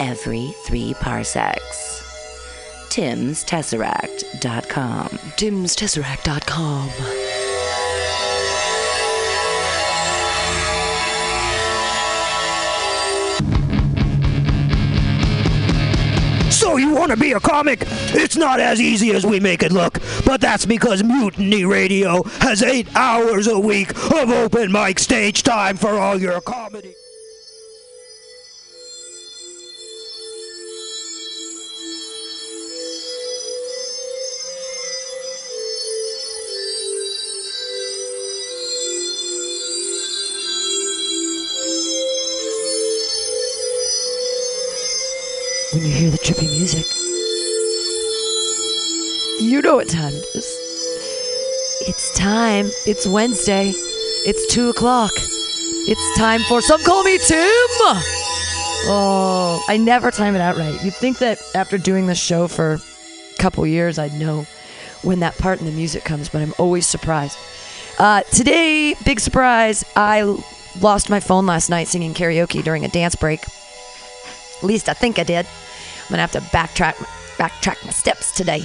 every 0.00 0.48
three 0.64 0.94
parsecs. 0.94 2.02
Tim'sTesseract.com. 2.88 5.08
Tim'sTesseract.com. 5.08 6.90
So 16.50 16.76
you 16.76 16.94
want 16.94 17.10
to 17.10 17.16
be 17.16 17.32
a 17.32 17.40
comic? 17.40 17.84
It's 18.12 18.36
not 18.36 18.60
as 18.60 18.80
easy 18.80 19.12
as 19.12 19.24
we 19.24 19.40
make 19.40 19.62
it 19.62 19.72
look, 19.72 19.98
but 20.26 20.40
that's 20.40 20.66
because 20.66 21.04
Mutiny 21.04 21.64
Radio 21.64 22.22
has 22.40 22.62
eight 22.62 22.88
hours 22.96 23.46
a 23.46 23.58
week 23.58 23.90
of 24.12 24.30
open 24.30 24.72
mic 24.72 24.98
stage 24.98 25.42
time 25.42 25.76
for 25.76 25.98
all 25.98 26.20
your 26.20 26.40
comedy. 26.40 26.94
Trippy 46.24 46.48
music, 46.48 46.84
you 49.40 49.62
know 49.62 49.76
what 49.76 49.88
time 49.88 50.12
it 50.12 50.24
is. 50.34 50.56
It's 51.88 52.14
time. 52.14 52.66
It's 52.86 53.06
Wednesday. 53.06 53.72
It's 54.26 54.52
2 54.52 54.68
o'clock. 54.68 55.12
It's 55.16 56.18
time 56.18 56.40
for 56.42 56.60
Some 56.60 56.82
Call 56.82 57.02
Me 57.04 57.16
Tim. 57.18 57.48
Oh, 58.86 59.64
I 59.68 59.78
never 59.78 60.10
time 60.10 60.34
it 60.34 60.40
out 60.40 60.56
right. 60.56 60.82
You'd 60.84 60.94
think 60.94 61.18
that 61.18 61.38
after 61.54 61.78
doing 61.78 62.06
this 62.06 62.18
show 62.18 62.48
for 62.48 62.74
a 62.74 62.80
couple 63.38 63.66
years, 63.66 63.98
I'd 63.98 64.12
know 64.12 64.46
when 65.02 65.20
that 65.20 65.38
part 65.38 65.60
in 65.60 65.66
the 65.66 65.72
music 65.72 66.04
comes, 66.04 66.28
but 66.28 66.42
I'm 66.42 66.54
always 66.58 66.86
surprised. 66.86 67.38
Uh, 67.98 68.22
today, 68.30 68.94
big 69.04 69.20
surprise, 69.20 69.84
I 69.96 70.22
lost 70.80 71.08
my 71.08 71.20
phone 71.20 71.46
last 71.46 71.70
night 71.70 71.88
singing 71.88 72.12
karaoke 72.12 72.62
during 72.62 72.84
a 72.84 72.88
dance 72.88 73.14
break. 73.14 73.42
At 73.42 74.64
least 74.64 74.88
I 74.90 74.92
think 74.94 75.18
I 75.18 75.24
did. 75.24 75.46
I'm 76.10 76.14
gonna 76.14 76.22
have 76.22 76.32
to 76.32 76.40
backtrack 76.40 76.94
backtrack 77.38 77.84
my 77.84 77.92
steps 77.92 78.32
today. 78.32 78.64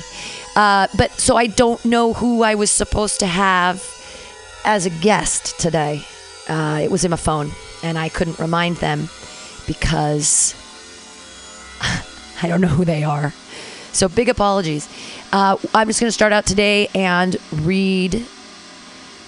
Uh, 0.55 0.87
but 0.97 1.11
so 1.11 1.37
I 1.37 1.45
don't 1.45 1.83
know 1.85 2.13
who 2.13 2.41
I 2.41 2.55
was 2.55 2.71
supposed 2.71 3.19
to 3.19 3.27
have 3.27 3.83
as 4.65 4.87
a 4.87 4.89
guest 4.89 5.59
today. 5.59 6.03
Uh, 6.49 6.79
it 6.81 6.89
was 6.89 7.05
in 7.05 7.11
my 7.11 7.17
phone, 7.17 7.51
and 7.83 7.99
I 7.99 8.09
couldn't 8.09 8.39
remind 8.39 8.77
them 8.77 9.09
because 9.67 10.55
I 12.41 12.47
don't 12.47 12.61
know 12.61 12.67
who 12.67 12.83
they 12.83 13.03
are. 13.03 13.31
So 13.91 14.09
big 14.09 14.27
apologies. 14.27 14.89
Uh, 15.31 15.57
I'm 15.75 15.85
just 15.85 15.99
gonna 15.99 16.11
start 16.11 16.33
out 16.33 16.47
today 16.47 16.87
and 16.95 17.37
read 17.51 18.25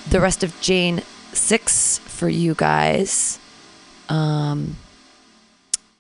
the 0.10 0.20
rest 0.20 0.44
of 0.44 0.60
Jane 0.60 1.04
six 1.34 2.00
for 2.00 2.28
you 2.28 2.56
guys. 2.56 3.38
Um, 4.10 4.76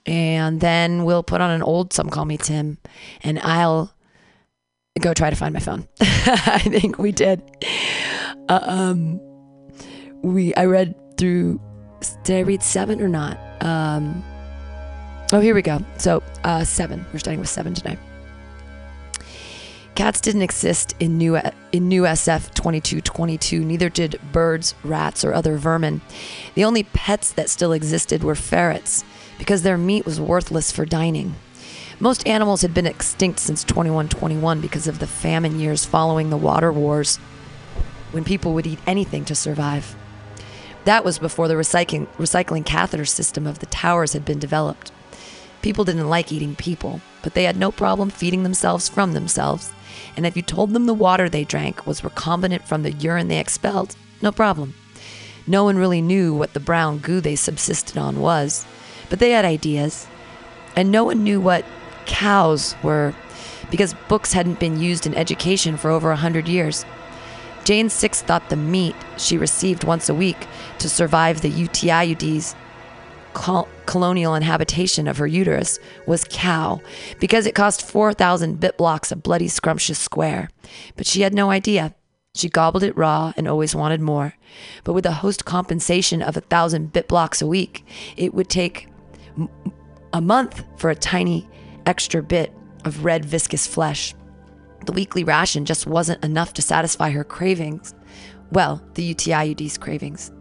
and 0.08 0.62
then 0.62 1.04
we'll 1.04 1.24
put 1.24 1.42
on 1.42 1.52
an 1.52 1.62
old 1.62 1.92
Some 1.92 2.10
Call 2.10 2.26
Me 2.26 2.38
Tim, 2.38 2.78
and 3.22 3.40
I'll 3.40 3.94
go 5.00 5.14
try 5.14 5.30
to 5.30 5.36
find 5.36 5.54
my 5.54 5.60
phone. 5.60 5.88
I 6.00 6.60
think 6.60 6.98
we 6.98 7.12
did. 7.12 7.44
Uh, 8.50 8.60
um, 8.64 9.20
we 10.22 10.56
I 10.56 10.66
read 10.66 10.96
through. 11.18 11.60
Did 12.24 12.38
I 12.38 12.42
read 12.42 12.64
seven 12.64 13.02
or 13.02 13.10
not? 13.10 13.38
Um, 13.62 14.24
oh, 15.34 15.42
here 15.42 15.54
we 15.54 15.62
go. 15.62 15.80
So 15.98 16.24
uh, 16.44 16.64
seven. 16.64 17.06
We're 17.12 17.20
starting 17.20 17.42
with 17.42 17.50
seven 17.50 17.74
tonight. 17.74 18.00
Cats 19.96 20.22
didn't 20.22 20.44
exist 20.44 20.96
in 21.00 21.18
new 21.18 21.38
in 21.72 21.90
new 21.90 22.04
SF 22.04 22.54
2222. 22.54 23.66
Neither 23.66 23.90
did 23.90 24.22
birds, 24.32 24.74
rats, 24.84 25.26
or 25.26 25.34
other 25.34 25.58
vermin. 25.58 26.02
The 26.54 26.64
only 26.64 26.84
pets 26.84 27.34
that 27.34 27.50
still 27.50 27.74
existed 27.74 28.24
were 28.24 28.36
ferrets 28.36 29.04
because 29.38 29.64
their 29.64 29.78
meat 29.78 30.06
was 30.06 30.20
worthless 30.20 30.72
for 30.72 30.86
dining. 30.86 31.36
Most 32.00 32.28
animals 32.28 32.62
had 32.62 32.74
been 32.74 32.86
extinct 32.86 33.40
since 33.40 33.64
2121 33.64 34.62
because 34.62 34.88
of 34.88 35.00
the 35.00 35.08
famine 35.08 35.60
years 35.60 35.86
following 35.86 36.30
the 36.30 36.38
water 36.38 36.72
wars, 36.72 37.18
when 38.12 38.24
people 38.24 38.54
would 38.54 38.68
eat 38.68 38.80
anything 38.86 39.26
to 39.26 39.36
survive. 39.36 39.96
That 40.86 41.04
was 41.04 41.20
before 41.20 41.48
the 41.48 41.56
recycling, 41.56 42.08
recycling 42.18 42.66
catheter 42.66 43.06
system 43.06 43.46
of 43.46 43.60
the 43.60 43.66
towers 43.66 44.14
had 44.14 44.24
been 44.24 44.40
developed. 44.40 44.92
People 45.62 45.84
didn't 45.84 46.08
like 46.08 46.32
eating 46.32 46.56
people, 46.56 47.02
but 47.24 47.34
they 47.34 47.44
had 47.44 47.58
no 47.58 47.72
problem 47.72 48.10
feeding 48.10 48.44
themselves 48.44 48.88
from 48.88 49.14
themselves. 49.14 49.74
And 50.16 50.26
if 50.26 50.36
you 50.38 50.42
told 50.42 50.74
them 50.74 50.86
the 50.86 50.94
water 50.94 51.28
they 51.28 51.44
drank 51.44 51.86
was 51.86 52.02
recombinant 52.02 52.64
from 52.64 52.84
the 52.84 52.92
urine 52.92 53.28
they 53.28 53.40
expelled, 53.40 53.96
no 54.22 54.32
problem. 54.32 54.76
No 55.46 55.64
one 55.64 55.78
really 55.78 56.02
knew 56.02 56.34
what 56.34 56.54
the 56.54 56.60
brown 56.60 57.00
goo 57.00 57.22
they 57.22 57.36
subsisted 57.36 57.98
on 57.98 58.20
was, 58.20 58.66
but 59.10 59.20
they 59.20 59.32
had 59.32 59.46
ideas. 59.46 60.08
And 60.76 60.92
no 60.92 61.04
one 61.04 61.24
knew 61.24 61.42
what 61.42 61.66
cows 62.06 62.76
were 62.84 63.14
because 63.70 63.94
books 64.08 64.34
hadn't 64.34 64.60
been 64.60 64.80
used 64.80 65.06
in 65.06 65.14
education 65.16 65.78
for 65.78 65.92
over 65.92 66.12
a 66.12 66.16
hundred 66.16 66.48
years. 66.48 66.86
Jane 67.64 67.90
Six 67.90 68.22
thought 68.22 68.50
the 68.50 68.56
meat 68.56 68.96
she 69.18 69.38
received 69.38 69.84
once 69.84 70.08
a 70.08 70.16
week 70.16 70.48
to 70.80 70.90
survive 70.90 71.42
the 71.42 71.52
UTIUD's 71.52 72.56
col- 73.34 73.68
colonial 73.86 74.36
inhabitation 74.36 75.08
of 75.08 75.18
her 75.18 75.28
uterus 75.28 75.80
was 76.06 76.26
cow 76.30 76.82
because 77.20 77.46
it 77.46 77.56
cost 77.56 77.86
4,000 77.86 78.60
bit 78.60 78.78
blocks 78.78 79.12
a 79.12 79.16
bloody 79.16 79.48
scrumptious 79.48 80.00
square. 80.00 80.50
But 80.96 81.08
she 81.08 81.22
had 81.22 81.34
no 81.34 81.52
idea. 81.52 81.94
She 82.36 82.50
gobbled 82.50 82.84
it 82.84 82.98
raw 82.98 83.34
and 83.36 83.48
always 83.48 83.76
wanted 83.76 84.00
more. 84.00 84.36
But 84.84 84.94
with 84.94 85.06
a 85.06 85.12
host 85.24 85.44
compensation 85.44 86.22
of 86.22 86.38
a 86.38 86.42
thousand 86.42 86.94
bit 86.94 87.08
blocks 87.08 87.42
a 87.42 87.48
week, 87.48 87.86
it 88.16 88.34
would 88.34 88.50
take 88.50 88.88
a 90.14 90.22
month 90.22 90.64
for 90.78 90.90
a 90.90 90.96
tiny 90.96 91.48
extra 91.86 92.22
bit 92.24 92.54
of 92.86 93.06
red 93.06 93.26
viscous 93.26 93.68
flesh. 93.68 94.14
The 94.86 94.92
weekly 94.92 95.24
ration 95.24 95.66
just 95.66 95.88
wasn't 95.88 96.24
enough 96.24 96.54
to 96.54 96.62
satisfy 96.62 97.10
her 97.12 97.24
cravings. 97.24 97.94
Well, 98.52 98.82
the 98.94 99.14
UTIUD's 99.14 99.78
cravings. 99.78 100.32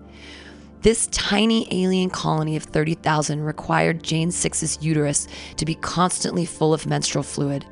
This 0.83 1.09
tiny 1.09 1.67
alien 1.73 2.11
colony 2.11 2.55
of 2.55 2.63
30,000 2.63 3.43
required 3.43 4.05
Jane 4.05 4.31
Six's 4.31 4.79
uterus 4.81 5.27
to 5.57 5.65
be 5.65 5.75
constantly 5.75 6.45
full 6.45 6.73
of 6.73 6.87
menstrual 6.87 7.25
fluid. 7.25 7.67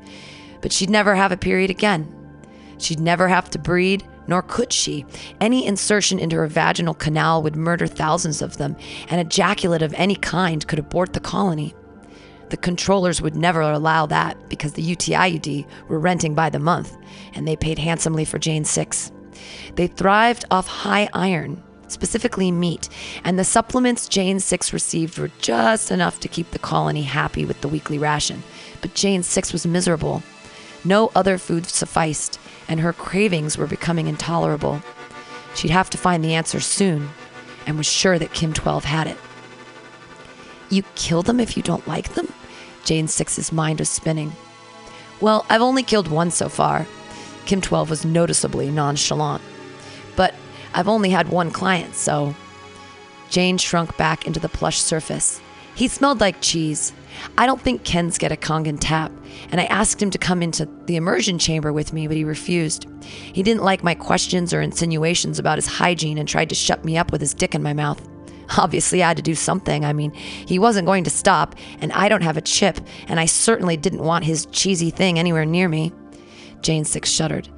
But 0.60 0.72
she'd 0.72 0.90
never 0.90 1.14
have 1.14 1.30
a 1.30 1.36
period 1.36 1.70
again. 1.70 2.12
She'd 2.78 2.98
never 2.98 3.28
have 3.28 3.50
to 3.50 3.58
breed, 3.58 4.04
nor 4.26 4.42
could 4.42 4.72
she. 4.72 5.04
Any 5.40 5.66
insertion 5.66 6.18
into 6.18 6.36
her 6.36 6.46
vaginal 6.46 6.94
canal 6.94 7.42
would 7.42 7.56
murder 7.56 7.86
thousands 7.86 8.42
of 8.42 8.56
them, 8.56 8.76
and 9.08 9.20
ejaculate 9.20 9.82
of 9.82 9.94
any 9.94 10.16
kind 10.16 10.66
could 10.66 10.78
abort 10.78 11.12
the 11.12 11.20
colony. 11.20 11.74
The 12.50 12.56
controllers 12.56 13.20
would 13.22 13.34
never 13.34 13.60
allow 13.60 14.06
that 14.06 14.48
because 14.48 14.74
the 14.74 14.94
UTIUD 14.94 15.66
were 15.88 15.98
renting 15.98 16.34
by 16.34 16.50
the 16.50 16.58
month, 16.58 16.96
and 17.34 17.48
they 17.48 17.56
paid 17.56 17.78
handsomely 17.78 18.24
for 18.24 18.38
Jane 18.38 18.64
Six. 18.64 19.10
They 19.74 19.86
thrived 19.86 20.44
off 20.50 20.68
high 20.68 21.08
iron, 21.12 21.62
specifically 21.88 22.50
meat, 22.52 22.88
and 23.24 23.38
the 23.38 23.44
supplements 23.44 24.08
Jane 24.08 24.40
Six 24.40 24.72
received 24.72 25.18
were 25.18 25.30
just 25.40 25.90
enough 25.90 26.20
to 26.20 26.28
keep 26.28 26.50
the 26.50 26.58
colony 26.58 27.02
happy 27.02 27.44
with 27.44 27.60
the 27.60 27.68
weekly 27.68 27.98
ration. 27.98 28.42
But 28.80 28.94
Jane 28.94 29.22
Six 29.22 29.52
was 29.52 29.66
miserable. 29.66 30.22
No 30.84 31.10
other 31.14 31.38
food 31.38 31.66
sufficed, 31.66 32.38
and 32.68 32.80
her 32.80 32.92
cravings 32.92 33.58
were 33.58 33.66
becoming 33.66 34.06
intolerable. 34.06 34.82
She'd 35.54 35.70
have 35.70 35.90
to 35.90 35.98
find 35.98 36.24
the 36.24 36.34
answer 36.34 36.60
soon, 36.60 37.10
and 37.66 37.76
was 37.76 37.86
sure 37.86 38.18
that 38.18 38.32
Kim 38.32 38.52
12 38.52 38.84
had 38.84 39.06
it. 39.06 39.16
You 40.70 40.82
kill 40.94 41.22
them 41.22 41.40
if 41.40 41.56
you 41.56 41.62
don't 41.62 41.86
like 41.86 42.14
them? 42.14 42.32
Jane 42.84 43.08
Six's 43.08 43.52
mind 43.52 43.78
was 43.78 43.88
spinning. 43.88 44.32
Well, 45.20 45.46
I've 45.48 45.62
only 45.62 45.82
killed 45.82 46.08
one 46.08 46.30
so 46.30 46.48
far. 46.48 46.86
Kim 47.46 47.60
12 47.60 47.90
was 47.90 48.04
noticeably 48.04 48.70
nonchalant. 48.70 49.42
But 50.16 50.34
I've 50.74 50.88
only 50.88 51.10
had 51.10 51.28
one 51.28 51.50
client, 51.50 51.94
so. 51.94 52.34
Jane 53.30 53.58
shrunk 53.58 53.96
back 53.96 54.26
into 54.26 54.40
the 54.40 54.48
plush 54.48 54.78
surface. 54.78 55.40
He 55.74 55.88
smelled 55.88 56.20
like 56.20 56.40
cheese. 56.40 56.92
I 57.36 57.46
don't 57.46 57.60
think 57.60 57.84
Ken's 57.84 58.18
get 58.18 58.32
a 58.32 58.36
Kangen 58.36 58.78
tap, 58.80 59.12
and 59.50 59.60
I 59.60 59.64
asked 59.64 60.02
him 60.02 60.10
to 60.10 60.18
come 60.18 60.42
into 60.42 60.68
the 60.86 60.96
immersion 60.96 61.38
chamber 61.38 61.72
with 61.72 61.92
me, 61.92 62.06
but 62.06 62.16
he 62.16 62.24
refused. 62.24 62.86
He 63.02 63.42
didn't 63.42 63.64
like 63.64 63.82
my 63.82 63.94
questions 63.94 64.52
or 64.52 64.60
insinuations 64.60 65.38
about 65.38 65.58
his 65.58 65.66
hygiene 65.66 66.18
and 66.18 66.28
tried 66.28 66.48
to 66.50 66.54
shut 66.54 66.84
me 66.84 66.96
up 66.96 67.12
with 67.12 67.20
his 67.20 67.34
dick 67.34 67.54
in 67.54 67.62
my 67.62 67.72
mouth. 67.72 68.00
Obviously, 68.58 69.02
I 69.02 69.08
had 69.08 69.16
to 69.16 69.22
do 69.22 69.34
something. 69.34 69.84
I 69.84 69.92
mean, 69.92 70.12
he 70.12 70.58
wasn't 70.58 70.86
going 70.86 71.04
to 71.04 71.10
stop, 71.10 71.54
and 71.80 71.92
I 71.92 72.08
don't 72.08 72.22
have 72.22 72.36
a 72.36 72.42
chip, 72.42 72.78
and 73.08 73.18
I 73.18 73.26
certainly 73.26 73.76
didn't 73.76 74.02
want 74.02 74.24
his 74.24 74.46
cheesy 74.46 74.90
thing 74.90 75.18
anywhere 75.18 75.46
near 75.46 75.68
me. 75.68 75.92
Jane 76.60 76.84
Six 76.84 77.10
shuddered. 77.10 77.48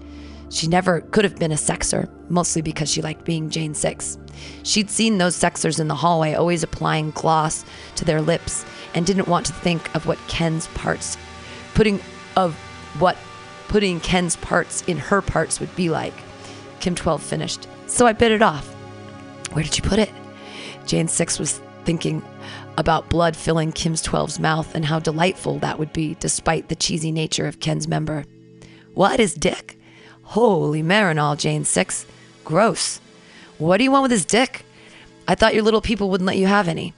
She 0.49 0.69
never 0.69 1.01
could 1.01 1.25
have 1.25 1.39
been 1.39 1.53
a 1.53 1.57
sexer, 1.57 2.09
mostly 2.29 2.63
because 2.63 2.91
she 2.91 3.03
liked 3.03 3.25
being 3.25 3.51
Jane 3.51 3.75
Six. 3.75 4.19
She'd 4.63 4.91
seen 4.91 5.19
those 5.19 5.37
sexers 5.37 5.81
in 5.81 5.89
the 5.89 5.95
hallway 5.95 6.35
always 6.35 6.63
applying 6.63 7.11
gloss 7.11 7.65
to 7.97 8.05
their 8.05 8.21
lips 8.21 8.65
and 8.97 9.07
didn't 9.07 9.29
want 9.29 9.47
to 9.47 9.53
think 9.53 9.95
of 9.95 10.07
what 10.07 10.19
Ken's 10.27 10.67
parts, 10.69 11.17
putting 11.75 12.01
of 12.35 12.57
what 12.99 13.17
putting 13.69 14.01
Ken's 14.01 14.37
parts 14.37 14.83
in 14.83 14.97
her 14.97 15.23
parts 15.23 15.61
would 15.61 15.75
be 15.77 15.91
like. 15.91 16.15
Kim 16.81 16.95
12 16.95 17.23
finished. 17.23 17.69
So 17.87 18.07
I 18.07 18.13
bit 18.13 18.33
it 18.33 18.43
off. 18.43 18.67
Where 19.53 19.63
did 19.63 19.77
you 19.77 19.83
put 19.83 19.99
it? 19.99 20.11
Jane 20.87 21.09
6 21.09 21.39
was 21.39 21.61
thinking 21.85 22.23
about 22.79 23.09
blood 23.09 23.37
filling 23.37 23.73
Kim's 23.73 24.03
12's 24.03 24.39
mouth 24.39 24.75
and 24.75 24.85
how 24.85 24.99
delightful 24.99 25.59
that 25.61 25.79
would 25.79 25.93
be 25.93 26.17
despite 26.21 26.69
the 26.69 26.75
cheesy 26.75 27.13
nature 27.13 27.47
of 27.47 27.61
Ken's 27.61 27.89
member. 27.89 28.25
What 28.95 29.21
is 29.21 29.35
dick? 29.35 29.79
Holy 30.23 30.83
Marinol, 30.83 31.39
Jane 31.39 31.65
6. 31.65 32.07
Gross. 32.45 33.01
What 33.59 33.79
do 33.79 33.85
you 33.85 33.91
want 33.91 34.03
with 34.03 34.11
his 34.11 34.25
dick? 34.25 34.65
I 35.29 35.35
thought 35.35 35.55
your 35.55 35.63
little 35.65 35.81
people 35.81 36.11
wouldn't 36.11 36.27
let 36.27 36.39
you 36.39 36.47
have 36.47 36.69
any. 36.69 36.95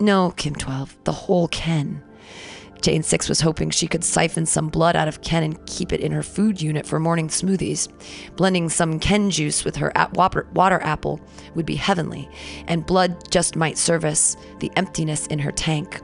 No, 0.00 0.32
Kim 0.36 0.54
12, 0.54 0.96
the 1.04 1.12
whole 1.12 1.48
Ken. 1.48 2.02
Jane 2.82 3.02
Six 3.02 3.28
was 3.28 3.40
hoping 3.40 3.70
she 3.70 3.88
could 3.88 4.04
siphon 4.04 4.46
some 4.46 4.68
blood 4.68 4.96
out 4.96 5.08
of 5.08 5.22
Ken 5.22 5.42
and 5.42 5.66
keep 5.66 5.92
it 5.92 6.00
in 6.00 6.12
her 6.12 6.22
food 6.22 6.60
unit 6.60 6.86
for 6.86 7.00
morning 7.00 7.28
smoothies. 7.28 7.88
Blending 8.36 8.68
some 8.68 9.00
Ken 9.00 9.30
juice 9.30 9.64
with 9.64 9.76
her 9.76 9.92
water, 10.14 10.80
apple 10.82 11.20
would 11.54 11.66
be 11.66 11.74
heavenly, 11.74 12.28
and 12.68 12.86
blood 12.86 13.30
just 13.30 13.56
might 13.56 13.78
service 13.78 14.36
the 14.60 14.70
emptiness 14.76 15.26
in 15.26 15.38
her 15.38 15.52
tank. 15.52 16.00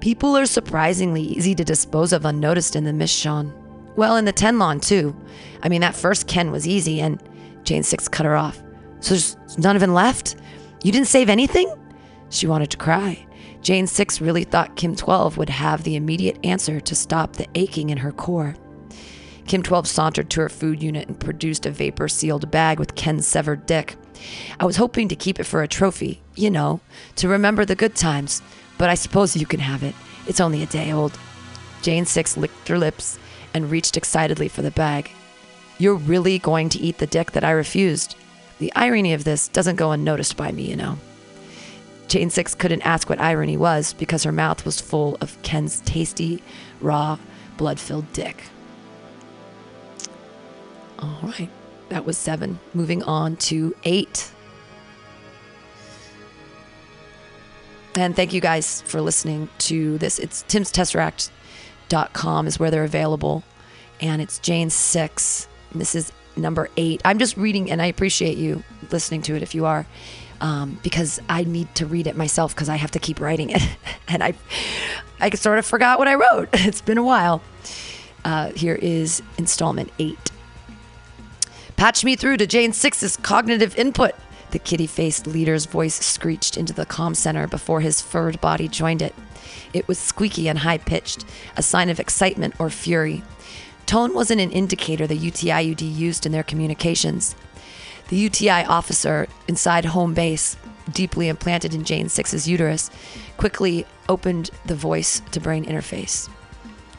People 0.00 0.36
are 0.36 0.46
surprisingly 0.46 1.22
easy 1.22 1.54
to 1.54 1.64
dispose 1.64 2.12
of 2.12 2.24
unnoticed 2.24 2.76
in 2.76 2.84
the 2.84 2.92
Mishon. 2.92 3.52
Well, 3.96 4.16
in 4.16 4.24
the 4.24 4.32
Tenlon, 4.32 4.80
too. 4.80 5.16
I 5.62 5.68
mean, 5.68 5.80
that 5.80 5.94
first 5.94 6.26
Ken 6.26 6.50
was 6.50 6.66
easy, 6.66 7.00
and 7.00 7.22
Jane 7.64 7.82
Six 7.82 8.08
cut 8.08 8.26
her 8.26 8.36
off. 8.36 8.62
So 9.00 9.14
there's 9.14 9.58
none 9.58 9.76
of 9.76 9.82
him 9.82 9.94
left? 9.94 10.36
You 10.82 10.92
didn't 10.92 11.08
save 11.08 11.28
anything? 11.28 11.72
She 12.32 12.46
wanted 12.46 12.70
to 12.70 12.78
cry. 12.78 13.26
Jane 13.60 13.86
Six 13.86 14.20
really 14.20 14.44
thought 14.44 14.74
Kim 14.74 14.96
12 14.96 15.36
would 15.36 15.50
have 15.50 15.84
the 15.84 15.96
immediate 15.96 16.38
answer 16.42 16.80
to 16.80 16.94
stop 16.94 17.34
the 17.34 17.46
aching 17.54 17.90
in 17.90 17.98
her 17.98 18.10
core. 18.10 18.56
Kim 19.46 19.62
12 19.62 19.86
sauntered 19.86 20.30
to 20.30 20.40
her 20.40 20.48
food 20.48 20.82
unit 20.82 21.08
and 21.08 21.20
produced 21.20 21.66
a 21.66 21.70
vapor 21.70 22.08
sealed 22.08 22.50
bag 22.50 22.78
with 22.78 22.94
Ken's 22.94 23.26
severed 23.26 23.66
dick. 23.66 23.96
I 24.58 24.64
was 24.64 24.76
hoping 24.76 25.08
to 25.08 25.16
keep 25.16 25.38
it 25.38 25.44
for 25.44 25.62
a 25.62 25.68
trophy, 25.68 26.22
you 26.34 26.50
know, 26.50 26.80
to 27.16 27.28
remember 27.28 27.66
the 27.66 27.76
good 27.76 27.94
times, 27.94 28.40
but 28.78 28.88
I 28.88 28.94
suppose 28.94 29.36
you 29.36 29.46
can 29.46 29.60
have 29.60 29.82
it. 29.82 29.94
It's 30.26 30.40
only 30.40 30.62
a 30.62 30.66
day 30.66 30.90
old. 30.90 31.18
Jane 31.82 32.06
Six 32.06 32.38
licked 32.38 32.68
her 32.68 32.78
lips 32.78 33.18
and 33.52 33.70
reached 33.70 33.98
excitedly 33.98 34.48
for 34.48 34.62
the 34.62 34.70
bag. 34.70 35.10
You're 35.76 35.96
really 35.96 36.38
going 36.38 36.70
to 36.70 36.80
eat 36.80 36.96
the 36.96 37.06
dick 37.06 37.32
that 37.32 37.44
I 37.44 37.50
refused. 37.50 38.16
The 38.58 38.72
irony 38.74 39.12
of 39.12 39.24
this 39.24 39.48
doesn't 39.48 39.76
go 39.76 39.92
unnoticed 39.92 40.38
by 40.38 40.50
me, 40.50 40.62
you 40.62 40.76
know. 40.76 40.96
Jane 42.12 42.28
Six 42.28 42.54
couldn't 42.54 42.82
ask 42.82 43.08
what 43.08 43.18
irony 43.22 43.56
was 43.56 43.94
because 43.94 44.22
her 44.24 44.32
mouth 44.32 44.66
was 44.66 44.78
full 44.82 45.16
of 45.22 45.40
Ken's 45.40 45.80
tasty, 45.80 46.42
raw, 46.82 47.16
blood 47.56 47.80
filled 47.80 48.12
dick. 48.12 48.44
All 50.98 51.20
right, 51.22 51.48
that 51.88 52.04
was 52.04 52.18
seven. 52.18 52.58
Moving 52.74 53.02
on 53.04 53.36
to 53.36 53.74
eight. 53.84 54.30
And 57.94 58.14
thank 58.14 58.34
you 58.34 58.42
guys 58.42 58.82
for 58.82 59.00
listening 59.00 59.48
to 59.60 59.96
this. 59.96 60.18
It's 60.18 60.42
Tim's 60.48 60.70
Tesseract.com 60.70 62.46
is 62.46 62.60
where 62.60 62.70
they're 62.70 62.84
available. 62.84 63.42
And 64.02 64.20
it's 64.20 64.38
Jane 64.38 64.68
Six. 64.68 65.48
This 65.74 65.94
is 65.94 66.12
number 66.36 66.68
eight. 66.76 67.00
I'm 67.06 67.18
just 67.18 67.38
reading, 67.38 67.70
and 67.70 67.80
I 67.80 67.86
appreciate 67.86 68.36
you 68.36 68.62
listening 68.90 69.22
to 69.22 69.34
it 69.34 69.42
if 69.42 69.54
you 69.54 69.64
are 69.64 69.86
um, 70.42 70.80
because 70.82 71.20
I 71.28 71.44
need 71.44 71.72
to 71.76 71.86
read 71.86 72.06
it 72.06 72.16
myself 72.16 72.54
because 72.54 72.68
I 72.68 72.76
have 72.76 72.90
to 72.90 72.98
keep 72.98 73.20
writing 73.20 73.50
it, 73.50 73.62
and 74.08 74.22
I, 74.22 74.34
I 75.20 75.30
sort 75.30 75.58
of 75.58 75.64
forgot 75.64 75.98
what 75.98 76.08
I 76.08 76.14
wrote. 76.16 76.50
It's 76.52 76.82
been 76.82 76.98
a 76.98 77.02
while. 77.02 77.40
Uh, 78.24 78.50
here 78.50 78.74
is 78.74 79.22
installment 79.38 79.90
eight. 79.98 80.30
Patch 81.76 82.04
me 82.04 82.16
through 82.16 82.36
to 82.36 82.46
Jane 82.46 82.72
Six's 82.72 83.16
cognitive 83.16 83.76
input. 83.76 84.12
The 84.50 84.58
kitty-faced 84.58 85.26
leader's 85.26 85.64
voice 85.66 85.94
screeched 85.94 86.56
into 86.56 86.72
the 86.72 86.86
comm 86.86 87.16
center 87.16 87.46
before 87.46 87.80
his 87.80 88.00
furred 88.00 88.40
body 88.40 88.68
joined 88.68 89.00
it. 89.00 89.14
It 89.72 89.88
was 89.88 89.98
squeaky 89.98 90.48
and 90.48 90.58
high-pitched, 90.58 91.24
a 91.56 91.62
sign 91.62 91.88
of 91.88 91.98
excitement 91.98 92.54
or 92.58 92.68
fury. 92.68 93.22
Tone 93.86 94.12
wasn't 94.14 94.40
an 94.40 94.50
indicator 94.50 95.06
the 95.06 95.18
UTIUD 95.18 95.96
used 95.96 96.26
in 96.26 96.32
their 96.32 96.42
communications. 96.42 97.34
The 98.12 98.18
UTI 98.18 98.66
officer 98.66 99.26
inside 99.48 99.86
home 99.86 100.12
base, 100.12 100.58
deeply 100.92 101.28
implanted 101.30 101.72
in 101.72 101.82
Jane 101.82 102.10
Six's 102.10 102.46
uterus, 102.46 102.90
quickly 103.38 103.86
opened 104.06 104.50
the 104.66 104.74
voice 104.74 105.22
to 105.30 105.40
brain 105.40 105.64
interface. 105.64 106.28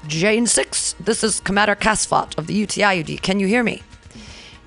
Jane 0.07 0.47
Six, 0.47 0.93
this 0.99 1.23
is 1.23 1.39
Commander 1.39 1.75
Casfot 1.75 2.35
of 2.35 2.47
the 2.47 2.65
UTIUD. 2.65 3.21
Can 3.21 3.39
you 3.39 3.45
hear 3.45 3.61
me? 3.61 3.83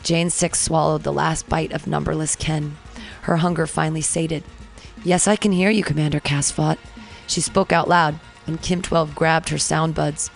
Jane 0.05 0.31
Six 0.31 0.61
swallowed 0.61 1.03
the 1.03 1.13
last 1.13 1.49
bite 1.49 1.73
of 1.73 1.89
numberless 1.89 2.37
Ken. 2.37 2.77
Her 3.23 3.39
hunger 3.39 3.67
finally 3.67 4.01
sated. 4.01 4.45
Yes, 5.03 5.27
I 5.27 5.35
can 5.35 5.51
hear 5.51 5.71
you, 5.71 5.83
Commander 5.83 6.21
Casfot. 6.21 6.79
She 7.27 7.41
spoke 7.41 7.73
out 7.73 7.89
loud, 7.89 8.21
and 8.47 8.63
Kim 8.63 8.83
12 8.83 9.17
grabbed 9.17 9.49
her 9.49 9.59
sound 9.59 9.97
buds. 9.97 10.31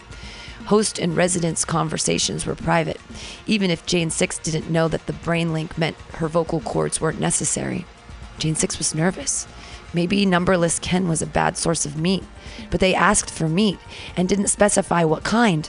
Host 0.67 0.99
and 0.99 1.17
residents' 1.17 1.65
conversations 1.65 2.47
were 2.47 2.55
private, 2.55 3.01
even 3.47 3.71
if 3.71 3.87
Jane 3.87 4.11
Six 4.11 4.39
didn't 4.39 4.71
know 4.71 4.89
that 4.89 5.07
the 5.07 5.13
brain 5.13 5.53
link 5.53 5.77
meant 5.77 5.97
her 6.15 6.29
vocal 6.29 6.61
cords 6.61 7.01
weren't 7.01 7.21
necessary. 7.21 7.87
Jane 8.39 8.55
Six 8.55 8.79
was 8.79 8.95
nervous. 8.95 9.47
Maybe 9.93 10.25
numberless 10.25 10.79
Ken 10.79 11.09
was 11.09 11.23
a 11.23 11.27
bad 11.27 11.57
source 11.57 11.85
of 11.85 11.97
meat, 11.97 12.23
but 12.71 12.79
they 12.79 12.95
asked 12.95 13.31
for 13.31 13.49
meat 13.49 13.79
and 14.17 14.29
didn't 14.29 14.47
specify 14.49 15.03
what 15.03 15.25
kind. 15.25 15.69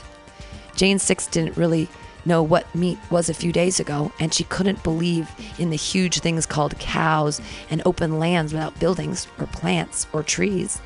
Jane 0.76 0.98
Six 0.98 1.26
didn't 1.26 1.56
really 1.56 1.88
know 2.24 2.42
what 2.42 2.72
meat 2.74 2.98
was 3.10 3.28
a 3.28 3.34
few 3.34 3.50
days 3.50 3.80
ago, 3.80 4.12
and 4.20 4.32
she 4.32 4.44
couldn't 4.44 4.84
believe 4.84 5.28
in 5.58 5.70
the 5.70 5.76
huge 5.76 6.20
things 6.20 6.46
called 6.46 6.78
cows 6.78 7.40
and 7.68 7.82
open 7.84 8.18
lands 8.18 8.52
without 8.52 8.78
buildings 8.78 9.26
or 9.40 9.46
plants 9.46 10.06
or 10.12 10.22
trees. 10.22 10.80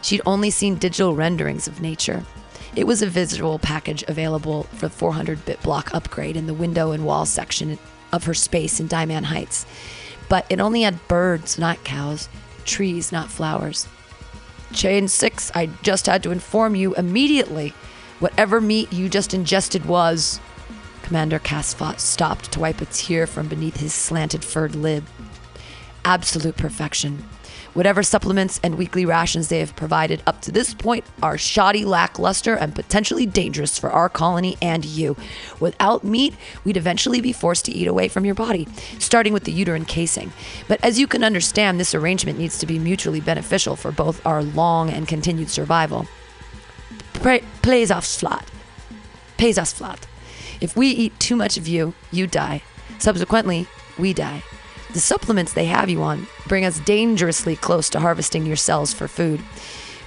She'd 0.00 0.22
only 0.24 0.50
seen 0.50 0.76
digital 0.76 1.14
renderings 1.14 1.68
of 1.68 1.82
nature. 1.82 2.24
It 2.78 2.86
was 2.86 3.02
a 3.02 3.08
visual 3.08 3.58
package 3.58 4.04
available 4.06 4.62
for 4.62 4.86
the 4.86 4.94
400 4.94 5.44
bit 5.44 5.60
block 5.64 5.92
upgrade 5.92 6.36
in 6.36 6.46
the 6.46 6.54
window 6.54 6.92
and 6.92 7.04
wall 7.04 7.26
section 7.26 7.76
of 8.12 8.22
her 8.22 8.34
space 8.34 8.78
in 8.78 8.86
Diamond 8.86 9.26
Heights. 9.26 9.66
but 10.28 10.46
it 10.48 10.60
only 10.60 10.82
had 10.82 11.08
birds, 11.08 11.58
not 11.58 11.82
cows, 11.82 12.28
trees, 12.64 13.10
not 13.10 13.32
flowers. 13.32 13.88
Jane 14.70 15.08
6, 15.08 15.50
I 15.56 15.66
just 15.82 16.06
had 16.06 16.22
to 16.22 16.30
inform 16.30 16.76
you 16.76 16.94
immediately. 16.94 17.74
Whatever 18.20 18.60
meat 18.60 18.92
you 18.92 19.08
just 19.08 19.34
ingested 19.34 19.86
was. 19.86 20.38
Commander 21.02 21.40
Casfot 21.40 21.98
stopped 21.98 22.52
to 22.52 22.60
wipe 22.60 22.80
a 22.80 22.84
tear 22.84 23.26
from 23.26 23.48
beneath 23.48 23.78
his 23.78 23.92
slanted 23.92 24.44
furred 24.44 24.76
lid. 24.76 25.02
Absolute 26.04 26.56
perfection. 26.56 27.24
Whatever 27.74 28.02
supplements 28.02 28.58
and 28.62 28.76
weekly 28.76 29.04
rations 29.04 29.48
they 29.48 29.60
have 29.60 29.76
provided 29.76 30.22
up 30.26 30.40
to 30.42 30.52
this 30.52 30.74
point 30.74 31.04
are 31.22 31.38
shoddy, 31.38 31.84
lackluster, 31.84 32.54
and 32.54 32.74
potentially 32.74 33.26
dangerous 33.26 33.78
for 33.78 33.90
our 33.90 34.08
colony 34.08 34.56
and 34.60 34.84
you. 34.84 35.16
Without 35.60 36.02
meat, 36.02 36.34
we'd 36.64 36.76
eventually 36.76 37.20
be 37.20 37.32
forced 37.32 37.64
to 37.66 37.72
eat 37.72 37.86
away 37.86 38.08
from 38.08 38.24
your 38.24 38.34
body, 38.34 38.66
starting 38.98 39.32
with 39.32 39.44
the 39.44 39.52
uterine 39.52 39.84
casing. 39.84 40.32
But 40.66 40.82
as 40.82 40.98
you 40.98 41.06
can 41.06 41.22
understand, 41.22 41.78
this 41.78 41.94
arrangement 41.94 42.38
needs 42.38 42.58
to 42.58 42.66
be 42.66 42.78
mutually 42.78 43.20
beneficial 43.20 43.76
for 43.76 43.92
both 43.92 44.24
our 44.26 44.42
long 44.42 44.90
and 44.90 45.06
continued 45.06 45.50
survival. 45.50 46.06
Plays 47.62 47.90
off 47.90 48.06
flat. 48.06 48.50
Pays 49.36 49.58
us 49.58 49.72
flat. 49.72 50.06
If 50.60 50.76
we 50.76 50.88
eat 50.88 51.18
too 51.20 51.36
much 51.36 51.56
of 51.56 51.68
you, 51.68 51.94
you 52.10 52.26
die. 52.26 52.62
Subsequently, 52.98 53.68
we 53.98 54.12
die. 54.12 54.42
The 54.92 55.00
supplements 55.00 55.52
they 55.52 55.66
have 55.66 55.90
you 55.90 56.02
on 56.02 56.26
bring 56.46 56.64
us 56.64 56.80
dangerously 56.80 57.56
close 57.56 57.90
to 57.90 58.00
harvesting 58.00 58.46
your 58.46 58.56
cells 58.56 58.92
for 58.92 59.06
food. 59.06 59.40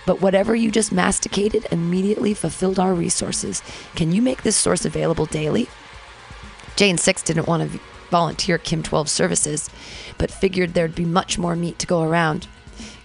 But 0.07 0.21
whatever 0.21 0.55
you 0.55 0.71
just 0.71 0.91
masticated 0.91 1.67
immediately 1.71 2.33
fulfilled 2.33 2.79
our 2.79 2.93
resources. 2.93 3.61
Can 3.95 4.11
you 4.11 4.21
make 4.21 4.41
this 4.41 4.55
source 4.55 4.83
available 4.83 5.27
daily? 5.27 5.69
Jane 6.75 6.97
6 6.97 7.21
didn't 7.21 7.47
want 7.47 7.71
to 7.71 7.79
volunteer 8.09 8.57
Kim 8.57 8.81
12's 8.81 9.11
services, 9.11 9.69
but 10.17 10.31
figured 10.31 10.73
there'd 10.73 10.95
be 10.95 11.05
much 11.05 11.37
more 11.37 11.55
meat 11.55 11.77
to 11.79 11.87
go 11.87 12.01
around. 12.01 12.47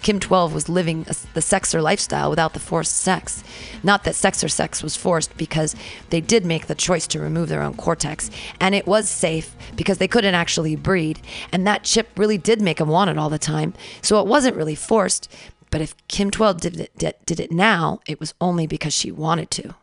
Kim 0.06 0.20
12 0.20 0.54
was 0.54 0.68
living 0.68 1.02
the 1.02 1.40
sexer 1.40 1.82
lifestyle 1.82 2.30
without 2.30 2.52
the 2.52 2.60
forced 2.60 2.96
sex. 2.96 3.42
Not 3.82 4.04
that 4.04 4.14
sexer 4.14 4.48
sex 4.48 4.80
was 4.80 4.94
forced 4.94 5.36
because 5.36 5.74
they 6.10 6.20
did 6.20 6.46
make 6.46 6.68
the 6.68 6.76
choice 6.76 7.08
to 7.08 7.18
remove 7.18 7.48
their 7.48 7.64
own 7.64 7.74
cortex, 7.74 8.30
and 8.60 8.72
it 8.72 8.86
was 8.86 9.08
safe 9.08 9.56
because 9.74 9.98
they 9.98 10.06
couldn't 10.06 10.36
actually 10.36 10.76
breed, 10.76 11.20
and 11.50 11.66
that 11.66 11.82
chip 11.82 12.16
really 12.16 12.38
did 12.38 12.60
make 12.60 12.78
them 12.78 12.88
want 12.88 13.10
it 13.10 13.18
all 13.18 13.28
the 13.28 13.36
time, 13.36 13.74
so 14.00 14.20
it 14.20 14.28
wasn't 14.28 14.54
really 14.54 14.76
forced. 14.76 15.28
But 15.72 15.80
if 15.80 15.96
Kim 16.06 16.30
12 16.30 16.60
did 16.60 16.80
it, 16.82 16.96
did, 16.96 17.14
did 17.26 17.40
it 17.40 17.50
now, 17.50 17.98
it 18.06 18.20
was 18.20 18.32
only 18.40 18.68
because 18.68 18.94
she 18.94 19.10
wanted 19.10 19.50
to. 19.50 19.74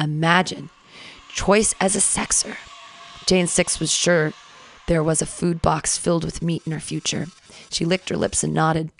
Imagine 0.00 0.70
choice 1.34 1.74
as 1.82 1.94
a 1.94 1.98
sexer. 1.98 2.56
Jane 3.26 3.46
Six 3.46 3.78
was 3.78 3.92
sure 3.92 4.32
there 4.86 5.04
was 5.04 5.20
a 5.20 5.26
food 5.26 5.60
box 5.60 5.98
filled 5.98 6.24
with 6.24 6.40
meat 6.40 6.62
in 6.64 6.72
her 6.72 6.80
future. 6.80 7.26
She 7.68 7.84
licked 7.84 8.08
her 8.08 8.16
lips 8.16 8.42
and 8.42 8.54
nodded. 8.54 8.90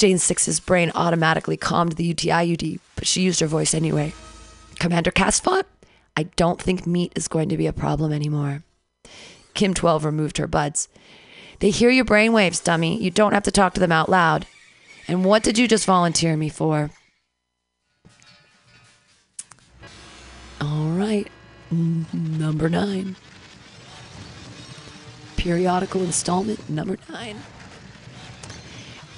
Jane 0.00 0.16
Six's 0.16 0.60
brain 0.60 0.90
automatically 0.94 1.58
calmed 1.58 1.92
the 1.92 2.14
UTIUD, 2.14 2.80
but 2.96 3.06
she 3.06 3.20
used 3.20 3.40
her 3.40 3.46
voice 3.46 3.74
anyway. 3.74 4.14
Commander 4.78 5.10
Casfot, 5.10 5.64
I 6.16 6.22
don't 6.36 6.58
think 6.58 6.86
meat 6.86 7.12
is 7.14 7.28
going 7.28 7.50
to 7.50 7.58
be 7.58 7.66
a 7.66 7.72
problem 7.74 8.10
anymore. 8.10 8.62
Kim 9.52 9.74
12 9.74 10.06
removed 10.06 10.38
her 10.38 10.46
buds. 10.46 10.88
They 11.58 11.68
hear 11.68 11.90
your 11.90 12.06
brainwaves, 12.06 12.64
dummy. 12.64 12.98
You 12.98 13.10
don't 13.10 13.34
have 13.34 13.42
to 13.42 13.50
talk 13.50 13.74
to 13.74 13.80
them 13.80 13.92
out 13.92 14.08
loud. 14.08 14.46
And 15.06 15.22
what 15.22 15.42
did 15.42 15.58
you 15.58 15.68
just 15.68 15.84
volunteer 15.84 16.34
me 16.34 16.48
for? 16.48 16.88
All 20.62 20.92
right. 20.92 21.28
Number 21.70 22.70
nine. 22.70 23.16
Periodical 25.36 26.02
installment 26.02 26.70
number 26.70 26.96
nine. 27.10 27.36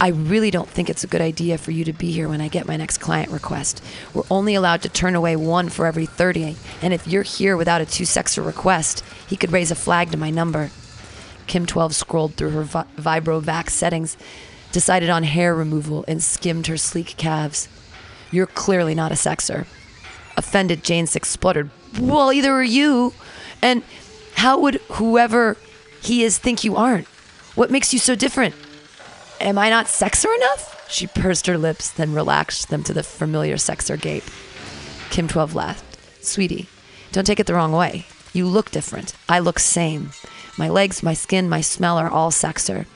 I 0.03 0.09
really 0.09 0.51
don't 0.51 0.69
think 0.69 0.91
it's 0.91 1.05
a 1.05 1.07
good 1.07 1.21
idea 1.21 1.57
for 1.59 1.71
you 1.71 1.85
to 1.85 1.93
be 1.93 2.11
here 2.11 2.29
when 2.29 2.41
I 2.41 2.49
get 2.49 2.67
my 2.67 2.77
next 2.77 2.99
client 2.99 3.31
request. 3.31 3.81
We're 4.13 4.25
only 4.33 4.57
allowed 4.57 4.83
to 4.83 4.89
turn 4.89 5.15
away 5.15 5.37
one 5.37 5.69
for 5.69 5.87
every 5.87 6.07
30, 6.07 6.57
and 6.83 6.93
if 6.93 7.07
you're 7.07 7.23
here 7.23 7.57
without 7.57 7.81
a 7.81 7.87
two 7.87 8.03
sexer 8.03 8.45
request, 8.45 9.05
he 9.29 9.37
could 9.37 9.53
raise 9.53 9.71
a 9.71 9.77
flag 9.77 10.11
to 10.11 10.17
my 10.17 10.29
number. 10.29 10.73
Kim 11.47 11.67
12 11.67 11.95
scrolled 11.95 12.35
through 12.35 12.51
her 12.51 12.65
vi- 12.65 12.85
VibroVax 12.99 13.71
settings, 13.71 14.17
decided 14.73 15.09
on 15.09 15.23
hair 15.23 15.55
removal, 15.55 16.05
and 16.09 16.21
skimmed 16.21 16.67
her 16.67 16.77
sleek 16.77 17.17
calves. 17.17 17.69
You're 18.33 18.47
clearly 18.49 18.97
not 18.97 19.13
a 19.13 19.15
sexer. 19.15 19.67
Offended, 20.37 20.83
Jane 20.83 21.07
Six 21.07 21.29
spluttered, 21.29 21.71
Well, 21.97 22.33
either 22.33 22.53
are 22.53 22.65
you. 22.65 23.15
And 23.63 23.85
how 24.35 24.59
would 24.59 24.81
whoever 24.95 25.57
he 26.03 26.25
is 26.25 26.39
think 26.39 26.65
you 26.65 26.75
aren't? 26.75 27.07
What 27.55 27.71
makes 27.71 27.93
you 27.93 28.01
so 28.01 28.17
different? 28.17 28.57
Am 29.43 29.59
I 29.59 29.71
not 29.71 29.87
sexer 29.87 30.33
enough? 30.37 30.87
She 30.89 31.09
pursed 31.09 31.49
her 31.49 31.59
lips, 31.59 31.91
then 31.91 32.15
relaxed 32.15 32.69
them 32.69 32.85
to 32.85 32.93
the 32.93 33.03
familiar 33.03 33.57
sexer 33.57 34.01
gape. 34.01 34.23
Kim 35.11 35.27
12 35.27 35.53
laughed. 35.57 35.99
Sweetie, 36.25 36.69
don't 37.11 37.27
take 37.27 37.41
it 37.41 37.47
the 37.47 37.55
wrong 37.55 37.73
way. 37.73 38.07
You 38.33 38.47
look 38.47 38.71
different. 38.71 39.15
I 39.29 39.41
look 39.41 39.59
same. 39.59 40.13
My 40.57 40.69
legs, 40.69 41.03
my 41.03 41.13
skin, 41.13 41.49
my 41.49 41.61
smell 41.61 41.99
are 41.99 42.09
all 42.09 42.31
sexer. 42.31 42.87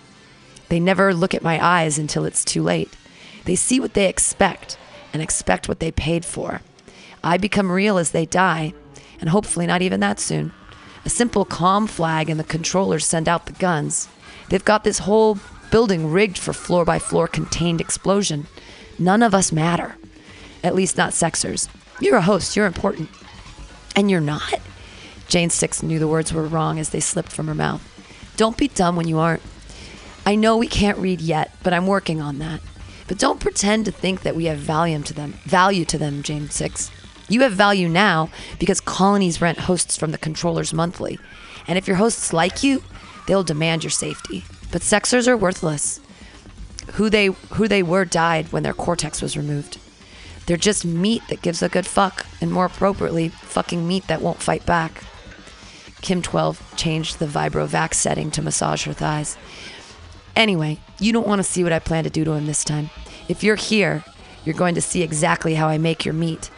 They 0.68 0.78
never 0.78 1.12
look 1.12 1.34
at 1.34 1.42
my 1.42 1.62
eyes 1.64 1.98
until 1.98 2.24
it's 2.24 2.44
too 2.44 2.62
late. 2.62 2.96
They 3.44 3.56
see 3.56 3.80
what 3.80 3.94
they 3.94 4.08
expect 4.08 4.78
and 5.12 5.20
expect 5.20 5.68
what 5.68 5.80
they 5.80 5.90
paid 5.90 6.24
for. 6.24 6.60
I 7.24 7.38
become 7.38 7.72
real 7.72 7.98
as 7.98 8.12
they 8.12 8.24
die, 8.24 8.72
and 9.20 9.30
hopefully 9.30 9.66
not 9.66 9.82
even 9.82 9.98
that 9.98 10.20
soon. 10.20 10.52
A 11.04 11.10
simple 11.10 11.44
calm 11.44 11.88
flag 11.88 12.30
and 12.30 12.38
the 12.38 12.44
controllers 12.44 13.04
send 13.04 13.28
out 13.28 13.46
the 13.46 13.52
guns. 13.52 14.08
They've 14.48 14.64
got 14.64 14.84
this 14.84 15.00
whole 15.00 15.38
building 15.70 16.10
rigged 16.10 16.38
for 16.38 16.52
floor 16.52 16.84
by 16.84 16.98
floor 16.98 17.28
contained 17.28 17.80
explosion. 17.80 18.46
None 18.98 19.22
of 19.22 19.34
us 19.34 19.52
matter. 19.52 19.96
At 20.64 20.74
least 20.74 20.96
not 20.96 21.12
sexers. 21.12 21.68
You're 22.00 22.16
a 22.16 22.22
host, 22.22 22.56
you're 22.56 22.66
important. 22.66 23.08
And 23.94 24.10
you're 24.10 24.20
not? 24.20 24.60
Jane 25.28 25.50
Six 25.50 25.82
knew 25.82 25.98
the 25.98 26.08
words 26.08 26.32
were 26.32 26.46
wrong 26.46 26.78
as 26.78 26.90
they 26.90 27.00
slipped 27.00 27.32
from 27.32 27.46
her 27.48 27.54
mouth. 27.54 27.82
Don't 28.36 28.56
be 28.56 28.68
dumb 28.68 28.96
when 28.96 29.08
you 29.08 29.18
aren't. 29.18 29.42
I 30.24 30.34
know 30.34 30.56
we 30.56 30.68
can't 30.68 30.98
read 30.98 31.20
yet, 31.20 31.54
but 31.62 31.72
I'm 31.72 31.86
working 31.86 32.20
on 32.20 32.38
that. 32.38 32.60
But 33.08 33.18
don't 33.18 33.40
pretend 33.40 33.84
to 33.84 33.92
think 33.92 34.22
that 34.22 34.36
we 34.36 34.46
have 34.46 34.58
value 34.58 35.00
to 35.02 35.14
them. 35.14 35.34
Value 35.44 35.84
to 35.86 35.98
them, 35.98 36.22
Jane 36.22 36.50
Six. 36.50 36.90
You 37.28 37.42
have 37.42 37.52
value 37.52 37.88
now 37.88 38.30
because 38.58 38.80
colonies 38.80 39.40
rent 39.40 39.60
hosts 39.60 39.96
from 39.96 40.12
the 40.12 40.18
controllers 40.18 40.74
monthly. 40.74 41.18
And 41.66 41.78
if 41.78 41.88
your 41.88 41.96
hosts 41.96 42.32
like 42.32 42.62
you, 42.62 42.82
they'll 43.26 43.42
demand 43.42 43.82
your 43.82 43.90
safety. 43.90 44.44
But 44.72 44.82
sexers 44.82 45.28
are 45.28 45.36
worthless. 45.36 46.00
Who 46.92 47.10
they 47.10 47.26
who 47.26 47.68
they 47.68 47.82
were 47.82 48.04
died 48.04 48.52
when 48.52 48.62
their 48.62 48.74
cortex 48.74 49.20
was 49.20 49.36
removed. 49.36 49.78
They're 50.46 50.56
just 50.56 50.84
meat 50.84 51.22
that 51.28 51.42
gives 51.42 51.62
a 51.62 51.68
good 51.68 51.86
fuck, 51.86 52.24
and 52.40 52.52
more 52.52 52.66
appropriately, 52.66 53.28
fucking 53.28 53.86
meat 53.86 54.06
that 54.06 54.22
won't 54.22 54.42
fight 54.42 54.64
back. 54.64 55.02
Kim 56.02 56.22
12 56.22 56.74
changed 56.76 57.18
the 57.18 57.26
VibroVax 57.26 57.94
setting 57.94 58.30
to 58.30 58.42
massage 58.42 58.86
her 58.86 58.92
thighs. 58.92 59.36
Anyway, 60.36 60.78
you 61.00 61.12
don't 61.12 61.26
want 61.26 61.40
to 61.40 61.42
see 61.42 61.64
what 61.64 61.72
I 61.72 61.80
plan 61.80 62.04
to 62.04 62.10
do 62.10 62.24
to 62.24 62.32
him 62.32 62.46
this 62.46 62.62
time. 62.62 62.90
If 63.28 63.42
you're 63.42 63.56
here, 63.56 64.04
you're 64.44 64.54
going 64.54 64.76
to 64.76 64.80
see 64.80 65.02
exactly 65.02 65.54
how 65.54 65.66
I 65.66 65.78
make 65.78 66.04
your 66.04 66.14
meat. 66.14 66.50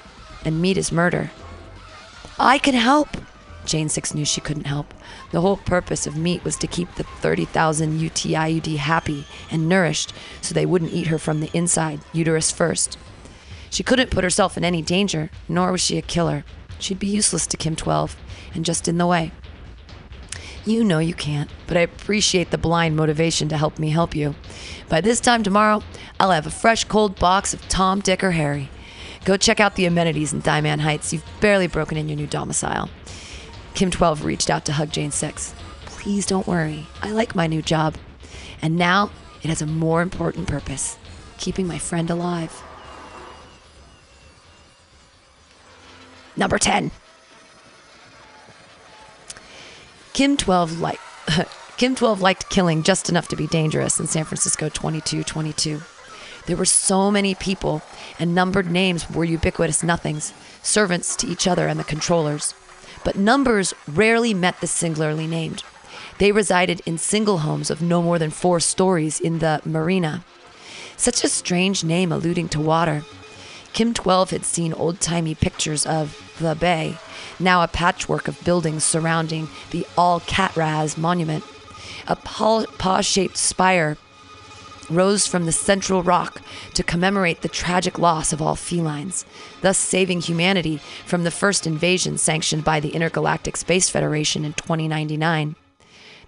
And 0.44 0.60
meat 0.60 0.76
is 0.76 0.92
murder. 0.92 1.30
I 2.38 2.58
can 2.58 2.74
help. 2.74 3.08
Jane 3.64 3.88
Six 3.88 4.14
knew 4.14 4.24
she 4.24 4.40
couldn't 4.40 4.66
help. 4.66 4.92
The 5.30 5.40
whole 5.42 5.58
purpose 5.58 6.06
of 6.06 6.16
meat 6.16 6.44
was 6.44 6.56
to 6.56 6.66
keep 6.66 6.94
the 6.94 7.04
30,000 7.04 8.00
UTIUD 8.00 8.76
happy 8.76 9.26
and 9.50 9.68
nourished 9.68 10.12
so 10.40 10.54
they 10.54 10.66
wouldn't 10.66 10.92
eat 10.92 11.08
her 11.08 11.18
from 11.18 11.40
the 11.40 11.50
inside, 11.52 12.00
uterus 12.12 12.50
first. 12.50 12.96
She 13.70 13.82
couldn't 13.82 14.10
put 14.10 14.24
herself 14.24 14.56
in 14.56 14.64
any 14.64 14.80
danger, 14.80 15.30
nor 15.48 15.72
was 15.72 15.82
she 15.82 15.98
a 15.98 16.02
killer. 16.02 16.44
She'd 16.78 16.98
be 16.98 17.06
useless 17.06 17.46
to 17.48 17.56
Kim 17.56 17.76
12 17.76 18.16
and 18.54 18.64
just 18.64 18.88
in 18.88 18.98
the 18.98 19.06
way. 19.06 19.32
You 20.64 20.84
know 20.84 20.98
you 20.98 21.14
can't, 21.14 21.50
but 21.66 21.76
I 21.76 21.80
appreciate 21.80 22.50
the 22.50 22.58
blind 22.58 22.96
motivation 22.96 23.48
to 23.48 23.56
help 23.56 23.78
me 23.78 23.90
help 23.90 24.14
you. 24.14 24.34
By 24.88 25.00
this 25.00 25.20
time 25.20 25.42
tomorrow, 25.42 25.82
I'll 26.18 26.30
have 26.30 26.46
a 26.46 26.50
fresh 26.50 26.84
cold 26.84 27.18
box 27.18 27.54
of 27.54 27.66
Tom, 27.68 28.00
Dick, 28.00 28.24
or 28.24 28.32
Harry. 28.32 28.70
Go 29.24 29.36
check 29.36 29.60
out 29.60 29.76
the 29.76 29.86
amenities 29.86 30.32
in 30.32 30.40
Diamond 30.40 30.82
Heights. 30.82 31.12
You've 31.12 31.24
barely 31.40 31.66
broken 31.66 31.96
in 31.96 32.08
your 32.08 32.16
new 32.16 32.26
domicile. 32.26 32.88
Kim 33.78 33.92
12 33.92 34.24
reached 34.24 34.50
out 34.50 34.64
to 34.64 34.72
hug 34.72 34.90
Jane 34.90 35.12
6. 35.12 35.54
Please 35.84 36.26
don't 36.26 36.48
worry. 36.48 36.88
I 37.00 37.12
like 37.12 37.36
my 37.36 37.46
new 37.46 37.62
job. 37.62 37.94
And 38.60 38.74
now 38.76 39.12
it 39.40 39.46
has 39.46 39.62
a 39.62 39.66
more 39.66 40.02
important 40.02 40.48
purpose 40.48 40.98
keeping 41.36 41.68
my 41.68 41.78
friend 41.78 42.10
alive. 42.10 42.60
Number 46.36 46.58
10. 46.58 46.90
Kim 50.12 50.36
12 50.36 50.80
liked 50.80 51.00
Kim 51.76 51.94
12 51.94 52.20
liked 52.20 52.50
killing 52.50 52.82
just 52.82 53.08
enough 53.08 53.28
to 53.28 53.36
be 53.36 53.46
dangerous 53.46 54.00
in 54.00 54.08
San 54.08 54.24
Francisco 54.24 54.68
2222. 54.68 55.82
There 56.46 56.56
were 56.56 56.64
so 56.64 57.12
many 57.12 57.36
people, 57.36 57.82
and 58.18 58.34
numbered 58.34 58.72
names 58.72 59.08
were 59.08 59.22
ubiquitous 59.22 59.84
nothings, 59.84 60.34
servants 60.64 61.14
to 61.14 61.28
each 61.28 61.46
other 61.46 61.68
and 61.68 61.78
the 61.78 61.84
controllers. 61.84 62.54
But 63.04 63.16
numbers 63.16 63.74
rarely 63.86 64.34
met 64.34 64.60
the 64.60 64.66
singularly 64.66 65.26
named. 65.26 65.62
They 66.18 66.32
resided 66.32 66.82
in 66.84 66.98
single 66.98 67.38
homes 67.38 67.70
of 67.70 67.80
no 67.80 68.02
more 68.02 68.18
than 68.18 68.30
four 68.30 68.60
stories 68.60 69.20
in 69.20 69.38
the 69.38 69.60
marina. 69.64 70.24
Such 70.96 71.22
a 71.22 71.28
strange 71.28 71.84
name 71.84 72.10
alluding 72.10 72.48
to 72.50 72.60
water. 72.60 73.04
Kim 73.72 73.94
12 73.94 74.30
had 74.30 74.44
seen 74.44 74.72
old 74.72 75.00
timey 75.00 75.34
pictures 75.34 75.86
of 75.86 76.34
the 76.40 76.54
bay, 76.54 76.96
now 77.38 77.62
a 77.62 77.68
patchwork 77.68 78.26
of 78.26 78.42
buildings 78.44 78.82
surrounding 78.82 79.48
the 79.70 79.86
Alcatraz 79.96 80.98
monument. 80.98 81.44
A 82.08 82.16
paw 82.16 83.00
shaped 83.00 83.36
spire 83.36 83.96
rose 84.90 85.26
from 85.26 85.46
the 85.46 85.52
central 85.52 86.02
rock 86.02 86.42
to 86.74 86.82
commemorate 86.82 87.42
the 87.42 87.48
tragic 87.48 87.98
loss 87.98 88.32
of 88.32 88.40
all 88.40 88.56
felines, 88.56 89.24
thus 89.60 89.78
saving 89.78 90.20
humanity 90.20 90.80
from 91.06 91.24
the 91.24 91.30
first 91.30 91.66
invasion 91.66 92.18
sanctioned 92.18 92.64
by 92.64 92.80
the 92.80 92.90
Intergalactic 92.90 93.56
Space 93.56 93.90
Federation 93.90 94.44
in 94.44 94.52
2099. 94.54 95.56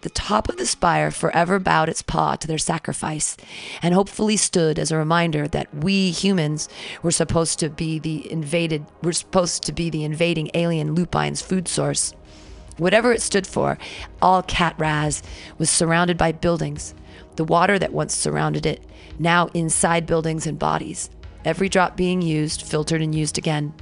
The 0.03 0.11
top 0.11 0.49
of 0.49 0.57
the 0.57 0.65
spire 0.65 1.11
forever 1.11 1.59
bowed 1.59 1.91
its 1.91 2.01
paw 2.01 2.35
to 2.37 2.47
their 2.47 2.57
sacrifice 2.57 3.37
and 3.83 3.93
hopefully 3.93 4.39
stood 4.39 4.79
as 4.79 4.91
a 4.91 4.97
reminder 4.97 5.47
that 5.49 5.75
we 5.75 6.11
humans 6.11 6.71
were 7.03 7.11
supposed 7.11 7.59
to 7.59 7.69
be 7.69 7.99
the 7.99 8.31
invaded 8.33 8.87
were 9.03 9.13
supposed 9.13 9.63
to 9.65 9.73
be 9.73 9.91
the 9.91 10.05
invading 10.05 10.51
alien 10.55 10.95
lupine's 10.95 11.43
food 11.43 11.69
source. 11.69 12.15
Whatever 12.79 13.13
it 13.13 13.21
stood 13.21 13.47
for, 13.47 13.77
Alcatraz 14.23 15.23
was 15.59 15.69
surrounded 15.69 16.17
by 16.17 16.33
buildings, 16.33 16.95
the 17.41 17.45
water 17.45 17.79
that 17.79 17.95
once 17.95 18.15
surrounded 18.15 18.67
it, 18.67 18.85
now 19.19 19.47
inside 19.55 20.05
buildings 20.05 20.47
and 20.47 20.59
bodies. 20.59 21.09
Every 21.43 21.71
drop 21.71 21.97
being 21.97 22.21
used, 22.21 22.61
filtered, 22.61 23.01
and 23.01 23.15
used 23.15 23.39
again. 23.39 23.73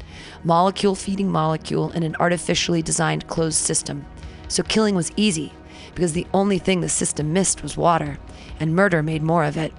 Molecule 0.45 0.95
feeding 0.95 1.29
molecule 1.29 1.91
in 1.91 2.05
an 2.05 2.15
artificially 2.21 2.83
designed 2.83 3.27
closed 3.27 3.59
system. 3.59 4.07
So 4.47 4.63
killing 4.63 4.95
was 4.95 5.11
easy, 5.17 5.53
because 5.93 6.13
the 6.13 6.29
only 6.33 6.61
thing 6.61 6.83
the 6.83 6.89
system 6.89 7.33
missed 7.33 7.65
was 7.65 7.77
water, 7.77 8.21
and 8.61 8.77
murder 8.77 9.03
made 9.03 9.25
more 9.25 9.43
of 9.43 9.57
it. 9.57 9.73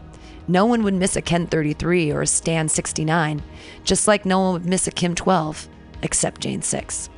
No 0.46 0.66
one 0.66 0.84
would 0.84 0.94
miss 0.94 1.16
a 1.16 1.22
Ken 1.22 1.48
33 1.48 2.12
or 2.12 2.24
a 2.24 2.28
Stan 2.28 2.68
69, 2.68 3.42
just 3.86 4.10
like 4.10 4.26
no 4.26 4.42
one 4.42 4.52
would 4.52 4.66
miss 4.66 4.88
a 4.88 4.92
Kim 4.92 5.16
12, 5.16 5.70
except 6.02 6.42
Jane 6.42 6.62
6. 6.62 7.10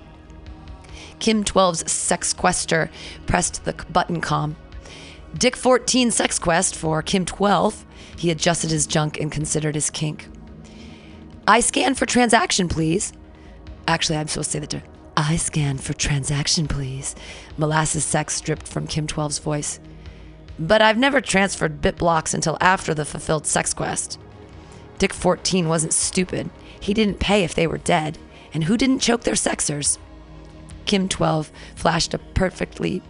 Kim 1.18 1.44
12's 1.44 1.92
sex 1.92 2.34
quester 2.34 2.92
pressed 3.26 3.66
the 3.66 3.74
button 3.92 4.22
com. 4.22 4.58
Dick 5.38 5.56
14 5.56 6.12
sex 6.12 6.38
quest 6.38 6.76
for 6.76 7.02
Kim 7.02 7.26
12. 7.26 7.86
He 8.18 8.32
adjusted 8.32 8.70
his 8.70 8.86
junk 8.86 9.20
and 9.20 9.32
considered 9.32 9.76
his 9.76 9.90
kink. 9.90 10.28
I 11.48 11.62
scan 11.62 11.96
for 11.96 12.06
transaction, 12.06 12.68
please. 12.68 13.14
Actually, 13.88 14.18
I'm 14.18 14.28
supposed 14.28 14.52
to 14.52 14.52
say 14.52 14.60
that 14.60 14.70
to 14.72 14.82
I 15.18 15.38
scan 15.38 15.78
for 15.78 15.94
transaction, 15.94 16.68
please. 16.68 17.16
Molasses 17.58 18.04
sex 18.04 18.40
dripped 18.42 18.68
from 18.68 18.88
Kim 18.88 19.08
12's 19.08 19.40
voice. 19.40 19.80
But 20.60 20.82
I've 20.82 20.98
never 20.98 21.22
transferred 21.22 21.82
bit 21.82 21.98
blocks 21.98 22.34
until 22.34 22.58
after 22.62 22.94
the 22.94 23.06
fulfilled 23.06 23.48
sex 23.48 23.74
quest. 23.74 24.20
Dick 25.00 25.14
14 25.14 25.68
wasn't 25.68 25.94
stupid. 25.94 26.50
He 26.80 26.94
didn't 26.94 27.20
pay 27.20 27.44
if 27.44 27.56
they 27.56 27.68
were 27.68 27.78
dead. 27.78 28.18
And 28.54 28.66
who 28.66 28.78
didn't 28.78 29.00
choke 29.00 29.22
their 29.22 29.34
sexers? 29.34 29.98
Kim 30.86 31.08
12 31.08 31.52
flashed 31.76 32.14
a 32.14 32.20
perfectly 32.20 33.02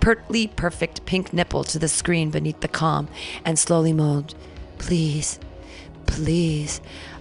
pertly 0.00 0.48
perfect 0.48 1.04
pink 1.06 1.32
nipple 1.32 1.64
to 1.64 1.78
the 1.78 1.88
screen 1.88 2.30
beneath 2.30 2.60
the 2.60 2.68
calm 2.68 3.08
and 3.44 3.58
slowly 3.58 3.92
moaned, 3.92 4.34
Please, 4.78 5.38
please, 6.06 6.80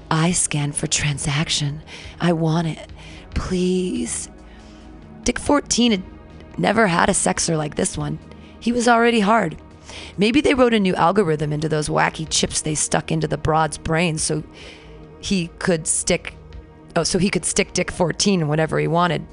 I 0.10 0.32
scan 0.32 0.72
for 0.72 0.88
transaction. 0.88 1.82
I 2.20 2.34
want 2.34 2.68
it. 2.68 2.90
Please. 3.36 4.30
Dick 5.24 5.38
14 5.38 5.92
had 5.92 6.04
never 6.58 6.88
had 6.88 7.10
a 7.10 7.14
sexer 7.14 7.58
like 7.58 7.76
this 7.76 7.98
one. 7.98 8.18
He 8.60 8.72
was 8.72 8.88
already 8.88 9.20
hard. 9.20 9.58
Maybe 10.18 10.42
they 10.42 10.54
wrote 10.54 10.74
a 10.74 10.80
new 10.80 10.96
algorithm 10.96 11.52
into 11.52 11.70
those 11.70 11.90
wacky 11.90 12.28
chips 12.30 12.62
they 12.62 12.76
stuck 12.76 13.12
into 13.12 13.28
the 13.28 13.38
broad's 13.38 13.78
brain 13.78 14.18
so 14.18 14.44
he 15.20 15.50
could 15.60 15.86
stick 15.88 16.36
oh 16.96 17.04
so 17.04 17.20
he 17.20 17.30
could 17.30 17.46
stick 17.46 17.74
Dick 17.74 17.92
14 17.92 18.48
whatever 18.48 18.80
he 18.80 18.88
wanted. 18.88 19.26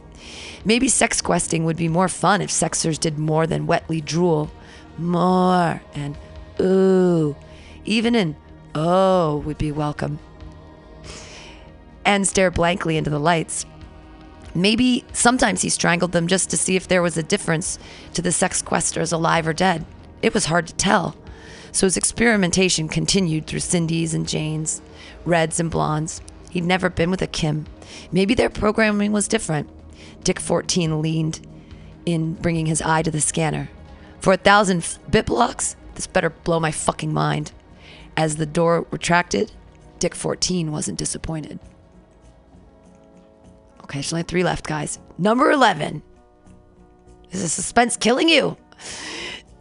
Maybe 0.65 0.89
sex 0.89 1.21
questing 1.21 1.65
would 1.65 1.77
be 1.77 1.89
more 1.89 2.09
fun 2.09 2.41
if 2.41 2.51
sexers 2.51 2.99
did 2.99 3.19
more 3.19 3.47
than 3.47 3.67
wetly 3.67 4.01
drool. 4.01 4.51
More 4.99 5.81
and 5.95 6.17
ooh. 6.61 7.37
Even 7.85 8.15
an 8.15 8.37
oh 8.75 9.39
would 9.39 9.59
be 9.59 9.73
welcome. 9.73 10.19
And 12.05 12.27
stare 12.27 12.51
blankly 12.51 12.97
into 12.97 13.11
the 13.11 13.19
lights. 13.19 13.67
Maybe 14.55 15.05
sometimes 15.13 15.63
he 15.63 15.69
strangled 15.69 16.13
them 16.13 16.29
just 16.29 16.49
to 16.51 16.57
see 16.57 16.77
if 16.77 16.89
there 16.89 17.03
was 17.03 17.17
a 17.17 17.23
difference 17.23 17.79
to 18.15 18.23
the 18.23 18.33
sex 18.33 18.63
questers 18.63 19.13
alive 19.13 19.47
or 19.47 19.53
dead. 19.53 19.85
It 20.23 20.33
was 20.33 20.47
hard 20.47 20.67
to 20.69 20.75
tell. 20.75 21.15
So 21.73 21.87
his 21.87 21.99
experimentation 21.99 22.89
continued 22.89 23.47
through 23.47 23.61
Cindy's 23.61 24.15
and 24.15 24.27
Jane's, 24.27 24.81
reds 25.27 25.61
and 25.61 25.71
blondes. 25.71 26.23
He'd 26.51 26.65
never 26.65 26.89
been 26.89 27.11
with 27.11 27.21
a 27.21 27.27
Kim. 27.27 27.67
Maybe 28.11 28.35
their 28.35 28.49
programming 28.49 29.13
was 29.13 29.29
different. 29.29 29.69
Dick 30.27 30.41
14 30.41 31.01
leaned 31.01 31.47
in, 32.05 32.35
bringing 32.35 32.67
his 32.67 32.83
eye 32.83 33.01
to 33.03 33.13
the 33.13 33.21
scanner. 33.21 33.71
For 34.19 34.33
a 34.33 34.37
thousand 34.37 34.99
bit 35.09 35.27
blocks? 35.27 35.77
This 35.95 36.09
better 36.09 36.31
blow 36.31 36.59
my 36.59 36.73
fucking 36.73 37.15
mind. 37.15 37.53
As 38.17 38.35
the 38.35 38.45
door 38.45 38.89
retracted, 38.91 39.53
Dick 40.01 40.17
14 40.17 40.73
wasn't 40.73 40.99
disappointed. 40.99 41.61
Okay, 43.85 43.99
there's 43.99 44.13
only 44.13 44.25
three 44.25 44.43
left, 44.43 44.67
guys. 44.67 44.99
Number 45.17 45.53
11. 45.53 46.03
Is 47.31 47.43
the 47.43 47.49
suspense 47.49 47.97
killing 47.97 48.29
you? 48.29 48.57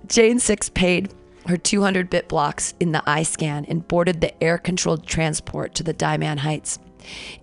Jane 0.07 0.39
Six 0.39 0.67
paid 0.69 1.13
her 1.45 1.57
200 1.57 2.09
bit 2.09 2.27
blocks 2.27 2.73
in 2.79 2.91
the 2.91 3.03
eye 3.07 3.21
scan 3.21 3.65
and 3.65 3.87
boarded 3.87 4.19
the 4.19 4.43
air 4.43 4.57
controlled 4.57 5.05
transport 5.05 5.75
to 5.75 5.83
the 5.83 5.93
Diamond 5.93 6.39
Heights. 6.39 6.79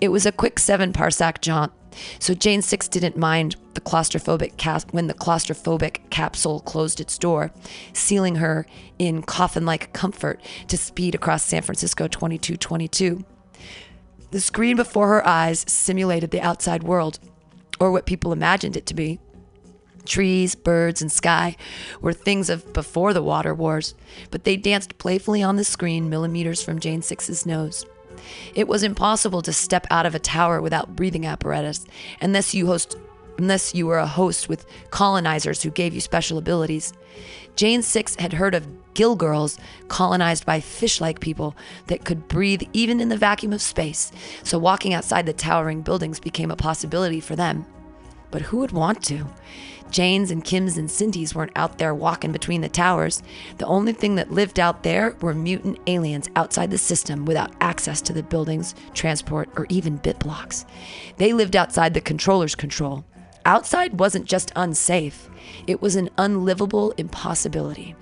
It 0.01 0.09
was 0.09 0.27
a 0.27 0.33
quick 0.33 0.59
seven 0.59 0.93
parsec 0.93 1.41
jaunt, 1.41 1.73
so 2.19 2.35
Jane 2.35 2.63
Six 2.63 2.89
didn't 2.89 3.17
mind 3.17 3.57
the 3.75 3.81
claustrophobic 3.81 4.57
cap- 4.57 4.93
when 4.93 5.07
the 5.07 5.15
claustrophobic 5.15 6.11
capsule 6.11 6.61
closed 6.61 7.01
its 7.01 7.19
door, 7.19 7.51
sealing 7.93 8.37
her 8.37 8.67
in 8.99 9.23
coffin 9.23 9.65
like 9.67 9.93
comfort 9.93 10.41
to 10.69 10.77
speed 10.77 11.15
across 11.15 11.45
San 11.45 11.63
Francisco 11.63 12.09
2222. 12.09 13.25
The 14.31 14.41
screen 14.41 14.77
before 14.77 15.09
her 15.09 15.27
eyes 15.27 15.65
simulated 15.69 16.31
the 16.31 16.41
outside 16.41 16.83
world, 16.83 17.19
or 17.79 17.91
what 17.93 18.07
people 18.07 18.33
imagined 18.33 18.77
it 18.77 18.87
to 18.87 18.95
be. 18.95 19.21
Trees, 20.05 20.55
birds, 20.55 21.01
and 21.01 21.13
sky 21.13 21.57
were 22.01 22.13
things 22.13 22.51
of 22.51 22.73
before 22.73 23.13
the 23.13 23.23
water 23.23 23.55
wars, 23.55 23.95
but 24.31 24.45
they 24.45 24.57
danced 24.57 24.99
playfully 24.99 25.43
on 25.43 25.57
the 25.57 25.65
screen 25.65 26.09
millimeters 26.09 26.63
from 26.63 26.81
Jane 26.81 27.03
Six's 27.03 27.47
nose. 27.47 27.85
It 28.55 28.69
was 28.69 28.83
impossible 28.83 29.43
to 29.43 29.53
step 29.53 29.87
out 29.91 30.07
of 30.07 30.15
a 30.15 30.19
tower 30.19 30.61
without 30.61 30.97
breathing 30.97 31.27
apparatus, 31.27 31.85
unless 32.21 32.55
you 32.55 32.67
host 32.67 32.97
unless 33.39 33.75
you 33.75 33.87
were 33.87 33.99
a 33.99 34.07
host 34.07 34.49
with 34.49 34.67
colonizers 34.91 35.63
who 35.63 35.71
gave 35.71 35.95
you 35.95 36.01
special 36.01 36.37
abilities. 36.37 36.93
Jane 37.57 37.83
Six 37.83 38.15
had 38.17 38.35
heard 38.35 38.55
of 38.55 38.67
gill 38.95 39.17
girls 39.17 39.59
colonized 39.89 40.45
by 40.45 40.61
fish 40.61 41.01
like 41.01 41.21
people 41.21 41.57
that 41.87 42.05
could 42.05 42.29
breathe 42.29 42.63
even 42.73 43.01
in 43.01 43.09
the 43.09 43.17
vacuum 43.17 43.53
of 43.53 43.63
space, 43.63 44.13
so 44.43 44.59
walking 44.59 44.93
outside 44.95 45.27
the 45.27 45.33
towering 45.33 45.83
buildings 45.83 46.21
became 46.21 46.51
a 46.51 46.57
possibility 46.57 47.21
for 47.21 47.37
them. 47.37 47.67
But 48.33 48.43
who 48.43 48.57
would 48.59 48.73
want 48.73 49.05
to? 49.05 49.27
Jane's 49.93 50.31
and 50.31 50.43
Kim's 50.43 50.79
and 50.79 50.91
Cindy's 50.91 51.35
weren't 51.35 51.53
out 51.55 51.77
there 51.77 51.95
walking 51.95 52.33
between 52.33 52.63
the 52.63 52.69
towers. 52.69 53.23
The 53.59 53.67
only 53.67 53.93
thing 53.93 54.15
that 54.17 54.33
lived 54.33 54.59
out 54.59 54.83
there 54.83 55.15
were 55.21 55.35
mutant 55.35 55.79
aliens 55.87 56.31
outside 56.35 56.71
the 56.71 56.79
system 56.79 57.27
without 57.27 57.53
access 57.61 58.01
to 58.03 58.15
the 58.15 58.23
buildings, 58.23 58.75
transport, 58.95 59.51
or 59.57 59.67
even 59.69 59.99
bit 59.99 60.19
blocks. 60.19 60.65
They 61.19 61.35
lived 61.35 61.55
outside 61.55 61.93
the 61.93 62.01
controller's 62.01 62.55
control. 62.55 63.05
Outside 63.45 64.01
wasn't 64.01 64.25
just 64.25 64.53
unsafe, 64.57 65.29
it 65.67 65.83
was 65.83 65.97
an 65.97 66.09
unlivable 66.17 66.93
impossibility. 66.93 67.95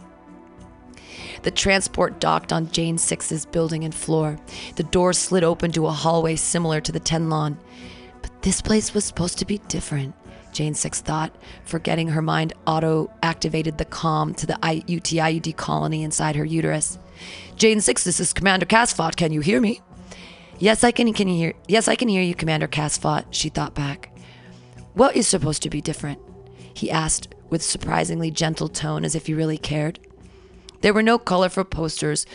The 1.42 1.50
transport 1.50 2.20
docked 2.20 2.52
on 2.52 2.70
Jane 2.70 2.98
Six's 2.98 3.46
building 3.46 3.84
and 3.84 3.94
floor. 3.94 4.38
The 4.76 4.82
door 4.82 5.12
slid 5.12 5.42
open 5.42 5.72
to 5.72 5.86
a 5.86 5.90
hallway 5.90 6.36
similar 6.36 6.80
to 6.82 6.92
the 6.92 7.00
Tenlon. 7.00 7.56
But 8.20 8.42
this 8.42 8.60
place 8.60 8.92
was 8.92 9.06
supposed 9.06 9.38
to 9.38 9.46
be 9.46 9.58
different. 9.68 10.14
Jane 10.52 10.74
Six 10.74 11.00
thought, 11.00 11.34
forgetting 11.64 12.08
her 12.08 12.22
mind 12.22 12.52
auto 12.66 13.10
activated 13.22 13.78
the 13.78 13.84
com 13.84 14.34
to 14.34 14.46
the 14.46 14.58
UTIUD 14.62 15.56
colony 15.56 16.02
inside 16.02 16.36
her 16.36 16.44
uterus. 16.44 16.98
Jane 17.56 17.80
Six, 17.80 18.04
this 18.04 18.20
is 18.20 18.32
Commander 18.32 18.66
Casfot. 18.66 19.16
Can 19.16 19.32
you 19.32 19.40
hear 19.40 19.60
me? 19.60 19.80
Yes, 20.58 20.84
I 20.84 20.90
can. 20.90 21.12
Can 21.12 21.28
you 21.28 21.36
hear? 21.36 21.54
Yes, 21.68 21.88
I 21.88 21.94
can 21.94 22.08
hear 22.08 22.22
you, 22.22 22.34
Commander 22.34 22.68
Casfot. 22.68 23.24
She 23.30 23.48
thought 23.48 23.74
back. 23.74 24.14
What 24.94 25.16
is 25.16 25.26
supposed 25.26 25.62
to 25.62 25.70
be 25.70 25.80
different? 25.80 26.18
He 26.74 26.90
asked 26.90 27.34
with 27.48 27.62
surprisingly 27.62 28.30
gentle 28.30 28.68
tone, 28.68 29.04
as 29.04 29.14
if 29.14 29.26
he 29.26 29.34
really 29.34 29.58
cared. 29.58 29.98
There 30.82 30.94
were 30.94 31.02
no 31.02 31.18
colorful 31.18 31.64
posters 31.64 32.26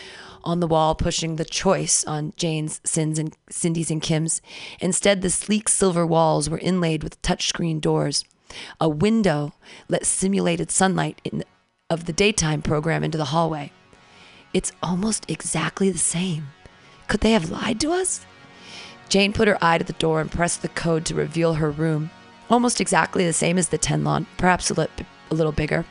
on 0.46 0.60
the 0.60 0.66
wall 0.66 0.94
pushing 0.94 1.36
the 1.36 1.44
choice 1.44 2.04
on 2.04 2.32
Jane's, 2.36 2.80
Sins, 2.84 3.18
and 3.18 3.36
Cindy's 3.50 3.90
and 3.90 4.00
Kim's. 4.00 4.40
Instead, 4.80 5.20
the 5.20 5.28
sleek 5.28 5.68
silver 5.68 6.06
walls 6.06 6.48
were 6.48 6.58
inlaid 6.58 7.02
with 7.02 7.20
touchscreen 7.20 7.80
doors. 7.80 8.24
A 8.80 8.88
window 8.88 9.52
let 9.88 10.06
simulated 10.06 10.70
sunlight 10.70 11.20
in, 11.24 11.44
of 11.90 12.06
the 12.06 12.12
daytime 12.12 12.62
program 12.62 13.02
into 13.02 13.18
the 13.18 13.26
hallway. 13.26 13.72
It's 14.54 14.72
almost 14.82 15.28
exactly 15.28 15.90
the 15.90 15.98
same. 15.98 16.46
Could 17.08 17.20
they 17.20 17.32
have 17.32 17.50
lied 17.50 17.80
to 17.80 17.90
us? 17.92 18.24
Jane 19.08 19.32
put 19.32 19.48
her 19.48 19.58
eye 19.60 19.78
to 19.78 19.84
the 19.84 19.92
door 19.94 20.20
and 20.20 20.30
pressed 20.30 20.62
the 20.62 20.68
code 20.68 21.04
to 21.06 21.14
reveal 21.14 21.54
her 21.54 21.70
room. 21.70 22.10
Almost 22.48 22.80
exactly 22.80 23.26
the 23.26 23.32
same 23.32 23.58
as 23.58 23.68
the 23.68 23.78
Tenlon, 23.78 24.26
perhaps 24.36 24.70
a, 24.70 24.74
li- 24.74 24.88
a 25.30 25.34
little 25.34 25.52
bigger. 25.52 25.84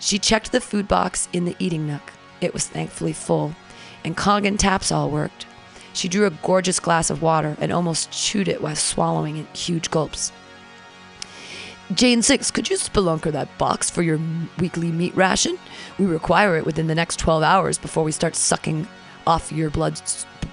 She 0.00 0.18
checked 0.18 0.52
the 0.52 0.60
food 0.60 0.88
box 0.88 1.28
in 1.32 1.44
the 1.44 1.56
eating 1.58 1.86
nook. 1.86 2.12
It 2.44 2.52
was 2.52 2.66
thankfully 2.66 3.14
full, 3.14 3.54
and 4.04 4.16
Kangen 4.16 4.58
taps 4.58 4.92
all 4.92 5.10
worked. 5.10 5.46
She 5.94 6.08
drew 6.08 6.26
a 6.26 6.30
gorgeous 6.30 6.78
glass 6.78 7.08
of 7.08 7.22
water 7.22 7.56
and 7.58 7.72
almost 7.72 8.10
chewed 8.10 8.48
it 8.48 8.60
while 8.60 8.76
swallowing 8.76 9.38
in 9.38 9.46
huge 9.54 9.90
gulps. 9.90 10.30
Jane 11.94 12.20
Six, 12.20 12.50
could 12.50 12.68
you 12.68 12.76
spelunker 12.76 13.32
that 13.32 13.56
box 13.56 13.88
for 13.88 14.02
your 14.02 14.20
weekly 14.58 14.90
meat 14.90 15.14
ration? 15.16 15.58
We 15.98 16.04
require 16.04 16.56
it 16.56 16.66
within 16.66 16.86
the 16.86 16.94
next 16.94 17.18
12 17.18 17.42
hours 17.42 17.78
before 17.78 18.04
we 18.04 18.12
start 18.12 18.36
sucking 18.36 18.88
off 19.26 19.50
your 19.50 19.70
blood, 19.70 20.00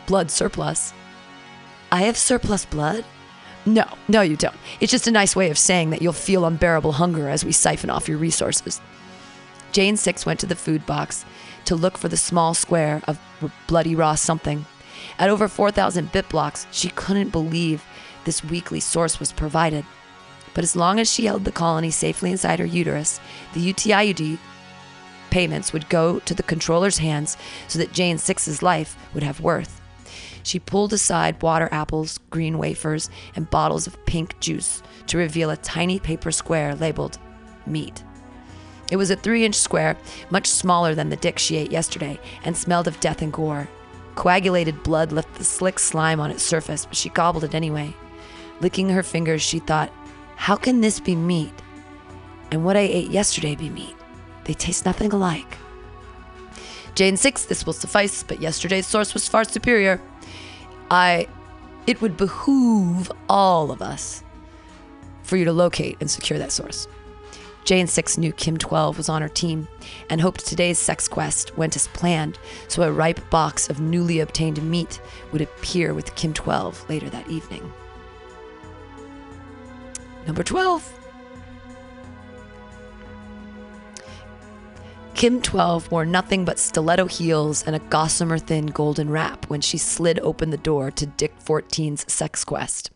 blood 0.08 0.32
surplus. 0.32 0.94
I 1.92 2.04
have 2.04 2.16
surplus 2.16 2.64
blood? 2.64 3.04
No, 3.66 3.86
no, 4.08 4.22
you 4.22 4.38
don't. 4.38 4.56
It's 4.80 4.92
just 4.92 5.08
a 5.08 5.12
nice 5.12 5.36
way 5.36 5.50
of 5.50 5.58
saying 5.58 5.90
that 5.90 6.02
you'll 6.02 6.14
feel 6.14 6.46
unbearable 6.46 6.94
hunger 6.94 7.28
as 7.28 7.44
we 7.44 7.52
siphon 7.52 7.90
off 7.90 8.08
your 8.08 8.18
resources. 8.18 8.80
Jane 9.72 9.98
Six 9.98 10.26
went 10.26 10.40
to 10.42 10.46
the 10.46 10.56
food 10.56 10.86
box 10.86 11.26
to 11.66 11.76
look 11.76 11.98
for 11.98 12.08
the 12.08 12.18
small 12.18 12.54
square 12.54 13.02
of 13.08 13.20
bloody 13.68 13.96
raw 13.96 14.16
something. 14.16 14.66
At 15.18 15.30
over 15.30 15.48
4,000 15.48 16.12
bit 16.12 16.30
blocks, 16.30 16.68
she 16.72 16.90
couldn't 16.90 17.30
believe 17.30 17.84
this 18.26 18.44
weekly 18.44 18.80
source 18.80 19.20
was 19.20 19.32
provided. 19.32 19.86
But 20.54 20.64
as 20.64 20.76
long 20.76 21.00
as 21.00 21.12
she 21.12 21.26
held 21.26 21.46
the 21.46 21.52
colony 21.52 21.92
safely 21.92 22.32
inside 22.32 22.60
her 22.60 22.66
uterus, 22.66 23.20
the 23.54 23.74
UTIUD 23.74 24.38
payments 25.30 25.72
would 25.72 25.90
go 25.90 26.20
to 26.20 26.34
the 26.34 26.44
controller's 26.44 26.98
hands 26.98 27.38
so 27.68 27.80
that 27.80 27.94
Jane 27.94 28.18
Six's 28.18 28.62
life 28.62 28.98
would 29.14 29.24
have 29.24 29.40
worth. 29.40 29.82
She 30.44 30.60
pulled 30.60 30.92
aside 30.92 31.42
water 31.42 31.70
apples, 31.72 32.20
green 32.30 32.58
wafers, 32.58 33.10
and 33.36 33.50
bottles 33.50 33.88
of 33.88 34.06
pink 34.06 34.40
juice 34.40 34.84
to 35.08 35.18
reveal 35.18 35.50
a 35.50 35.58
tiny 35.58 36.00
paper 36.00 36.32
square 36.32 36.76
labeled 36.76 37.18
meat. 37.66 38.04
It 38.92 38.98
was 38.98 39.10
a 39.10 39.16
three 39.16 39.46
inch 39.46 39.56
square, 39.56 39.98
much 40.30 40.48
smaller 40.48 40.94
than 40.94 41.10
the 41.10 41.16
dick 41.16 41.40
she 41.40 41.56
ate 41.56 41.72
yesterday, 41.72 42.20
and 42.44 42.56
smelled 42.56 42.88
of 42.88 43.00
death 43.00 43.22
and 43.22 43.32
gore. 43.34 43.68
Coagulated 44.16 44.84
blood 44.84 45.14
left 45.14 45.36
the 45.36 45.46
slick 45.46 45.80
slime 45.80 46.20
on 46.20 46.30
its 46.30 46.44
surface, 46.44 46.86
but 46.86 46.98
she 46.98 47.10
gobbled 47.10 47.46
it 47.46 47.56
anyway. 47.56 47.96
Licking 48.60 48.90
her 48.90 49.02
fingers, 49.02 49.42
she 49.42 49.60
thought, 49.60 49.92
How 50.36 50.58
can 50.58 50.82
this 50.82 51.00
be 51.00 51.16
meat? 51.16 51.54
And 52.52 52.66
what 52.66 52.76
I 52.76 52.82
ate 52.82 53.10
yesterday 53.10 53.56
be 53.56 53.70
meat? 53.70 53.96
They 54.44 54.54
taste 54.54 54.86
nothing 54.86 55.14
alike. 55.14 55.58
Jane 56.94 57.16
6, 57.16 57.46
this 57.46 57.66
will 57.66 57.74
suffice, 57.74 58.24
but 58.24 58.42
yesterday's 58.42 58.86
source 58.86 59.14
was 59.14 59.28
far 59.28 59.46
superior. 59.46 60.02
I. 60.92 61.28
It 61.88 62.00
would 62.00 62.16
behoove 62.16 63.12
all 63.28 63.72
of 63.72 63.82
us 63.82 64.24
for 65.24 65.36
you 65.36 65.46
to 65.46 65.52
locate 65.52 65.98
and 66.00 66.12
secure 66.12 66.38
that 66.38 66.52
source. 66.52 66.88
Jane 67.64 67.88
6 67.88 68.18
knew 68.18 68.32
Kim 68.34 68.58
12 68.58 68.98
was 68.98 69.10
on 69.10 69.22
her 69.22 69.30
team 69.30 69.68
and 70.10 70.20
hoped 70.20 70.46
today's 70.46 70.80
sex 70.80 71.08
quest 71.08 71.58
went 71.58 71.76
as 71.76 71.88
planned, 71.90 72.40
so 72.68 72.84
a 72.84 72.92
ripe 72.92 73.30
box 73.30 73.70
of 73.70 73.80
newly 73.80 74.20
obtained 74.20 74.62
meat 74.64 75.00
would 75.32 75.42
appear 75.42 75.94
with 75.94 76.16
Kim 76.16 76.34
12 76.34 76.90
later 76.90 77.10
that 77.10 77.30
evening. 77.30 77.72
Number 80.26 80.44
12. 80.44 80.98
Kim 85.14 85.40
12 85.40 85.92
wore 85.92 86.06
nothing 86.06 86.46
but 86.46 86.58
stiletto 86.58 87.06
heels 87.06 87.64
and 87.64 87.76
a 87.76 87.80
gossamer 87.80 88.40
thin 88.40 88.66
golden 88.68 89.10
wrap 89.10 89.46
when 89.50 89.62
she 89.62 89.78
slid 89.78 90.20
open 90.22 90.50
the 90.50 90.58
door 90.58 90.90
to 90.90 91.06
Dick 91.06 91.38
14's 91.40 92.12
sex 92.12 92.44
quest. 92.44 92.90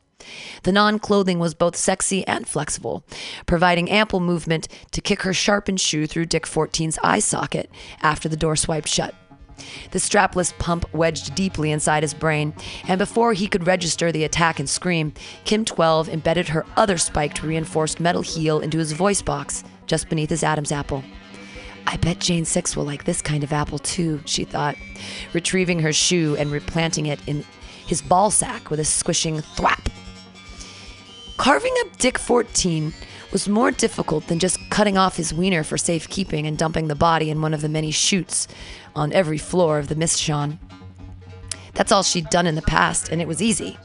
The 0.64 0.72
non 0.72 1.00
clothing 1.00 1.40
was 1.40 1.54
both 1.54 1.76
sexy 1.76 2.26
and 2.28 2.48
flexible, 2.48 3.04
providing 3.46 3.90
ample 3.90 4.20
movement 4.20 4.68
to 4.92 5.02
kick 5.02 5.22
her 5.24 5.34
sharpened 5.34 5.80
shoe 5.80 6.08
through 6.08 6.26
Dick 6.26 6.46
14's 6.46 7.00
eye 7.04 7.20
socket 7.20 7.70
after 8.02 8.30
the 8.30 8.38
door 8.38 8.56
swiped 8.56 8.88
shut. 8.88 9.14
The 9.92 10.00
strapless 10.00 10.58
pump 10.58 10.94
wedged 10.94 11.34
deeply 11.36 11.72
inside 11.72 12.04
his 12.04 12.14
brain, 12.14 12.54
and 12.88 12.98
before 12.98 13.34
he 13.34 13.48
could 13.48 13.68
register 13.68 14.12
the 14.12 14.26
attack 14.26 14.60
and 14.60 14.70
scream, 14.70 15.14
Kim 15.46 15.64
12 15.64 16.10
embedded 16.10 16.50
her 16.50 16.66
other 16.76 16.98
spiked 16.98 17.42
reinforced 17.42 18.00
metal 18.00 18.22
heel 18.22 18.60
into 18.60 18.80
his 18.80 18.92
voice 18.92 19.22
box 19.22 19.64
just 19.88 20.10
beneath 20.10 20.30
his 20.30 20.44
Adam's 20.44 20.72
apple. 20.72 21.04
I 21.88 21.98
bet 21.98 22.20
Jane 22.20 22.46
Six 22.46 22.76
will 22.76 22.84
like 22.84 23.06
this 23.06 23.22
kind 23.22 23.44
of 23.44 23.54
apple 23.54 23.80
too, 23.80 24.22
she 24.26 24.44
thought, 24.44 24.76
retrieving 25.34 25.80
her 25.80 25.94
shoe 25.94 26.36
and 26.38 26.52
replanting 26.52 27.06
it 27.06 27.20
in 27.28 27.46
his 27.86 28.02
ball 28.02 28.32
sack 28.32 28.70
with 28.70 28.80
a 28.80 28.86
squishing 28.86 29.38
thwap. 29.38 29.88
Carving 31.38 31.74
up 31.82 31.98
Dick 31.98 32.18
14 32.18 32.94
was 33.32 33.50
more 33.50 33.70
difficult 33.70 34.28
than 34.28 34.40
just 34.40 34.58
cutting 34.70 34.98
off 34.98 35.18
his 35.18 35.34
wiener 35.34 35.64
for 35.64 35.78
safekeeping 35.78 36.48
and 36.48 36.58
dumping 36.58 36.88
the 36.88 36.96
body 36.96 37.30
in 37.30 37.42
one 37.42 37.54
of 37.54 37.62
the 37.62 37.70
many 37.70 37.92
chutes 37.92 38.48
on 38.96 39.12
every 39.12 39.38
floor 39.38 39.78
of 39.78 39.90
the 39.90 39.96
Mishon. 39.96 40.58
That's 41.74 41.92
all 41.92 42.04
she'd 42.04 42.30
done 42.30 42.48
in 42.48 42.56
the 42.56 42.62
past, 42.62 43.10
and 43.10 43.22
it 43.22 43.28
was 43.28 43.42
easy. 43.42 43.78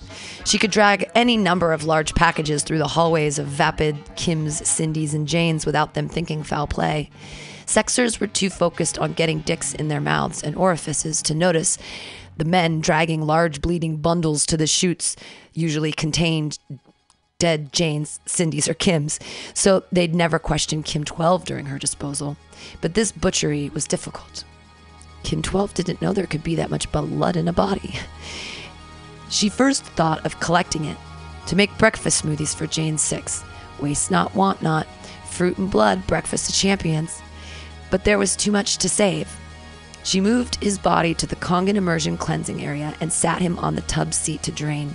She 0.44 0.58
could 0.58 0.70
drag 0.70 1.10
any 1.16 1.36
number 1.36 1.72
of 1.72 1.82
large 1.82 2.14
packages 2.14 2.62
through 2.62 2.78
the 2.78 2.86
hallways 2.86 3.38
of 3.38 3.48
vapid 3.48 3.96
Kims, 4.14 4.64
Cindy's, 4.64 5.12
and 5.12 5.26
Jane's 5.26 5.66
without 5.66 5.94
them 5.94 6.08
thinking 6.08 6.44
foul 6.44 6.68
play. 6.68 7.10
Sexers 7.66 8.20
were 8.20 8.28
too 8.28 8.48
focused 8.48 8.96
on 8.98 9.12
getting 9.12 9.40
dicks 9.40 9.74
in 9.74 9.88
their 9.88 10.00
mouths 10.00 10.42
and 10.42 10.54
orifices 10.54 11.20
to 11.22 11.34
notice 11.34 11.78
the 12.36 12.44
men 12.44 12.80
dragging 12.80 13.22
large 13.22 13.60
bleeding 13.60 13.96
bundles 13.96 14.46
to 14.46 14.56
the 14.56 14.68
chutes, 14.68 15.16
usually 15.52 15.92
contained 15.92 16.58
dead 17.40 17.72
Jane's, 17.72 18.20
Cindy's, 18.26 18.68
or 18.68 18.74
Kim's, 18.74 19.18
so 19.52 19.82
they'd 19.90 20.14
never 20.14 20.38
question 20.38 20.84
Kim 20.84 21.02
12 21.02 21.44
during 21.44 21.66
her 21.66 21.78
disposal. 21.78 22.36
But 22.80 22.94
this 22.94 23.10
butchery 23.10 23.70
was 23.70 23.88
difficult. 23.88 24.44
Kim 25.24 25.42
12 25.42 25.74
didn't 25.74 26.00
know 26.00 26.12
there 26.12 26.26
could 26.26 26.44
be 26.44 26.54
that 26.54 26.70
much 26.70 26.90
blood 26.92 27.36
in 27.36 27.48
a 27.48 27.52
body. 27.52 27.94
She 29.30 29.48
first 29.48 29.84
thought 29.84 30.24
of 30.26 30.40
collecting 30.40 30.84
it 30.84 30.96
to 31.46 31.56
make 31.56 31.76
breakfast 31.78 32.24
smoothies 32.24 32.54
for 32.54 32.66
Jane 32.66 32.98
6. 32.98 33.44
Waste 33.80 34.10
not, 34.10 34.34
want 34.34 34.60
not. 34.60 34.86
Fruit 35.28 35.56
and 35.56 35.70
blood, 35.70 36.06
breakfast 36.06 36.48
of 36.48 36.54
champions. 36.54 37.22
But 37.90 38.04
there 38.04 38.18
was 38.18 38.36
too 38.36 38.50
much 38.50 38.78
to 38.78 38.88
save. 38.88 39.34
She 40.02 40.20
moved 40.20 40.56
his 40.56 40.78
body 40.78 41.14
to 41.14 41.26
the 41.26 41.36
Kangen 41.36 41.76
immersion 41.76 42.16
cleansing 42.16 42.64
area 42.64 42.94
and 43.00 43.12
sat 43.12 43.40
him 43.40 43.58
on 43.58 43.74
the 43.74 43.82
tub 43.82 44.14
seat 44.14 44.42
to 44.44 44.52
drain. 44.52 44.92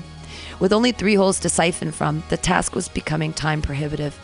With 0.60 0.74
only 0.74 0.92
three 0.92 1.16
holes 1.16 1.40
to 1.42 1.50
siphon 1.50 1.92
from, 1.92 2.24
the 2.30 2.38
task 2.38 2.76
was 2.76 2.88
becoming 2.88 3.34
time 3.34 3.62
prohibitive. 3.62 4.18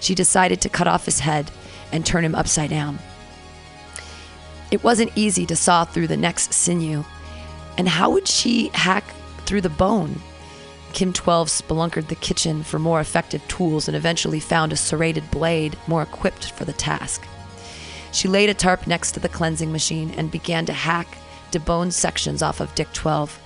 She 0.00 0.14
decided 0.14 0.60
to 0.62 0.68
cut 0.68 0.88
off 0.88 1.04
his 1.04 1.20
head 1.20 1.50
and 1.92 2.04
turn 2.04 2.24
him 2.24 2.34
upside 2.34 2.70
down. 2.70 2.98
It 4.70 4.84
wasn't 4.84 5.12
easy 5.16 5.46
to 5.46 5.56
saw 5.56 5.84
through 5.84 6.06
the 6.06 6.16
next 6.16 6.52
sinew. 6.52 7.04
And 7.76 7.88
how 7.88 8.10
would 8.10 8.28
she 8.28 8.68
hack 8.68 9.04
through 9.46 9.62
the 9.62 9.68
bone? 9.68 10.20
Kim 10.92 11.12
12 11.12 11.48
spelunkered 11.48 12.08
the 12.08 12.14
kitchen 12.16 12.62
for 12.62 12.78
more 12.78 13.00
effective 13.00 13.46
tools 13.48 13.88
and 13.88 13.96
eventually 13.96 14.40
found 14.40 14.72
a 14.72 14.76
serrated 14.76 15.30
blade 15.30 15.78
more 15.86 16.02
equipped 16.02 16.52
for 16.52 16.64
the 16.64 16.72
task. 16.72 17.26
She 18.12 18.26
laid 18.26 18.50
a 18.50 18.54
tarp 18.54 18.86
next 18.86 19.12
to 19.12 19.20
the 19.20 19.28
cleansing 19.28 19.70
machine 19.70 20.10
and 20.16 20.30
began 20.30 20.66
to 20.66 20.72
hack 20.72 21.16
deboned 21.52 21.92
sections 21.92 22.42
off 22.42 22.60
of 22.60 22.74
Dick 22.74 22.92
12. 22.92 23.39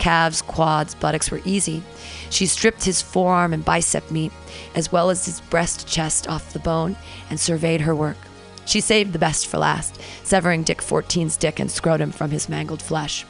Calves, 0.00 0.42
quads, 0.42 0.94
buttocks 0.94 1.30
were 1.30 1.42
easy. 1.44 1.82
She 2.30 2.46
stripped 2.46 2.82
his 2.82 3.02
forearm 3.02 3.52
and 3.52 3.64
bicep 3.64 4.10
meat, 4.10 4.32
as 4.74 4.90
well 4.90 5.10
as 5.10 5.26
his 5.26 5.40
breast 5.42 5.86
chest 5.86 6.26
off 6.26 6.52
the 6.52 6.58
bone, 6.58 6.96
and 7.28 7.38
surveyed 7.38 7.82
her 7.82 7.94
work. 7.94 8.16
She 8.64 8.80
saved 8.80 9.12
the 9.12 9.18
best 9.18 9.46
for 9.46 9.58
last, 9.58 10.00
severing 10.24 10.62
Dick 10.62 10.80
14's 10.80 11.36
dick 11.36 11.60
and 11.60 11.70
scrotum 11.70 12.12
from 12.12 12.30
his 12.30 12.48
mangled 12.48 12.82
flesh. 12.82 13.26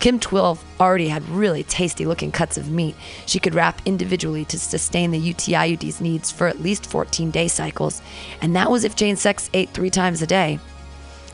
Kim 0.00 0.18
12 0.18 0.64
already 0.80 1.08
had 1.08 1.28
really 1.28 1.62
tasty 1.62 2.06
looking 2.06 2.32
cuts 2.32 2.56
of 2.56 2.70
meat 2.70 2.96
she 3.26 3.38
could 3.38 3.54
wrap 3.54 3.82
individually 3.84 4.46
to 4.46 4.58
sustain 4.58 5.10
the 5.10 5.34
UTIUD's 5.34 6.00
needs 6.00 6.32
for 6.32 6.46
at 6.46 6.60
least 6.60 6.86
14 6.86 7.30
day 7.30 7.46
cycles, 7.46 8.02
and 8.40 8.56
that 8.56 8.70
was 8.70 8.82
if 8.82 8.96
Jane 8.96 9.16
Sex 9.16 9.48
ate 9.52 9.70
three 9.70 9.90
times 9.90 10.22
a 10.22 10.26
day. 10.26 10.58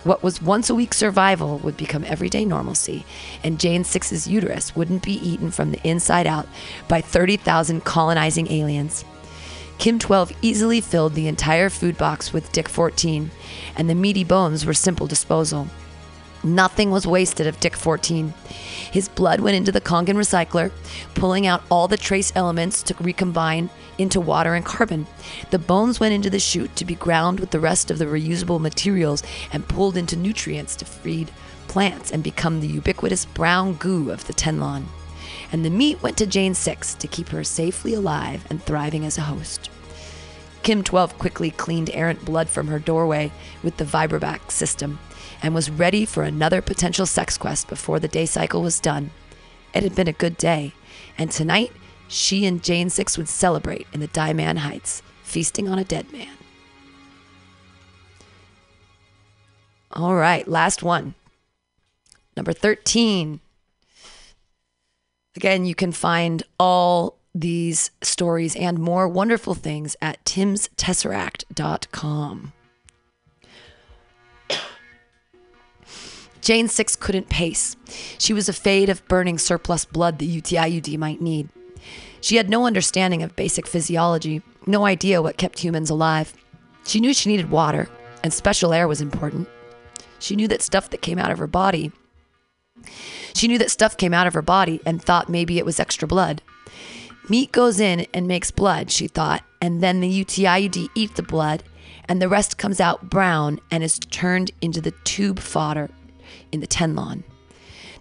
What 0.07 0.23
was 0.23 0.41
once 0.41 0.71
a 0.71 0.75
week 0.77 0.95
survival 0.95 1.59
would 1.59 1.77
become 1.77 2.05
everyday 2.05 2.45
normalcy, 2.45 3.05
and 3.43 3.59
Jane 3.59 3.83
Six's 3.83 4.29
uterus 4.29 4.77
wouldn't 4.77 5.03
be 5.03 5.15
eaten 5.15 5.51
from 5.51 5.73
the 5.73 5.81
inside 5.83 6.29
out 6.29 6.47
by 6.87 7.01
30,000 7.01 7.83
colonizing 7.85 8.49
aliens. 8.49 9.05
Kim 9.79 9.99
12 9.99 10.31
easily 10.43 10.81
filled 10.81 11.15
the 11.15 11.27
entire 11.27 11.69
food 11.69 11.99
box 11.99 12.33
with 12.33 12.53
Dick 12.53 12.69
14, 12.69 13.33
and 13.75 13.91
the 13.91 13.97
meaty 13.97 14.23
bones 14.23 14.65
were 14.65 14.75
simple 14.75 15.09
disposal. 15.09 15.67
Nothing 16.47 16.93
was 16.93 17.09
wasted 17.09 17.49
of 17.49 17.59
Dick 17.59 17.75
14. 17.75 18.33
His 18.93 19.09
blood 19.09 19.41
went 19.41 19.57
into 19.57 19.73
the 19.73 19.81
Kangen 19.81 20.15
recycler, 20.15 20.71
pulling 21.17 21.45
out 21.45 21.65
all 21.73 21.89
the 21.89 21.97
trace 21.97 22.33
elements 22.37 22.85
to 22.85 22.95
recombine 23.01 23.69
into 23.99 24.21
water 24.21 24.55
and 24.55 24.65
carbon. 24.65 25.09
The 25.51 25.59
bones 25.59 25.99
went 25.99 26.15
into 26.15 26.31
the 26.31 26.39
chute 26.39 26.77
to 26.77 26.85
be 26.85 26.95
ground 26.95 27.41
with 27.41 27.51
the 27.51 27.59
rest 27.59 27.91
of 27.91 27.99
the 27.99 28.05
reusable 28.05 28.61
materials 28.61 29.25
and 29.53 29.67
pulled 29.67 29.97
into 29.97 30.15
nutrients 30.15 30.77
to 30.77 30.85
feed 30.85 31.33
plants 31.67 32.13
and 32.13 32.23
become 32.23 32.61
the 32.61 32.69
ubiquitous 32.69 33.25
brown 33.25 33.75
goo 33.75 34.13
of 34.13 34.29
the 34.29 34.33
Tenlon. 34.33 34.85
And 35.51 35.65
the 35.65 35.71
meat 35.71 36.01
went 36.01 36.17
to 36.19 36.27
Jane 36.27 36.55
6 36.55 36.95
to 36.95 37.09
keep 37.09 37.31
her 37.31 37.43
safely 37.43 37.93
alive 37.93 38.47
and 38.49 38.63
thriving 38.63 39.05
as 39.05 39.19
a 39.19 39.23
host. 39.23 39.69
Kim 40.63 40.85
12 40.85 41.19
quickly 41.19 41.51
cleaned 41.51 41.91
errant 41.93 42.25
blood 42.25 42.49
from 42.49 42.69
her 42.69 42.79
doorway 42.79 43.33
with 43.65 43.79
the 43.79 43.85
VibroVax 43.85 44.53
system 44.53 45.01
and 45.47 45.55
was 45.55 45.71
ready 45.71 46.05
for 46.05 46.25
another 46.25 46.61
potential 46.61 47.07
sex 47.07 47.39
quest 47.39 47.69
before 47.69 48.01
the 48.01 48.09
day 48.09 48.27
cycle 48.27 48.63
was 48.63 48.81
done. 48.81 49.13
It 49.73 49.85
had 49.85 49.95
been 49.95 50.09
a 50.09 50.13
good 50.13 50.37
day, 50.37 50.73
and 51.17 51.31
tonight 51.31 51.71
she 52.09 52.45
and 52.47 52.65
Jane 52.65 52.91
Six 52.91 53.17
would 53.17 53.29
celebrate 53.29 53.87
in 53.93 54.01
the 54.01 54.09
Diamond 54.09 54.59
Heights, 54.59 55.03
feasting 55.23 55.69
on 55.69 55.79
a 55.79 55.85
dead 55.85 56.13
man. 56.13 56.37
All 59.93 60.17
right, 60.17 60.49
last 60.49 60.83
one. 60.83 61.15
Number 62.37 62.53
13. 62.53 63.39
Again, 65.37 65.65
you 65.65 65.77
can 65.77 65.93
find 65.93 66.43
all 66.59 67.19
these 67.33 67.93
stories 68.03 68.57
and 68.57 68.81
more 68.81 69.07
wonderful 69.07 69.55
things 69.55 69.95
at 70.03 70.25
timstesseract.com. 70.25 72.53
Jane 76.47 76.69
Six 76.69 76.95
couldn't 76.95 77.29
pace. 77.29 77.75
She 78.19 78.33
was 78.33 78.49
afraid 78.49 78.89
of 78.89 79.05
burning 79.09 79.37
surplus 79.37 79.85
blood 79.85 80.21
the 80.21 80.41
UTIUD 80.41 80.97
might 80.97 81.21
need. 81.21 81.49
She 82.21 82.37
had 82.37 82.49
no 82.49 82.67
understanding 82.67 83.21
of 83.25 83.35
basic 83.35 83.67
physiology, 83.67 84.43
no 84.65 84.87
idea 84.87 85.21
what 85.21 85.39
kept 85.39 85.59
humans 85.59 85.91
alive. 85.91 86.35
She 86.85 87.01
knew 87.01 87.13
she 87.13 87.31
needed 87.31 87.51
water, 87.51 87.89
and 88.23 88.33
special 88.33 88.73
air 88.73 88.87
was 88.87 89.01
important. 89.01 89.49
She 90.21 90.37
knew 90.37 90.47
that 90.47 90.63
stuff 90.63 90.89
that 90.91 91.03
came 91.03 91.19
out 91.19 91.33
of 91.33 91.39
her 91.39 91.49
body. 91.49 91.91
She 93.35 93.49
knew 93.49 93.59
that 93.59 93.73
stuff 93.73 93.97
came 93.97 94.15
out 94.15 94.29
of 94.29 94.35
her 94.35 94.41
body 94.41 94.81
and 94.87 95.03
thought 95.03 95.29
maybe 95.29 95.59
it 95.59 95.67
was 95.67 95.81
extra 95.81 96.07
blood. 96.07 96.43
Meat 97.29 97.51
goes 97.51 97.81
in 97.81 98.07
and 98.15 98.29
makes 98.29 98.53
blood, 98.53 98.93
she 98.93 99.09
thought, 99.09 99.43
and 99.61 99.83
then 99.83 99.99
the 99.99 100.25
UTIUD 100.25 100.91
eat 100.95 101.17
the 101.17 101.25
blood, 101.25 101.65
and 102.09 102.23
the 102.23 102.29
rest 102.29 102.57
comes 102.57 102.81
out 102.81 103.11
brown 103.11 103.59
and 103.69 103.83
is 103.83 103.99
turned 103.99 104.53
into 104.61 104.81
the 104.81 104.93
tube 105.03 105.41
fodder 105.41 105.91
in 106.53 106.61
the 106.61 106.67
Tenlon. 106.67 107.23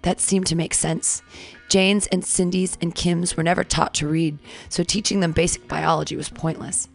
That 0.01 0.19
seemed 0.19 0.47
to 0.47 0.55
make 0.55 0.73
sense. 0.73 1.21
Jane's 1.69 2.07
and 2.07 2.23
Cindy's 2.23 2.77
and 2.81 2.93
Kim's 2.93 3.35
were 3.35 3.43
never 3.43 3.63
taught 3.63 3.93
to 3.95 4.07
read, 4.07 4.37
so 4.69 4.83
teaching 4.83 5.19
them 5.19 5.31
basic 5.31 5.67
biology 5.67 6.15
was 6.15 6.29
pointless. 6.29 6.87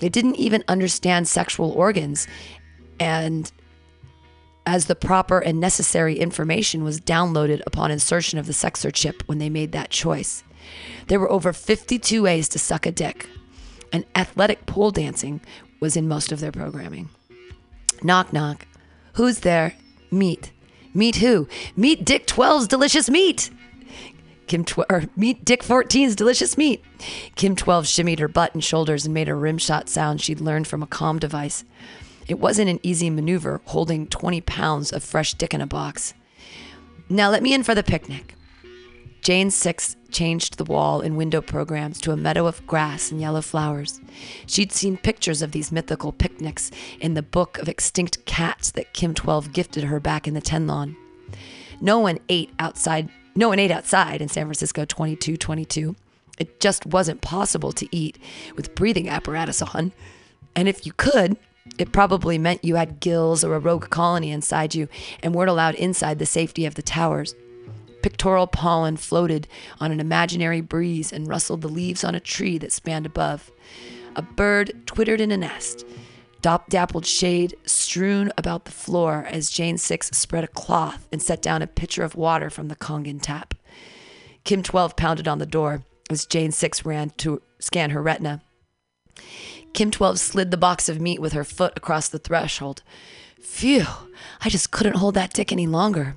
They 0.00 0.08
didn't 0.08 0.36
even 0.36 0.64
understand 0.68 1.28
sexual 1.28 1.70
organs, 1.70 2.26
and 2.98 3.50
as 4.66 4.86
the 4.86 4.94
proper 4.94 5.38
and 5.38 5.60
necessary 5.60 6.18
information 6.18 6.84
was 6.84 7.00
downloaded 7.00 7.62
upon 7.66 7.90
insertion 7.90 8.38
of 8.38 8.46
the 8.46 8.52
sexer 8.52 8.92
chip 8.92 9.22
when 9.26 9.38
they 9.38 9.48
made 9.48 9.72
that 9.72 9.90
choice. 9.90 10.42
There 11.06 11.20
were 11.20 11.30
over 11.30 11.52
52 11.52 12.22
ways 12.22 12.48
to 12.50 12.58
suck 12.58 12.86
a 12.86 12.92
dick, 12.92 13.28
and 13.92 14.04
athletic 14.14 14.66
pole 14.66 14.90
dancing 14.90 15.40
was 15.80 15.96
in 15.96 16.08
most 16.08 16.32
of 16.32 16.40
their 16.40 16.52
programming. 16.52 17.08
Knock, 18.02 18.32
knock. 18.32 18.66
Who's 19.14 19.40
there? 19.40 19.74
Meat. 20.10 20.52
Meet 20.98 21.16
who? 21.16 21.46
Meet 21.76 22.04
Dick 22.04 22.26
12's 22.26 22.66
delicious 22.66 23.08
meat. 23.08 23.50
Kim 24.48 24.64
tw- 24.64 24.80
or 24.90 25.04
meet 25.14 25.44
Dick 25.44 25.62
14's 25.62 26.16
delicious 26.16 26.58
meat. 26.58 26.84
Kim 27.36 27.54
12 27.54 27.84
shimmied 27.84 28.18
her 28.18 28.26
butt 28.26 28.52
and 28.52 28.64
shoulders 28.64 29.04
and 29.04 29.14
made 29.14 29.28
a 29.28 29.34
rim 29.36 29.58
shot 29.58 29.88
sound 29.88 30.20
she'd 30.20 30.40
learned 30.40 30.66
from 30.66 30.82
a 30.82 30.88
comm 30.88 31.20
device. 31.20 31.64
It 32.26 32.40
wasn't 32.40 32.70
an 32.70 32.80
easy 32.82 33.10
maneuver 33.10 33.60
holding 33.66 34.08
20 34.08 34.40
pounds 34.40 34.92
of 34.92 35.04
fresh 35.04 35.34
dick 35.34 35.54
in 35.54 35.60
a 35.60 35.68
box. 35.68 36.14
Now 37.08 37.30
let 37.30 37.44
me 37.44 37.54
in 37.54 37.62
for 37.62 37.76
the 37.76 37.84
picnic. 37.84 38.34
Jane 39.22 39.50
Six 39.50 39.96
changed 40.10 40.56
the 40.56 40.64
wall 40.64 41.00
and 41.00 41.16
window 41.16 41.40
programs 41.40 42.00
to 42.00 42.12
a 42.12 42.16
meadow 42.16 42.46
of 42.46 42.66
grass 42.66 43.10
and 43.10 43.20
yellow 43.20 43.42
flowers. 43.42 44.00
She'd 44.46 44.72
seen 44.72 44.96
pictures 44.96 45.42
of 45.42 45.52
these 45.52 45.72
mythical 45.72 46.12
picnics 46.12 46.70
in 47.00 47.14
the 47.14 47.22
book 47.22 47.58
of 47.58 47.68
extinct 47.68 48.24
cats 48.24 48.70
that 48.72 48.94
Kim 48.94 49.14
12 49.14 49.52
gifted 49.52 49.84
her 49.84 50.00
back 50.00 50.26
in 50.26 50.34
the 50.34 50.40
Tenlon. 50.40 50.96
No 51.80 51.98
one 51.98 52.18
ate 52.28 52.50
outside. 52.58 53.10
No 53.34 53.48
one 53.48 53.58
ate 53.58 53.70
outside 53.70 54.22
in 54.22 54.28
San 54.28 54.46
Francisco 54.46 54.84
2222. 54.84 55.94
It 56.38 56.60
just 56.60 56.86
wasn't 56.86 57.20
possible 57.20 57.72
to 57.72 57.88
eat 57.94 58.18
with 58.56 58.74
breathing 58.74 59.08
apparatus 59.08 59.60
on. 59.62 59.92
And 60.56 60.68
if 60.68 60.86
you 60.86 60.92
could, 60.92 61.36
it 61.78 61.92
probably 61.92 62.38
meant 62.38 62.64
you 62.64 62.76
had 62.76 63.00
gills 63.00 63.44
or 63.44 63.54
a 63.54 63.60
rogue 63.60 63.90
colony 63.90 64.30
inside 64.30 64.74
you 64.74 64.88
and 65.22 65.34
weren't 65.34 65.50
allowed 65.50 65.74
inside 65.74 66.18
the 66.18 66.26
safety 66.26 66.64
of 66.64 66.74
the 66.74 66.82
towers. 66.82 67.34
Pictorial 68.02 68.46
pollen 68.46 68.96
floated 68.96 69.48
on 69.80 69.90
an 69.90 70.00
imaginary 70.00 70.60
breeze 70.60 71.12
and 71.12 71.26
rustled 71.26 71.62
the 71.62 71.68
leaves 71.68 72.04
on 72.04 72.14
a 72.14 72.20
tree 72.20 72.58
that 72.58 72.72
spanned 72.72 73.06
above. 73.06 73.50
A 74.16 74.22
bird 74.22 74.72
twittered 74.86 75.20
in 75.20 75.30
a 75.30 75.36
nest. 75.36 75.84
Dop 76.40 76.68
dappled 76.70 77.04
shade 77.04 77.56
strewn 77.64 78.32
about 78.38 78.64
the 78.64 78.70
floor 78.70 79.26
as 79.28 79.50
Jane 79.50 79.76
Six 79.76 80.10
spread 80.10 80.44
a 80.44 80.48
cloth 80.48 81.08
and 81.10 81.20
set 81.20 81.42
down 81.42 81.62
a 81.62 81.66
pitcher 81.66 82.04
of 82.04 82.14
water 82.14 82.48
from 82.48 82.68
the 82.68 82.76
Kangen 82.76 83.20
tap. 83.20 83.54
Kim 84.44 84.62
12 84.62 84.94
pounded 84.96 85.26
on 85.26 85.38
the 85.38 85.46
door 85.46 85.82
as 86.10 86.26
Jane 86.26 86.52
Six 86.52 86.84
ran 86.84 87.10
to 87.18 87.42
scan 87.58 87.90
her 87.90 88.00
retina. 88.00 88.40
Kim 89.74 89.90
12 89.90 90.20
slid 90.20 90.50
the 90.50 90.56
box 90.56 90.88
of 90.88 91.00
meat 91.00 91.20
with 91.20 91.32
her 91.32 91.44
foot 91.44 91.74
across 91.76 92.08
the 92.08 92.18
threshold. 92.18 92.82
Phew, 93.40 93.84
I 94.40 94.48
just 94.48 94.70
couldn't 94.70 94.96
hold 94.96 95.14
that 95.14 95.32
dick 95.32 95.52
any 95.52 95.66
longer. 95.66 96.16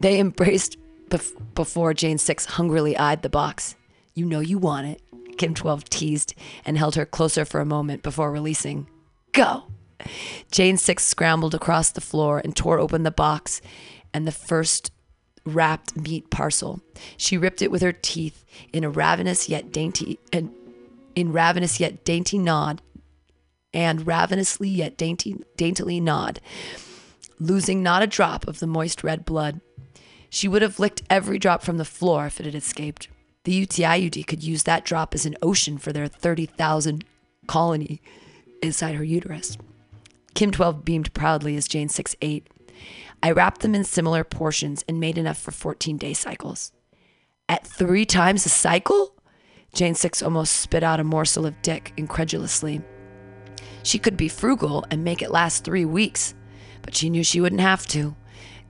They 0.00 0.18
embraced 0.18 0.76
bef- 1.12 1.54
before 1.54 1.94
Jane 1.94 2.18
Six 2.18 2.46
hungrily 2.46 2.96
eyed 2.96 3.22
the 3.22 3.28
box. 3.28 3.76
You 4.14 4.26
know 4.26 4.40
you 4.40 4.58
want 4.58 4.86
it, 4.86 5.02
Kim 5.38 5.54
12 5.54 5.84
teased 5.84 6.34
and 6.64 6.78
held 6.78 6.96
her 6.96 7.06
closer 7.06 7.44
for 7.44 7.60
a 7.60 7.66
moment 7.66 8.02
before 8.02 8.32
releasing. 8.32 8.88
Go! 9.32 9.64
Jane 10.50 10.76
Six 10.76 11.04
scrambled 11.04 11.54
across 11.54 11.90
the 11.90 12.00
floor 12.00 12.40
and 12.42 12.56
tore 12.56 12.78
open 12.78 13.02
the 13.02 13.10
box 13.10 13.60
and 14.12 14.26
the 14.26 14.32
first 14.32 14.90
wrapped 15.44 15.96
meat 15.96 16.30
parcel. 16.30 16.80
She 17.16 17.36
ripped 17.36 17.62
it 17.62 17.70
with 17.70 17.82
her 17.82 17.92
teeth 17.92 18.44
in 18.72 18.84
a 18.84 18.90
ravenous 18.90 19.48
yet 19.48 19.72
dainty 19.72 20.18
and 20.32 20.52
in 21.14 21.32
ravenous 21.32 21.78
yet 21.78 22.04
dainty 22.04 22.38
nod 22.38 22.80
and 23.74 24.06
ravenously 24.06 24.68
yet 24.68 24.96
dainty, 24.96 25.36
daintily 25.56 26.00
nod, 26.00 26.40
losing 27.38 27.82
not 27.82 28.02
a 28.02 28.06
drop 28.06 28.46
of 28.46 28.60
the 28.60 28.66
moist 28.66 29.02
red 29.02 29.24
blood. 29.24 29.60
She 30.34 30.48
would 30.48 30.62
have 30.62 30.78
licked 30.78 31.02
every 31.10 31.38
drop 31.38 31.62
from 31.62 31.76
the 31.76 31.84
floor 31.84 32.24
if 32.24 32.40
it 32.40 32.46
had 32.46 32.54
escaped. 32.54 33.08
The 33.44 33.66
UTIUD 33.66 34.26
could 34.26 34.42
use 34.42 34.62
that 34.62 34.82
drop 34.82 35.14
as 35.14 35.26
an 35.26 35.36
ocean 35.42 35.76
for 35.76 35.92
their 35.92 36.08
30,000 36.08 37.04
colony 37.46 38.00
inside 38.62 38.94
her 38.94 39.04
uterus. 39.04 39.58
Kim 40.34 40.50
12 40.50 40.86
beamed 40.86 41.12
proudly 41.12 41.54
as 41.54 41.68
Jane 41.68 41.90
6 41.90 42.16
ate. 42.22 42.48
I 43.22 43.30
wrapped 43.30 43.60
them 43.60 43.74
in 43.74 43.84
similar 43.84 44.24
portions 44.24 44.82
and 44.88 44.98
made 44.98 45.18
enough 45.18 45.36
for 45.36 45.50
14 45.50 45.98
day 45.98 46.14
cycles. 46.14 46.72
At 47.46 47.66
three 47.66 48.06
times 48.06 48.46
a 48.46 48.48
cycle? 48.48 49.14
Jane 49.74 49.94
Six 49.94 50.22
almost 50.22 50.54
spit 50.54 50.82
out 50.82 50.98
a 50.98 51.04
morsel 51.04 51.44
of 51.44 51.60
dick 51.60 51.92
incredulously. 51.98 52.80
She 53.82 53.98
could 53.98 54.16
be 54.16 54.28
frugal 54.28 54.86
and 54.90 55.04
make 55.04 55.20
it 55.20 55.30
last 55.30 55.62
three 55.62 55.84
weeks, 55.84 56.34
but 56.80 56.94
she 56.94 57.10
knew 57.10 57.22
she 57.22 57.42
wouldn't 57.42 57.60
have 57.60 57.86
to. 57.88 58.16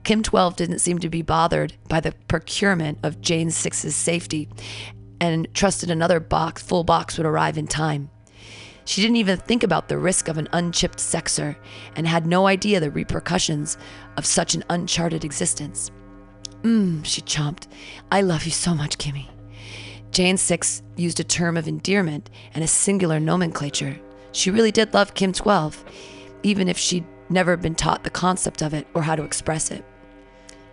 Kim 0.03 0.21
12 0.21 0.57
didn't 0.57 0.79
seem 0.79 0.99
to 0.99 1.09
be 1.09 1.21
bothered 1.21 1.73
by 1.87 2.01
the 2.01 2.13
procurement 2.27 2.99
of 3.03 3.21
Jane 3.21 3.49
Six's 3.49 3.95
safety 3.95 4.49
and 5.21 5.47
trusted 5.53 5.89
another 5.89 6.19
box, 6.19 6.61
full 6.61 6.83
box 6.83 7.17
would 7.17 7.25
arrive 7.25 7.57
in 7.57 7.67
time. 7.67 8.09
She 8.83 9.01
didn't 9.01 9.15
even 9.15 9.37
think 9.37 9.63
about 9.63 9.87
the 9.87 9.97
risk 9.97 10.27
of 10.27 10.37
an 10.37 10.49
unchipped 10.51 10.99
sexer 10.99 11.55
and 11.95 12.05
had 12.05 12.25
no 12.25 12.47
idea 12.47 12.81
the 12.81 12.91
repercussions 12.91 13.77
of 14.17 14.25
such 14.25 14.55
an 14.55 14.65
uncharted 14.69 15.23
existence. 15.23 15.89
Mmm, 16.63 17.05
she 17.05 17.21
chomped. 17.21 17.67
I 18.11 18.21
love 18.21 18.43
you 18.43 18.51
so 18.51 18.73
much, 18.73 18.97
Kimmy. 18.97 19.27
Jane 20.11 20.35
Six 20.35 20.83
used 20.97 21.21
a 21.21 21.23
term 21.23 21.55
of 21.55 21.67
endearment 21.67 22.29
and 22.53 22.63
a 22.63 22.67
singular 22.67 23.21
nomenclature. 23.21 23.97
She 24.33 24.51
really 24.51 24.71
did 24.71 24.93
love 24.93 25.13
Kim 25.13 25.31
12, 25.31 25.85
even 26.43 26.67
if 26.67 26.77
she'd 26.77 27.05
never 27.29 27.55
been 27.55 27.75
taught 27.75 28.03
the 28.03 28.09
concept 28.09 28.61
of 28.61 28.73
it 28.73 28.85
or 28.93 29.01
how 29.01 29.15
to 29.15 29.23
express 29.23 29.71
it. 29.71 29.85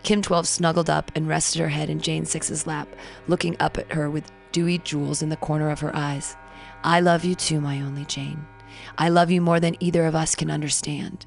Kim 0.02 0.22
12 0.22 0.48
snuggled 0.48 0.88
up 0.88 1.10
and 1.14 1.28
rested 1.28 1.60
her 1.60 1.68
head 1.68 1.90
in 1.90 2.00
Jane 2.00 2.24
Six's 2.24 2.66
lap, 2.66 2.88
looking 3.28 3.56
up 3.60 3.76
at 3.76 3.92
her 3.92 4.10
with 4.10 4.30
dewy 4.52 4.78
jewels 4.78 5.22
in 5.22 5.28
the 5.28 5.36
corner 5.36 5.70
of 5.70 5.80
her 5.80 5.94
eyes. 5.94 6.36
I 6.82 7.00
love 7.00 7.24
you 7.24 7.34
too, 7.34 7.60
my 7.60 7.80
only 7.80 8.04
Jane. 8.06 8.46
I 8.96 9.08
love 9.10 9.30
you 9.30 9.40
more 9.40 9.60
than 9.60 9.76
either 9.80 10.06
of 10.06 10.14
us 10.14 10.34
can 10.34 10.50
understand. 10.50 11.26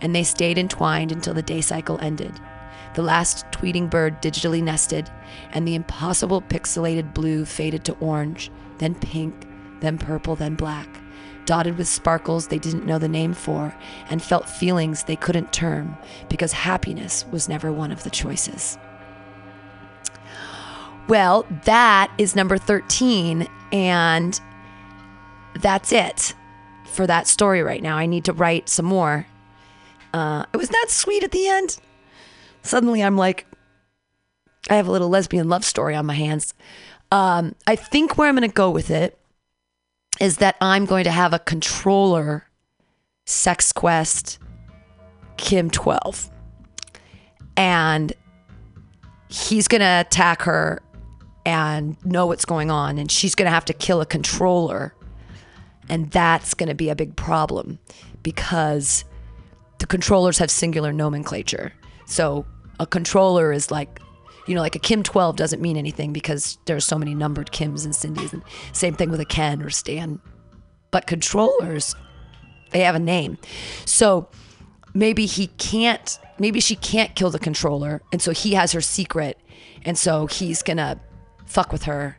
And 0.00 0.14
they 0.14 0.22
stayed 0.22 0.58
entwined 0.58 1.12
until 1.12 1.34
the 1.34 1.42
day 1.42 1.60
cycle 1.60 1.98
ended. 2.00 2.38
The 2.94 3.02
last 3.02 3.46
tweeting 3.50 3.90
bird 3.90 4.20
digitally 4.22 4.62
nested, 4.62 5.10
and 5.52 5.66
the 5.66 5.74
impossible 5.74 6.42
pixelated 6.42 7.14
blue 7.14 7.44
faded 7.44 7.84
to 7.86 7.96
orange, 7.98 8.50
then 8.78 8.94
pink, 8.94 9.34
then 9.80 9.98
purple, 9.98 10.36
then 10.36 10.54
black, 10.54 10.88
dotted 11.46 11.78
with 11.78 11.88
sparkles 11.88 12.48
they 12.48 12.58
didn't 12.58 12.86
know 12.86 12.98
the 12.98 13.08
name 13.08 13.34
for, 13.34 13.74
and 14.08 14.22
felt 14.22 14.48
feelings 14.48 15.04
they 15.04 15.16
couldn't 15.16 15.52
term 15.52 15.96
because 16.28 16.52
happiness 16.52 17.24
was 17.30 17.48
never 17.48 17.72
one 17.72 17.92
of 17.92 18.02
the 18.02 18.10
choices. 18.10 18.78
Well, 21.08 21.46
that 21.64 22.10
is 22.16 22.34
number 22.34 22.56
13, 22.56 23.46
and 23.72 24.40
that's 25.60 25.92
it 25.92 26.34
for 26.86 27.06
that 27.06 27.26
story 27.26 27.62
right 27.62 27.82
now. 27.82 27.96
I 27.96 28.06
need 28.06 28.24
to 28.24 28.32
write 28.32 28.68
some 28.68 28.86
more. 28.86 29.26
Uh, 30.14 30.46
it 30.52 30.56
was 30.56 30.70
that 30.70 30.86
sweet 30.88 31.22
at 31.22 31.32
the 31.32 31.48
end. 31.48 31.78
Suddenly, 32.62 33.02
I'm 33.02 33.16
like, 33.16 33.46
I 34.70 34.76
have 34.76 34.86
a 34.86 34.90
little 34.90 35.10
lesbian 35.10 35.48
love 35.48 35.64
story 35.64 35.94
on 35.94 36.06
my 36.06 36.14
hands. 36.14 36.54
Um, 37.12 37.54
I 37.66 37.76
think 37.76 38.16
where 38.16 38.28
I'm 38.28 38.34
going 38.34 38.48
to 38.48 38.54
go 38.54 38.70
with 38.70 38.90
it 38.90 39.18
is 40.20 40.38
that 40.38 40.56
I'm 40.60 40.84
going 40.84 41.04
to 41.04 41.10
have 41.10 41.32
a 41.32 41.38
controller 41.38 42.46
sex 43.26 43.72
quest 43.72 44.38
Kim 45.36 45.70
12. 45.70 46.30
And 47.56 48.12
he's 49.28 49.68
going 49.68 49.80
to 49.80 50.00
attack 50.06 50.42
her 50.42 50.82
and 51.46 52.02
know 52.04 52.26
what's 52.26 52.44
going 52.44 52.70
on. 52.70 52.98
And 52.98 53.10
she's 53.10 53.34
going 53.34 53.46
to 53.46 53.50
have 53.50 53.64
to 53.66 53.72
kill 53.72 54.00
a 54.00 54.06
controller. 54.06 54.94
And 55.88 56.10
that's 56.10 56.54
going 56.54 56.68
to 56.68 56.74
be 56.74 56.88
a 56.88 56.96
big 56.96 57.16
problem 57.16 57.78
because 58.22 59.04
the 59.78 59.86
controllers 59.86 60.38
have 60.38 60.50
singular 60.50 60.92
nomenclature. 60.92 61.72
So 62.06 62.46
a 62.80 62.86
controller 62.86 63.52
is 63.52 63.70
like, 63.70 64.00
you 64.46 64.54
know, 64.54 64.60
like 64.60 64.76
a 64.76 64.78
Kim 64.78 65.02
12 65.02 65.36
doesn't 65.36 65.62
mean 65.62 65.76
anything 65.76 66.12
because 66.12 66.58
there's 66.66 66.84
so 66.84 66.98
many 66.98 67.14
numbered 67.14 67.50
Kims 67.50 67.84
and 67.84 67.94
Cindy's. 67.94 68.32
And 68.32 68.42
same 68.72 68.94
thing 68.94 69.10
with 69.10 69.20
a 69.20 69.24
Ken 69.24 69.62
or 69.62 69.70
Stan. 69.70 70.20
But 70.90 71.06
controllers, 71.06 71.94
they 72.70 72.80
have 72.80 72.94
a 72.94 73.00
name. 73.00 73.38
So 73.84 74.28
maybe 74.92 75.26
he 75.26 75.48
can't, 75.58 76.18
maybe 76.38 76.60
she 76.60 76.76
can't 76.76 77.14
kill 77.14 77.30
the 77.30 77.38
controller. 77.38 78.02
And 78.12 78.20
so 78.20 78.32
he 78.32 78.54
has 78.54 78.72
her 78.72 78.80
secret. 78.80 79.38
And 79.84 79.96
so 79.96 80.26
he's 80.26 80.62
going 80.62 80.76
to 80.76 81.00
fuck 81.46 81.72
with 81.72 81.84
her. 81.84 82.18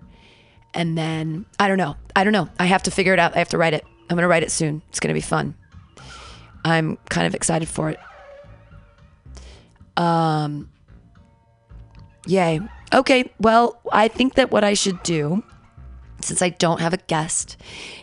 And 0.74 0.98
then, 0.98 1.46
I 1.60 1.68
don't 1.68 1.78
know. 1.78 1.96
I 2.16 2.24
don't 2.24 2.34
know. 2.34 2.50
I 2.60 2.66
have 2.66 2.84
to 2.84 2.92
figure 2.92 3.14
it 3.14 3.20
out. 3.20 3.36
I 3.36 3.40
have 3.40 3.50
to 3.50 3.58
write 3.58 3.74
it. 3.74 3.86
I'm 4.10 4.16
going 4.16 4.24
to 4.24 4.28
write 4.28 4.44
it 4.44 4.52
soon. 4.52 4.82
It's 4.90 5.00
going 5.00 5.10
to 5.10 5.14
be 5.14 5.22
fun. 5.22 5.56
I'm 6.66 6.98
kind 7.10 7.28
of 7.28 7.36
excited 7.36 7.68
for 7.68 7.92
it. 7.92 8.00
Um, 9.98 10.70
yay. 12.26 12.60
Okay. 12.94 13.32
Well, 13.40 13.80
I 13.92 14.08
think 14.08 14.36
that 14.36 14.52
what 14.52 14.64
I 14.64 14.74
should 14.74 15.02
do, 15.04 15.44
since 16.22 16.42
I 16.42 16.50
don't 16.50 16.80
have 16.80 16.94
a 16.94 16.98
guest, 16.98 17.58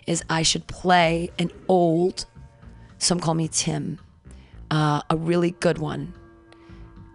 is 0.07 0.23
I 0.29 0.43
should 0.43 0.67
play 0.67 1.31
an 1.39 1.51
old, 1.69 2.27
some 2.99 3.21
call 3.21 3.35
me 3.35 3.49
Tim, 3.49 3.99
uh, 4.71 5.03
a 5.09 5.17
really 5.17 5.53
good 5.53 5.79
one. 5.79 6.15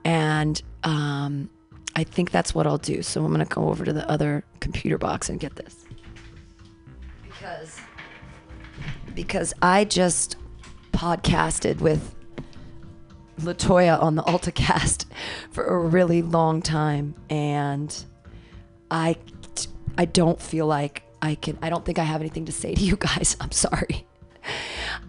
And 0.03 0.61
um, 0.83 1.49
I 1.95 2.03
think 2.03 2.31
that's 2.31 2.55
what 2.55 2.65
I'll 2.65 2.77
do. 2.77 3.01
So 3.01 3.23
I'm 3.25 3.33
going 3.33 3.45
to 3.45 3.53
go 3.53 3.69
over 3.69 3.83
to 3.83 3.93
the 3.93 4.09
other 4.09 4.43
computer 4.59 4.97
box 4.97 5.29
and 5.29 5.39
get 5.39 5.55
this. 5.55 5.85
Because 7.23 7.79
because 9.13 9.51
I 9.63 9.83
just 9.83 10.37
podcasted 10.91 11.81
with 11.81 12.13
Latoya 13.39 14.01
on 14.01 14.15
the 14.15 14.23
AltaCast 14.23 15.05
for 15.51 15.65
a 15.65 15.77
really 15.77 16.21
long 16.21 16.61
time, 16.61 17.15
and 17.29 18.05
I 18.89 19.15
I 19.97 20.05
don't 20.05 20.41
feel 20.41 20.67
like 20.67 21.03
I 21.21 21.35
can. 21.35 21.57
I 21.61 21.69
don't 21.69 21.85
think 21.85 21.99
I 21.99 22.03
have 22.03 22.21
anything 22.21 22.45
to 22.45 22.51
say 22.51 22.75
to 22.75 22.83
you 22.83 22.95
guys. 22.95 23.35
I'm 23.41 23.51
sorry. 23.51 24.05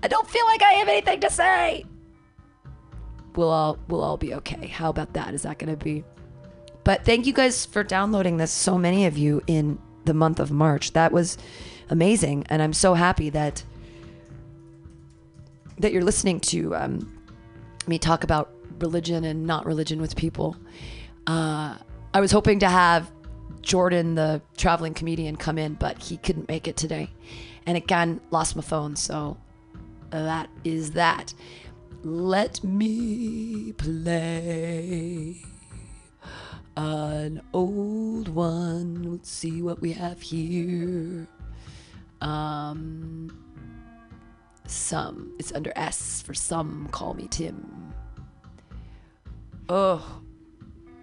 I 0.02 0.08
don't 0.08 0.28
feel 0.28 0.44
like 0.46 0.62
I 0.62 0.72
have 0.74 0.88
anything 0.88 1.20
to 1.20 1.30
say. 1.30 1.84
We'll 3.34 3.50
all 3.50 3.78
we'll 3.88 4.02
all 4.02 4.16
be 4.16 4.34
okay. 4.34 4.66
How 4.66 4.90
about 4.90 5.14
that? 5.14 5.34
Is 5.34 5.42
that 5.42 5.58
going 5.58 5.76
to 5.76 5.82
be? 5.82 6.04
But 6.84 7.04
thank 7.04 7.26
you 7.26 7.32
guys 7.32 7.66
for 7.66 7.84
downloading 7.84 8.38
this. 8.38 8.50
So 8.50 8.78
many 8.78 9.06
of 9.06 9.18
you 9.18 9.42
in 9.46 9.78
the 10.04 10.14
month 10.14 10.40
of 10.40 10.50
March. 10.50 10.92
That 10.92 11.12
was 11.12 11.38
amazing, 11.90 12.46
and 12.48 12.62
I'm 12.62 12.72
so 12.72 12.94
happy 12.94 13.30
that 13.30 13.62
that 15.78 15.92
you're 15.92 16.02
listening 16.02 16.40
to 16.40 16.74
um, 16.74 17.17
me 17.88 17.98
talk 17.98 18.24
about 18.24 18.52
religion 18.78 19.24
and 19.24 19.46
not 19.46 19.66
religion 19.66 20.00
with 20.00 20.16
people. 20.16 20.56
Uh, 21.26 21.76
I 22.14 22.20
was 22.20 22.32
hoping 22.32 22.58
to 22.60 22.68
have 22.68 23.10
Jordan, 23.60 24.14
the 24.14 24.40
traveling 24.56 24.94
comedian, 24.94 25.36
come 25.36 25.58
in, 25.58 25.74
but 25.74 25.98
he 25.98 26.16
couldn't 26.16 26.48
make 26.48 26.66
it 26.68 26.76
today. 26.76 27.10
And 27.66 27.76
again, 27.76 28.20
lost 28.30 28.56
my 28.56 28.62
phone, 28.62 28.96
so 28.96 29.36
that 30.10 30.48
is 30.64 30.92
that. 30.92 31.34
Let 32.02 32.62
me 32.64 33.72
play 33.72 35.36
an 36.76 37.42
old 37.52 38.28
one. 38.28 39.02
Let's 39.02 39.30
see 39.30 39.60
what 39.62 39.80
we 39.80 39.92
have 39.92 40.22
here. 40.22 41.26
Um, 42.20 43.47
some. 44.70 45.32
It's 45.38 45.52
under 45.52 45.72
S 45.76 46.22
for 46.22 46.34
some. 46.34 46.88
Call 46.90 47.14
me 47.14 47.28
Tim. 47.28 47.92
Oh, 49.68 50.20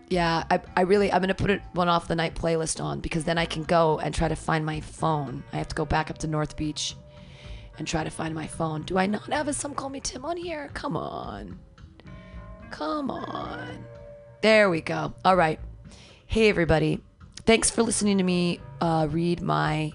yeah. 0.10 0.43
I, 0.49 0.62
I 0.75 0.82
really 0.82 1.12
I'm 1.12 1.21
gonna 1.21 1.34
put 1.36 1.49
it 1.49 1.62
one 1.73 1.89
off 1.89 2.08
the 2.08 2.15
night 2.15 2.36
playlist 2.36 2.84
on 2.84 2.99
because 2.99 3.23
then 3.23 3.38
I 3.38 3.45
can 3.45 3.63
go 3.63 3.99
and 3.99 4.13
try 4.13 4.28
to 4.28 4.36
find 4.36 4.65
my 4.65 4.82
phone. 4.82 5.43
I 5.54 5.58
have 5.58 5.67
to 5.69 5.75
go 5.75 5.86
back 5.86 6.10
up 6.10 6.17
to 6.19 6.28
North 6.28 6.56
Beach 6.56 6.95
and 7.78 7.88
try 7.88 8.04
to 8.04 8.10
find 8.10 8.34
my 8.34 8.47
phone. 8.47 8.84
Do 8.84 8.97
I 8.97 9.06
not 9.06 9.32
have 9.32 9.47
a 9.47 9.54
some 9.54 9.73
call 9.73 9.89
me 9.89 9.99
Tim 9.99 10.25
on 10.25 10.38
here? 10.38 10.69
Come 10.73 10.95
on. 10.95 11.60
Come 12.71 13.12
on. 13.12 13.86
There 14.41 14.69
we 14.69 14.82
go. 14.82 15.13
All 15.23 15.36
right. 15.36 15.60
Hey 16.28 16.49
everybody. 16.49 17.01
Thanks 17.45 17.69
for 17.69 17.84
listening 17.84 18.17
to 18.17 18.23
me 18.23 18.60
uh, 18.82 19.08
read 19.10 19.41
my 19.41 19.91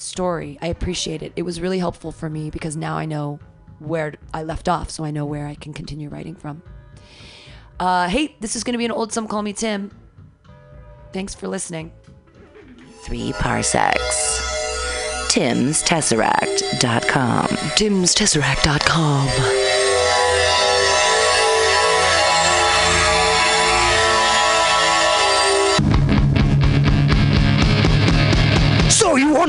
story. 0.00 0.58
I 0.60 0.68
appreciate 0.68 1.22
it. 1.22 1.32
It 1.36 1.42
was 1.42 1.60
really 1.60 1.78
helpful 1.78 2.12
for 2.12 2.30
me 2.30 2.50
because 2.50 2.76
now 2.76 2.96
I 2.96 3.06
know 3.06 3.38
where 3.78 4.14
I 4.34 4.42
left 4.42 4.68
off, 4.68 4.90
so 4.90 5.04
I 5.04 5.10
know 5.10 5.24
where 5.24 5.46
I 5.46 5.54
can 5.54 5.72
continue 5.72 6.08
writing 6.08 6.34
from. 6.34 6.62
Uh, 7.78 8.08
hey, 8.08 8.36
this 8.40 8.56
is 8.56 8.64
going 8.64 8.74
to 8.74 8.78
be 8.78 8.84
an 8.84 8.92
old 8.92 9.12
Some 9.12 9.26
Call 9.26 9.42
Me 9.42 9.52
Tim. 9.52 9.90
Thanks 11.12 11.34
for 11.34 11.48
listening. 11.48 11.92
Three 13.02 13.32
parsecs. 13.32 14.40
Tim's 15.30 15.82
Tesseract.com. 15.82 17.46
TimsTesseract.com. 17.46 19.59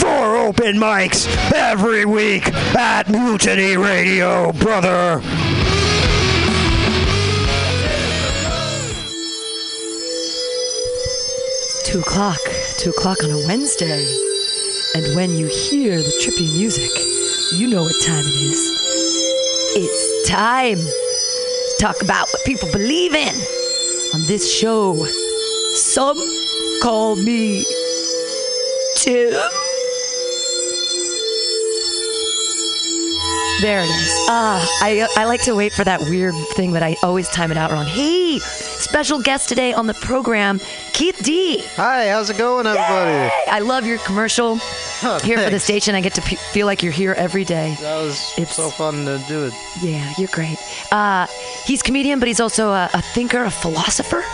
Four 0.00 0.36
open 0.36 0.76
mics 0.76 1.28
every 1.52 2.04
week 2.04 2.52
at 2.74 3.08
Mutiny 3.08 3.76
Radio, 3.76 4.52
brother. 4.52 5.20
Two 11.84 12.00
o'clock. 12.00 12.40
2 12.80 12.88
o'clock 12.88 13.22
on 13.22 13.30
a 13.30 13.46
Wednesday. 13.46 14.06
And 14.94 15.14
when 15.14 15.36
you 15.36 15.46
hear 15.48 15.98
the 15.98 16.12
trippy 16.22 16.50
music, 16.56 16.90
you 17.58 17.68
know 17.68 17.82
what 17.82 17.94
time 18.06 18.24
it 18.24 18.40
is. 18.40 19.74
It's 19.76 20.30
time 20.30 20.78
to 20.78 21.74
talk 21.78 22.00
about 22.02 22.28
what 22.32 22.42
people 22.46 22.72
believe 22.72 23.12
in 23.14 23.34
on 24.14 24.26
this 24.28 24.50
show. 24.50 25.04
Some 25.74 26.16
call 26.80 27.16
me 27.16 27.66
Tim. 28.96 29.34
There 33.60 33.80
it 33.80 33.90
is. 33.90 34.10
Ah, 34.30 34.66
I 34.80 35.06
I 35.18 35.24
like 35.24 35.42
to 35.42 35.54
wait 35.54 35.74
for 35.74 35.84
that 35.84 36.00
weird 36.00 36.34
thing, 36.54 36.72
but 36.72 36.82
I 36.82 36.96
always 37.02 37.28
time 37.28 37.50
it 37.50 37.58
out 37.58 37.70
wrong. 37.70 37.84
Hey, 37.84 38.38
special 38.38 39.20
guest 39.20 39.50
today 39.50 39.74
on 39.74 39.86
the 39.86 39.92
program, 39.94 40.60
Keith 40.94 41.22
D. 41.22 41.62
Hi, 41.76 42.08
how's 42.08 42.30
it 42.30 42.38
going, 42.38 42.66
everybody? 42.66 43.10
Yay! 43.10 43.30
I 43.48 43.58
love 43.58 43.84
your 43.84 43.98
commercial 43.98 44.58
Oh, 45.02 45.18
here 45.22 45.36
for 45.38 45.50
the 45.50 45.58
station. 45.60 45.94
I 45.94 46.00
get 46.00 46.14
to 46.14 46.22
p- 46.22 46.36
feel 46.36 46.64
like 46.66 46.82
you're 46.82 46.92
here 46.92 47.12
every 47.18 47.44
day. 47.44 47.76
That 47.80 47.96
was 48.00 48.32
It's- 48.38 48.56
so 48.56 48.70
fun 48.70 49.04
to 49.04 49.18
do 49.28 49.44
it. 49.46 49.54
Yeah, 49.82 50.10
you're 50.16 50.28
great. 50.32 50.56
Uh, 50.90 51.26
he's 51.66 51.82
comedian, 51.82 52.18
but 52.18 52.28
he's 52.28 52.40
also 52.40 52.70
a, 52.70 52.88
a 52.94 53.02
thinker, 53.02 53.44
a 53.44 53.50
philosopher. 53.50 54.24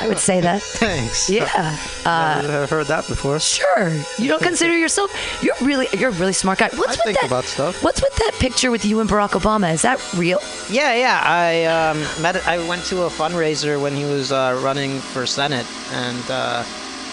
I 0.00 0.08
would 0.08 0.18
say 0.18 0.40
that. 0.40 0.62
Thanks. 0.78 1.28
Yeah. 1.28 1.76
Uh, 2.04 2.62
I've 2.62 2.70
heard 2.70 2.86
that 2.86 3.06
before. 3.08 3.38
Sure. 3.40 3.90
You 4.18 4.28
don't 4.28 4.42
consider 4.42 4.76
yourself? 4.76 5.10
You're 5.42 5.56
really, 5.62 5.88
you're 5.96 6.10
a 6.10 6.14
really 6.14 6.32
smart 6.32 6.58
guy. 6.60 6.68
What's 6.74 6.88
I 6.88 6.90
with 6.90 7.00
think 7.04 7.20
that? 7.20 7.26
about 7.26 7.44
stuff. 7.44 7.82
What's 7.82 8.00
with 8.00 8.14
that 8.16 8.32
picture 8.38 8.70
with 8.70 8.84
you 8.84 9.00
and 9.00 9.08
Barack 9.10 9.30
Obama? 9.30 9.72
Is 9.72 9.82
that 9.82 9.98
real? 10.14 10.38
Yeah, 10.70 10.94
yeah. 10.94 11.20
I 11.24 11.64
um, 11.64 11.98
met. 12.22 12.36
I 12.46 12.58
went 12.68 12.84
to 12.86 13.02
a 13.02 13.08
fundraiser 13.10 13.80
when 13.80 13.94
he 13.94 14.04
was 14.04 14.30
uh, 14.32 14.60
running 14.62 14.98
for 15.00 15.26
senate, 15.26 15.66
and 15.92 16.30
uh, 16.30 16.64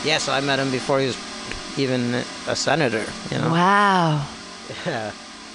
yeah, 0.03 0.17
so 0.19 0.31
I 0.31 0.41
met 0.41 0.59
him 0.59 0.71
before 0.71 0.99
he 0.99 1.07
was 1.07 1.17
even 1.77 2.13
a 2.47 2.55
senator. 2.55 3.05
You 3.31 3.39
know. 3.39 3.49
Wow. 3.49 4.27
Yeah. 4.85 5.11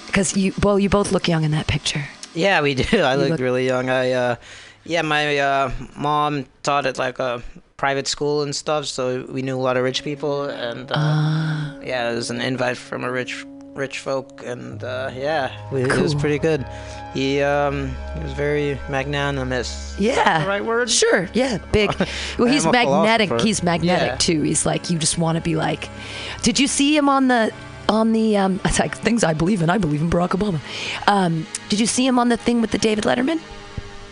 Because 0.07 0.35
you, 0.35 0.53
well, 0.61 0.77
you 0.77 0.89
both 0.89 1.11
look 1.13 1.27
young 1.27 1.43
in 1.45 1.51
that 1.51 1.67
picture. 1.67 2.03
Yeah, 2.33 2.61
we 2.61 2.75
do. 2.75 2.99
I 3.01 3.15
looked 3.15 3.31
look- 3.31 3.39
really 3.39 3.65
young. 3.65 3.89
I, 3.89 4.11
uh, 4.11 4.35
yeah, 4.85 5.01
my 5.01 5.37
uh, 5.37 5.71
mom 5.97 6.45
taught 6.63 6.85
at 6.85 6.97
like 6.97 7.19
a 7.19 7.41
private 7.77 8.07
school 8.07 8.43
and 8.43 8.55
stuff, 8.55 8.85
so 8.85 9.25
we 9.29 9.41
knew 9.41 9.57
a 9.57 9.61
lot 9.61 9.77
of 9.77 9.83
rich 9.83 10.03
people, 10.03 10.43
and 10.45 10.91
uh, 10.91 10.95
Ah. 10.97 11.75
yeah, 11.83 12.11
it 12.11 12.15
was 12.15 12.29
an 12.29 12.41
invite 12.41 12.77
from 12.77 13.03
a 13.03 13.11
rich, 13.11 13.43
rich 13.73 13.99
folk, 13.99 14.43
and 14.45 14.83
uh, 14.83 15.09
yeah, 15.15 15.51
we, 15.71 15.81
it 15.83 15.97
was 16.01 16.13
pretty 16.13 16.37
good. 16.37 16.63
He, 17.13 17.41
um, 17.41 17.89
he 18.15 18.23
was 18.23 18.33
very 18.33 18.79
magnanimous. 18.89 19.93
Is 19.95 19.99
Yeah. 19.99 20.15
that 20.23 20.41
the 20.43 20.47
right 20.47 20.63
word? 20.63 20.89
Sure. 20.89 21.27
Yeah. 21.33 21.57
Big. 21.71 21.89
Well, 22.37 22.47
he's 22.47 22.65
magnetic. 22.65 23.41
He's 23.41 23.61
magnetic 23.63 24.11
Yeah. 24.11 24.15
too. 24.17 24.41
He's 24.43 24.65
like 24.65 24.89
you 24.89 24.97
just 24.97 25.17
want 25.17 25.35
to 25.37 25.41
be 25.41 25.55
like. 25.55 25.89
Did 26.43 26.59
you 26.59 26.67
see 26.67 26.95
him 26.95 27.09
on 27.09 27.27
the 27.27 27.51
on 27.89 28.13
the 28.13 28.37
um? 28.37 28.59
It's 28.63 28.79
like 28.85 28.95
things 28.97 29.23
I 29.23 29.33
believe 29.33 29.61
in. 29.61 29.69
I 29.69 29.77
believe 29.77 30.01
in 30.01 30.09
Barack 30.09 30.29
Obama. 30.29 30.59
Um, 31.07 31.45
did 31.69 31.79
you 31.79 31.85
see 31.87 32.05
him 32.07 32.17
on 32.19 32.29
the 32.29 32.37
thing 32.37 32.61
with 32.61 32.71
the 32.71 32.77
David 32.77 33.03
Letterman? 33.03 33.41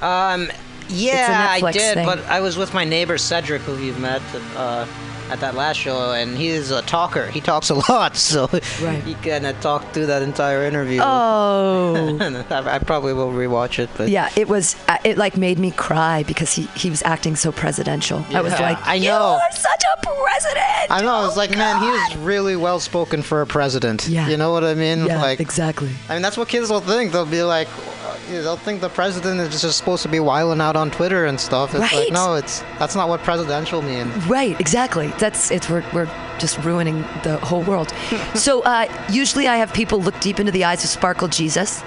Um, 0.02 0.50
yeah, 0.90 1.48
I 1.52 1.72
did, 1.72 1.96
thing. 1.96 2.06
but 2.06 2.20
I 2.26 2.42
was 2.42 2.58
with 2.58 2.74
my 2.74 2.84
neighbor 2.84 3.18
Cedric, 3.18 3.62
who 3.62 3.78
you've 3.78 4.00
met 4.00 4.22
uh, 4.56 4.88
at 5.30 5.40
that 5.42 5.54
last 5.54 5.78
show, 5.78 6.14
and 6.14 6.36
he's 6.36 6.72
a 6.72 6.82
talker. 6.82 7.28
He 7.28 7.42
talks 7.42 7.70
a 7.70 7.76
lot, 7.92 8.16
so 8.16 8.48
Right. 8.82 9.04
he 9.04 9.14
kind 9.16 9.46
of 9.46 9.60
talked 9.62 9.94
through 9.94 10.08
that 10.08 10.24
entire 10.24 10.64
interview. 10.66 11.00
Oh. 11.04 12.18
I, 12.50 12.76
I 12.76 12.80
probably 12.80 13.14
will 13.14 13.32
rewatch 13.32 13.78
it, 13.78 13.90
but 13.98 14.10
Yeah, 14.10 14.30
it 14.36 14.48
was. 14.48 14.76
uh, 14.88 14.98
It 15.04 15.18
like 15.18 15.38
made 15.38 15.60
me 15.60 15.70
cry 15.72 16.24
because 16.24 16.52
he 16.54 16.64
he 16.76 16.90
was 16.90 17.04
acting 17.04 17.36
so 17.36 17.52
presidential. 17.52 18.26
I 18.34 18.42
was 18.42 18.54
like, 18.60 18.80
I 18.88 18.98
know, 18.98 19.04
you 19.04 19.12
are 19.12 19.52
such 19.52 19.84
a 19.96 20.02
president. 20.08 20.90
I 20.92 21.02
know. 21.04 21.14
I 21.14 21.22
was 21.26 21.36
Oh, 21.36 21.40
like, 21.40 21.52
man, 21.52 21.82
he 21.82 21.88
God." 21.88 22.16
was 22.16 22.26
really 22.26 22.56
well 22.56 22.80
spoken 22.80 23.22
for 23.22 23.42
a 23.42 23.48
president. 23.48 24.08
Yeah. 24.08 24.28
You 24.30 24.38
know 24.38 24.52
what 24.52 24.64
I 24.64 24.74
mean? 24.74 25.06
Yeah, 25.06 25.22
like, 25.22 25.40
exactly. 25.40 25.92
I 26.10 26.14
mean, 26.14 26.22
that's 26.24 26.38
what 26.38 26.48
kids 26.48 26.70
will 26.72 26.80
think. 26.82 27.12
They'll 27.12 27.26
be 27.28 27.44
like, 27.44 27.68
uh, 27.68 27.99
they'll 28.30 28.58
think 28.58 28.82
the 28.82 28.90
president 28.90 29.40
is 29.40 29.62
just 29.62 29.78
supposed 29.78 30.04
to 30.04 30.10
be 30.10 30.20
wiling 30.20 30.62
out 30.62 30.76
on 30.76 30.92
Twitter 30.92 31.26
and 31.26 31.40
stuff. 31.40 31.72
It's 31.74 31.80
Right. 31.82 31.94
like, 32.06 32.12
no, 32.12 32.36
it's 32.36 32.60
that's 32.78 32.96
not 32.96 33.10
what 33.10 33.24
presidential 33.24 33.82
means. 33.82 34.14
Right, 34.28 34.60
exactly. 34.60 35.08
That's 35.20 35.52
it's 35.52 35.70
we're, 35.70 35.84
we're 35.94 36.10
just 36.40 36.58
ruining 36.64 37.02
the 37.24 37.38
whole 37.42 37.64
world. 37.64 37.92
so 38.36 38.62
uh, 38.64 38.86
usually 39.10 39.48
I 39.48 39.58
have 39.58 39.74
people 39.74 40.00
look 40.02 40.20
deep 40.20 40.40
into 40.40 40.52
the 40.52 40.66
eyes 40.66 40.84
of 40.84 40.90
Sparkle 40.90 41.28
Jesus, 41.28 41.82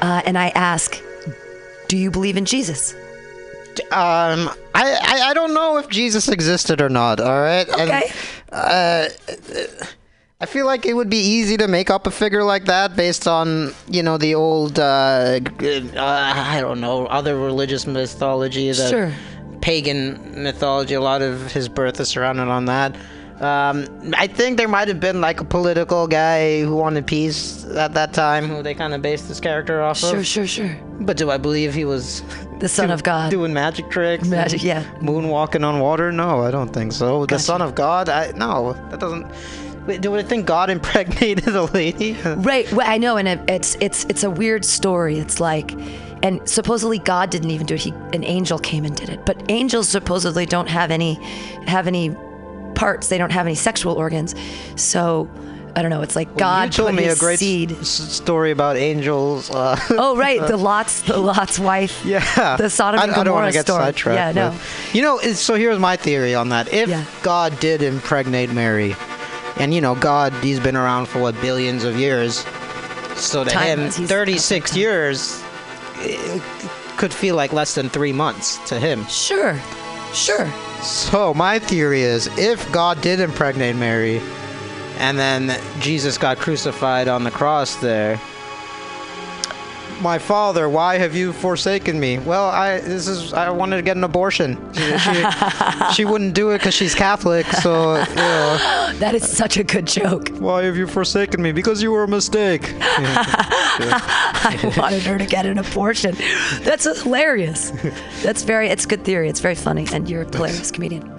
uh, 0.00 0.22
and 0.24 0.38
I 0.38 0.48
ask, 0.50 1.00
"Do 1.88 1.96
you 1.96 2.10
believe 2.10 2.36
in 2.36 2.44
Jesus?" 2.44 2.94
Um, 3.90 4.50
I, 4.74 4.98
I 5.02 5.20
I 5.30 5.34
don't 5.34 5.54
know 5.54 5.78
if 5.78 5.88
Jesus 5.88 6.28
existed 6.28 6.80
or 6.82 6.88
not. 6.90 7.20
All 7.20 7.40
right. 7.40 7.68
Okay. 7.68 8.10
And, 8.50 8.52
uh, 8.52 9.08
I 10.42 10.46
feel 10.46 10.66
like 10.66 10.86
it 10.86 10.94
would 10.94 11.08
be 11.08 11.18
easy 11.36 11.56
to 11.58 11.68
make 11.68 11.88
up 11.88 12.06
a 12.06 12.10
figure 12.10 12.42
like 12.42 12.64
that 12.64 12.96
based 12.96 13.28
on 13.28 13.72
you 13.88 14.02
know 14.02 14.18
the 14.18 14.34
old 14.34 14.78
uh, 14.78 15.38
uh 15.38 16.32
I 16.56 16.58
don't 16.60 16.80
know 16.80 17.06
other 17.06 17.36
religious 17.38 17.86
mythology. 17.86 18.68
The 18.72 18.88
Sure. 18.88 19.12
Pagan 19.60 20.42
mythology. 20.42 20.94
A 20.94 21.00
lot 21.00 21.22
of 21.22 21.52
his 21.52 21.68
birth 21.68 22.00
is 22.00 22.08
surrounded 22.08 22.48
on 22.48 22.64
that. 22.64 22.96
Um, 23.40 23.86
I 24.16 24.26
think 24.26 24.56
there 24.56 24.68
might 24.68 24.88
have 24.88 24.98
been 25.00 25.20
like 25.20 25.40
a 25.40 25.44
political 25.44 26.06
guy 26.08 26.62
who 26.62 26.74
wanted 26.76 27.06
peace 27.06 27.64
at 27.76 27.94
that 27.94 28.12
time, 28.12 28.48
who 28.48 28.62
they 28.62 28.74
kind 28.74 28.94
of 28.94 29.02
based 29.02 29.28
this 29.28 29.40
character 29.40 29.80
off 29.82 29.98
Sure, 29.98 30.18
of. 30.18 30.26
sure, 30.26 30.46
sure. 30.46 30.76
But 31.00 31.16
do 31.16 31.30
I 31.30 31.38
believe 31.38 31.74
he 31.74 31.84
was 31.84 32.22
The 32.60 32.68
Son 32.68 32.88
do- 32.88 32.94
of 32.94 33.02
God. 33.04 33.30
doing 33.30 33.52
magic 33.52 33.90
tricks? 33.90 34.26
Magic, 34.28 34.62
yeah. 34.62 34.82
Moonwalking 35.00 35.64
on 35.64 35.78
water? 35.80 36.10
No, 36.12 36.42
I 36.42 36.50
don't 36.50 36.72
think 36.72 36.92
so. 36.92 37.26
The 37.26 37.38
Son 37.38 37.62
of 37.62 37.74
God? 37.76 38.08
I 38.08 38.32
no, 38.32 38.74
that 38.90 38.98
doesn't. 39.00 39.26
Wait, 39.86 40.00
do 40.00 40.14
I 40.14 40.22
think 40.22 40.46
God 40.46 40.70
impregnated 40.70 41.48
a 41.56 41.64
lady? 41.64 42.12
Right. 42.24 42.70
Well, 42.72 42.88
I 42.88 42.98
know, 42.98 43.16
and 43.16 43.28
it's 43.50 43.76
it's 43.80 44.04
it's 44.04 44.22
a 44.22 44.30
weird 44.30 44.64
story. 44.64 45.18
It's 45.18 45.40
like, 45.40 45.72
and 46.22 46.40
supposedly 46.48 46.98
God 46.98 47.30
didn't 47.30 47.50
even 47.50 47.66
do 47.66 47.74
it. 47.74 47.80
He 47.80 47.90
an 48.12 48.22
angel 48.24 48.58
came 48.58 48.84
and 48.84 48.94
did 48.96 49.08
it. 49.08 49.26
But 49.26 49.42
angels 49.50 49.88
supposedly 49.88 50.46
don't 50.46 50.68
have 50.68 50.90
any 50.92 51.14
have 51.66 51.86
any 51.88 52.14
parts. 52.74 53.08
They 53.08 53.18
don't 53.18 53.32
have 53.32 53.46
any 53.46 53.56
sexual 53.56 53.94
organs. 53.94 54.34
So 54.76 55.28
I 55.74 55.82
don't 55.82 55.90
know. 55.90 56.02
It's 56.02 56.14
like 56.14 56.36
God 56.36 56.64
you 56.68 56.70
told 56.84 56.90
put 56.90 56.96
me 56.96 57.02
his 57.04 57.16
a 57.16 57.20
great 57.20 57.38
seed. 57.40 57.72
s- 57.72 57.88
story 57.88 58.50
about 58.52 58.76
angels. 58.76 59.50
Uh, 59.50 59.76
Oh 59.90 60.16
right, 60.16 60.40
the 60.46 60.56
Lot's 60.68 61.02
the 61.02 61.16
Lot's 61.18 61.58
wife. 61.58 62.04
Yeah, 62.04 62.56
The 62.56 62.68
Sodom 62.70 63.00
I, 63.00 63.04
and 63.04 63.12
I 63.12 63.16
don't 63.16 63.24
Gomorrah 63.24 63.42
want 63.46 63.52
to 63.52 63.58
get 63.58 63.66
story. 63.66 63.82
sidetracked. 63.82 64.36
Yeah, 64.36 64.50
no. 64.50 64.50
but- 64.56 64.94
You 64.94 65.02
know, 65.02 65.18
so 65.32 65.54
here's 65.54 65.78
my 65.80 65.96
theory 65.96 66.34
on 66.36 66.50
that. 66.50 66.72
If 66.72 66.88
Yeah. 66.88 67.04
God 67.22 67.58
did 67.58 67.82
impregnate 67.82 68.50
Mary, 68.52 68.94
and 69.58 69.74
you 69.74 69.80
know, 69.80 69.94
God, 69.94 70.32
he's 70.34 70.60
been 70.60 70.76
around 70.76 71.06
for 71.06 71.20
what 71.20 71.40
billions 71.40 71.84
of 71.84 71.98
years, 71.98 72.44
so 73.16 73.44
to 73.44 73.58
him, 73.58 73.90
36 73.90 74.76
years 74.76 75.42
eh, 75.98 76.40
could 76.96 77.12
feel 77.12 77.36
like 77.36 77.52
less 77.52 77.74
than 77.74 77.88
three 77.88 78.12
months 78.12 78.58
to 78.68 78.78
him. 78.78 79.06
Sure, 79.06 79.58
sure. 80.12 80.50
So 80.82 81.32
my 81.34 81.58
theory 81.58 82.02
is, 82.02 82.26
if 82.38 82.70
God 82.72 83.00
did 83.00 83.20
impregnate 83.20 83.76
Mary, 83.76 84.20
and 84.98 85.18
then 85.18 85.60
Jesus 85.80 86.18
got 86.18 86.38
crucified 86.38 87.08
on 87.08 87.24
the 87.24 87.30
cross 87.30 87.76
there. 87.76 88.20
My 90.02 90.18
father, 90.18 90.68
why 90.68 90.98
have 90.98 91.14
you 91.14 91.32
forsaken 91.32 92.00
me? 92.00 92.18
Well, 92.18 92.46
I 92.48 92.80
this 92.80 93.06
is 93.06 93.32
I 93.32 93.50
wanted 93.50 93.76
to 93.76 93.82
get 93.82 93.96
an 93.96 94.02
abortion. 94.02 94.58
She, 94.74 94.98
she, 94.98 95.24
she 95.94 96.04
wouldn't 96.04 96.34
do 96.34 96.50
it 96.50 96.58
because 96.58 96.74
she's 96.74 96.92
Catholic. 96.92 97.46
So 97.46 97.94
you 97.94 98.14
know, 98.16 98.92
That 98.98 99.14
is 99.14 99.28
such 99.28 99.56
a 99.58 99.64
good 99.64 99.86
joke. 99.86 100.28
why 100.38 100.64
have 100.64 100.76
you 100.76 100.88
forsaken 100.88 101.40
me? 101.40 101.52
Because 101.52 101.80
you 101.80 101.92
were 101.92 102.02
a 102.02 102.08
mistake. 102.08 102.74
I 102.80 104.74
wanted 104.76 105.02
her 105.04 105.18
to 105.18 105.26
get 105.26 105.46
an 105.46 105.58
abortion. 105.58 106.16
That's 106.62 106.84
hilarious. 107.02 107.70
That's 108.22 108.42
very. 108.42 108.68
It's 108.68 108.86
good 108.86 109.04
theory. 109.04 109.28
It's 109.28 109.40
very 109.40 109.54
funny, 109.54 109.86
and 109.92 110.10
you're 110.10 110.22
a 110.22 110.26
hilarious 110.26 110.72
comedian. 110.72 111.16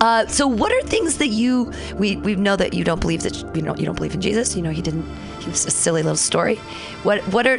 Uh, 0.00 0.26
so, 0.26 0.48
what 0.48 0.72
are 0.72 0.82
things 0.82 1.18
that 1.18 1.28
you 1.28 1.72
we 1.94 2.16
we 2.16 2.34
know 2.34 2.56
that 2.56 2.74
you 2.74 2.82
don't 2.82 3.00
believe 3.00 3.22
that 3.22 3.36
you 3.54 3.62
know 3.62 3.76
you 3.76 3.86
don't 3.86 3.94
believe 3.94 4.14
in 4.14 4.20
Jesus? 4.20 4.56
You 4.56 4.62
know, 4.62 4.70
he 4.70 4.82
didn't. 4.82 5.04
Was 5.46 5.66
a 5.66 5.70
silly 5.70 6.02
little 6.02 6.16
story. 6.16 6.56
What 7.02 7.22
what 7.32 7.46
are 7.46 7.58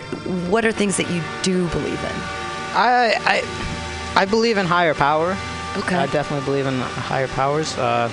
what 0.49 0.65
are 0.65 0.71
things 0.71 0.97
that 0.97 1.09
you 1.09 1.21
do 1.43 1.67
believe 1.69 1.99
in? 2.03 2.15
I 2.75 3.13
I 3.25 4.21
I 4.21 4.25
believe 4.25 4.57
in 4.57 4.65
higher 4.65 4.93
power. 4.93 5.37
Okay. 5.77 5.95
I 5.95 6.07
definitely 6.07 6.45
believe 6.45 6.65
in 6.65 6.79
higher 6.79 7.27
powers. 7.27 7.77
Uh, 7.77 8.09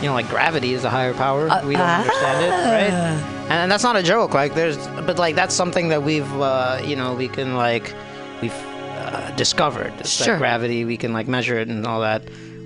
you 0.00 0.08
know, 0.08 0.14
like 0.14 0.28
gravity 0.28 0.72
is 0.74 0.84
a 0.84 0.90
higher 0.90 1.14
power. 1.14 1.48
Uh, 1.48 1.64
we 1.66 1.74
don't 1.74 1.88
understand 1.88 2.44
it, 2.44 2.50
right? 2.50 3.50
And 3.50 3.70
that's 3.70 3.84
not 3.84 3.94
a 3.96 4.02
joke. 4.02 4.34
Like, 4.34 4.54
there's, 4.54 4.76
but 5.06 5.18
like 5.18 5.36
that's 5.36 5.54
something 5.54 5.88
that 5.88 6.02
we've, 6.02 6.30
uh, 6.40 6.80
you 6.84 6.96
know, 6.96 7.14
we 7.14 7.28
can 7.28 7.54
like, 7.54 7.94
we've 8.42 8.52
uh, 8.52 9.30
discovered. 9.36 9.92
It's 10.00 10.10
Sure. 10.10 10.34
Like 10.34 10.38
gravity, 10.40 10.84
we 10.84 10.96
can 10.96 11.12
like 11.12 11.28
measure 11.28 11.58
it 11.58 11.68
and 11.68 11.86
all 11.86 12.00
that. 12.00 12.22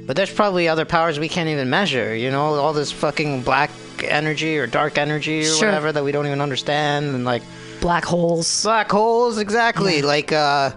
But 0.07 0.17
there's 0.17 0.33
probably 0.33 0.67
other 0.69 0.87
powers 0.87 1.19
we 1.19 1.29
can't 1.29 1.51
even 1.51 1.69
measure. 1.69 2.15
You 2.17 2.31
know, 2.31 2.55
all 2.55 2.73
this 2.73 2.91
fucking 2.91 3.43
black 3.43 3.71
energy 4.05 4.59
or 4.59 4.67
dark 4.67 4.99
energy 4.99 5.41
or 5.41 5.45
Sure. 5.45 5.69
whatever 5.69 5.93
that 5.93 6.03
we 6.05 6.13
don't 6.13 6.27
even 6.27 6.41
understand, 6.41 7.15
and 7.15 7.25
like 7.25 7.43
Black 7.81 8.05
holes. 8.05 8.63
black 8.65 8.91
holes 8.91 9.39
exactly 9.39 9.99
Yeah. 10.01 10.07
like 10.07 10.33
uh 10.33 10.71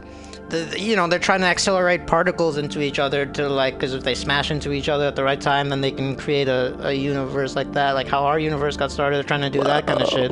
the, 0.49 0.77
you 0.77 0.97
know, 0.97 1.07
they're 1.07 1.17
trying 1.17 1.39
to 1.39 1.47
accelerate 1.47 2.05
particles 2.07 2.57
into 2.57 2.81
each 2.81 2.99
other 2.99 3.25
to 3.25 3.47
like, 3.47 3.75
because 3.75 3.93
if 3.93 4.03
they 4.03 4.13
smash 4.13 4.51
into 4.51 4.73
each 4.73 4.89
other 4.89 5.05
at 5.07 5.15
the 5.15 5.23
right 5.23 5.39
time, 5.39 5.69
then 5.69 5.79
they 5.79 5.91
can 5.91 6.13
create 6.17 6.49
a, 6.49 6.75
a 6.87 6.91
universe 6.91 7.55
like 7.55 7.71
that. 7.71 7.93
Like 7.93 8.07
how 8.09 8.25
our 8.25 8.37
universe 8.37 8.75
got 8.75 8.91
started, 8.91 9.15
they're 9.15 9.23
trying 9.23 9.41
to 9.41 9.49
do 9.49 9.63
that 9.63 9.87
kind 9.87 10.01
of 10.01 10.09
shit. 10.09 10.29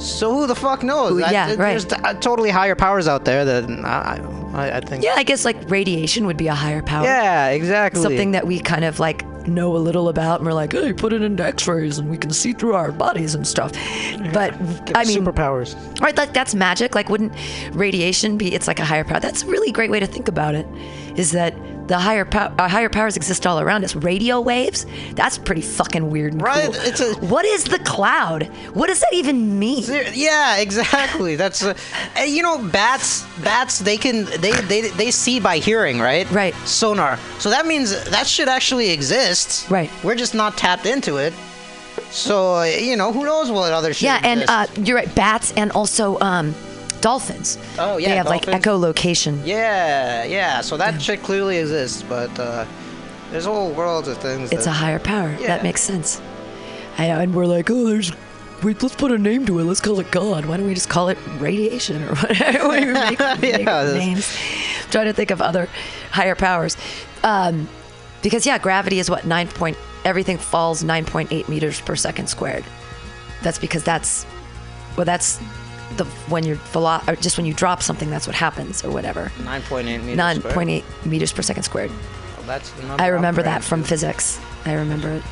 So 0.00 0.32
who 0.32 0.46
the 0.46 0.54
fuck 0.54 0.84
knows? 0.84 1.10
Who- 1.10 1.24
I- 1.24 1.32
yeah, 1.32 1.46
th- 1.48 1.58
right. 1.58 1.70
There's 1.70 1.84
t- 1.86 1.96
uh, 1.96 2.14
totally 2.14 2.50
higher 2.50 2.76
powers 2.76 3.08
out 3.08 3.24
there 3.24 3.44
that 3.44 3.64
I, 3.84 4.20
I, 4.54 4.76
I 4.76 4.80
think. 4.80 5.02
Yeah, 5.02 5.14
I 5.16 5.24
guess 5.24 5.44
like 5.44 5.56
radiation 5.68 6.24
would 6.26 6.36
be 6.36 6.46
a 6.46 6.54
higher 6.54 6.80
power. 6.82 7.04
Yeah, 7.04 7.48
exactly. 7.48 8.00
Something 8.00 8.30
that 8.32 8.46
we 8.46 8.60
kind 8.60 8.84
of 8.84 9.00
like 9.00 9.24
know 9.46 9.76
a 9.76 9.78
little 9.78 10.08
about, 10.08 10.40
and 10.40 10.46
we're 10.46 10.52
like, 10.52 10.72
hey, 10.72 10.92
put 10.92 11.12
it 11.12 11.22
into 11.22 11.44
X-rays, 11.44 11.98
and 11.98 12.10
we 12.10 12.18
can 12.18 12.30
see 12.30 12.52
through 12.52 12.74
our 12.74 12.92
bodies 12.92 13.34
and 13.34 13.46
stuff. 13.46 13.72
But 14.32 14.54
I 14.94 15.04
mean, 15.04 15.24
superpowers. 15.24 16.00
right? 16.00 16.16
Like 16.16 16.32
that's 16.32 16.54
magic. 16.54 16.94
Like, 16.94 17.08
wouldn't 17.08 17.32
radiation 17.72 18.36
be? 18.38 18.54
It's 18.54 18.66
like 18.66 18.78
a 18.80 18.84
higher 18.84 19.04
power. 19.04 19.20
That's 19.20 19.42
a 19.42 19.46
really 19.46 19.72
great 19.72 19.90
way 19.90 20.00
to 20.00 20.06
think 20.06 20.28
about 20.28 20.54
it. 20.54 20.66
Is 21.16 21.32
that 21.32 21.54
the 21.92 21.98
higher 21.98 22.24
power? 22.24 22.50
Uh, 22.58 22.68
higher 22.68 22.88
powers 22.88 23.16
exist 23.16 23.46
all 23.46 23.60
around 23.60 23.84
us. 23.84 23.94
Radio 23.94 24.40
waves. 24.40 24.86
That's 25.14 25.36
pretty 25.36 25.60
fucking 25.60 26.10
weird. 26.10 26.32
And 26.32 26.40
Right, 26.42 26.64
cool. 26.72 26.74
it's 26.88 27.00
a- 27.00 27.14
what 27.34 27.44
is 27.44 27.64
the 27.64 27.78
cloud? 27.80 28.44
What 28.72 28.86
does 28.86 29.00
that 29.00 29.12
even 29.12 29.58
mean? 29.58 29.84
Yeah, 30.14 30.56
exactly. 30.56 31.36
That's 31.36 31.62
uh, 31.62 31.74
and 32.16 32.30
you 32.30 32.42
know 32.42 32.56
bats. 32.68 33.24
Bats 33.44 33.78
they 33.80 33.96
can 33.98 34.24
they, 34.40 34.52
they 34.72 34.80
they 35.02 35.10
see 35.10 35.38
by 35.40 35.58
hearing, 35.58 36.00
right? 36.00 36.26
Right. 36.30 36.54
Sonar. 36.66 37.18
So 37.38 37.50
that 37.50 37.66
means 37.66 37.88
that 38.10 38.26
should 38.26 38.48
actually 38.48 38.88
exist. 38.90 39.70
Right. 39.70 39.90
We're 40.02 40.14
just 40.24 40.34
not 40.34 40.56
tapped 40.56 40.86
into 40.86 41.18
it. 41.18 41.34
So 42.10 42.62
you 42.62 42.96
know 42.96 43.12
who 43.12 43.24
knows 43.24 43.50
what 43.50 43.72
other 43.72 43.92
shit. 43.92 44.04
Yeah, 44.04 44.20
and 44.24 44.44
uh, 44.48 44.66
you're 44.76 44.96
right. 44.96 45.14
Bats 45.14 45.52
and 45.56 45.70
also 45.72 46.18
um, 46.20 46.54
dolphins. 47.02 47.58
Oh, 47.78 47.98
yeah, 47.98 48.08
They 48.08 48.16
have 48.16 48.26
like 48.26 48.46
echolocation. 48.46 49.44
yeah, 49.46 50.24
yeah. 50.24 50.60
So 50.62 50.76
that 50.78 51.00
shit 51.02 51.22
clearly 51.22 51.58
exists, 51.58 52.02
but 52.02 52.30
uh, 52.38 52.64
there's 53.30 53.44
whole 53.44 53.70
worlds 53.72 54.08
of 54.08 54.16
things. 54.18 54.50
It's 54.52 54.64
that, 54.64 54.70
a 54.70 54.72
higher 54.72 54.98
power. 54.98 55.30
Yeah. 55.38 55.48
That 55.48 55.62
makes 55.62 55.82
sense. 55.82 56.20
I 56.98 57.08
know, 57.08 57.18
and 57.20 57.34
we're 57.34 57.46
like, 57.46 57.70
oh, 57.70 57.84
there's. 57.84 58.12
Wait, 58.62 58.80
let's 58.80 58.94
put 58.94 59.10
a 59.10 59.18
name 59.18 59.44
to 59.46 59.58
it. 59.58 59.64
Let's 59.64 59.80
call 59.80 59.98
it 59.98 60.08
God. 60.12 60.46
Why 60.46 60.56
don't 60.56 60.66
we 60.66 60.74
just 60.74 60.88
call 60.88 61.08
it 61.08 61.18
radiation 61.38 62.00
or 62.04 62.14
whatever? 62.14 62.68
We 62.68 62.84
make, 62.92 63.18
make 63.40 63.60
Yeah, 63.66 63.92
names. 63.92 64.36
I'm 64.84 64.90
trying 64.90 65.06
to 65.06 65.12
think 65.12 65.32
of 65.32 65.42
other 65.42 65.68
higher 66.12 66.36
powers. 66.36 66.76
Um, 67.24 67.68
because 68.22 68.46
yeah, 68.46 68.58
gravity 68.58 69.00
is 69.00 69.10
what 69.10 69.26
nine 69.26 69.48
point. 69.48 69.76
Everything 70.04 70.38
falls 70.38 70.84
9.8 70.84 71.48
meters 71.48 71.80
per 71.80 71.96
second 71.96 72.28
squared. 72.28 72.64
That's 73.42 73.58
because 73.58 73.82
that's, 73.82 74.26
well, 74.96 75.04
that's 75.06 75.40
the 75.96 76.04
when 76.28 76.44
you're 76.44 76.56
velo- 76.56 77.02
or 77.06 77.16
just 77.16 77.36
when 77.36 77.46
you 77.46 77.54
drop 77.54 77.82
something, 77.82 78.10
that's 78.10 78.26
what 78.26 78.36
happens 78.36 78.84
or 78.84 78.90
whatever. 78.90 79.30
9.8 79.38 79.84
meters. 79.84 80.16
Nine 80.16 80.36
squared. 80.38 80.54
point 80.54 80.84
meters 81.06 81.32
per 81.32 81.42
second 81.42 81.62
squared. 81.62 81.90
Well, 81.90 82.46
that's 82.46 82.70
the 82.72 82.82
number 82.82 83.02
I 83.02 83.08
remember 83.08 83.42
that 83.42 83.62
from 83.62 83.82
physics. 83.84 84.40
I 84.64 84.74
remember 84.74 85.10
it. 85.10 85.22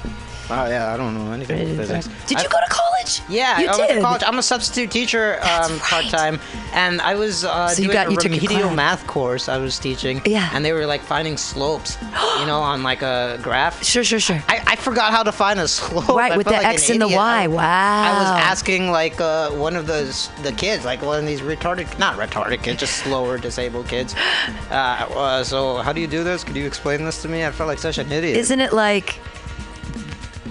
Oh 0.51 0.67
yeah, 0.69 0.93
I 0.93 0.97
don't 0.97 1.15
know 1.15 1.33
anything 1.33 1.61
about 1.63 1.77
physics. 1.77 2.09
Did 2.27 2.39
I- 2.39 2.43
you 2.43 2.49
go 2.49 2.59
to 2.67 2.71
college? 2.71 3.23
Yeah, 3.29 3.59
you 3.61 3.69
I 3.69 3.73
did. 3.73 3.79
went 3.79 3.91
to 3.93 4.01
college. 4.03 4.23
I'm 4.27 4.39
a 4.39 4.43
substitute 4.43 4.91
teacher 4.91 5.39
um, 5.43 5.73
right. 5.73 5.81
part 5.81 6.05
time, 6.07 6.39
and 6.73 7.01
I 7.01 7.15
was 7.15 7.45
uh, 7.45 7.69
So 7.69 7.83
you 7.83 7.89
doing 7.89 7.95
got- 7.95 8.09
a 8.09 8.11
you 8.11 8.17
took 8.17 8.33
a 8.33 8.35
remedial 8.35 8.71
math 8.71 9.07
course. 9.07 9.49
I 9.49 9.57
was 9.59 9.79
teaching. 9.79 10.21
Yeah. 10.27 10.51
And 10.53 10.65
they 10.65 10.73
were 10.73 10.87
like 10.87 11.01
finding 11.01 11.37
slopes, 11.37 11.97
you 12.39 12.47
know, 12.47 12.59
on 12.61 12.83
like 12.83 13.03
a 13.03 13.39
graph. 13.43 13.83
Sure, 13.91 14.05
sure, 14.05 14.21
sure. 14.21 14.43
I, 14.49 14.63
I 14.67 14.77
forgot 14.77 15.13
how 15.13 15.23
to 15.23 15.33
find 15.33 15.59
a 15.61 15.67
slope. 15.69 16.09
Right, 16.09 16.33
I 16.33 16.37
with 16.37 16.47
the 16.47 16.53
like 16.53 16.67
X 16.67 16.89
an 16.89 16.95
and 16.95 17.03
the 17.03 17.07
idiot. 17.07 17.19
Y. 17.19 17.43
I- 17.43 17.47
Wow. 17.49 18.03
I 18.03 18.19
was 18.21 18.43
asking 18.45 18.91
like 18.91 19.21
uh, 19.21 19.51
one 19.51 19.75
of 19.77 19.87
those 19.87 20.29
the 20.43 20.53
kids, 20.53 20.85
like 20.85 21.03
one 21.03 21.19
of 21.21 21.27
these 21.27 21.41
retarded, 21.41 21.99
not 21.99 22.17
retarded 22.19 22.63
kids, 22.63 22.81
just 22.81 22.99
slower 22.99 23.39
disabled 23.39 23.89
kids. 23.89 24.15
Uh, 24.71 24.75
uh, 25.17 25.43
so 25.45 25.79
how 25.79 25.93
do 25.93 26.01
you 26.01 26.07
do 26.07 26.23
this? 26.23 26.45
Could 26.45 26.55
you 26.55 26.65
explain 26.65 27.05
this 27.05 27.21
to 27.23 27.29
me? 27.29 27.45
I 27.45 27.51
felt 27.51 27.67
like 27.67 27.79
such 27.81 27.99
an 27.99 28.11
idiot. 28.13 28.37
Isn't 28.37 28.61
it 28.61 28.73
like 28.73 29.19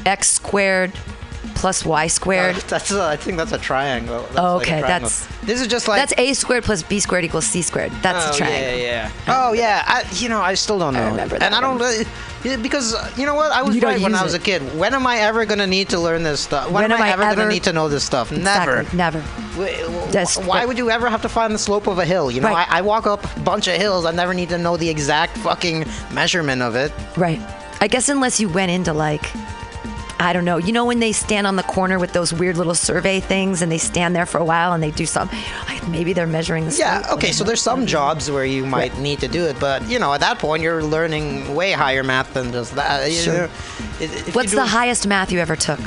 x 0.06 0.30
squared 0.30 0.92
plus 1.56 1.86
y 1.86 2.08
squared? 2.08 2.56
Uh, 2.56 2.60
that's 2.68 2.92
a, 2.92 3.04
I 3.04 3.16
think 3.18 3.38
that's 3.38 3.52
a 3.52 3.58
triangle. 3.58 4.22
That's 4.24 4.38
Oh, 4.40 4.58
like 4.58 4.68
a 4.68 4.70
okay, 4.72 4.80
triangle. 4.82 4.88
that's- 5.10 5.28
this 5.44 5.62
is 5.62 5.68
just 5.68 5.88
like 5.88 6.00
That's 6.00 6.14
a 6.18 6.34
squared 6.34 6.64
plus 6.64 6.84
b 6.84 7.00
squared 7.00 7.26
equals 7.26 7.46
c 7.46 7.62
squared. 7.64 7.92
That's 8.04 8.28
oh, 8.28 8.32
a 8.34 8.38
triangle. 8.38 8.80
Yeah, 8.80 9.10
yeah. 9.10 9.12
Oh, 9.28 9.54
yeah. 9.54 9.84
I, 9.88 10.04
you 10.16 10.30
know, 10.30 10.42
I 10.42 10.54
still 10.54 10.78
don't 10.78 10.94
know. 10.94 11.08
remember 11.08 11.40
that 11.40 11.46
and 11.46 11.56
I 11.56 11.62
don't 11.62 11.80
really 11.80 12.06
because 12.62 12.96
you 13.18 13.26
know 13.26 13.36
what? 13.36 13.52
I 13.52 13.62
was 13.64 13.82
right 13.82 14.00
when 14.00 14.16
I 14.16 14.24
was 14.24 14.34
it. 14.34 14.42
a 14.42 14.44
kid. 14.44 14.62
When 14.78 14.94
am 14.94 15.06
I 15.08 15.18
ever 15.18 15.46
gonna 15.46 15.68
need 15.68 15.90
to 15.90 16.00
learn 16.00 16.24
this 16.24 16.40
stuff? 16.40 16.66
When, 16.66 16.84
When 16.84 16.92
am 16.94 17.02
I 17.02 17.10
ever, 17.12 17.24
ever- 17.24 17.36
gonna 17.36 17.50
need 17.50 17.64
to 17.64 17.74
know 17.74 17.90
this 17.90 18.04
stuff? 18.04 18.32
Never. 18.32 18.82
Exactly, 18.82 18.98
Never. 18.98 19.20
Wh- 19.22 20.08
wh- 20.08 20.12
That's- 20.12 20.38
Why 20.38 20.66
would 20.66 20.78
you 20.78 20.90
ever 20.90 21.10
have 21.10 21.22
to 21.24 21.30
find 21.30 21.54
the 21.54 21.58
slope 21.60 21.88
of 21.88 21.98
a 22.00 22.06
hill? 22.06 22.30
You 22.32 22.40
know, 22.42 22.48
Right. 22.50 22.68
I, 22.72 22.78
I 22.78 22.82
walk 22.82 23.08
up 23.08 23.24
a 23.36 23.40
bunch 23.42 23.68
of 23.68 23.74
hills. 23.76 24.06
I 24.06 24.12
never 24.12 24.34
need 24.34 24.50
to 24.50 24.58
know 24.58 24.78
the 24.78 24.88
exact 24.90 25.36
fucking 25.40 25.86
measurement 26.14 26.62
of 26.62 26.76
it. 26.76 26.94
Right. 27.18 27.42
I 27.82 27.88
guess 27.88 28.08
unless 28.08 28.40
you 28.40 28.48
went 28.50 28.72
into 28.72 28.94
like 28.94 29.26
I 30.22 30.34
don't 30.34 30.44
know. 30.46 30.58
You 30.58 30.74
know 30.74 30.84
when 30.86 31.00
they 31.00 31.12
stand 31.14 31.48
on 31.48 31.56
the 31.56 31.64
corner 31.64 31.98
with 31.98 32.12
those 32.12 32.34
weird 32.34 32.58
little 32.58 32.76
survey 32.76 33.20
things 33.22 33.62
and 33.62 33.72
they 33.72 33.78
stand 33.78 34.16
there 34.16 34.26
for 34.26 34.38
a 34.38 34.44
while 34.44 34.74
and 34.74 34.84
they 34.84 34.92
do 34.92 35.06
some 35.06 35.30
maybe 35.90 36.12
they're 36.14 36.28
measuring 36.28 36.66
the 36.66 36.76
Yeah, 36.76 37.04
okay, 37.14 37.32
so 37.32 37.44
there's 37.44 37.62
some 37.62 37.86
jobs 37.86 38.30
where 38.30 38.46
you 38.46 38.66
might 38.66 38.96
need 39.00 39.20
to 39.22 39.28
do 39.28 39.46
it, 39.46 39.60
but 39.60 39.88
you 39.90 39.98
know, 39.98 40.14
at 40.14 40.20
that 40.20 40.38
point 40.38 40.62
you're 40.62 40.84
learning 40.84 41.56
way 41.56 41.72
higher 41.72 42.04
math 42.04 42.34
than 42.34 42.52
just 42.52 42.76
that. 42.76 43.10
Sure. 43.12 43.46
If- 44.00 44.36
What's 44.36 44.52
the 44.52 44.66
highest 44.66 45.08
math 45.08 45.32
you 45.32 45.40
ever 45.40 45.56
took? 45.56 45.80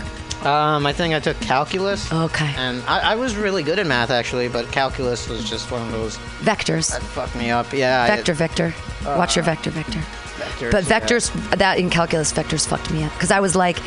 Um, 0.45 0.87
I 0.87 0.93
think 0.93 1.15
I 1.15 1.21
took 1.21 1.39
calculus. 1.41 2.11
Okay. 2.13 2.53
And 2.57 2.83
I, 2.89 3.13
I 3.13 3.15
was 3.15 3.37
really 3.37 3.63
good 3.63 3.79
at 3.79 3.87
math 3.87 4.11
actually, 4.11 4.49
but 4.49 4.73
calculus 4.73 5.29
was 5.29 5.49
just 5.49 5.71
one 5.71 5.83
of 5.83 5.93
those 5.93 6.17
Vectors. 6.41 6.91
that 6.91 7.03
fucked 7.03 7.37
me 7.37 7.51
up. 7.51 7.73
Yeah. 7.73 8.03
I- 8.03 8.17
Vector, 8.17 8.35
vector. 8.35 8.75
Watch 9.05 9.37
your 9.37 9.45
vector, 9.45 9.71
vector. 9.71 9.99
vectors, 10.01 10.71
But 10.73 10.89
yeah. 10.89 10.99
vectors, 11.01 11.59
that 11.59 11.79
in 11.79 11.91
calculus, 11.91 12.33
vectors 12.33 12.67
fucked 12.67 12.91
me 12.91 13.05
up 13.05 13.13
because 13.13 13.31
I 13.31 13.39
was 13.39 13.55
like, 13.55 13.79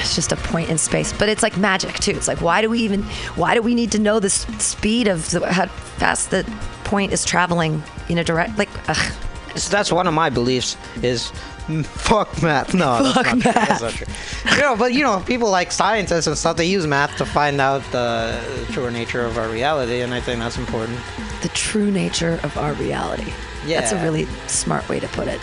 it's 0.00 0.14
just 0.14 0.32
a 0.32 0.36
point 0.36 0.70
in 0.70 0.78
space. 0.78 1.12
But 1.12 1.28
it's 1.28 1.42
like 1.42 1.56
magic 1.56 1.94
too. 1.94 2.12
It's 2.12 2.28
like, 2.28 2.40
why 2.40 2.60
do 2.60 2.70
we 2.70 2.80
even, 2.80 3.02
why 3.36 3.54
do 3.54 3.62
we 3.62 3.74
need 3.74 3.92
to 3.92 3.98
know 3.98 4.20
the 4.20 4.30
speed 4.30 5.08
of 5.08 5.30
the, 5.30 5.52
how 5.52 5.66
fast 5.66 6.30
the 6.30 6.44
point 6.84 7.12
is 7.12 7.24
traveling 7.24 7.82
in 8.08 8.18
a 8.18 8.24
direct, 8.24 8.58
like, 8.58 8.68
ugh. 8.88 9.12
So 9.56 9.70
that's 9.70 9.90
one 9.90 10.06
of 10.06 10.12
my 10.12 10.28
beliefs 10.28 10.76
is 11.02 11.32
mm, 11.66 11.82
fuck 11.86 12.42
math. 12.42 12.74
No, 12.74 13.02
that's, 13.02 13.16
not 13.16 13.40
True. 13.40 13.52
that's 13.52 13.80
not 13.80 13.92
true. 13.92 14.06
You 14.54 14.60
know, 14.60 14.76
but 14.76 14.92
you 14.92 15.02
know, 15.02 15.20
people 15.20 15.50
like 15.50 15.72
scientists 15.72 16.26
and 16.26 16.36
stuff, 16.36 16.58
they 16.58 16.66
use 16.66 16.86
math 16.86 17.16
to 17.16 17.24
find 17.24 17.58
out 17.58 17.82
the 17.90 18.38
true 18.72 18.90
nature 18.90 19.24
of 19.24 19.38
our 19.38 19.48
reality, 19.48 20.02
and 20.02 20.12
I 20.12 20.20
think 20.20 20.40
that's 20.40 20.58
important. 20.58 20.98
the 21.42 21.48
true 21.48 21.90
nature 21.90 22.40
of 22.42 22.56
our 22.58 22.72
reality. 22.74 23.32
Yeah. 23.66 23.80
That's 23.80 23.92
a 23.92 24.02
really 24.02 24.26
smart 24.46 24.88
way 24.88 25.00
to 25.00 25.08
put 25.08 25.28
it. 25.28 25.40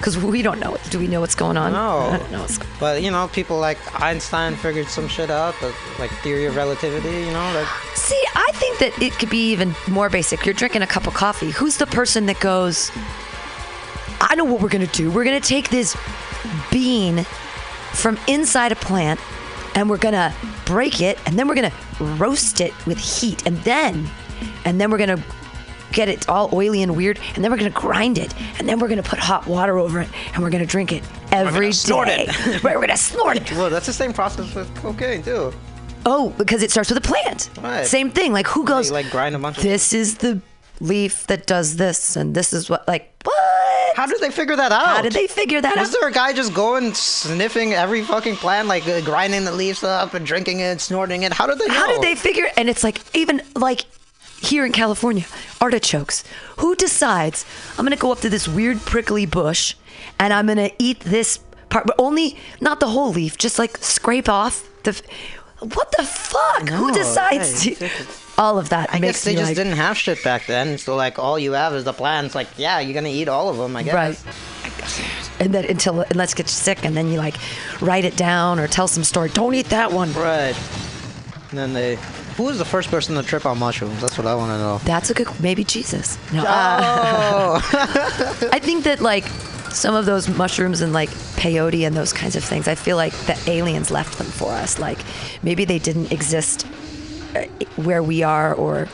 Because 0.00 0.16
we 0.16 0.40
don't 0.40 0.58
know. 0.60 0.78
Do 0.88 0.98
we 0.98 1.06
know 1.06 1.20
what's 1.20 1.34
going 1.34 1.58
on? 1.58 1.74
No. 1.74 1.98
I 1.98 2.16
don't 2.16 2.32
know 2.32 2.46
But 2.80 3.02
you 3.02 3.10
know, 3.10 3.28
people 3.28 3.58
like 3.58 3.76
Einstein 4.00 4.56
figured 4.56 4.86
some 4.86 5.06
shit 5.06 5.28
out, 5.30 5.54
the, 5.60 5.74
like 5.98 6.10
theory 6.22 6.46
of 6.46 6.56
relativity. 6.56 7.10
You 7.10 7.32
know, 7.32 7.52
like 7.54 7.68
See, 7.96 8.24
I 8.34 8.50
think 8.54 8.78
that 8.78 9.02
it 9.02 9.12
could 9.12 9.28
be 9.28 9.52
even 9.52 9.74
more 9.88 10.08
basic. 10.08 10.46
You're 10.46 10.54
drinking 10.54 10.80
a 10.80 10.86
cup 10.86 11.06
of 11.06 11.12
coffee. 11.12 11.50
Who's 11.50 11.76
the 11.76 11.86
person 11.86 12.24
that 12.26 12.40
goes, 12.40 12.90
I 14.22 14.34
know 14.36 14.44
what 14.44 14.62
we're 14.62 14.70
going 14.70 14.86
to 14.86 14.92
do. 14.96 15.10
We're 15.10 15.24
going 15.24 15.38
to 15.38 15.46
take 15.46 15.68
this 15.68 15.94
bean 16.70 17.24
from 17.92 18.18
inside 18.26 18.72
a 18.72 18.76
plant 18.76 19.20
and 19.74 19.90
we're 19.90 19.98
going 19.98 20.14
to 20.14 20.34
break 20.64 21.02
it 21.02 21.18
and 21.26 21.38
then 21.38 21.46
we're 21.46 21.56
going 21.56 21.70
to 21.70 22.04
roast 22.16 22.62
it 22.62 22.72
with 22.86 22.96
heat 22.96 23.46
and 23.46 23.58
then 23.58 24.08
and 24.64 24.80
then 24.80 24.90
we're 24.90 24.98
going 24.98 25.14
to 25.14 25.22
get 25.92 26.08
it 26.08 26.28
all 26.28 26.48
oily 26.52 26.82
and 26.82 26.96
weird 26.96 27.18
and 27.34 27.42
then 27.44 27.50
we're 27.50 27.56
going 27.58 27.72
to 27.72 27.78
grind 27.78 28.18
it 28.18 28.34
and 28.58 28.68
then 28.68 28.78
we're 28.78 28.88
going 28.88 29.02
to 29.02 29.08
put 29.08 29.18
hot 29.18 29.46
water 29.46 29.78
over 29.78 30.00
it 30.00 30.08
and 30.34 30.42
we're 30.42 30.50
going 30.50 30.62
to 30.64 30.70
drink 30.70 30.92
it 30.92 31.02
every 31.32 31.66
day. 31.66 31.72
snort 31.72 32.08
it. 32.08 32.28
right, 32.62 32.74
we're 32.74 32.86
going 32.86 32.88
to 32.88 32.96
snort 32.96 33.36
it. 33.36 33.50
well, 33.52 33.70
that's 33.70 33.86
the 33.86 33.92
same 33.92 34.12
process 34.12 34.54
with 34.54 34.72
cocaine 34.76 35.22
too. 35.22 35.52
Oh, 36.06 36.30
because 36.38 36.62
it 36.62 36.70
starts 36.70 36.88
with 36.90 36.98
a 36.98 37.06
plant. 37.06 37.50
Right. 37.60 37.84
Same 37.86 38.10
thing. 38.10 38.32
Like 38.32 38.46
who 38.46 38.64
goes? 38.64 38.90
like, 38.90 39.10
grind 39.10 39.34
a 39.34 39.38
bunch 39.38 39.58
of- 39.58 39.62
This 39.62 39.92
is 39.92 40.18
the 40.18 40.40
leaf 40.80 41.26
that 41.26 41.46
does 41.46 41.76
this, 41.76 42.16
and 42.16 42.34
this 42.34 42.52
is 42.54 42.70
what. 42.70 42.88
Like 42.88 43.12
what? 43.24 43.96
How 43.96 44.06
did 44.06 44.20
they 44.20 44.30
figure 44.30 44.56
that 44.56 44.72
out? 44.72 44.86
How 44.86 45.02
did 45.02 45.12
they 45.12 45.26
figure 45.26 45.60
that 45.60 45.76
Was 45.76 45.78
out? 45.78 45.82
Was 45.82 45.92
there 46.00 46.08
a 46.08 46.12
guy 46.12 46.32
just 46.32 46.54
going 46.54 46.94
sniffing 46.94 47.74
every 47.74 48.02
fucking 48.02 48.36
plant, 48.36 48.66
like 48.66 48.86
uh, 48.88 49.02
grinding 49.02 49.44
the 49.44 49.52
leaves 49.52 49.82
up 49.84 50.14
and 50.14 50.24
drinking 50.24 50.60
it, 50.60 50.80
snorting 50.80 51.24
it? 51.24 51.32
How 51.34 51.46
did 51.46 51.58
they 51.58 51.66
know? 51.66 51.74
How 51.74 51.86
did 51.88 52.00
they 52.00 52.14
figure? 52.14 52.46
And 52.56 52.70
it's 52.70 52.82
like 52.82 52.98
even 53.14 53.42
like 53.56 53.84
here 54.40 54.64
in 54.64 54.72
California, 54.72 55.24
artichokes. 55.60 56.24
Who 56.58 56.74
decides 56.74 57.44
I'm 57.78 57.84
gonna 57.84 57.96
go 57.96 58.12
up 58.12 58.20
to 58.20 58.30
this 58.30 58.48
weird 58.48 58.80
prickly 58.80 59.26
bush 59.26 59.74
and 60.18 60.32
I'm 60.32 60.46
gonna 60.46 60.70
eat 60.78 61.00
this 61.00 61.38
part, 61.68 61.86
but 61.86 61.96
only 61.98 62.36
not 62.60 62.80
the 62.80 62.88
whole 62.88 63.10
leaf, 63.12 63.36
just 63.38 63.58
like 63.58 63.76
scrape 63.78 64.28
off 64.28 64.66
the. 64.84 64.90
f- 64.90 65.02
What 65.60 65.92
the 65.96 66.04
fuck? 66.04 66.68
Who 66.70 66.90
decides 66.92 67.66
right. 67.66 67.76
to? 67.76 67.90
All 68.38 68.58
of 68.58 68.70
that 68.70 68.88
I 68.94 68.98
makes 68.98 69.18
guess 69.18 69.24
they 69.24 69.30
me 69.32 69.36
just 69.36 69.50
like, 69.50 69.56
didn't 69.56 69.76
have 69.76 69.98
shit 69.98 70.24
back 70.24 70.46
then, 70.46 70.78
so 70.78 70.96
like 70.96 71.18
all 71.18 71.38
you 71.38 71.52
have 71.52 71.74
is 71.74 71.84
the 71.84 71.92
plants. 71.92 72.34
Like, 72.34 72.48
yeah, 72.56 72.80
you're 72.80 72.94
gonna 72.94 73.10
eat 73.10 73.28
all 73.28 73.50
of 73.50 73.58
them, 73.58 73.76
I 73.76 73.82
guess. 73.82 73.94
Right. 73.94 74.18
And 75.38 75.52
then 75.54 75.64
until 75.66 76.00
it 76.00 76.16
lets 76.16 76.32
get 76.34 76.46
you 76.46 76.50
sick, 76.52 76.82
and 76.84 76.96
then 76.96 77.08
you 77.08 77.18
like 77.18 77.36
write 77.82 78.06
it 78.06 78.16
down 78.16 78.58
or 78.58 78.66
tell 78.66 78.88
some 78.88 79.04
story. 79.04 79.28
Don't 79.28 79.54
eat 79.54 79.66
that 79.66 79.92
one. 79.92 80.12
Right. 80.14 80.56
And 81.50 81.58
then 81.58 81.72
they 81.74 81.96
Who 82.40 82.46
was 82.46 82.56
the 82.56 82.64
first 82.64 82.90
person 82.90 83.16
to 83.16 83.22
trip 83.22 83.44
on 83.44 83.58
mushrooms? 83.58 84.00
That's 84.00 84.16
what 84.16 84.26
I 84.26 84.34
want 84.34 84.50
to 84.52 84.56
know. 84.56 84.78
That's 84.84 85.10
a 85.10 85.14
good. 85.14 85.28
Maybe 85.42 85.62
Jesus. 85.62 86.16
No. 86.32 86.42
uh, 86.42 87.60
Oh, 87.62 88.48
I 88.50 88.58
think 88.58 88.84
that 88.84 89.02
like 89.02 89.26
some 89.70 89.94
of 89.94 90.06
those 90.06 90.26
mushrooms 90.26 90.80
and 90.80 90.94
like 90.94 91.10
peyote 91.36 91.86
and 91.86 91.94
those 91.94 92.14
kinds 92.14 92.36
of 92.36 92.42
things. 92.42 92.66
I 92.66 92.76
feel 92.76 92.96
like 92.96 93.12
the 93.26 93.38
aliens 93.46 93.90
left 93.90 94.16
them 94.16 94.26
for 94.26 94.52
us. 94.52 94.78
Like 94.78 94.96
maybe 95.42 95.66
they 95.66 95.78
didn't 95.78 96.12
exist 96.12 96.66
uh, 97.36 97.42
where 97.76 98.02
we 98.02 98.22
are, 98.22 98.54
or 98.54 98.88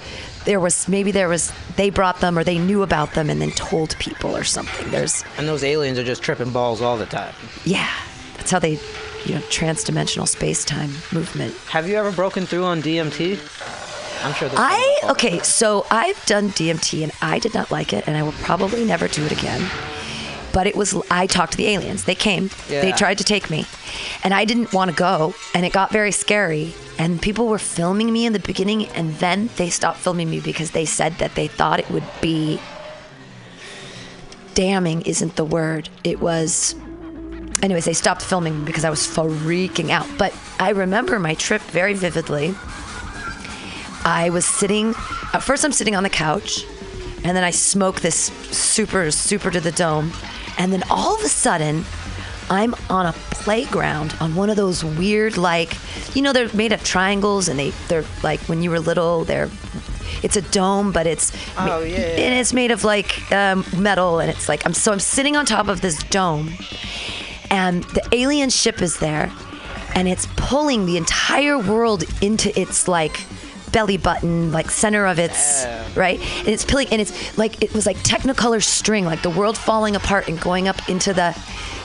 there 0.45 0.59
was 0.59 0.89
maybe 0.89 1.13
there 1.13 1.29
was 1.29 1.53
they 1.77 1.89
brought 1.91 2.21
them 2.21 2.37
or 2.37 2.43
they 2.43 2.59
knew 2.59 2.83
about 2.83 3.15
them 3.15 3.31
and 3.31 3.41
then 3.41 3.53
told 3.53 3.97
people 4.01 4.37
or 4.37 4.43
something. 4.43 4.91
There's 4.91 5.23
and 5.39 5.47
those 5.47 5.63
aliens 5.63 6.01
are 6.01 6.05
just 6.05 6.21
tripping 6.21 6.51
balls 6.51 6.83
all 6.83 6.97
the 6.97 7.07
time. 7.07 7.33
yeah, 7.65 7.93
that's 8.39 8.51
how 8.51 8.59
they 8.59 8.81
you 9.27 9.35
know 9.35 9.41
trans-dimensional 9.51 10.27
space-time 10.27 10.91
movement. 11.13 11.55
Have 11.69 11.89
you 11.89 11.97
ever 11.97 12.13
broken 12.13 12.47
through 12.47 12.65
on 12.65 12.81
DMT? 12.81 13.39
I'm 14.25 14.33
sure. 14.33 14.49
I 14.53 15.01
okay, 15.11 15.41
so 15.41 15.87
I've 15.91 16.25
done 16.27 16.49
DMT 16.51 17.03
and 17.03 17.13
I 17.21 17.39
did 17.39 17.55
not 17.55 17.71
like 17.71 17.93
it, 17.93 18.07
and 18.07 18.17
I 18.17 18.23
will 18.23 18.33
probably 18.33 18.85
never 18.85 19.09
do 19.09 19.25
it 19.25 19.33
again. 19.33 19.69
But 20.53 20.67
it 20.67 20.75
was 20.75 20.97
I 21.11 21.27
talked 21.27 21.53
to 21.53 21.59
the 21.59 21.67
aliens. 21.67 22.05
They 22.05 22.15
came. 22.15 22.51
Yeah. 22.69 22.81
They 22.81 22.93
tried 22.93 23.19
to 23.19 23.25
take 23.25 23.51
me, 23.51 23.67
and 24.25 24.33
I 24.33 24.45
didn't 24.45 24.73
want 24.73 24.91
to 24.91 24.97
go, 24.97 25.35
and 25.55 25.67
it 25.67 25.73
got 25.73 25.93
very 25.93 26.13
scary. 26.13 26.75
And 26.99 27.21
people 27.21 27.47
were 27.47 27.59
filming 27.59 28.11
me 28.11 28.25
in 28.25 28.33
the 28.33 28.39
beginning, 28.39 28.87
and 28.89 29.15
then 29.17 29.51
they 29.57 29.69
stopped 29.69 29.99
filming 29.99 30.31
me 30.31 30.41
because 30.41 30.71
they 30.71 30.87
said 30.87 31.19
that 31.19 31.35
they 31.35 31.47
thought 31.47 31.79
it 31.79 31.91
would 31.91 32.09
be 32.23 32.59
damning. 34.55 35.03
Isn't 35.03 35.37
the 35.37 35.45
word? 35.45 35.91
It 36.05 36.21
was 36.21 36.75
anyways, 37.63 37.85
they 37.85 37.93
stopped 37.93 38.23
filming 38.23 38.65
because 38.65 38.85
I 38.85 38.91
was 38.91 39.01
freaking 39.07 39.91
out. 39.91 40.07
But 40.19 40.35
I 40.59 40.71
remember 40.71 41.19
my 41.19 41.35
trip 41.35 41.63
very 41.63 41.95
vividly. 41.95 42.55
I 44.05 44.31
was 44.31 44.45
sitting, 44.45 44.91
at 45.33 45.41
first, 45.43 45.65
I'm 45.65 45.73
sitting 45.73 45.97
on 45.97 46.03
the 46.05 46.11
couch, 46.11 46.65
and 47.25 47.37
then 47.37 47.43
I 47.43 47.51
smoke 47.51 48.01
this 48.01 48.17
super, 48.57 49.11
super 49.11 49.51
to 49.51 49.61
the 49.61 49.73
dome. 49.73 50.13
And 50.59 50.73
then 50.73 50.85
all 50.91 51.15
of 51.17 51.23
a 51.23 51.29
sudden, 51.29 51.85
I'm 52.49 52.75
on 52.89 53.07
a 53.07 53.13
playground 53.13 54.15
on 54.21 54.37
one 54.37 54.49
of 54.49 54.57
those 54.57 54.85
weird, 54.85 55.37
like, 55.37 55.77
you 56.15 56.23
know, 56.23 56.33
they're 56.33 56.53
made 56.55 56.73
of 56.73 56.85
triangles, 56.85 57.49
and 57.49 57.59
they, 57.59 57.71
they're 57.89 58.05
like 58.23 58.39
when 58.43 58.63
you 58.63 58.71
were 58.71 58.79
little, 58.79 59.25
they're, 59.25 59.51
it's 60.23 60.37
a 60.37 60.43
dome, 60.43 60.93
but 60.93 61.07
it's, 61.09 61.33
Oh, 61.59 61.83
yeah, 61.83 61.97
yeah. 61.97 62.03
and 62.05 62.35
it's 62.41 62.53
made 62.53 62.71
of 62.71 62.85
like 62.85 63.31
um, 63.33 63.65
metal, 63.77 64.21
and 64.21 64.31
it's 64.31 64.49
like, 64.49 64.65
I'm 64.65 64.73
so 64.75 64.93
I'm 64.93 65.01
sitting 65.01 65.37
on 65.37 65.45
top 65.47 65.67
of 65.67 65.81
this 65.81 66.01
dome, 66.05 66.55
and 67.51 67.85
the 67.85 68.07
alien 68.13 68.51
ship 68.51 68.83
is 68.83 68.99
there 68.99 69.33
and 69.95 70.07
it's 70.07 70.27
pulling 70.37 70.87
the 70.87 70.97
entire 70.97 71.59
world 71.59 72.05
into 72.23 72.59
its 72.59 72.87
like 72.87 73.25
belly 73.73 73.97
button 73.97 74.53
like 74.53 74.71
center 74.71 75.07
of 75.07 75.19
its 75.19 75.65
oh. 75.65 75.87
right? 75.97 76.21
And 76.39 76.49
it's 76.49 76.65
pulling 76.65 76.89
and 76.89 77.01
it's 77.01 77.37
like 77.37 77.63
it 77.63 77.75
was 77.75 77.87
like 77.87 77.97
technicolor 77.99 78.63
string 78.63 79.05
like 79.05 79.23
the 79.23 79.31
world 79.31 79.59
falling 79.59 79.97
apart 79.97 80.29
and 80.29 80.41
going 80.41 80.69
up 80.69 80.89
into 80.89 81.13
the 81.13 81.37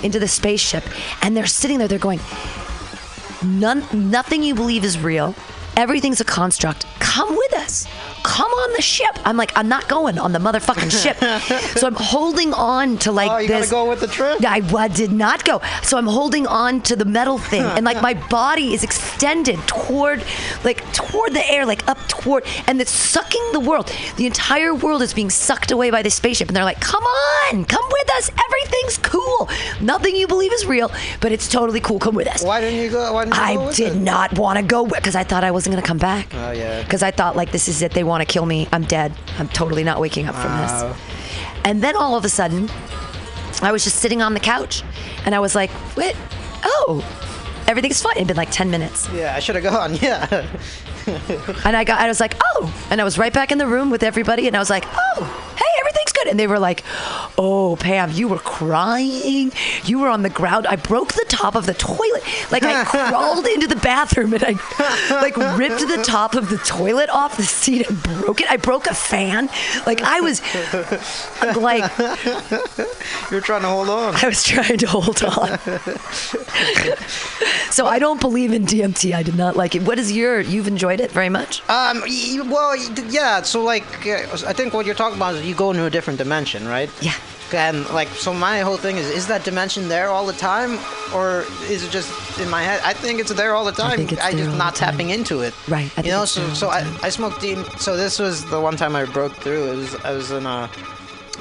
into 0.04 0.20
the 0.20 0.28
spaceship. 0.28 0.84
And 1.22 1.36
they're 1.36 1.48
sitting 1.48 1.80
there 1.80 1.88
they're 1.88 2.00
going 2.00 2.20
none 3.44 3.84
nothing 3.94 4.44
you 4.44 4.56
believe 4.56 4.84
is 4.84 5.00
real. 5.00 5.36
Everything's 5.78 6.22
a 6.22 6.26
construct. 6.26 6.86
Come 7.00 7.36
with 7.36 7.54
us 7.54 7.88
come 8.24 8.52
on 8.52 8.74
the 8.74 8.82
ship 8.82 9.18
i'm 9.26 9.38
like 9.38 9.52
i'm 9.56 9.68
not 9.68 9.88
going 9.88 10.18
on 10.20 10.32
the 10.32 10.40
motherfucking 10.40 10.92
ship 10.92 11.18
so 11.78 11.88
i'm 11.88 11.96
holding 11.96 12.54
on 12.54 12.98
to 12.98 13.12
like 13.12 13.32
Oh, 13.32 13.38
you 13.38 13.48
this 13.48 13.72
go 13.72 13.88
with 13.90 14.00
the 14.02 14.08
trip. 14.08 14.44
I, 14.46 14.62
I 14.78 14.88
did 14.88 15.12
not 15.12 15.46
go. 15.46 15.62
So 15.84 15.98
I'm 15.98 16.06
holding 16.08 16.46
on 16.48 16.82
to 16.82 16.96
the 16.96 17.06
metal 17.06 17.38
thing, 17.38 17.62
and 17.64 17.86
like 17.86 18.02
my 18.10 18.14
body 18.30 18.74
is 18.74 18.84
extended 18.84 19.58
toward, 19.68 20.24
like 20.66 20.80
toward 20.94 21.34
the 21.34 21.50
air, 21.50 21.66
like 21.66 21.88
up 21.88 21.98
toward, 22.08 22.44
and 22.68 22.82
it's 22.82 22.92
sucking 22.92 23.42
the 23.54 23.60
world. 23.60 23.92
The 24.18 24.26
entire 24.26 24.74
world 24.76 25.02
is 25.02 25.14
being 25.14 25.30
sucked 25.30 25.72
away 25.72 25.92
by 25.92 26.02
the 26.02 26.10
spaceship, 26.10 26.48
and 26.50 26.56
they're 26.58 26.66
like, 26.66 26.82
"Come 26.82 27.04
on, 27.04 27.64
come 27.66 27.84
with 27.92 28.10
us. 28.16 28.30
Everything's 28.48 28.98
cool. 28.98 29.50
Nothing 29.80 30.16
you 30.16 30.28
believe 30.28 30.52
is 30.52 30.66
real, 30.66 30.92
but 31.22 31.32
it's 31.32 31.48
totally 31.48 31.80
cool. 31.80 32.00
Come 32.00 32.16
with 32.16 32.28
us." 32.28 32.44
Why 32.44 32.60
didn't 32.60 32.80
you 32.80 32.90
go? 32.90 33.14
Why 33.14 33.26
didn't 33.26 33.36
you 33.36 33.42
go 33.56 33.62
I 33.64 33.66
with 33.68 33.76
did 33.78 33.94
it? 33.96 34.00
not 34.00 34.38
want 34.38 34.58
to 34.58 34.64
go 34.64 34.86
because 34.86 35.16
I 35.16 35.24
thought 35.24 35.44
I 35.44 35.52
wasn't 35.52 35.74
going 35.74 35.82
to 35.84 35.88
come 35.88 36.00
back. 36.00 36.28
Oh, 36.34 36.52
yeah. 36.52 36.82
Because 36.82 37.02
I 37.04 37.12
thought 37.12 37.36
like 37.36 37.52
this 37.52 37.68
is 37.68 37.82
it. 37.82 37.94
They 37.94 38.04
want 38.12 38.22
to 38.28 38.32
kill 38.32 38.46
me. 38.46 38.68
I'm 38.72 38.84
dead. 38.84 39.14
I'm 39.40 39.48
totally 39.50 39.84
not 39.84 40.00
waking 40.00 40.28
up 40.28 40.36
from 40.36 40.56
this. 40.58 40.98
And 41.66 41.82
then 41.82 41.96
all 41.96 42.16
of 42.16 42.24
a 42.26 42.30
sudden, 42.30 42.70
I 43.62 43.72
was 43.72 43.84
just 43.84 43.98
sitting 43.98 44.22
on 44.22 44.34
the 44.34 44.40
couch, 44.40 44.84
and 45.26 45.34
I 45.36 45.40
was 45.40 45.56
like, 45.56 45.70
"What? 45.96 46.16
Oh, 46.64 47.04
everything's 47.68 48.02
fine." 48.02 48.16
It'd 48.18 48.28
been 48.28 48.38
like 48.38 48.52
ten 48.52 48.70
minutes, 48.72 49.10
Yeah, 49.14 49.34
I 49.36 49.40
should 49.40 49.56
have 49.56 49.64
gone. 49.64 49.96
Yeah. 50.02 50.46
and 51.66 51.76
I 51.76 51.84
got. 51.84 52.00
I 52.00 52.08
was 52.08 52.20
like, 52.20 52.36
"Oh," 52.56 52.74
and 52.92 53.02
I 53.02 53.04
was 53.04 53.18
right 53.18 53.34
back 53.34 53.52
in 53.52 53.58
the 53.58 53.68
room 53.68 53.90
with 53.90 54.04
everybody, 54.04 54.48
and 54.48 54.56
I 54.56 54.60
was 54.60 54.70
like, 54.70 54.86
"Oh, 54.88 55.56
hey, 55.58 55.66
everything's 55.80 56.11
good." 56.24 56.30
And 56.30 56.40
they 56.40 56.48
were 56.48 56.60
like, 56.60 56.84
"Oh, 57.38 57.76
Pam, 57.80 58.12
you 58.12 58.28
were 58.28 58.40
crying. 58.40 59.52
You 59.84 60.00
were 60.00 60.10
on 60.10 60.22
the 60.24 60.30
ground. 60.30 60.68
I 60.68 60.76
broke 60.76 61.14
the 61.14 61.26
top 61.28 61.56
of 61.56 61.66
the 61.66 61.74
toilet. 61.74 62.24
Like 62.52 62.64
I 62.64 62.84
crawled 63.10 63.46
into 63.48 63.68
the 63.68 63.76
bathroom 63.76 64.34
and 64.34 64.44
I 64.44 64.52
like 65.22 65.36
ripped 65.58 65.80
the 65.88 66.02
top 66.04 66.36
of 66.36 66.50
the 66.50 66.58
toilet 66.58 67.10
off 67.10 67.38
the 67.38 67.44
seat 67.44 67.90
and 67.90 68.02
broke 68.04 68.42
it. 68.42 68.52
I 68.52 68.58
broke 68.58 68.88
a 68.88 68.94
fan. 68.94 69.50
Like 69.86 70.02
I 70.02 70.22
was 70.22 70.42
like 71.58 71.90
You're 73.32 73.42
trying 73.42 73.62
to 73.62 73.70
hold 73.70 73.90
on. 73.90 74.16
I 74.16 74.28
was 74.28 74.44
trying 74.44 74.78
to 74.78 74.88
hold 74.88 75.24
on. 75.24 75.58
so 77.72 77.86
I 77.86 78.00
don't 78.00 78.20
believe 78.22 78.52
in 78.54 78.66
DMT. 78.66 79.14
I 79.14 79.24
did 79.24 79.36
not 79.36 79.56
like 79.56 79.76
it. 79.76 79.84
What 79.84 80.00
is 80.00 80.12
your? 80.12 80.40
You've 80.42 80.68
enjoyed 80.68 81.00
it 81.00 81.12
very 81.12 81.30
much. 81.30 81.68
Um. 81.70 82.02
Well, 82.50 82.76
yeah. 83.10 83.42
So 83.42 83.64
like, 83.64 83.84
uh, 84.06 84.28
I 84.48 84.54
think 84.54 84.74
what 84.74 84.86
you're 84.86 84.96
talking 84.96 85.18
about 85.18 85.36
is 85.36 85.46
you 85.46 85.56
go 85.56 85.72
into 85.72 85.86
a 85.86 85.90
different 85.90 86.11
dimension, 86.18 86.68
right? 86.68 86.90
Yeah. 87.02 87.14
And 87.54 87.86
like, 87.90 88.08
so 88.10 88.34
my 88.34 88.60
whole 88.62 88.78
thing 88.78 88.96
is: 88.98 89.10
is 89.10 89.28
that 89.28 89.44
dimension 89.44 89.90
there 89.90 90.08
all 90.08 90.26
the 90.26 90.32
time, 90.34 90.80
or 91.14 91.44
is 91.70 91.84
it 91.84 91.92
just 91.92 92.40
in 92.40 92.50
my 92.50 92.64
head? 92.64 92.80
I 92.86 92.94
think 92.94 93.20
it's 93.20 93.34
there 93.34 93.56
all 93.56 93.66
the 93.66 93.74
time. 93.74 93.98
think 93.98 94.14
it's 94.14 94.22
there 94.22 94.32
just 94.46 94.58
not 94.58 94.74
tapping 94.76 95.10
into 95.10 95.42
it. 95.42 95.54
Right, 95.68 95.92
I 95.98 96.02
you 96.04 96.12
know. 96.12 96.24
So 96.26 96.48
so 96.54 96.70
I. 96.70 96.80
I 97.04 97.10
smoked 97.10 97.42
DM. 97.42 97.66
So 97.80 97.98
this 97.98 98.20
was 98.20 98.46
the 98.50 98.62
one 98.62 98.78
time 98.78 98.96
I 98.96 99.04
broke 99.04 99.36
through. 99.36 99.72
It 99.72 99.76
was 99.76 99.96
I 100.06 100.12
was 100.12 100.32
in 100.32 100.46
a 100.46 100.70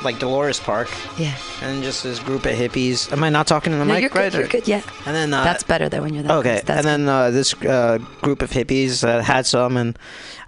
like 0.02 0.18
Dolores 0.18 0.58
Park, 0.58 0.88
Yeah. 1.18 1.34
and 1.62 1.82
just 1.84 2.02
this 2.02 2.18
group 2.18 2.44
of 2.46 2.52
hippies. 2.56 3.12
Am 3.12 3.22
I 3.22 3.28
not 3.28 3.46
talking 3.46 3.72
in 3.72 3.78
the 3.78 3.84
No, 3.84 3.94
mic 3.94 4.02
you're 4.02 4.10
right? 4.10 4.32
good. 4.32 4.38
You're 4.38 4.48
good. 4.48 4.66
Yeah. 4.66 4.82
And 5.06 5.14
then 5.14 5.32
uh, 5.34 5.44
That's 5.44 5.62
better 5.62 5.88
though 5.88 6.00
when 6.02 6.14
you're 6.14 6.22
that. 6.24 6.32
Okay, 6.38 6.60
and 6.66 6.84
then 6.84 7.08
uh, 7.08 7.30
this 7.30 7.54
uh, 7.62 7.98
group 8.22 8.42
of 8.42 8.50
hippies 8.50 9.02
had 9.22 9.46
some, 9.46 9.76
and 9.76 9.96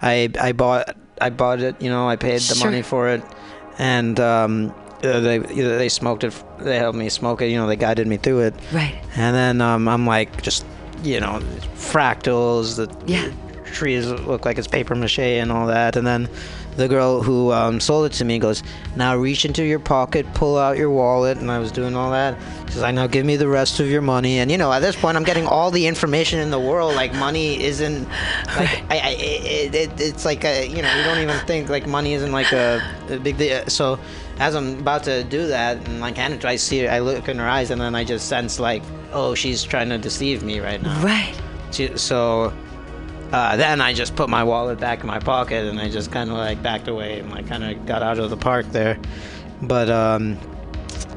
I 0.01 0.29
I 0.41 0.51
bought 0.51 0.95
I 1.21 1.29
bought 1.29 1.61
it. 1.61 1.81
You 1.81 1.89
know, 1.89 2.09
I 2.09 2.17
paid 2.17 2.41
the 2.41 2.55
Sure. 2.55 2.65
money 2.69 2.81
for 2.81 3.07
it, 3.09 3.21
and 3.79 4.19
um, 4.19 4.73
uh, 5.03 5.19
they 5.19 5.37
they 5.39 5.89
smoked 5.89 6.23
it. 6.23 6.33
They 6.59 6.77
helped 6.77 6.97
me 6.97 7.09
smoke 7.09 7.41
it. 7.41 7.47
You 7.47 7.57
know, 7.57 7.67
they 7.67 7.75
guided 7.75 8.07
me 8.07 8.17
through 8.17 8.39
it. 8.41 8.53
right. 8.71 8.95
And 9.15 9.35
then 9.35 9.61
um, 9.61 9.87
I'm 9.87 10.05
like, 10.07 10.41
just 10.41 10.65
you 11.03 11.19
know, 11.19 11.39
fractals. 11.75 12.75
The 12.77 12.87
Yeah. 13.05 13.29
trees 13.65 14.07
look 14.07 14.45
like 14.45 14.57
it's 14.57 14.67
paper 14.67 14.95
mache 14.95 15.19
and 15.19 15.51
all 15.51 15.67
that. 15.67 15.95
And 15.95 16.05
then 16.05 16.29
the 16.75 16.87
girl 16.87 17.21
who 17.21 17.51
um, 17.51 17.79
sold 17.79 18.05
it 18.07 18.13
to 18.13 18.25
me 18.25 18.39
goes, 18.39 18.63
"Now 18.95 19.15
reach 19.15 19.45
into 19.45 19.63
your 19.63 19.79
pocket, 19.79 20.25
pull 20.33 20.57
out 20.57 20.77
your 20.77 20.89
wallet." 20.89 21.37
And 21.37 21.51
I 21.51 21.59
was 21.59 21.71
doing 21.71 21.95
all 21.95 22.11
that. 22.11 22.37
She's 22.67 22.77
like, 22.81 22.95
"Now 22.95 23.07
give 23.07 23.25
me 23.25 23.35
the 23.35 23.47
rest 23.47 23.79
of 23.79 23.87
your 23.87 24.01
money." 24.01 24.39
And 24.39 24.51
you 24.51 24.57
know, 24.57 24.71
at 24.71 24.79
this 24.79 24.95
point, 24.95 25.17
I'm 25.17 25.23
getting 25.23 25.45
all 25.47 25.71
the 25.71 25.87
information 25.87 26.39
in 26.39 26.49
the 26.51 26.59
world. 26.59 26.95
Like 26.95 27.13
money 27.15 27.63
isn't 27.63 28.03
like 28.57 28.83
I, 28.89 28.99
I 28.99 29.15
it, 29.19 29.75
it, 29.75 29.91
it's 29.99 30.25
like 30.25 30.43
a, 30.43 30.65
you 30.67 30.81
know, 30.81 30.95
you 30.97 31.03
don't 31.03 31.19
even 31.19 31.37
think 31.45 31.69
like 31.69 31.85
money 31.87 32.13
isn't 32.13 32.31
like 32.31 32.51
a, 32.51 32.81
a 33.09 33.17
big 33.19 33.37
deal. 33.37 33.65
So. 33.67 33.99
As 34.39 34.55
I'm 34.55 34.79
about 34.79 35.03
to 35.03 35.23
do 35.23 35.45
that, 35.49 35.77
and 35.87 35.99
like, 36.01 36.17
it, 36.17 36.43
I 36.43 36.55
see 36.55 36.79
her, 36.83 36.89
I 36.91 36.99
look 37.01 37.29
in 37.29 37.37
her 37.37 37.47
eyes, 37.47 37.69
and 37.69 37.79
then 37.79 37.93
I 37.93 38.03
just 38.03 38.27
sense 38.27 38.59
like, 38.59 38.81
oh, 39.11 39.35
she's 39.35 39.61
trying 39.61 39.89
to 39.89 39.99
deceive 39.99 40.41
me 40.41 40.59
right 40.59 40.81
now. 40.81 40.99
Right. 41.03 41.39
She- 41.71 41.95
So 41.99 42.51
uh, 43.33 43.55
then 43.57 43.81
I 43.81 43.93
just 43.93 44.15
put 44.15 44.29
my 44.29 44.43
wallet 44.43 44.79
back 44.79 45.01
in 45.01 45.07
my 45.07 45.17
pocket 45.17 45.65
and 45.65 45.79
I 45.79 45.89
just 45.89 46.11
kind 46.11 46.29
of 46.29 46.37
like 46.37 46.61
backed 46.61 46.87
away 46.87 47.19
and 47.19 47.31
like 47.31 47.47
kind 47.47 47.63
of 47.63 47.83
got 47.87 48.03
out 48.03 48.19
of 48.19 48.29
the 48.29 48.37
park 48.37 48.67
there. 48.67 48.99
But 49.59 49.89
um, 49.89 50.37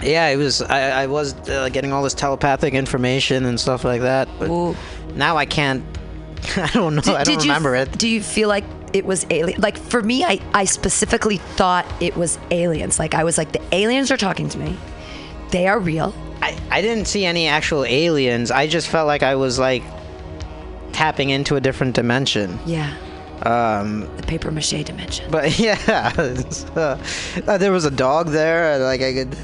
yeah, 0.03 0.29
it 0.29 0.37
was 0.37 0.63
I, 0.63 1.03
I 1.03 1.07
was 1.09 1.35
uh, 1.51 1.69
getting 1.69 1.93
all 1.93 2.03
this 2.03 2.15
telepathic 2.15 2.73
information 2.73 3.45
and 3.45 3.61
stuff 3.61 3.85
like 3.85 4.01
that. 4.01 4.31
But 4.39 4.49
Ooh. 4.49 4.75
now 5.15 5.37
I 5.37 5.45
can't. 5.45 5.85
I 6.57 6.71
don't 6.73 6.95
know. 6.95 7.15
I 7.15 7.23
don't 7.23 7.35
you, 7.45 7.51
remember 7.51 7.75
it. 7.75 7.99
Do 7.99 8.09
you 8.09 8.23
feel 8.23 8.49
like 8.49 8.65
it 8.95 9.05
was 9.05 9.27
alien? 9.29 9.61
Like 9.61 9.77
for 9.77 10.03
me, 10.03 10.25
I 10.25 10.41
I 10.55 10.65
specifically 10.65 11.37
thought 11.37 11.85
it 12.01 12.17
was 12.17 12.39
aliens. 12.51 12.99
Like 12.99 13.13
I 13.13 13.25
was 13.25 13.37
like 13.37 13.53
the 13.53 13.63
aliens 13.73 14.11
are 14.11 14.17
talking 14.17 14.49
to 14.49 14.59
me. 14.59 14.75
They 15.51 15.69
are 15.69 15.79
real. 15.79 16.15
I, 16.41 16.59
I 16.71 16.81
didn't 16.81 17.07
see 17.07 17.27
any 17.27 17.47
actual 17.47 17.85
aliens. 17.85 18.51
I 18.51 18.69
just 18.69 18.89
felt 18.89 19.07
like 19.07 19.23
I 19.23 19.37
was 19.37 19.59
like 19.59 19.83
tapping 20.97 21.29
into 21.29 21.57
a 21.57 21.61
different 21.61 21.95
dimension. 21.95 22.59
Yeah. 22.65 22.97
Um, 23.43 24.09
The 24.17 24.23
paper 24.23 24.51
mache 24.51 24.83
dimension. 24.83 25.31
But 25.31 25.59
yeah, 25.67 25.79
uh, 26.17 26.99
uh, 27.47 27.59
there 27.59 27.71
was 27.71 27.85
a 27.85 27.91
dog 27.91 28.29
there. 28.29 28.79
Like 28.79 29.03
I 29.03 29.13
could, 29.13 29.37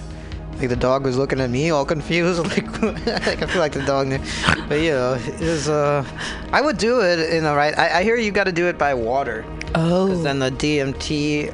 Like 0.59 0.71
the 0.71 0.77
dog 0.77 1.05
was 1.05 1.19
looking 1.19 1.41
at 1.41 1.51
me, 1.51 1.69
all 1.71 1.85
confused. 1.85 2.41
Like, 2.57 2.83
like 3.07 3.43
I 3.43 3.47
feel 3.47 3.61
like 3.61 3.73
the 3.73 3.85
dog 3.85 4.07
knew. 4.09 4.19
But 4.67 4.81
you 4.81 4.93
know, 4.93 5.13
it 5.15 5.41
is. 5.43 5.69
Uh, 5.69 6.05
I 6.53 6.63
would 6.63 6.79
do 6.79 7.03
it 7.03 7.19
in 7.35 7.45
the 7.45 7.55
right. 7.55 7.79
I, 7.79 7.99
I 7.99 8.03
hear 8.03 8.17
you 8.17 8.31
got 8.33 8.45
to 8.45 8.53
do 8.53 8.67
it 8.67 8.79
by 8.79 8.95
water. 8.95 9.45
Oh. 9.75 10.07
Because 10.07 10.23
then 10.23 10.39
the 10.39 10.51
DMT 10.51 11.53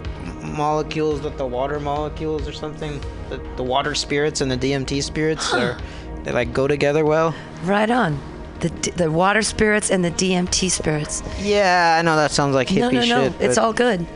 molecules 0.57 1.21
with 1.23 1.37
the 1.39 1.47
water 1.47 1.81
molecules 1.81 2.47
or 2.47 2.53
something, 2.53 3.01
the, 3.31 3.39
the 3.57 3.65
water 3.65 3.95
spirits 3.97 4.41
and 4.41 4.49
the 4.51 4.57
DMT 4.57 5.03
spirits 5.03 5.53
are 5.53 5.77
they 6.23 6.31
like 6.31 6.53
go 6.53 6.69
together 6.69 7.05
well. 7.05 7.35
Right 7.65 7.91
on. 7.91 8.19
The, 8.61 8.69
the 8.97 9.11
water 9.11 9.43
spirits 9.43 9.91
and 9.91 10.05
the 10.05 10.11
DMT 10.11 10.71
spirits. 10.71 11.23
Yeah, 11.41 11.97
I 11.99 12.03
know 12.03 12.17
that 12.17 12.33
sounds 12.33 12.55
like 12.55 12.69
hippie 12.69 12.81
no, 12.81 12.91
no, 12.91 13.05
no. 13.05 13.31
shit. 13.31 13.41
It's 13.41 13.59
all 13.59 13.73
good. 13.73 14.07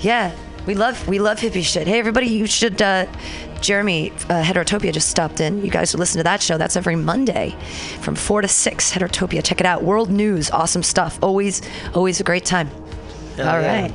Yeah, 0.00 0.34
we 0.66 0.74
love 0.74 1.06
we 1.06 1.18
love 1.18 1.38
hippie 1.38 1.62
shit. 1.64 1.86
Hey, 1.86 1.98
everybody, 1.98 2.26
you 2.26 2.46
should. 2.46 2.80
Uh, 2.80 3.06
Jeremy 3.60 4.10
uh, 4.28 4.42
Heterotopia 4.42 4.92
just 4.92 5.08
stopped 5.08 5.40
in. 5.40 5.64
You 5.64 5.70
guys 5.70 5.90
should 5.92 6.00
listen 6.00 6.18
to 6.18 6.24
that 6.24 6.42
show. 6.42 6.58
That's 6.58 6.76
every 6.76 6.96
Monday 6.96 7.56
from 8.00 8.16
four 8.16 8.42
to 8.42 8.48
six. 8.48 8.92
Heterotopia, 8.92 9.42
check 9.44 9.60
it 9.60 9.66
out. 9.66 9.84
World 9.84 10.10
news, 10.10 10.50
awesome 10.50 10.82
stuff. 10.82 11.18
Always, 11.22 11.62
always 11.94 12.18
a 12.18 12.24
great 12.24 12.44
time. 12.44 12.66
Hell 13.36 13.48
All 13.48 13.60
yeah. 13.62 13.82
right. 13.82 13.94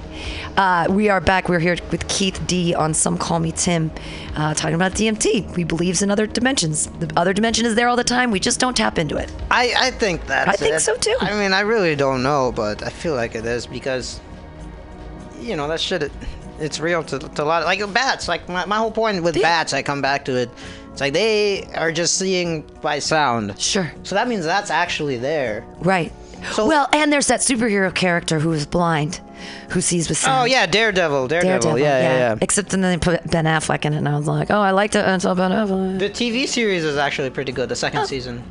Uh, 0.57 0.87
we 0.89 1.07
are 1.07 1.21
back. 1.21 1.49
We're 1.49 1.59
here 1.59 1.77
with 1.91 2.07
Keith 2.07 2.41
D 2.47 2.73
on 2.73 2.91
Some 2.95 3.15
Call 3.19 3.37
Me 3.39 3.51
Tim, 3.51 3.91
uh, 4.35 4.55
talking 4.55 4.73
about 4.73 4.93
DMT. 4.93 5.55
We 5.55 5.63
believes 5.63 6.01
in 6.01 6.09
other 6.09 6.25
dimensions. 6.25 6.87
The 6.87 7.11
other 7.15 7.31
dimension 7.31 7.67
is 7.67 7.75
there 7.75 7.87
all 7.87 7.95
the 7.95 8.03
time. 8.03 8.31
We 8.31 8.39
just 8.39 8.59
don't 8.59 8.75
tap 8.75 8.97
into 8.97 9.17
it. 9.17 9.31
I, 9.51 9.71
I 9.77 9.91
think 9.91 10.25
that's 10.25 10.49
I 10.49 10.53
think 10.53 10.75
it. 10.75 10.79
so, 10.79 10.95
too. 10.97 11.15
I 11.21 11.37
mean, 11.39 11.53
I 11.53 11.59
really 11.59 11.95
don't 11.95 12.23
know, 12.23 12.51
but 12.55 12.81
I 12.83 12.89
feel 12.89 13.13
like 13.13 13.35
it 13.35 13.45
is 13.45 13.67
because, 13.67 14.19
you 15.39 15.55
know, 15.55 15.67
that 15.67 15.79
shit, 15.79 16.01
it, 16.01 16.11
it's 16.59 16.79
real 16.79 17.03
to, 17.03 17.19
to 17.19 17.43
a 17.43 17.45
lot. 17.45 17.63
Like 17.65 17.79
bats, 17.93 18.27
like 18.27 18.49
my, 18.49 18.65
my 18.65 18.77
whole 18.77 18.89
point 18.91 19.21
with 19.21 19.35
Yeah. 19.35 19.43
bats, 19.43 19.73
I 19.73 19.83
come 19.83 20.01
back 20.01 20.25
to 20.25 20.35
it. 20.35 20.49
It's 20.91 21.01
like 21.01 21.13
they 21.13 21.65
are 21.75 21.91
just 21.91 22.17
seeing 22.17 22.63
by 22.81 22.97
sound. 22.97 23.59
Sure. 23.61 23.93
So 24.01 24.15
that 24.15 24.27
means 24.27 24.43
that's 24.43 24.71
actually 24.71 25.17
there. 25.17 25.63
Right. 25.81 26.11
So- 26.53 26.65
well, 26.67 26.87
and 26.93 27.13
there's 27.13 27.27
that 27.27 27.41
superhero 27.41 27.93
character 27.93 28.39
who 28.39 28.51
is 28.53 28.65
blind, 28.65 29.21
who 29.69 29.81
sees 29.81 30.09
with 30.09 30.17
sound. 30.17 30.41
Oh 30.41 30.45
yeah, 30.45 30.65
Daredevil, 30.65 31.27
Daredevil. 31.27 31.79
yeah, 31.79 32.01
yeah, 32.01 32.17
yeah. 32.17 32.35
Except 32.41 32.69
then 32.69 32.81
they 32.81 32.97
put 32.97 33.29
Ben 33.29 33.45
Affleck 33.45 33.85
in 33.85 33.93
it, 33.93 33.97
and 33.97 34.07
I 34.07 34.17
was 34.17 34.27
like, 34.27 34.51
oh, 34.51 34.59
I 34.59 34.71
liked 34.71 34.95
it 34.95 35.05
until 35.05 35.35
Ben 35.35 35.51
Affleck. 35.51 35.99
The 35.99 36.09
TV 36.09 36.47
series 36.47 36.83
is 36.83 36.97
actually 36.97 37.29
pretty 37.29 37.51
good. 37.51 37.69
The 37.69 37.75
second 37.75 38.05
season. 38.07 38.43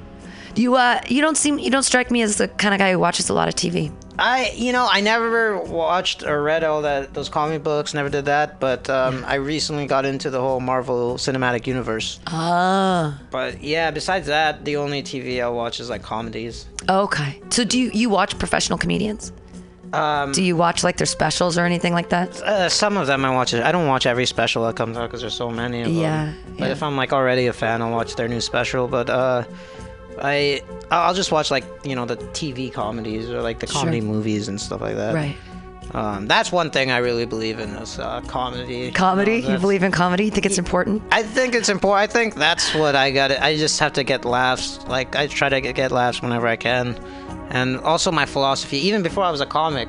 You 0.56 0.74
uh, 0.76 1.00
you 1.06 1.20
don't 1.20 1.36
seem, 1.36 1.58
you 1.58 1.70
don't 1.70 1.82
strike 1.82 2.10
me 2.10 2.22
as 2.22 2.36
the 2.36 2.48
kind 2.48 2.72
of 2.72 2.78
guy 2.78 2.92
who 2.92 2.98
watches 2.98 3.28
a 3.28 3.34
lot 3.34 3.48
of 3.48 3.54
TV. 3.54 3.92
I, 4.18 4.52
you 4.54 4.72
know, 4.72 4.88
I 4.90 5.02
never 5.02 5.58
watched 5.60 6.22
or 6.22 6.42
read 6.42 6.64
all 6.64 6.80
that 6.82 7.12
those 7.12 7.28
comic 7.28 7.62
books. 7.62 7.92
Never 7.92 8.08
did 8.08 8.24
that. 8.24 8.58
But 8.58 8.88
um, 8.88 9.22
I 9.26 9.34
recently 9.34 9.86
got 9.86 10.06
into 10.06 10.30
the 10.30 10.40
whole 10.40 10.60
Marvel 10.60 11.16
Cinematic 11.16 11.66
Universe. 11.66 12.20
Ah. 12.26 13.20
But 13.30 13.62
yeah, 13.62 13.90
besides 13.90 14.28
that, 14.28 14.64
the 14.64 14.76
only 14.76 15.02
TV 15.02 15.42
I'll 15.42 15.54
watch 15.54 15.78
is 15.80 15.90
like 15.90 16.02
comedies. 16.02 16.66
Okay. 16.88 17.42
So 17.50 17.64
do 17.64 17.78
you 17.78 17.90
you 17.92 18.08
watch 18.08 18.38
professional 18.38 18.78
comedians? 18.78 19.32
Um, 19.92 20.32
Do 20.32 20.42
you 20.42 20.56
watch 20.56 20.82
like 20.84 20.96
their 20.96 21.06
specials 21.06 21.56
or 21.56 21.64
anything 21.64 21.92
like 21.92 22.08
that? 22.10 22.40
uh, 22.42 22.68
some 22.68 22.96
of 22.96 23.06
them 23.06 23.24
I 23.24 23.30
watch. 23.30 23.54
I 23.54 23.70
don't 23.72 23.86
watch 23.86 24.06
every 24.06 24.26
special 24.26 24.64
that 24.66 24.76
comes 24.76 24.96
out 24.96 25.08
because 25.08 25.20
there's 25.20 25.34
so 25.34 25.50
many 25.50 25.82
of 25.82 25.86
them. 25.88 25.96
Yeah, 25.96 26.24
them. 26.26 26.54
But 26.58 26.66
yeah. 26.66 26.72
if 26.72 26.82
I'm 26.82 26.96
like 26.96 27.12
already 27.12 27.46
a 27.46 27.52
fan, 27.52 27.82
I'll 27.82 27.92
watch 27.92 28.16
their 28.16 28.28
new 28.28 28.40
special. 28.40 28.88
But 28.88 29.08
uh, 29.10 29.44
I 30.20 30.62
I'll 30.90 31.14
just 31.14 31.32
watch 31.32 31.50
like 31.50 31.64
you 31.84 31.94
know 31.94 32.04
the 32.06 32.16
TV 32.16 32.72
comedies 32.72 33.30
or 33.30 33.42
like 33.42 33.58
the 33.60 33.66
Sure. 33.66 33.80
comedy 33.80 34.00
movies 34.00 34.48
and 34.48 34.60
stuff 34.60 34.80
like 34.80 34.96
that. 34.96 35.14
Right. 35.14 35.36
Um, 35.94 36.26
that's 36.26 36.50
one 36.50 36.70
thing 36.70 36.90
I 36.90 36.98
really 36.98 37.26
believe 37.26 37.60
in 37.60 37.70
is 37.70 37.98
uh, 38.00 38.20
comedy. 38.22 38.90
Comedy? 38.90 39.40
know, 39.42 39.52
You 39.52 39.58
believe 39.58 39.84
in 39.84 39.92
comedy? 39.92 40.24
You 40.24 40.30
think 40.32 40.44
it's 40.44 40.58
important? 40.58 41.00
I 41.12 41.22
think 41.22 41.54
it's 41.54 41.68
important. 41.68 42.10
I 42.10 42.12
think 42.12 42.34
that's 42.34 42.74
what 42.74 42.96
I 42.96 43.12
got. 43.12 43.30
I 43.30 43.56
just 43.56 43.78
have 43.78 43.92
to 43.94 44.02
get 44.02 44.24
laughs. 44.24 44.84
Like 44.88 45.14
I 45.14 45.28
try 45.28 45.48
to 45.48 45.60
get, 45.60 45.76
get 45.76 45.92
laughs 45.92 46.20
whenever 46.20 46.48
I 46.48 46.56
can, 46.56 46.98
and 47.50 47.78
also 47.80 48.10
my 48.12 48.26
philosophy. 48.26 48.78
Even 48.78 49.02
before 49.02 49.24
I 49.24 49.30
was 49.30 49.40
a 49.40 49.46
comic, 49.46 49.88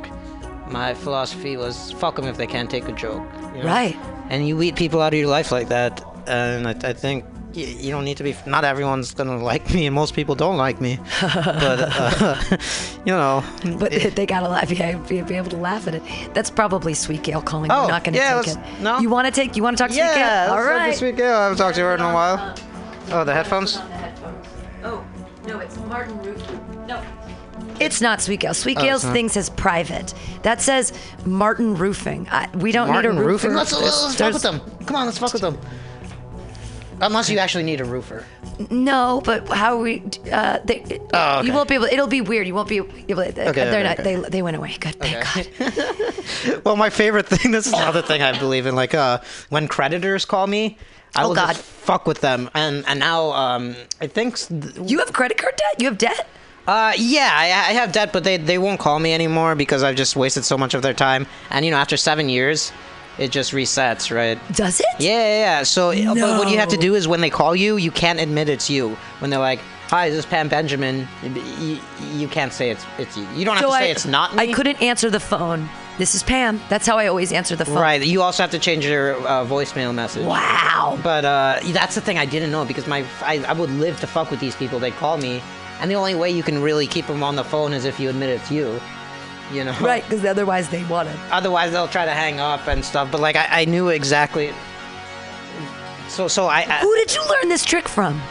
my 0.70 0.93
philosophy 0.93 1.58
was 1.58 1.91
fuck 1.93 2.16
them 2.16 2.26
if 2.26 2.38
they 2.38 2.47
can't 2.47 2.70
take 2.70 2.88
a 2.88 2.91
joke. 2.93 3.24
you 3.55 3.64
know? 3.64 3.68
Right. 3.68 3.95
And 4.30 4.47
you 4.47 4.58
weed 4.58 4.76
people 4.76 5.01
out 5.01 5.14
of 5.14 5.20
your 5.20 5.30
life 5.30 5.51
like 5.51 5.70
that, 5.70 6.03
and 6.28 6.68
I, 6.68 6.72
I 6.89 6.93
think 6.93 7.24
y- 7.55 7.62
you 7.80 7.91
don't 7.91 8.03
need 8.03 8.18
to 8.18 8.24
be. 8.24 8.36
Not 8.45 8.66
everyone's 8.66 9.14
gonna 9.14 9.38
like 9.53 9.74
me, 9.74 9.86
and 9.86 9.95
most 9.95 10.14
people 10.14 10.36
don't 10.36 10.58
like 10.58 10.82
me. 10.82 10.99
but 11.22 11.80
uh, 11.80 12.36
you 13.05 13.14
know. 13.14 13.41
But 13.80 13.91
they 14.16 14.26
gotta 14.26 14.49
laugh. 14.49 14.70
Yeah, 14.70 14.97
be, 15.08 15.22
be 15.22 15.36
able 15.36 15.49
to 15.51 15.58
laugh 15.58 15.88
at 15.88 15.95
it. 15.95 16.03
That's 16.34 16.49
probably 16.49 16.93
Sweet 16.93 17.24
Gail 17.24 17.41
calling. 17.41 17.72
Oh, 17.72 17.84
You're 17.84 17.91
not 17.91 18.03
gonna 18.03 18.18
yeah, 18.18 18.41
take 18.41 18.55
let's- 18.58 18.70
it. 18.78 18.82
no. 18.84 18.99
You 18.99 19.10
want 19.10 19.26
to 19.28 19.32
take? 19.32 19.55
You 19.55 19.64
want 19.64 19.78
to 19.78 19.82
talk 19.84 19.91
to 19.91 19.95
Sweet 19.95 20.03
Gail? 20.03 20.18
Yeah, 20.18 20.47
All 20.49 20.55
let's 20.58 20.68
talk 20.68 20.74
to 20.76 20.80
right. 20.89 20.97
Sweet 20.97 21.16
Gail. 21.16 21.36
I 21.36 21.43
haven't 21.43 21.58
talked 21.58 21.76
to 21.78 21.82
her 21.84 21.95
in 21.95 22.01
a 22.01 22.14
while. 22.14 22.55
Oh, 23.12 23.24
the 23.24 23.34
headphones. 23.34 23.76
The 23.76 23.82
headphones. 23.84 24.45
Oh 24.84 25.05
no, 25.47 25.60
it's 25.60 25.78
Martin 25.78 26.18
Roofing. 26.22 26.60
No. 26.86 27.01
It's 27.80 28.02
not 28.02 28.22
Sweet 28.22 28.40
Gail. 28.42 28.54
Sweet 28.54 28.78
Oh, 28.80 28.98
thing 29.00 29.30
says 29.30 29.50
private. 29.50 30.14
That 30.44 30.62
says 30.62 30.94
Martin 31.26 31.76
Roofing. 31.76 32.28
I, 32.30 32.50
we 32.58 32.72
don't 32.72 32.88
Martin 32.88 33.16
need 33.16 33.22
a 33.22 33.26
roofer. 33.26 33.48
roofing. 33.50 33.54
Let's, 33.58 33.74
let's, 33.74 34.04
let's 34.04 34.16
fuck 34.18 34.34
with 34.34 34.42
them. 34.42 34.62
Come 34.86 34.96
on, 34.96 35.06
let's 35.06 35.18
fuck 35.18 35.34
with 35.34 35.42
them. 35.42 35.58
Unless 37.00 37.30
you 37.30 37.38
actually 37.38 37.64
need 37.64 37.80
a 37.80 37.86
roofer. 37.86 38.26
No, 38.72 39.22
but 39.24 39.48
how 39.50 39.78
we? 39.80 40.02
Uh, 40.32 40.58
they, 40.66 41.00
Oh, 41.14 41.38
okay. 41.40 41.48
You 41.48 41.54
won't 41.54 41.70
be 41.70 41.76
able. 41.76 41.86
It'll 41.86 42.08
be 42.08 42.22
weird. 42.22 42.48
You 42.48 42.56
won't 42.56 42.68
be 42.70 42.78
able. 42.78 42.90
Okay, 42.92 43.32
they're 43.32 43.50
okay, 43.50 43.84
not. 43.84 43.98
They 43.98 44.16
they 44.16 44.42
went 44.42 44.58
away. 44.58 44.76
Good. 44.80 44.96
Thank 44.96 45.24
God. 45.60 46.62
Well, 46.66 46.76
my 46.76 46.90
favorite 46.90 47.28
thing. 47.28 47.52
This 47.58 47.68
is 47.68 47.74
another 47.74 48.02
thing 48.02 48.24
I 48.24 48.38
believe 48.40 48.66
in. 48.66 48.76
Like, 48.76 48.96
uh, 48.96 49.20
when 49.50 49.68
creditors 49.68 50.26
call 50.26 50.48
me, 50.48 50.78
I 51.16 51.24
Oh, 51.24 51.28
will 51.30 51.36
God. 51.36 51.50
just 51.54 51.62
fuck 51.62 52.08
with 52.08 52.22
them. 52.22 52.50
And 52.56 52.84
and 52.88 53.00
now, 53.00 53.30
um, 53.32 53.76
I 54.02 54.08
think. 54.08 54.38
th- 54.40 54.74
You 54.84 54.98
have 55.00 55.14
credit 55.14 55.38
card 55.38 55.56
debt. 55.56 55.76
You 55.80 55.86
have 55.90 56.00
debt. 56.00 56.28
Uh, 56.68 56.93
yeah, 56.97 57.32
I, 57.34 57.45
I 57.45 57.74
have 57.74 57.93
debt, 57.93 58.11
but 58.11 58.24
they 58.26 58.38
they 58.38 58.57
won't 58.57 58.80
call 58.80 58.99
me 58.99 59.13
anymore 59.13 59.55
because 59.55 59.84
I've 59.84 59.95
just 59.95 60.15
wasted 60.15 60.43
so 60.43 60.57
much 60.57 60.74
of 60.74 60.82
their 60.82 60.93
time. 60.93 61.26
And 61.49 61.63
you 61.63 61.72
know, 61.72 61.78
after 61.78 61.95
seven 61.95 62.28
years, 62.28 62.74
it 63.18 63.32
just 63.32 63.53
resets, 63.53 64.13
right? 64.13 64.38
Does 64.53 64.80
it? 64.82 64.86
Yeah, 64.99 65.11
yeah, 65.11 65.39
yeah. 65.39 65.63
So, 65.63 65.91
but 66.13 66.38
what 66.38 66.49
you 66.51 66.57
have 66.57 66.70
to 66.70 66.78
do 66.78 66.93
is 66.95 67.07
when 67.07 67.22
they 67.22 67.30
call 67.30 67.55
you, 67.55 67.78
you 67.78 67.89
can't 67.91 68.20
admit 68.20 68.49
it's 68.49 68.70
you. 68.70 68.97
When 69.20 69.30
they're 69.32 69.39
like, 69.39 69.59
"Hi, 69.88 70.09
this 70.09 70.20
is 70.20 70.26
Pam 70.26 70.49
Benjamin," 70.49 71.07
you, 71.24 71.80
you 72.13 72.28
can't 72.28 72.51
say 72.51 72.70
it's 72.70 72.86
it's 72.97 73.15
you. 73.15 73.26
You 73.34 73.45
don't 73.45 73.55
have 73.55 73.63
So 73.63 73.72
to 73.72 73.78
say 73.78 73.88
I, 73.88 73.91
it's 73.91 74.05
not 74.05 74.36
me. 74.36 74.43
I 74.43 74.53
couldn't 74.53 74.82
answer 74.82 75.09
the 75.09 75.22
phone. 75.22 75.70
This 75.97 76.13
is 76.13 76.22
Pam. 76.22 76.59
That's 76.70 76.86
how 76.86 76.97
I 76.99 77.07
always 77.07 77.32
answer 77.32 77.55
the 77.55 77.65
phone. 77.65 77.80
Right. 77.80 78.03
You 78.03 78.22
also 78.22 78.43
have 78.43 78.51
to 78.51 78.59
change 78.59 78.86
your 78.86 79.15
uh, 79.26 79.45
voicemail 79.45 79.95
message. 79.95 80.28
Wow. 80.28 80.99
But 81.01 81.26
uh, 81.26 81.59
that's 81.68 81.95
the 81.95 82.01
thing 82.01 82.20
I 82.20 82.26
didn't 82.26 82.51
know 82.51 82.65
because 82.65 82.86
my 82.86 83.03
I, 83.22 83.43
I 83.47 83.53
would 83.53 83.72
live 83.72 83.99
to 84.01 84.07
fuck 84.07 84.30
with 84.30 84.39
these 84.39 84.55
people. 84.55 84.78
They 84.78 84.91
call 84.91 85.18
me, 85.18 85.41
and 85.80 85.90
the 85.92 85.96
only 85.96 86.16
way 86.16 86.30
you 86.30 86.44
can 86.44 86.62
really 86.62 86.88
keep 86.88 87.08
them 87.08 87.24
on 87.24 87.36
the 87.36 87.44
phone 87.44 87.74
is 87.74 87.86
if 87.86 88.00
you 88.00 88.10
admit 88.10 88.30
it's 88.30 88.52
you. 88.52 88.80
You 89.52 89.64
know. 89.64 89.78
Right, 89.80 90.04
because 90.04 90.26
otherwise 90.26 90.70
they 90.70 90.84
want 90.86 91.08
it. 91.08 91.18
Otherwise, 91.32 91.72
they'll 91.72 91.88
try 91.88 92.06
to 92.06 92.12
hang 92.12 92.40
up 92.40 92.68
and 92.68 92.84
stuff. 92.84 93.10
But 93.12 93.22
like, 93.22 93.38
I, 93.38 93.62
I 93.62 93.66
knew 93.66 93.90
exactly. 93.90 94.54
So 96.10 96.28
so 96.28 96.48
I. 96.48 96.66
I 96.68 96.80
Who 96.80 96.94
did 96.96 97.14
you 97.16 97.24
learn 97.30 97.50
this 97.50 97.64
trick 97.64 97.88
from? 97.88 98.22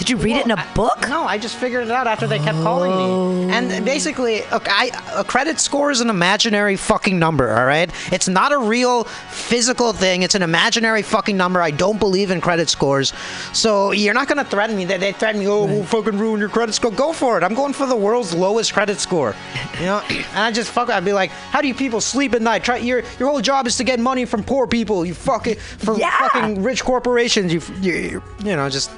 Did 0.00 0.08
you 0.08 0.16
read 0.16 0.36
it 0.36 0.46
in 0.46 0.50
a 0.50 0.66
book? 0.74 1.10
no, 1.10 1.24
I 1.24 1.36
just 1.36 1.56
figured 1.56 1.84
it 1.84 1.90
out 1.90 2.06
after 2.06 2.26
they 2.26 2.38
kept 2.38 2.56
calling 2.62 2.90
me. 2.90 3.52
And 3.52 3.70
oh. 3.70 3.84
basically, 3.84 4.40
look, 4.50 4.66
I, 4.66 4.86
a 5.14 5.22
credit 5.22 5.60
score 5.60 5.90
is 5.90 6.00
an 6.00 6.08
imaginary 6.08 6.76
fucking 6.76 7.18
number, 7.18 7.54
all 7.54 7.66
right? 7.66 7.90
It's 8.10 8.26
not 8.26 8.50
a 8.50 8.56
real 8.56 9.04
physical 9.04 9.92
thing. 9.92 10.22
It's 10.22 10.34
an 10.34 10.40
imaginary 10.42 11.02
fucking 11.02 11.36
number. 11.36 11.60
I 11.60 11.70
don't 11.70 12.00
believe 12.00 12.30
in 12.30 12.40
credit 12.40 12.70
scores. 12.70 13.12
So 13.52 13.92
you're 13.92 14.14
not 14.14 14.26
going 14.26 14.38
to 14.38 14.44
threaten 14.44 14.74
me. 14.74 14.86
They, 14.86 14.96
they 14.96 15.12
threaten 15.12 15.38
me, 15.38 15.48
oh, 15.48 15.66
we'll 15.66 15.84
fucking 15.84 16.16
ruin 16.18 16.40
your 16.40 16.48
credit 16.48 16.74
score. 16.74 16.92
Go 16.92 17.12
for 17.12 17.36
it. 17.36 17.44
I'm 17.44 17.54
going 17.54 17.74
for 17.74 17.84
the 17.84 17.94
world's 17.94 18.34
lowest 18.34 18.72
credit 18.72 19.00
score. 19.00 19.36
You 19.80 19.84
know? 19.84 20.02
and 20.08 20.38
I 20.38 20.50
just 20.50 20.70
fuck, 20.70 20.88
I'd 20.88 21.04
be 21.04 21.12
like, 21.12 21.28
how 21.30 21.60
do 21.60 21.68
you 21.68 21.74
people 21.74 22.00
sleep 22.00 22.32
at 22.32 22.40
night? 22.40 22.64
Try 22.64 22.78
Your, 22.78 23.02
your 23.18 23.28
whole 23.28 23.42
job 23.42 23.66
is 23.66 23.76
to 23.76 23.84
get 23.84 24.00
money 24.00 24.24
from 24.24 24.44
poor 24.44 24.66
people. 24.66 25.04
You 25.04 25.12
fucking, 25.12 25.56
from 25.56 25.98
Yeah. 25.98 26.16
fucking 26.28 26.62
rich 26.62 26.84
corporations. 26.84 27.52
You, 27.52 27.60
you, 27.82 28.22
you 28.42 28.56
know, 28.56 28.70
just 28.70 28.90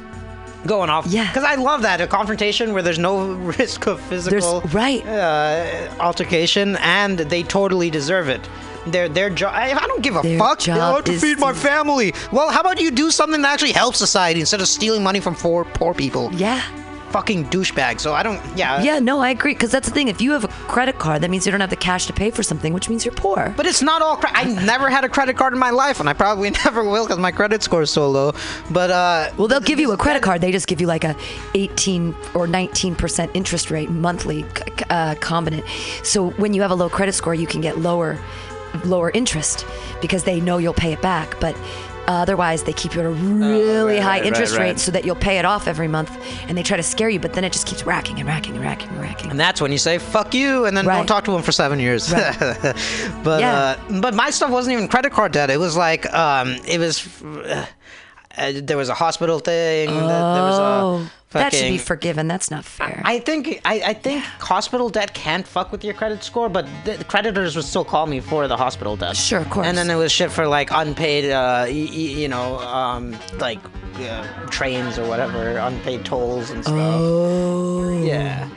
going 0.67 0.91
off. 0.91 1.07
Yeah. 1.07 1.27
Because 1.27 1.45
I 1.45 1.57
love 1.57 1.83
that 1.83 2.01
a 2.01 2.07
confrontation 2.07 2.73
where 2.73 2.83
there's 2.83 2.99
no 2.99 3.33
risk 3.59 3.87
of 3.87 4.01
physical 4.01 4.61
right. 4.73 5.05
uh, 5.07 5.95
altercation, 6.01 6.77
and 6.77 7.19
they 7.19 7.43
totally 7.43 7.91
deserve 7.91 8.29
it. 8.29 8.49
Their 8.87 9.09
their 9.09 9.31
job. 9.31 9.55
I, 9.55 9.73
I 9.73 9.87
don't 9.87 10.03
give 10.03 10.17
a 10.17 10.23
Their 10.23 10.39
fuck. 10.39 10.69
I 10.69 10.95
have 10.95 11.05
to 11.05 11.19
feed 11.19 11.39
my 11.39 11.53
family. 11.53 12.15
Well, 12.33 12.51
how 12.51 12.61
about 12.61 12.81
you 12.81 12.91
do 12.91 13.13
something 13.13 13.41
that 13.43 13.53
actually 13.53 13.73
helps 13.73 13.99
society 13.99 14.41
instead 14.41 14.61
of 14.61 14.67
stealing 14.67 15.05
money 15.05 15.21
from 15.21 15.37
poor 15.37 15.65
poor 15.65 15.95
people? 15.95 16.33
Yeah. 16.35 16.63
Fucking 17.13 17.45
douchebag. 17.47 18.01
So 18.01 18.15
I 18.15 18.23
don't. 18.23 18.41
Yeah. 18.57 18.83
Yeah, 18.83 18.99
no, 18.99 19.21
I 19.21 19.31
agree. 19.31 19.53
Because 19.55 19.71
that's 19.71 19.87
the 19.89 19.95
thing. 19.95 20.09
If 20.09 20.21
you 20.21 20.33
have 20.33 20.45
a 20.45 20.49
credit 20.49 20.99
card, 20.99 21.23
that 21.23 21.31
means 21.31 21.45
you 21.47 21.53
don't 21.53 21.61
have 21.61 21.71
the 21.71 21.77
cash 21.77 22.07
to 22.07 22.13
pay 22.13 22.31
for 22.31 22.43
something, 22.43 22.73
which 22.73 22.89
means 22.89 23.05
you're 23.05 23.15
poor. 23.15 23.53
But 23.57 23.67
it's 23.67 23.83
not 23.83 24.03
all. 24.03 24.17
Cre- 24.17 24.29
I 24.33 24.45
never 24.45 24.89
had 24.91 25.05
a 25.05 25.09
credit 25.09 25.37
card 25.37 25.53
in 25.53 25.59
my 25.59 25.71
life, 25.71 26.01
and 26.01 26.09
I 26.09 26.15
probably 26.15 26.51
never 26.65 26.83
will 26.85 27.05
because 27.05 27.19
my 27.19 27.31
credit 27.31 27.63
score 27.63 27.83
is 27.83 27.91
so 27.91 28.09
low. 28.11 28.33
But 28.71 28.91
uh, 28.91 29.31
Well, 29.37 29.47
they'll 29.49 29.61
give 29.61 29.79
you 29.79 29.93
a 29.93 29.97
credit 29.97 30.23
card. 30.23 30.41
They 30.41 30.53
just 30.53 30.67
give 30.67 30.81
you 30.81 30.87
like 30.87 31.05
a 31.05 31.15
18 31.55 32.15
or 32.35 32.47
19 32.47 32.95
percent 32.97 33.31
interest 33.35 33.71
rate 33.71 33.91
monthly 33.91 34.45
uh, 34.91 35.15
combinant. 35.21 35.65
So 36.05 36.31
when 36.31 36.55
you 36.55 36.63
have 36.63 36.71
a 36.71 36.75
low 36.75 36.89
credit 36.89 37.13
score, 37.13 37.35
you 37.35 37.47
can 37.47 37.61
get 37.61 37.79
lower, 37.79 38.19
lower 38.85 39.11
interest 39.11 39.67
because 40.01 40.25
they 40.25 40.41
know 40.41 40.59
you'll 40.59 40.73
pay 40.73 40.93
it 40.93 41.03
back. 41.03 41.39
But 41.41 41.55
Otherwise, 42.09 42.65
they 42.65 42.73
keep 42.73 42.95
you 42.95 43.01
at 43.01 43.07
a 43.07 43.11
really 43.11 43.95
right, 43.95 44.03
high 44.03 44.19
right, 44.19 44.27
interest 44.27 44.57
right, 44.57 44.63
rate 44.63 44.79
so 44.81 44.91
that 44.91 45.05
you'll 45.05 45.15
pay 45.15 45.39
it 45.39 45.45
off 45.45 45.69
every 45.69 45.89
month, 45.89 46.11
and 46.49 46.59
they 46.59 46.63
try 46.63 46.77
to 46.77 46.83
scare 46.83 47.09
you, 47.09 47.21
but 47.21 47.33
then 47.35 47.45
it 47.45 47.53
just 47.53 47.67
keeps 47.67 47.85
racking 47.87 48.19
and 48.19 48.27
racking 48.29 48.55
and 48.55 48.65
racking 48.65 48.89
and 48.91 49.01
racking. 49.01 49.31
And 49.31 49.39
that's 49.39 49.61
when 49.61 49.73
you 49.73 49.79
say 49.79 49.99
"fuck 49.99 50.35
you" 50.35 50.65
and 50.67 50.77
then 50.77 50.85
don't 50.85 51.07
talk 51.07 51.25
to 51.25 51.31
them 51.33 51.43
for 51.43 51.53
seven 51.53 51.79
years. 51.79 52.13
But 53.23 53.41
Yeah. 53.41 53.77
uh, 53.91 54.01
but 54.01 54.15
my 54.15 54.31
stuff 54.31 54.51
wasn't 54.51 54.75
even 54.75 54.89
credit 54.89 55.13
card 55.13 55.33
debt. 55.33 55.51
It 55.51 55.59
was 55.59 55.77
like 55.77 56.13
um, 56.13 56.57
it 56.67 56.79
was. 56.79 57.23
Uh, 57.23 57.67
uh, 58.39 58.53
there 58.62 58.76
was 58.76 58.89
a 58.89 58.95
hospital 58.95 59.39
thing. 59.39 59.89
th- 59.89 60.01
there 60.01 60.07
was 60.09 60.59
Oh, 60.59 61.11
a 61.30 61.33
that 61.39 61.53
should 61.55 61.68
be 61.70 61.78
forgiven. 61.78 62.28
That's 62.28 62.51
not 62.51 62.64
fair. 62.64 63.01
I 63.05 63.18
think 63.18 63.61
I, 63.64 63.83
I 63.87 63.95
think 63.95 64.22
hospital 64.24 64.91
debt 64.91 65.14
can't 65.14 65.47
fuck 65.47 65.72
with 65.72 65.83
your 65.85 65.95
credit 65.95 66.22
score, 66.22 66.49
but 66.49 66.66
the 66.85 66.93
the 66.99 67.05
creditors 67.05 67.57
would 67.57 67.64
still 67.64 67.85
call 67.85 68.07
me 68.07 68.20
for 68.20 68.49
the 68.49 68.57
hospital 68.57 68.97
debt. 68.97 69.16
Sure, 69.16 69.41
of 69.41 69.49
course. 69.51 69.66
And 69.66 69.76
then 69.78 69.87
there 69.89 69.97
was 69.99 70.12
shit 70.12 70.30
for 70.30 70.47
like 70.47 70.70
unpaid, 70.70 71.30
uh, 71.30 71.64
y- 71.66 71.70
y- 71.70 72.14
you 72.22 72.28
know, 72.28 72.59
um, 72.59 73.16
like 73.39 73.61
uh, 73.97 74.26
trains 74.51 74.99
or 74.99 75.07
whatever, 75.09 75.57
unpaid 75.59 76.05
tolls 76.05 76.51
and 76.51 76.62
stuff. 76.64 76.76
oh, 76.76 78.05
Yeah. 78.05 78.49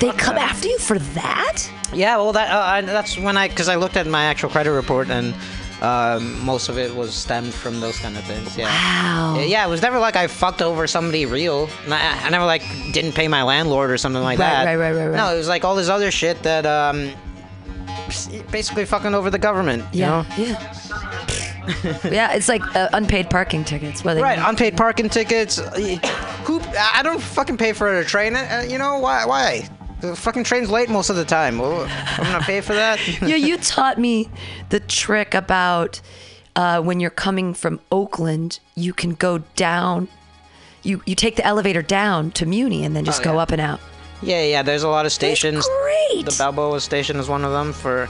they 0.00 0.10
come 0.12 0.36
after 0.38 0.68
you 0.68 0.78
for 0.78 0.98
that? 0.98 1.70
Yeah, 1.92 2.16
well, 2.18 2.32
that 2.32 2.50
uh, 2.50 2.58
I, 2.58 2.80
that's 2.82 3.16
when 3.18 3.36
I 3.36 3.48
because 3.48 3.68
I 3.68 3.76
looked 3.76 3.96
at 3.96 4.06
my 4.06 4.24
actual 4.24 4.50
credit 4.50 4.72
report 4.72 5.10
and 5.10 5.34
um, 5.82 6.44
most 6.44 6.68
of 6.68 6.76
it 6.78 6.94
was 6.94 7.14
stemmed 7.14 7.54
from 7.54 7.80
those 7.80 7.98
kind 7.98 8.16
of 8.16 8.24
things. 8.24 8.56
Yeah. 8.56 8.66
Wow. 8.66 9.40
Yeah, 9.46 9.64
it 9.66 9.70
was 9.70 9.80
never 9.82 9.98
like 9.98 10.16
I 10.16 10.26
fucked 10.26 10.60
over 10.62 10.86
somebody 10.86 11.24
real. 11.26 11.68
I, 11.88 12.20
I 12.24 12.30
never 12.30 12.44
like 12.44 12.62
didn't 12.92 13.12
pay 13.12 13.28
my 13.28 13.42
landlord 13.42 13.90
or 13.90 13.96
something 13.98 14.22
like 14.22 14.38
Right, 14.38 14.48
that. 14.50 14.64
right, 14.64 14.76
right, 14.76 14.92
right, 14.92 15.06
right. 15.08 15.16
No, 15.16 15.32
it 15.34 15.36
was 15.38 15.48
like 15.48 15.64
all 15.64 15.76
this 15.76 15.88
other 15.88 16.10
shit 16.10 16.42
that 16.42 16.66
um, 16.66 17.12
basically 18.50 18.84
fucking 18.84 19.14
over 19.14 19.30
the 19.30 19.38
government. 19.38 19.84
You 19.94 20.00
Yeah, 20.00 20.24
know? 20.38 20.44
yeah. 20.44 20.74
yeah, 22.10 22.32
it's 22.32 22.48
like 22.48 22.62
uh, 22.74 22.88
unpaid 22.92 23.28
parking 23.30 23.64
tickets. 23.64 24.02
Where 24.04 24.14
they 24.14 24.22
Right, 24.22 24.38
unpaid 24.42 24.76
parking 24.76 25.08
tickets. 25.08 25.56
Who? 26.44 26.60
I 26.78 27.02
don't 27.02 27.20
fucking 27.20 27.56
pay 27.58 27.72
for 27.72 27.98
a 27.98 28.04
train. 28.04 28.34
Uh, 28.36 28.64
you 28.68 28.78
know 28.78 28.98
why? 28.98 29.24
Why? 29.26 29.68
The 30.00 30.14
fucking 30.14 30.44
train's 30.44 30.70
late 30.70 30.88
most 30.88 31.10
of 31.10 31.16
the 31.16 31.24
time. 31.24 31.58
Well, 31.58 31.86
I'm 32.18 32.24
gonna 32.24 32.40
pay 32.40 32.60
for 32.60 32.74
that. 32.74 33.00
yeah, 33.22 33.36
you 33.36 33.56
taught 33.58 33.98
me 33.98 34.28
the 34.68 34.80
trick 34.80 35.34
about 35.34 36.00
uh, 36.54 36.80
when 36.80 37.00
you're 37.00 37.10
coming 37.10 37.54
from 37.54 37.80
Oakland, 37.90 38.60
you 38.74 38.92
can 38.92 39.14
go 39.14 39.38
down. 39.56 40.08
You 40.82 41.02
you 41.06 41.14
take 41.14 41.36
the 41.36 41.44
elevator 41.44 41.82
down 41.82 42.30
to 42.32 42.46
Muni 42.46 42.84
and 42.84 42.94
then 42.94 43.04
just 43.04 43.20
Oh, 43.22 43.24
go 43.24 43.32
yeah. 43.34 43.38
up 43.42 43.50
and 43.50 43.60
out. 43.60 43.80
Yeah, 44.22 44.42
yeah. 44.42 44.62
There's 44.62 44.82
a 44.84 44.88
lot 44.88 45.06
of 45.06 45.12
stations. 45.12 45.66
great. 45.82 46.24
The 46.26 46.34
Balboa 46.38 46.80
station 46.80 47.16
is 47.16 47.28
one 47.28 47.44
of 47.44 47.52
them 47.52 47.72
for. 47.72 48.08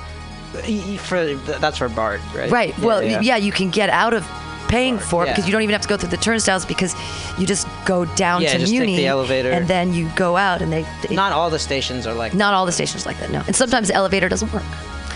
For 1.00 1.34
that's 1.60 1.76
for 1.76 1.90
BART, 1.90 2.20
right? 2.34 2.50
Right. 2.50 2.78
Yeah, 2.78 2.84
well, 2.84 3.02
yeah. 3.02 3.36
you 3.36 3.52
can 3.52 3.68
get 3.68 3.90
out 3.90 4.14
of 4.14 4.26
paying 4.68 4.98
for 4.98 5.24
it 5.24 5.28
because 5.28 5.46
you 5.46 5.52
don't 5.52 5.62
even 5.62 5.72
have 5.72 5.82
to 5.82 5.88
go 5.88 5.96
through 5.96 6.10
the 6.10 6.16
turnstiles 6.18 6.64
because 6.66 6.94
you 7.38 7.46
just 7.46 7.66
go 7.84 8.04
down 8.16 8.42
Yeah, 8.42 8.52
to 8.52 8.58
just 8.58 8.70
take 8.72 8.78
Muni 8.80 8.96
the 8.96 9.06
elevator. 9.06 9.50
and 9.50 9.66
then 9.66 9.92
you 9.94 10.08
go 10.14 10.36
out 10.36 10.60
and 10.62 10.72
they, 10.72 10.86
they 11.08 11.14
Not 11.14 11.32
all 11.32 11.50
the 11.50 11.58
stations 11.58 12.06
are 12.06 12.14
like. 12.14 12.34
not 12.34 12.54
all 12.54 12.66
the 12.66 12.72
stations 12.72 13.06
like 13.06 13.18
that. 13.20 13.30
No, 13.30 13.42
and 13.46 13.56
sometimes 13.56 13.88
the 13.88 13.94
elevator 13.94 14.28
doesn't 14.28 14.52
work. 14.52 14.62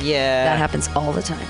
Yeah. 0.00 0.44
That 0.44 0.58
happens 0.58 0.88
all 0.96 1.12
the 1.12 1.22
time. 1.22 1.46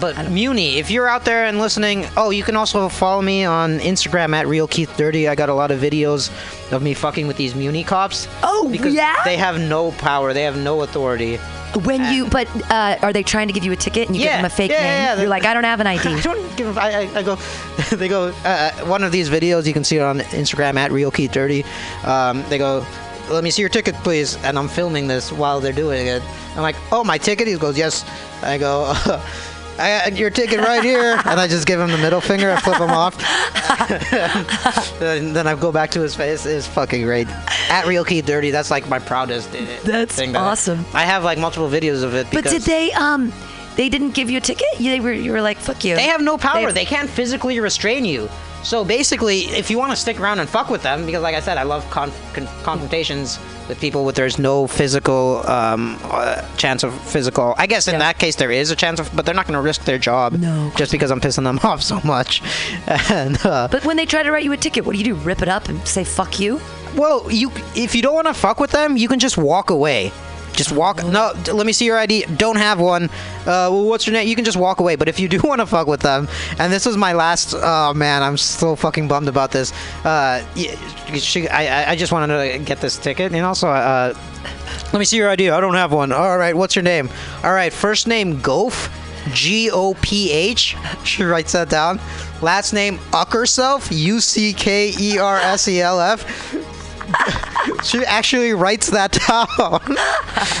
But 0.00 0.30
Muni, 0.30 0.78
if 0.78 0.90
you're 0.90 1.08
out 1.08 1.24
there 1.24 1.44
and 1.44 1.58
listening, 1.58 2.06
oh, 2.16 2.30
you 2.30 2.42
can 2.42 2.56
also 2.56 2.88
follow 2.88 3.20
me 3.20 3.44
on 3.44 3.78
Instagram 3.78 4.34
at 4.34 4.46
Real 4.46 4.66
Keith 4.66 4.92
Dirty. 4.96 5.28
I 5.28 5.34
got 5.34 5.48
a 5.48 5.54
lot 5.54 5.70
of 5.70 5.80
videos 5.80 6.30
of 6.72 6.82
me 6.82 6.94
fucking 6.94 7.26
with 7.26 7.36
these 7.36 7.54
Muni 7.54 7.84
cops. 7.84 8.28
Oh, 8.42 8.68
because 8.70 8.94
yeah? 8.94 9.22
They 9.24 9.36
have 9.36 9.60
no 9.60 9.92
power. 9.92 10.32
They 10.32 10.42
have 10.42 10.56
no 10.56 10.82
authority. 10.82 11.38
When 11.84 12.12
you, 12.12 12.26
but 12.26 12.48
uh, 12.70 12.98
are 13.00 13.12
they 13.12 13.22
trying 13.22 13.48
to 13.48 13.54
give 13.54 13.64
you 13.64 13.72
a 13.72 13.76
ticket 13.76 14.06
and 14.06 14.16
you 14.16 14.24
give 14.24 14.32
them 14.32 14.44
a 14.44 14.50
fake 14.50 14.70
yeah, 14.70 14.76
name? 14.76 14.86
yeah, 14.86 15.14
yeah. 15.14 15.20
You're 15.20 15.30
like, 15.30 15.44
I 15.44 15.54
don't 15.54 15.64
have 15.64 15.80
an 15.80 15.86
ID. 15.86 16.08
I 16.14 16.20
don't 16.20 16.56
give. 16.56 16.76
I, 16.76 17.02
I, 17.02 17.18
I 17.18 17.22
go. 17.22 17.38
They 17.96 18.08
go. 18.08 18.28
Uh, 18.44 18.70
one 18.86 19.02
of 19.02 19.12
these 19.12 19.30
videos 19.30 19.66
you 19.66 19.72
can 19.72 19.84
see 19.84 19.96
it 19.96 20.02
on 20.02 20.20
Instagram 20.20 20.76
at 20.76 20.92
Real 20.92 21.10
Keith 21.10 21.32
Dirty. 21.32 21.64
Um, 22.04 22.44
they 22.48 22.58
go. 22.58 22.86
Let 23.30 23.44
me 23.44 23.50
see 23.50 23.62
your 23.62 23.68
ticket, 23.68 23.94
please. 23.96 24.36
And 24.44 24.58
I'm 24.58 24.68
filming 24.68 25.06
this 25.06 25.32
while 25.32 25.60
they're 25.60 25.72
doing 25.72 26.08
it. 26.08 26.22
I'm 26.56 26.62
like, 26.62 26.76
oh, 26.90 27.04
my 27.04 27.16
ticket. 27.18 27.46
He 27.46 27.56
goes, 27.56 27.78
yes. 27.78 28.04
I 28.42 28.58
go. 28.58 28.92
I 29.78 30.10
got 30.10 30.16
your 30.18 30.30
ticket 30.30 30.60
right 30.60 30.82
here, 30.82 31.20
and 31.24 31.40
I 31.40 31.48
just 31.48 31.66
give 31.66 31.80
him 31.80 31.90
the 31.90 31.98
middle 31.98 32.20
finger. 32.20 32.50
I 32.50 32.60
flip 32.60 32.78
him 32.78 32.90
off. 32.90 33.16
and 35.02 35.34
then 35.34 35.46
I 35.46 35.54
go 35.54 35.72
back 35.72 35.90
to 35.92 36.00
his 36.00 36.14
face. 36.14 36.46
It's 36.46 36.66
fucking 36.66 37.02
great. 37.02 37.28
At 37.70 37.86
Real 37.86 38.04
Key 38.04 38.20
Dirty. 38.22 38.50
That's 38.50 38.70
like 38.70 38.88
my 38.88 38.98
proudest. 38.98 39.50
That's 39.84 40.14
thing 40.14 40.32
that 40.32 40.38
I- 40.42 40.46
awesome. 40.50 40.84
I 40.94 41.04
have 41.04 41.24
like 41.24 41.38
multiple 41.38 41.68
videos 41.68 42.02
of 42.02 42.14
it. 42.14 42.26
But 42.32 42.44
did 42.44 42.62
they? 42.62 42.92
Um, 42.92 43.32
they 43.76 43.88
didn't 43.88 44.10
give 44.10 44.28
you 44.30 44.38
a 44.38 44.40
ticket. 44.40 44.68
You, 44.78 44.90
they 44.90 45.00
were. 45.00 45.12
You 45.12 45.32
were 45.32 45.40
like, 45.42 45.58
fuck 45.58 45.84
you. 45.84 45.94
They 45.96 46.06
have 46.06 46.20
no 46.20 46.36
power. 46.36 46.66
They- 46.72 46.82
They, 46.82 46.84
can't 46.84 47.08
physically 47.08 47.58
restrain 47.60 48.04
you. 48.04 48.28
So 48.62 48.84
basically, 48.84 49.40
if 49.46 49.70
you 49.70 49.78
want 49.78 49.90
to 49.90 49.96
stick 49.96 50.20
around 50.20 50.38
and 50.38 50.48
fuck 50.48 50.70
with 50.70 50.82
them, 50.82 51.04
because 51.04 51.22
like 51.22 51.34
I 51.34 51.40
said, 51.40 51.58
I 51.58 51.64
love 51.64 51.88
con- 51.90 52.12
con- 52.32 52.48
confrontations 52.62 53.38
with 53.68 53.80
people 53.80 54.04
with 54.04 54.14
there's 54.16 54.38
no 54.38 54.66
physical 54.66 55.42
um, 55.50 55.98
uh, 56.04 56.42
chance 56.56 56.82
of 56.84 56.94
physical. 57.08 57.54
I 57.58 57.66
guess 57.66 57.88
in 57.88 57.94
Yeah. 57.94 57.98
that 58.00 58.18
case 58.18 58.36
there 58.36 58.52
is 58.52 58.70
a 58.70 58.76
chance 58.76 59.00
of, 59.00 59.14
but 59.16 59.24
they're 59.26 59.34
not 59.34 59.46
going 59.46 59.56
to 59.56 59.60
risk 59.62 59.84
their 59.84 59.98
job 59.98 60.34
No, 60.34 60.70
just 60.76 60.92
because 60.92 61.10
I'm 61.10 61.20
pissing 61.20 61.44
them 61.44 61.58
off 61.64 61.82
so 61.82 62.00
much. 62.04 62.40
And 63.10 63.36
uh, 63.44 63.68
But 63.70 63.84
when 63.84 63.96
they 63.96 64.06
try 64.06 64.22
to 64.22 64.30
write 64.30 64.44
you 64.44 64.52
a 64.52 64.56
ticket, 64.56 64.84
what 64.86 64.92
do 64.92 64.98
you 64.98 65.04
do? 65.04 65.14
Rip 65.14 65.42
it 65.42 65.48
up 65.48 65.68
and 65.68 65.84
say 65.86 66.04
fuck 66.04 66.38
you? 66.40 66.60
well, 66.96 67.30
you 67.32 67.50
if 67.74 67.94
you 67.94 68.02
don't 68.02 68.14
want 68.14 68.26
to 68.28 68.34
fuck 68.34 68.60
with 68.60 68.70
them, 68.70 68.96
you 68.96 69.08
can 69.08 69.18
just 69.18 69.36
walk 69.38 69.70
away. 69.70 70.12
Just 70.62 70.76
walk. 70.76 71.04
No, 71.04 71.32
let 71.52 71.66
me 71.66 71.72
see 71.72 71.86
your 71.86 71.98
ID. 71.98 72.26
Don't 72.36 72.56
have 72.56 72.78
one. 72.78 73.04
Uh, 73.40 73.66
well, 73.72 73.84
what's 73.84 74.06
your 74.06 74.14
name? 74.14 74.28
You 74.28 74.36
can 74.36 74.44
just 74.44 74.56
walk 74.56 74.78
away. 74.80 74.94
But 74.96 75.08
if 75.08 75.18
you 75.18 75.28
do 75.28 75.40
want 75.44 75.60
to 75.60 75.66
fuck 75.66 75.86
with 75.88 76.00
them, 76.00 76.28
and 76.58 76.72
this 76.72 76.86
was 76.86 76.96
my 76.96 77.12
last. 77.12 77.54
Oh 77.56 77.92
man, 77.94 78.22
I'm 78.22 78.36
so 78.36 78.76
fucking 78.76 79.08
bummed 79.08 79.28
about 79.28 79.50
this. 79.50 79.72
Uh, 80.04 80.44
she, 81.16 81.48
I, 81.48 81.90
I- 81.92 81.96
just 81.96 82.12
wanted 82.12 82.28
to 82.58 82.58
get 82.64 82.80
this 82.80 82.96
ticket, 82.98 83.32
and 83.32 83.44
also, 83.44 83.68
uh, 83.68 84.14
let 84.92 84.98
me 84.98 85.04
see 85.04 85.16
your 85.16 85.28
ID. 85.30 85.50
I 85.50 85.60
don't 85.60 85.74
have 85.74 85.92
one. 85.92 86.12
All 86.12 86.38
right, 86.38 86.56
what's 86.56 86.74
your 86.76 86.82
name? 86.84 87.08
All 87.42 87.52
right, 87.52 87.72
first 87.72 88.06
name 88.06 88.40
Goph. 88.40 88.88
G 89.32 89.70
O 89.70 89.94
P 90.00 90.30
H. 90.32 90.76
She 91.04 91.22
writes 91.24 91.52
that 91.52 91.68
down. 91.68 92.00
Last 92.40 92.72
name 92.72 92.98
Uckerself. 93.12 93.88
U 93.96 94.20
C 94.20 94.52
K 94.52 94.92
E 94.98 95.18
R 95.18 95.36
S 95.36 95.68
E 95.68 95.80
L 95.80 96.00
F. 96.00 96.24
She 97.84 98.04
actually 98.04 98.52
writes 98.52 98.90
that 98.90 99.12
down. 99.28 99.80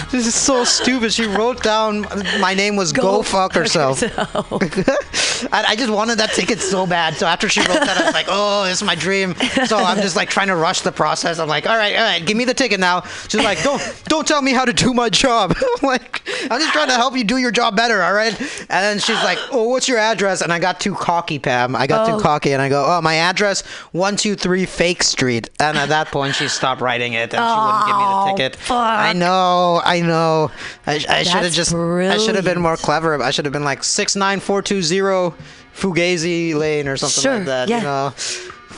this 0.10 0.26
is 0.26 0.34
so 0.34 0.64
stupid. 0.64 1.12
She 1.12 1.26
wrote 1.26 1.62
down 1.62 2.02
my 2.40 2.54
name 2.54 2.74
was 2.76 2.92
Go, 2.92 3.22
fuck 3.22 3.54
herself. 3.54 4.02
I, 4.02 5.48
I 5.68 5.76
just 5.76 5.92
wanted 5.92 6.18
that 6.18 6.30
ticket 6.34 6.58
so 6.60 6.86
bad. 6.86 7.14
So 7.14 7.26
after 7.26 7.48
she 7.48 7.60
wrote 7.60 7.80
that, 7.80 7.96
I 8.00 8.04
was 8.04 8.14
like, 8.14 8.26
oh, 8.28 8.64
this 8.64 8.80
is 8.82 8.86
my 8.86 8.94
dream. 8.94 9.34
So 9.66 9.78
I'm 9.78 9.98
just 10.00 10.16
like 10.16 10.30
trying 10.30 10.48
to 10.48 10.56
rush 10.56 10.80
the 10.82 10.92
process. 10.92 11.38
I'm 11.38 11.48
like, 11.48 11.66
all 11.66 11.76
right, 11.76 11.96
all 11.96 12.02
right, 12.02 12.24
give 12.24 12.36
me 12.36 12.44
the 12.44 12.54
ticket 12.54 12.80
now. 12.80 13.02
She's 13.28 13.42
like, 13.42 13.62
don't 13.62 13.80
don't 14.06 14.26
tell 14.26 14.42
me 14.42 14.52
how 14.52 14.64
to 14.64 14.72
do 14.72 14.92
my 14.92 15.08
job. 15.08 15.54
I'm 15.56 15.86
like, 15.88 16.22
I'm 16.50 16.60
just 16.60 16.72
trying 16.72 16.88
to 16.88 16.94
help 16.94 17.16
you 17.16 17.24
do 17.24 17.36
your 17.38 17.52
job 17.52 17.76
better, 17.76 18.02
all 18.02 18.12
right? 18.14 18.38
And 18.40 18.68
then 18.68 18.98
she's 18.98 19.22
like, 19.22 19.38
oh, 19.52 19.68
what's 19.68 19.88
your 19.88 19.98
address? 19.98 20.40
And 20.40 20.52
I 20.52 20.58
got 20.58 20.80
too 20.80 20.94
cocky, 20.94 21.38
Pam. 21.38 21.76
I 21.76 21.86
got 21.86 22.08
Oh. 22.08 22.16
too 22.16 22.22
cocky, 22.22 22.52
and 22.52 22.60
I 22.60 22.68
go, 22.68 22.84
oh, 22.86 23.00
my 23.00 23.14
address, 23.16 23.62
one 23.92 24.16
two 24.16 24.34
three 24.34 24.66
Fake 24.66 25.02
Street. 25.04 25.50
And 25.60 25.78
at 25.78 25.88
that 25.90 26.08
point, 26.08 26.34
she 26.34 26.41
stopped 26.48 26.80
writing 26.80 27.12
it, 27.14 27.32
and 27.34 27.42
she 27.48 27.60
wouldn't 27.60 27.86
give 27.86 27.96
me 27.96 28.02
the 28.02 28.10
Oh, 28.10 28.34
ticket. 28.36 28.56
fuck. 28.56 28.76
I 28.76 29.12
know, 29.12 29.80
I 29.84 30.00
know. 30.00 30.50
I, 30.86 30.94
I 31.08 31.22
should 31.22 31.42
have 31.42 31.52
just, 31.52 31.74
I 31.74 32.18
should 32.18 32.34
have 32.34 32.44
been 32.44 32.60
more 32.60 32.76
clever. 32.76 33.22
I 33.22 33.30
should 33.30 33.44
have 33.44 33.52
been 33.52 33.64
like 33.64 33.82
six 33.84 34.14
nine 34.16 34.40
four 34.40 34.62
two 34.62 34.82
zero 34.82 35.34
Fugazi 35.74 36.54
Lane 36.54 36.88
or 36.88 36.96
something 36.96 37.22
Sure, 37.22 37.36
like 37.38 37.46
that. 37.46 37.68
yeah. 37.68 37.78
You 37.78 37.82
know. 37.84 38.14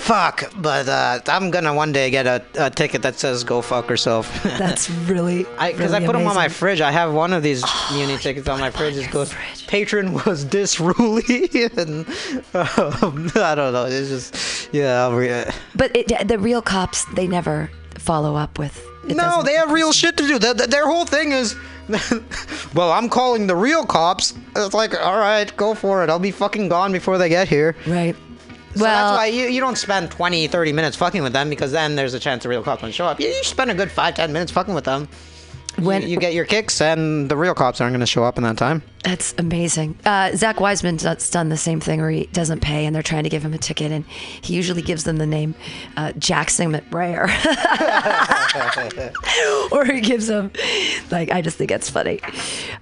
Fuck, 0.05 0.53
but 0.59 0.87
uh, 0.87 1.21
I'm 1.29 1.51
gonna 1.51 1.73
one 1.73 1.91
day 1.91 2.11
get 2.11 2.27
a, 2.27 2.45
a 2.59 2.69
ticket 2.69 3.01
that 3.01 3.19
says 3.19 3.43
"Go 3.43 3.63
fuck 3.63 3.89
yourself. 3.89 4.43
That's 4.43 4.91
really. 4.91 5.45
Because 5.45 5.93
really 5.93 5.95
I, 5.95 6.07
put 6.07 6.13
them 6.13 6.27
on 6.27 6.35
my 6.35 6.49
fridge. 6.49 6.83
I 6.83 6.91
have 6.91 7.15
one 7.15 7.33
of 7.33 7.43
these 7.43 7.65
Muni 7.91 8.19
tickets 8.19 8.47
on 8.47 8.61
my 8.61 8.69
fridge. 8.69 8.99
It 8.99 9.11
goes, 9.11 9.33
"Patron 9.67 10.13
was 10.13 10.45
disruly," 10.45 11.49
and 11.79 12.07
um, 12.55 13.31
I 13.43 13.55
don't 13.55 13.73
know. 13.73 13.87
It's 13.89 14.11
just, 14.11 14.75
yeah. 14.75 15.05
I'll 15.05 15.15
re- 15.15 15.51
But 15.75 15.97
it, 15.97 16.29
the 16.29 16.39
real 16.39 16.61
cops, 16.61 17.07
they 17.15 17.27
never 17.27 17.71
follow 17.95 18.37
up 18.37 18.59
with. 18.59 18.87
it 19.09 19.17
no, 19.17 19.43
they 19.43 19.55
have 19.55 19.71
real 19.73 19.91
shit 19.93 20.19
to 20.19 20.27
do. 20.27 20.39
Their, 20.39 20.53
their 20.53 20.87
whole 20.87 21.07
thing 21.07 21.33
is, 21.33 21.57
well, 22.75 22.93
I'm 22.93 23.09
calling 23.09 23.47
the 23.47 23.57
real 23.57 23.87
cops. 23.87 24.35
It's 24.55 24.75
like, 24.75 24.95
all 25.01 25.19
right, 25.19 25.55
go 25.57 25.75
for 25.75 26.05
it. 26.05 26.11
I'll 26.11 26.19
be 26.19 26.31
fucking 26.31 26.69
gone 26.69 26.93
before 26.93 27.17
they 27.17 27.31
get 27.31 27.49
here. 27.49 27.75
Right. 27.87 28.15
So 28.75 28.83
well, 28.83 29.15
that's 29.15 29.19
why 29.19 29.27
you, 29.27 29.45
you 29.49 29.61
don't 29.61 29.79
spend 29.79 30.11
20, 30.11 30.49
30 30.49 30.73
minutes 30.73 30.97
fucking 30.97 31.23
with 31.23 31.33
them 31.33 31.49
because 31.49 31.71
then 31.73 31.95
there's 31.97 32.15
a 32.15 32.21
chance 32.21 32.43
the 32.43 32.49
real 32.49 32.63
cops 32.63 32.83
won't 32.83 32.95
show 32.95 33.07
up. 33.07 33.21
You, 33.21 33.29
you 33.29 33.45
spend 33.45 33.71
a 33.71 33.75
good 33.75 33.91
five, 33.91 34.15
ten 34.15 34.33
minutes 34.33 34.51
fucking 34.53 34.75
with 34.75 34.85
them. 34.85 35.09
when 35.79 36.03
you, 36.03 36.09
you 36.09 36.19
get 36.19 36.35
your 36.35 36.45
kicks 36.45 36.81
and 36.81 37.29
the 37.29 37.37
real 37.37 37.55
cops 37.55 37.81
aren't 37.81 37.93
going 37.93 38.01
to 38.01 38.07
show 38.07 38.25
up 38.25 38.37
in 38.37 38.45
that 38.45 38.57
time. 38.57 38.83
That's 39.03 39.35
amazing. 39.39 39.99
Uh, 40.05 40.35
Zach 40.35 40.61
Wiseman's 40.61 41.03
done 41.31 41.49
the 41.51 41.57
same 41.57 41.81
thing 41.81 42.01
where 42.01 42.11
he 42.11 42.27
doesn't 42.27 42.61
pay 42.61 42.87
and 42.87 42.95
they're 42.95 43.03
trying 43.03 43.25
to 43.25 43.29
give 43.29 43.45
him 43.45 43.53
a 43.55 43.59
ticket, 43.59 43.93
and 43.93 44.05
he 44.41 44.55
usually 44.55 44.83
gives 44.83 45.05
them 45.05 45.17
the 45.19 45.27
name 45.27 45.55
uh, 45.97 46.13
Jackson 46.13 46.73
McBrayer. 46.73 47.29
or 49.73 49.85
he 49.85 50.01
gives 50.01 50.27
them, 50.27 50.51
like, 51.11 51.31
I 51.31 51.43
just 51.43 51.59
think 51.59 51.71
it's 51.71 51.91
funny. 51.91 52.21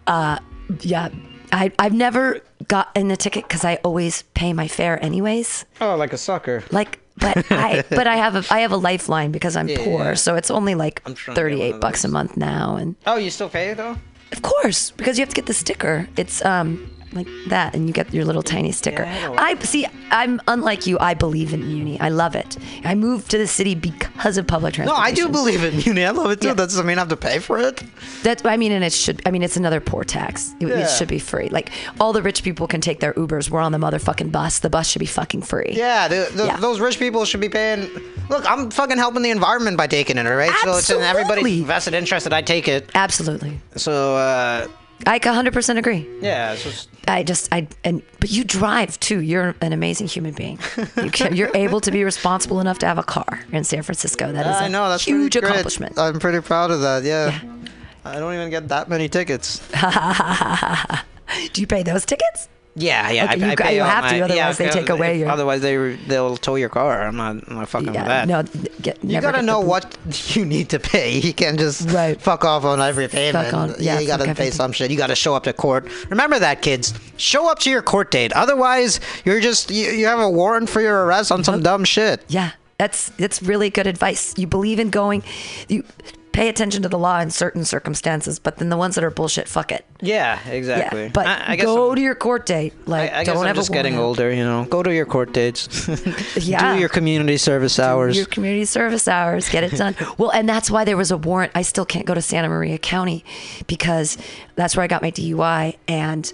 Uh, 0.06 0.38
yeah. 0.80 1.08
I, 1.54 1.70
I've 1.78 1.92
never 1.92 2.40
gotten 2.68 3.10
a 3.10 3.16
ticket 3.16 3.44
because 3.48 3.64
I 3.64 3.76
always 3.84 4.22
pay 4.34 4.52
my 4.52 4.68
fare 4.68 5.02
anyways. 5.04 5.64
Oh, 5.80 5.96
like 5.96 6.12
a 6.12 6.18
sucker. 6.18 6.62
Like, 6.70 7.00
but 7.16 7.44
I 7.50 7.84
but 7.90 8.06
I 8.06 8.16
have 8.16 8.36
a 8.36 8.44
I 8.54 8.60
have 8.60 8.72
a 8.72 8.76
lifeline 8.76 9.32
because 9.32 9.56
I'm 9.56 9.68
Yeah. 9.68 9.82
poor, 9.84 10.14
so 10.16 10.34
it's 10.36 10.50
only 10.50 10.74
like 10.74 11.02
I'm 11.06 11.14
trying 11.14 11.34
to 11.34 11.40
get 11.40 11.44
thirty 11.44 11.62
eight 11.62 11.80
bucks 11.80 12.04
a 12.04 12.08
month 12.08 12.36
now, 12.36 12.76
and 12.76 12.96
Oh, 13.06 13.16
you 13.16 13.30
still 13.30 13.48
pay 13.48 13.74
though? 13.74 13.96
of 14.32 14.40
course 14.42 14.92
because 14.92 15.18
you 15.18 15.22
have 15.22 15.28
to 15.28 15.34
get 15.36 15.46
the 15.46 15.52
sticker. 15.54 16.08
It's 16.16 16.44
um 16.44 16.90
like 17.14 17.26
that, 17.48 17.74
and 17.74 17.86
you 17.86 17.92
get 17.92 18.12
your 18.12 18.24
little 18.24 18.42
tiny 18.42 18.72
sticker. 18.72 19.04
I 19.04 19.20
don't 19.20 19.38
I 19.38 19.58
see. 19.60 19.86
I'm 20.10 20.40
unlike 20.48 20.86
you. 20.86 20.98
I 20.98 21.14
believe 21.14 21.52
in 21.54 21.60
Muni. 21.66 21.98
I 22.00 22.08
love 22.08 22.34
it. 22.34 22.56
I 22.84 22.94
moved 22.94 23.30
to 23.30 23.38
the 23.38 23.46
city 23.46 23.74
because 23.74 24.36
of 24.36 24.46
public 24.46 24.74
transportation. 24.74 25.02
No. 25.02 25.08
I 25.08 25.12
do 25.12 25.28
believe 25.32 25.64
in 25.64 25.76
Muni. 25.84 26.04
I 26.04 26.10
love 26.10 26.30
it 26.30 26.40
too. 26.40 26.48
Yeah. 26.48 26.54
That 26.54 26.68
doesn't 26.68 26.86
mean 26.86 26.98
I 26.98 27.00
have 27.02 27.08
to 27.08 27.16
pay 27.16 27.38
for 27.38 27.58
it. 27.58 27.82
That 28.22 28.44
I 28.46 28.56
mean, 28.56 28.72
and 28.72 28.84
it 28.84 28.92
should. 28.92 29.22
I 29.26 29.30
mean, 29.30 29.42
it's 29.42 29.56
another 29.56 29.80
poor 29.80 30.04
tax. 30.04 30.54
It, 30.60 30.68
Yeah. 30.68 30.78
it 30.80 30.90
should 30.90 31.08
be 31.08 31.18
free. 31.18 31.48
Like 31.48 31.70
all 32.00 32.12
the 32.12 32.22
rich 32.22 32.42
people 32.42 32.66
can 32.66 32.80
take 32.80 33.00
their 33.00 33.12
Ubers. 33.14 33.50
We're 33.50 33.60
on 33.60 33.72
the 33.72 33.78
motherfucking 33.78 34.30
bus. 34.32 34.58
The 34.60 34.70
bus 34.70 34.88
should 34.88 35.00
be 35.00 35.06
fucking 35.06 35.42
free. 35.42 35.70
Yeah, 35.72 36.08
the, 36.08 36.30
the, 36.34 36.46
Yeah. 36.46 36.56
those 36.58 36.80
rich 36.80 36.98
people 36.98 37.24
should 37.24 37.40
be 37.40 37.48
paying. 37.48 37.88
Look, 38.28 38.48
I'm 38.50 38.70
fucking 38.70 38.98
helping 38.98 39.22
the 39.22 39.30
environment 39.30 39.76
by 39.76 39.86
taking 39.86 40.18
it, 40.18 40.26
all 40.26 40.34
right? 40.34 40.50
So 40.62 40.76
it's 40.76 40.88
in 40.90 40.98
Absolutely. 41.00 41.06
everybody's 41.22 41.62
vested 41.64 41.94
interest 41.94 42.24
that 42.24 42.32
I 42.32 42.42
take 42.42 42.68
it. 42.68 42.90
Absolutely. 42.94 43.60
So, 43.76 44.16
uh, 44.16 44.68
I 45.06 45.18
100% 45.18 45.78
agree. 45.78 46.08
yeah, 46.20 46.52
it's 46.52 46.62
just. 46.62 46.88
I 47.08 47.24
just 47.24 47.52
I 47.52 47.66
and 47.82 48.00
but 48.20 48.30
you 48.30 48.44
drive 48.44 49.00
too. 49.00 49.20
You're 49.20 49.56
an 49.60 49.72
amazing 49.72 50.06
human 50.06 50.34
being. 50.34 50.60
You 50.96 51.10
can, 51.10 51.34
you're 51.34 51.50
able 51.56 51.80
to 51.80 51.90
be 51.90 52.04
responsible 52.04 52.60
enough 52.60 52.78
to 52.78 52.86
have 52.86 52.96
a 52.96 53.02
car 53.02 53.40
in 53.50 53.64
San 53.64 53.82
Francisco. 53.82 54.30
That 54.30 54.46
is 54.46 54.56
a 54.60 54.64
I 54.64 54.68
know, 54.68 54.88
that's 54.88 55.04
huge 55.04 55.34
accomplishment. 55.34 55.98
I'm 55.98 56.20
pretty 56.20 56.40
proud 56.40 56.70
of 56.70 56.80
that, 56.82 57.02
yeah. 57.02 57.40
Yeah. 57.42 57.58
I 58.04 58.20
don't 58.20 58.34
even 58.34 58.50
get 58.50 58.68
that 58.68 58.88
many 58.88 59.08
tickets. 59.08 59.60
Do 61.52 61.60
you 61.60 61.66
pay 61.66 61.82
those 61.82 62.04
tickets? 62.04 62.48
Yeah, 62.74 63.10
yeah. 63.10 63.24
Okay, 63.24 63.32
I, 63.32 63.34
you 63.36 63.54
I 63.64 63.70
you 63.72 63.82
have 63.82 64.08
to, 64.08 64.18
my- 64.18 64.20
otherwise 64.22 64.56
they 64.58 64.64
yeah, 64.64 64.70
take 64.70 64.88
away 64.88 65.18
your- 65.18 65.28
Otherwise, 65.28 65.60
they 65.60 65.96
they'll 66.08 66.38
tow 66.38 66.54
your 66.54 66.70
car. 66.70 67.02
I'm 67.02 67.16
not, 67.16 67.36
I'm 67.46 67.56
not 67.56 67.68
fucking 67.68 67.88
with 67.88 67.96
that. 67.96 68.26
no. 68.26 68.42
Get, 68.80 68.98
You 69.04 69.20
gotta 69.20 69.42
know 69.42 69.60
what 69.60 69.98
you 70.34 70.46
need 70.46 70.70
to 70.70 70.78
pay. 70.80 71.18
You 71.18 71.34
can't 71.34 71.58
just 71.58 71.90
Right. 71.90 72.18
fuck 72.18 72.44
off 72.46 72.64
on 72.64 72.80
every 72.80 73.08
payment. 73.08 73.52
on- 73.52 73.74
yeah, 73.78 73.98
you 74.00 74.06
gotta 74.06 74.24
fuck 74.24 74.36
pay 74.38 74.50
some 74.50 74.72
shit. 74.72 74.90
You 74.90 74.96
gotta 74.96 75.14
show 75.14 75.34
up 75.34 75.44
to 75.44 75.52
court. 75.52 75.86
Remember 76.08 76.38
that, 76.38 76.62
kids. 76.62 76.94
Show 77.18 77.50
up 77.50 77.58
to 77.60 77.70
your 77.70 77.82
court 77.82 78.10
date. 78.10 78.32
Otherwise, 78.32 79.00
you're 79.26 79.40
just 79.40 79.70
you, 79.70 79.90
you 79.90 80.06
have 80.06 80.18
a 80.20 80.30
warrant 80.30 80.70
for 80.70 80.80
your 80.80 81.04
arrest 81.04 81.30
on 81.30 81.44
some 81.44 81.62
dumb 81.62 81.84
shit. 81.84 82.24
Yeah, 82.28 82.52
that's 82.78 83.10
that's 83.18 83.42
really 83.42 83.68
good 83.68 83.86
advice. 83.86 84.32
You 84.38 84.46
believe 84.46 84.78
in 84.78 84.88
going, 84.88 85.22
you 85.68 85.84
pay 86.32 86.48
attention 86.48 86.82
to 86.82 86.88
the 86.88 86.98
law 86.98 87.20
in 87.20 87.30
certain 87.30 87.64
circumstances, 87.64 88.38
but 88.38 88.56
then 88.56 88.70
the 88.70 88.76
ones 88.76 88.94
that 88.94 89.04
are 89.04 89.10
bullshit, 89.10 89.48
fuck 89.48 89.70
it. 89.70 89.84
Yeah, 90.00 90.40
exactly. 90.48 91.04
Yeah, 91.04 91.10
but 91.12 91.26
I, 91.26 91.52
I 91.52 91.56
guess 91.56 91.66
go 91.66 91.90
I'm, 91.90 91.96
to 91.96 92.02
your 92.02 92.14
court 92.14 92.46
date. 92.46 92.72
Like, 92.88 93.12
I, 93.12 93.20
I 93.20 93.24
guess 93.24 93.34
don't 93.34 93.46
I'm 93.46 93.54
just 93.54 93.72
getting 93.72 93.96
out. 93.96 94.02
older. 94.02 94.32
You 94.32 94.44
know, 94.44 94.64
go 94.64 94.82
to 94.82 94.92
your 94.92 95.06
court 95.06 95.32
dates. 95.32 95.88
Yeah. 96.42 96.74
Do 96.74 96.80
your 96.80 96.88
community 96.88 97.36
service 97.36 97.78
hours. 97.78 98.14
Do 98.14 98.20
your 98.20 98.26
community 98.26 98.64
service 98.64 99.06
hours, 99.06 99.48
get 99.48 99.64
it 99.64 99.76
done. 99.76 99.94
well, 100.18 100.30
and 100.30 100.48
that's 100.48 100.70
why 100.70 100.84
there 100.84 100.96
was 100.96 101.10
a 101.10 101.16
warrant. 101.16 101.52
I 101.54 101.62
still 101.62 101.84
can't 101.84 102.06
go 102.06 102.14
to 102.14 102.22
Santa 102.22 102.48
Maria 102.48 102.78
County 102.78 103.24
because 103.66 104.18
that's 104.56 104.76
where 104.76 104.82
I 104.82 104.86
got 104.86 105.02
my 105.02 105.10
DUI, 105.10 105.76
and 105.86 106.32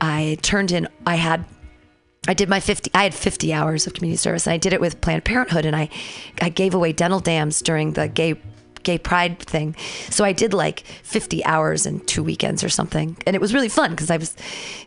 I 0.00 0.38
turned 0.42 0.72
in. 0.72 0.88
I 1.06 1.16
had. 1.16 1.44
I 2.26 2.32
did 2.32 2.48
my 2.48 2.58
50 2.58 2.90
I 2.94 3.02
had 3.02 3.14
50 3.14 3.52
hours 3.52 3.86
of 3.86 3.92
community 3.92 4.16
service 4.16 4.46
and 4.46 4.54
I 4.54 4.56
did 4.56 4.72
it 4.72 4.80
with 4.80 4.98
Planned 5.02 5.26
Parenthood 5.26 5.66
and 5.66 5.76
I 5.76 5.90
I 6.40 6.48
gave 6.48 6.72
away 6.72 6.94
dental 6.94 7.20
dams 7.20 7.60
during 7.60 7.92
the 7.92 8.08
gay 8.08 8.40
gay 8.84 8.98
pride 8.98 9.38
thing. 9.40 9.74
So 10.10 10.24
I 10.24 10.32
did 10.32 10.54
like 10.54 10.80
50 10.80 11.44
hours 11.44 11.86
in 11.86 12.00
two 12.00 12.22
weekends 12.22 12.62
or 12.62 12.68
something. 12.68 13.16
And 13.26 13.34
it 13.34 13.40
was 13.40 13.52
really 13.52 13.68
fun 13.68 13.90
because 13.90 14.10
I 14.10 14.16
was 14.16 14.36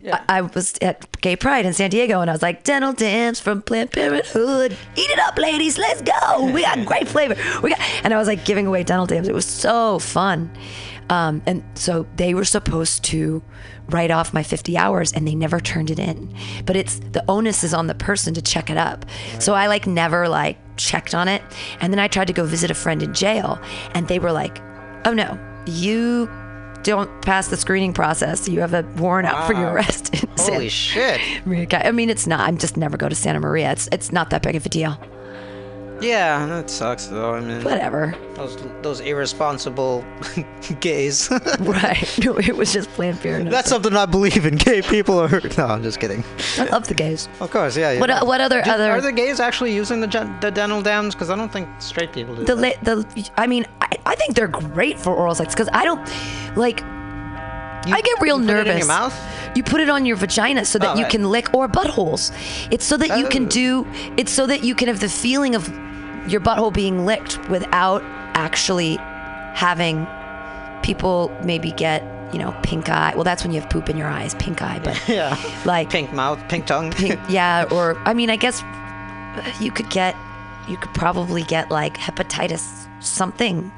I, 0.06 0.22
I 0.30 0.42
was 0.42 0.78
at 0.82 1.20
gay 1.22 1.36
pride 1.36 1.66
in 1.66 1.74
San 1.74 1.90
Diego 1.90 2.22
and 2.22 2.30
I 2.30 2.34
was 2.34 2.42
like 2.42 2.64
dental 2.64 2.94
dams 2.94 3.40
from 3.40 3.62
Planned 3.62 3.92
Parenthood. 3.92 4.72
Eat 4.96 5.10
it 5.10 5.20
up 5.20 5.38
ladies, 5.38 5.78
let's 5.78 6.02
go. 6.02 6.52
We 6.52 6.62
got 6.62 6.86
great 6.86 7.08
flavor. 7.08 7.36
We 7.62 7.72
got 7.72 7.80
and 8.04 8.14
I 8.14 8.18
was 8.18 8.28
like 8.28 8.46
giving 8.46 8.68
away 8.68 8.84
dental 8.84 9.06
dams. 9.06 9.28
It 9.28 9.36
was 9.36 9.46
so 9.46 10.00
fun. 10.00 10.52
Um, 11.10 11.42
and 11.46 11.64
so 11.76 12.06
they 12.18 12.34
were 12.34 12.46
supposed 12.46 13.04
to 13.06 13.42
write 13.90 14.12
off 14.12 14.34
my 14.34 14.44
50 14.44 14.78
hours 14.78 15.14
and 15.14 15.28
they 15.28 15.36
never 15.36 15.60
turned 15.60 15.90
it 15.90 16.00
in. 16.00 16.34
But 16.66 16.76
it's 16.76 17.00
the 17.12 17.24
onus 17.28 17.64
is 17.64 17.74
on 17.74 17.88
the 17.88 17.96
person 17.96 18.34
to 18.34 18.42
check 18.42 18.70
it 18.70 18.78
up. 18.78 19.06
So 19.40 19.54
I 19.54 19.68
like 19.68 19.88
never 19.88 20.28
like 20.28 20.58
checked 20.78 21.16
on 21.16 21.28
it. 21.28 21.42
And 21.80 21.92
then 21.92 22.00
I 22.00 22.08
tried 22.08 22.28
to 22.28 22.34
go 22.34 22.46
visit 22.46 22.72
a 22.72 22.76
friend 22.76 23.02
in 23.02 23.14
jail 23.14 23.60
and 23.94 24.08
they 24.08 24.20
were 24.20 24.32
like, 24.32 24.60
"Oh 25.06 25.14
no, 25.14 25.40
you 25.66 26.30
don't 26.84 27.10
pass 27.22 27.48
the 27.48 27.58
screening 27.58 27.94
process. 27.94 28.48
You 28.48 28.60
have 28.62 28.74
a 28.74 28.84
warrant 28.98 29.28
out 29.28 29.48
for 29.48 29.54
your 29.54 29.70
arrest." 29.70 30.16
Holy 30.38 30.70
shit. 30.70 31.20
I 31.74 31.92
mean, 31.92 32.10
it's 32.10 32.28
not. 32.28 32.42
I'm 32.42 32.58
just 32.58 32.78
never 32.78 32.98
go 32.98 33.10
to 33.10 33.16
Santa 33.16 33.40
Maria. 33.40 33.72
It's 33.72 33.90
it's 33.92 34.12
not 34.12 34.30
that 34.30 34.42
big 34.44 34.56
of 34.56 34.66
a 34.66 34.70
deal. 34.70 34.98
Yeah, 36.02 36.46
that 36.46 36.70
sucks 36.70 37.08
though. 37.08 37.34
I 37.36 37.40
mean, 37.42 37.64
Whatever. 37.64 38.14
those 38.36 38.58
those 38.82 39.00
irresponsible 39.02 40.06
gays. 40.80 41.30
Right. 41.60 42.20
No, 42.24 42.38
it 42.38 42.56
was 42.56 42.72
just 42.74 42.90
Planned 42.92 43.20
Parenthood. 43.22 43.52
That's 43.54 43.70
something 43.70 43.96
I 43.96 44.06
believe 44.06 44.46
in. 44.46 44.56
Gay 44.56 44.82
people 44.82 45.20
are. 45.20 45.42
No, 45.58 45.66
I'm 45.66 45.84
just 45.84 46.00
kidding. 46.00 46.24
I 46.58 46.66
love 46.66 46.88
the 46.88 46.94
gays. 46.94 47.28
Of 47.40 47.52
course, 47.52 47.76
yeah. 47.76 47.92
yeah. 47.94 48.00
What 48.00 48.10
uh, 48.10 48.24
what 48.26 48.42
other 48.42 48.62
Do- 48.62 48.72
other 48.72 48.92
Are 48.92 49.02
the 49.02 49.12
gays 49.12 49.40
actually 49.40 49.74
using 49.74 50.00
the 50.02 50.08
gen- 50.08 50.38
the 50.42 50.52
dental 50.52 50.82
dams? 50.82 51.16
Because 51.16 51.30
I 51.30 51.36
don't 51.36 51.52
think 51.52 51.68
straight 51.80 52.12
people 52.14 52.36
do. 52.36 52.44
the 52.46 52.56
that. 52.56 52.84
la- 52.84 52.96
the 53.04 53.30
I 53.38 53.48
mean 53.48 53.66
I, 53.82 53.90
I 54.06 54.16
think 54.16 54.36
they're 54.36 54.48
great 54.48 55.00
for 55.00 55.14
oral 55.16 55.36
sex 55.36 55.54
because 55.54 55.70
I 55.74 55.84
don't 55.86 56.02
like 56.58 56.82
I 57.90 58.02
get 58.02 58.20
real 58.22 58.40
you 58.42 58.46
put 58.48 58.52
it 58.52 58.58
nervous. 58.58 58.72
in 58.74 58.78
your 58.80 58.88
mouth? 58.88 59.16
You 59.56 59.64
put 59.64 59.80
it 59.82 59.90
on 59.90 60.06
your 60.06 60.18
vagina 60.18 60.66
so 60.66 60.78
that 60.80 60.90
Oh, 60.90 60.96
you 60.96 61.04
right. 61.04 61.12
can 61.12 61.30
lick 61.32 61.54
or 61.54 61.68
buttholes. 61.70 62.32
It's 62.70 62.86
so 62.86 62.98
that 62.98 63.18
you 63.18 63.28
can 63.30 63.46
Oh. 63.46 63.50
do. 63.50 63.88
It's 64.18 64.32
so 64.32 64.46
that 64.46 64.64
you 64.64 64.76
can 64.76 64.88
have 64.90 65.00
the 65.00 65.08
feeling 65.10 65.56
of 65.56 65.68
your 66.28 66.42
butthole 66.42 66.74
being 66.74 67.06
licked 67.06 67.38
without 67.50 68.02
actually 68.34 68.96
having 69.54 70.08
people 70.84 71.36
maybe 71.44 71.72
get 71.72 72.04
you 72.34 72.40
know 72.40 72.56
pink 72.64 72.90
eye. 72.90 73.14
Well, 73.16 73.24
that's 73.24 73.44
when 73.44 73.54
you 73.54 73.60
have 73.62 73.70
poop 73.70 73.90
in 73.90 73.98
your 73.98 74.08
eyes, 74.08 74.36
pink 74.36 74.62
eye. 74.62 74.80
But 74.84 75.02
yeah. 75.08 75.38
like 75.66 75.90
Pink 75.90 76.14
mouth, 76.14 76.40
pink 76.50 76.66
tongue. 76.66 76.92
pink, 76.92 77.20
yeah, 77.30 77.66
or 77.72 77.98
I 78.06 78.14
mean, 78.14 78.30
I 78.30 78.36
guess 78.36 78.62
you 79.62 79.72
could 79.72 79.90
get, 79.90 80.16
you 80.68 80.78
could 80.78 80.94
probably 80.94 81.44
get 81.44 81.72
like 81.72 81.98
hepatitis 81.98 82.88
something 83.04 83.72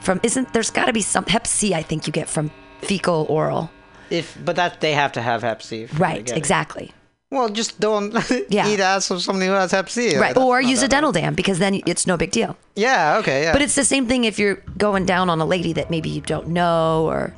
from. 0.00 0.20
Isn't 0.22 0.52
there's 0.52 0.70
got 0.70 0.86
to 0.86 0.92
be 0.92 1.02
some 1.02 1.24
Hep 1.26 1.46
C? 1.46 1.74
I 1.74 1.82
think 1.82 2.06
you 2.06 2.12
get 2.12 2.28
from 2.28 2.50
fecal 2.82 3.26
oral. 3.28 3.70
if 4.10 4.36
but 4.44 4.56
that 4.56 4.80
they 4.80 4.92
have 4.92 5.12
to 5.12 5.22
have 5.22 5.42
Hep 5.42 5.62
C. 5.62 5.86
Right, 5.96 6.30
exactly. 6.30 6.92
Well, 7.30 7.48
just 7.48 7.80
don't 7.80 8.14
Yeah. 8.48 8.68
eat 8.68 8.78
ass 8.78 9.10
of 9.10 9.20
somebody 9.20 9.46
who 9.46 9.52
has 9.52 9.72
Hep 9.72 9.88
C. 9.90 10.16
Right, 10.16 10.32
That's 10.34 10.38
or 10.38 10.60
use 10.60 10.82
a 10.84 10.88
dental 10.88 11.10
dam 11.10 11.34
because 11.34 11.58
then 11.58 11.80
it's 11.84 12.06
no 12.06 12.16
big 12.16 12.30
deal. 12.30 12.56
Yeah. 12.76 13.16
Okay. 13.18 13.42
Yeah. 13.42 13.52
But 13.52 13.62
it's 13.62 13.74
the 13.74 13.84
same 13.84 14.06
thing 14.06 14.22
if 14.24 14.38
you're 14.38 14.56
going 14.78 15.06
down 15.06 15.28
on 15.28 15.40
a 15.40 15.44
lady 15.44 15.72
that 15.72 15.90
maybe 15.90 16.08
you 16.08 16.20
don't 16.20 16.48
know, 16.48 17.06
or 17.06 17.34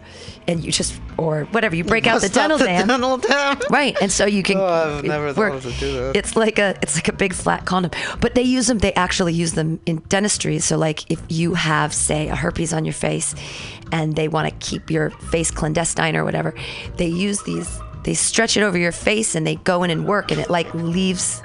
and 0.47 0.63
you 0.63 0.73
just 0.73 1.01
or 1.17 1.45
whatever 1.53 1.75
you 1.75 1.85
break 1.85 2.07
out 2.07 2.21
the 2.21 2.29
dental 2.29 2.59
the 2.59 2.67
dam. 2.67 2.87
dental 2.87 3.17
dam. 3.17 3.59
Right, 3.71 3.97
and 4.03 4.13
so 4.13 4.27
you 4.27 4.43
can. 4.43 4.59
Oh, 4.59 4.67
I've 4.99 5.05
never 5.05 5.33
thought 5.33 5.63
to 5.63 5.71
do 5.73 5.93
that. 5.95 6.17
It's 6.17 6.37
like 6.37 6.59
a 6.59 6.77
it's 6.83 6.95
like 6.97 7.09
a 7.09 7.13
big 7.15 7.33
flat 7.33 7.65
condom, 7.65 7.91
but 8.21 8.35
they 8.35 8.43
use 8.43 8.67
them. 8.67 8.79
They 8.79 8.93
actually 8.93 9.33
use 9.33 9.53
them 9.53 9.81
in 9.87 9.99
dentistry. 10.11 10.59
So 10.59 10.77
like 10.77 11.11
if 11.11 11.23
you 11.31 11.55
have 11.55 11.95
say 11.95 12.29
a 12.29 12.37
herpes 12.37 12.75
on 12.75 12.85
your 12.85 12.95
face, 12.95 13.35
and 13.91 14.17
they 14.17 14.29
want 14.29 14.51
to 14.51 14.55
keep 14.69 14.91
your 14.91 15.09
face 15.11 15.51
clandestine 15.51 16.15
or 16.15 16.25
whatever, 16.25 16.53
they 16.99 17.09
use 17.09 17.43
these. 17.45 17.81
They 18.09 18.15
stretch 18.15 18.57
it 18.57 18.63
over 18.63 18.79
your 18.79 18.91
face 18.91 19.35
and 19.35 19.47
they 19.47 19.57
go 19.57 19.83
in 19.83 19.91
and 19.91 20.07
work, 20.07 20.31
and 20.31 20.41
it 20.41 20.49
like 20.49 20.73
leaves. 20.73 21.43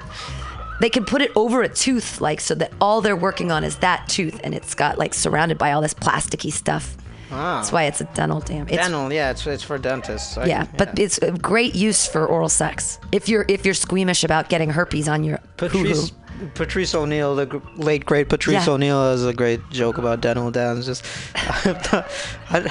They 0.80 0.90
can 0.90 1.04
put 1.04 1.22
it 1.22 1.30
over 1.36 1.62
a 1.62 1.68
tooth, 1.68 2.22
like 2.22 2.40
so 2.40 2.56
that 2.56 2.72
all 2.80 3.02
they're 3.02 3.18
working 3.18 3.52
on 3.52 3.66
is 3.66 3.76
that 3.80 4.08
tooth, 4.08 4.40
and 4.46 4.56
it's 4.56 4.74
got 4.74 4.98
like 4.98 5.14
surrounded 5.14 5.58
by 5.58 5.74
all 5.74 5.82
this 5.82 5.94
plasticky 5.94 6.54
stuff. 6.54 6.96
Ah. 7.32 7.58
That's 7.58 7.74
why 7.74 7.84
it's 7.84 8.00
a 8.00 8.06
dental 8.06 8.40
dam. 8.40 8.68
It's 8.70 8.78
Dental. 8.78 9.12
Yeah. 9.12 9.32
It's 9.32 9.46
it's 9.46 9.62
for 9.62 9.78
dentists. 9.78 10.38
I- 10.38 10.46
yeah, 10.46 10.66
but 10.78 10.98
it's 10.98 11.18
a 11.18 11.32
great 11.32 11.76
use 11.76 12.08
for 12.08 12.26
oral 12.26 12.48
sex. 12.48 12.98
If 13.12 13.28
you're 13.28 13.44
if 13.50 13.66
you're 13.66 13.74
squeamish 13.74 14.24
about 14.24 14.48
getting 14.48 14.70
herpes 14.70 15.10
on 15.10 15.26
your 15.26 15.40
Patrice 15.58 16.10
hoo-hoo. 16.12 16.23
Patrice 16.56 16.94
O'Neal, 16.96 17.36
the 17.36 17.46
gr- 17.46 17.58
late 17.76 18.06
great 18.06 18.30
Patrice 18.30 18.66
Yeah. 18.68 18.74
O'Neal, 18.74 19.02
has 19.12 19.26
a 19.26 19.34
great 19.34 19.62
joke 19.70 19.98
about 19.98 20.22
dental 20.22 20.52
dams. 20.52 20.86
Just, 20.86 21.06
I'd, 21.36 22.68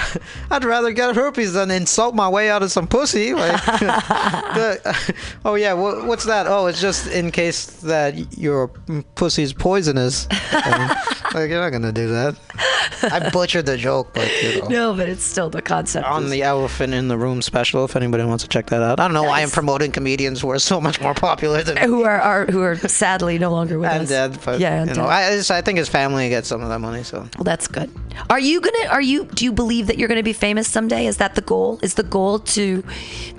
I'd 0.51 0.65
rather 0.65 0.93
get 0.93 1.15
herpes 1.15 1.53
than 1.55 1.71
insult 1.71 2.15
my 2.15 2.29
way 2.29 2.51
out 2.51 2.63
of 2.63 2.71
some 2.71 2.87
pussy. 2.87 3.35
Like, 3.35 3.65
the- 3.67 5.15
oh 5.45 5.55
yeah, 5.55 5.73
wha- 5.73 6.05
what's 6.07 6.25
that? 6.25 6.47
Oh, 6.47 6.67
it's 6.67 6.81
just 6.81 7.07
in 7.09 7.31
case 7.31 7.67
that 7.83 8.37
your 8.39 8.69
pussy's 9.15 9.53
poisonous. 9.53 10.27
Um, 10.65 10.89
like 11.35 11.49
you're 11.51 11.61
not 11.61 11.71
gonna 11.71 11.93
do 11.93 12.09
that. 12.09 12.37
I 13.05 13.31
butchered 13.31 13.67
the 13.67 13.77
joke, 13.77 14.13
but 14.15 14.31
you 14.43 14.61
know. 14.63 14.69
No, 14.69 14.95
but 14.95 15.09
it's 15.09 15.25
still 15.25 15.51
the 15.51 15.63
concept. 15.63 16.07
On 16.07 16.29
the 16.31 16.43
Elephant 16.43 16.95
in 16.95 17.09
the 17.09 17.17
Room 17.19 17.43
special, 17.43 17.85
if 17.85 17.97
anybody 17.97 18.23
wants 18.25 18.45
to 18.45 18.49
check 18.49 18.67
that 18.67 18.83
out. 18.83 19.01
I 19.01 19.05
don't 19.05 19.15
know 19.15 19.23
why 19.25 19.41
I'm 19.43 19.51
promoting 19.51 19.91
comedians 19.93 20.41
who 20.41 20.51
are 20.51 20.59
so 20.59 20.81
much 20.81 21.01
more 21.01 21.15
popular 21.15 21.63
than 21.63 21.77
who 21.79 22.05
are, 22.05 22.21
are 22.21 22.47
who 22.47 22.61
are 22.63 22.77
sadly 22.77 23.39
no 23.39 23.52
longer 23.53 23.79
with 23.79 23.91
I'm 23.91 24.03
us. 24.03 24.09
dead, 24.09 24.39
but 24.45 24.59
yeah, 24.59 24.83
I 24.83 24.93
know. 24.93 25.07
I, 25.07 25.37
just, 25.37 25.51
I 25.51 25.61
think 25.61 25.79
his 25.79 25.89
family 25.89 26.29
gets 26.29 26.49
some 26.49 26.63
of 26.63 26.69
that 26.69 26.81
money. 26.81 27.03
So 27.03 27.19
well, 27.19 27.45
that's 27.45 27.69
good. 27.69 27.91
Are 28.29 28.41
you 28.41 28.61
gonna? 28.61 28.89
Are 28.91 29.01
you? 29.01 29.27
Do 29.27 29.45
you 29.45 29.53
believe 29.53 29.87
that 29.87 29.99
you're 29.99 30.09
gonna 30.09 30.23
be 30.23 30.33
famous 30.33 30.69
someday? 30.69 31.07
Is 31.07 31.19
that 31.19 31.35
the 31.35 31.41
goal? 31.41 31.79
Is 31.83 31.95
the 31.95 32.03
goal 32.03 32.41
to 32.41 32.83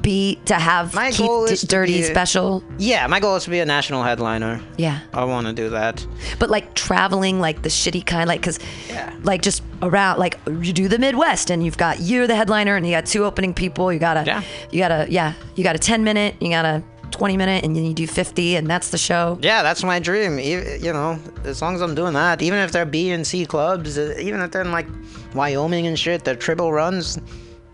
be 0.01 0.39
to 0.45 0.55
have 0.55 0.93
my 0.93 1.11
goal 1.11 1.45
is 1.45 1.61
D- 1.61 1.68
Dirty 1.68 1.97
be, 1.97 2.03
special? 2.03 2.64
Yeah, 2.78 3.07
my 3.07 3.20
goal 3.20 3.36
is 3.36 3.43
to 3.45 3.49
be 3.49 3.59
a 3.59 3.66
national 3.66 4.03
headliner. 4.03 4.61
Yeah, 4.78 5.01
I 5.14 5.26
want 5.26 5.47
to 5.47 5.53
do 5.53 5.70
that. 5.72 6.05
But 6.39 6.49
like 6.49 6.74
traveling, 6.76 7.39
like 7.39 7.61
the 7.61 7.70
shitty 7.70 8.05
kind, 8.05 8.28
like 8.28 8.41
because, 8.41 8.59
yeah. 8.88 9.16
like 9.24 9.41
just 9.41 9.64
around, 9.82 10.20
like 10.20 10.39
you 10.47 10.74
do 10.74 10.88
the 10.88 10.99
Midwest, 10.99 11.49
and 11.49 11.64
you've 11.64 11.78
got 11.78 11.99
you're 11.99 12.28
the 12.28 12.36
headliner, 12.36 12.76
and 12.76 12.86
you 12.86 12.91
got 12.93 13.05
two 13.05 13.26
opening 13.26 13.53
people. 13.53 13.91
You 13.91 13.99
gotta, 13.99 14.24
yeah. 14.26 14.43
you 14.72 14.80
gotta, 14.80 15.07
yeah, 15.09 15.34
you 15.55 15.64
got 15.64 15.76
a 15.76 15.80
ten 15.80 16.03
minute, 16.03 16.36
you 16.39 16.49
gotta 16.49 16.84
20 17.14 17.38
minute 17.38 17.64
and 17.64 17.76
then 17.76 17.86
you 17.86 17.93
do 17.93 18.07
50 18.07 18.55
and 18.57 18.68
that's 18.68 18.89
the 18.89 18.97
show. 18.97 19.39
Yeah, 19.41 19.64
that's 19.64 19.84
my 19.84 19.99
dream. 19.99 20.39
You 20.39 20.91
know, 20.91 21.20
as 21.45 21.61
long 21.61 21.76
as 21.76 21.82
I'm 21.82 21.95
doing 21.95 22.14
that, 22.14 22.41
even 22.41 22.59
if 22.59 22.72
they're 22.72 22.86
B 22.86 23.11
and 23.11 23.26
C 23.26 23.45
clubs, 23.45 23.97
uh, 23.97 24.16
even 24.20 24.41
if 24.41 24.51
they're 24.51 24.64
in 24.64 24.72
like 24.72 24.88
Wyoming 25.34 25.88
and 25.88 25.97
shit, 25.97 26.26
they're 26.26 26.36
triple 26.36 26.74
runs. 26.74 27.20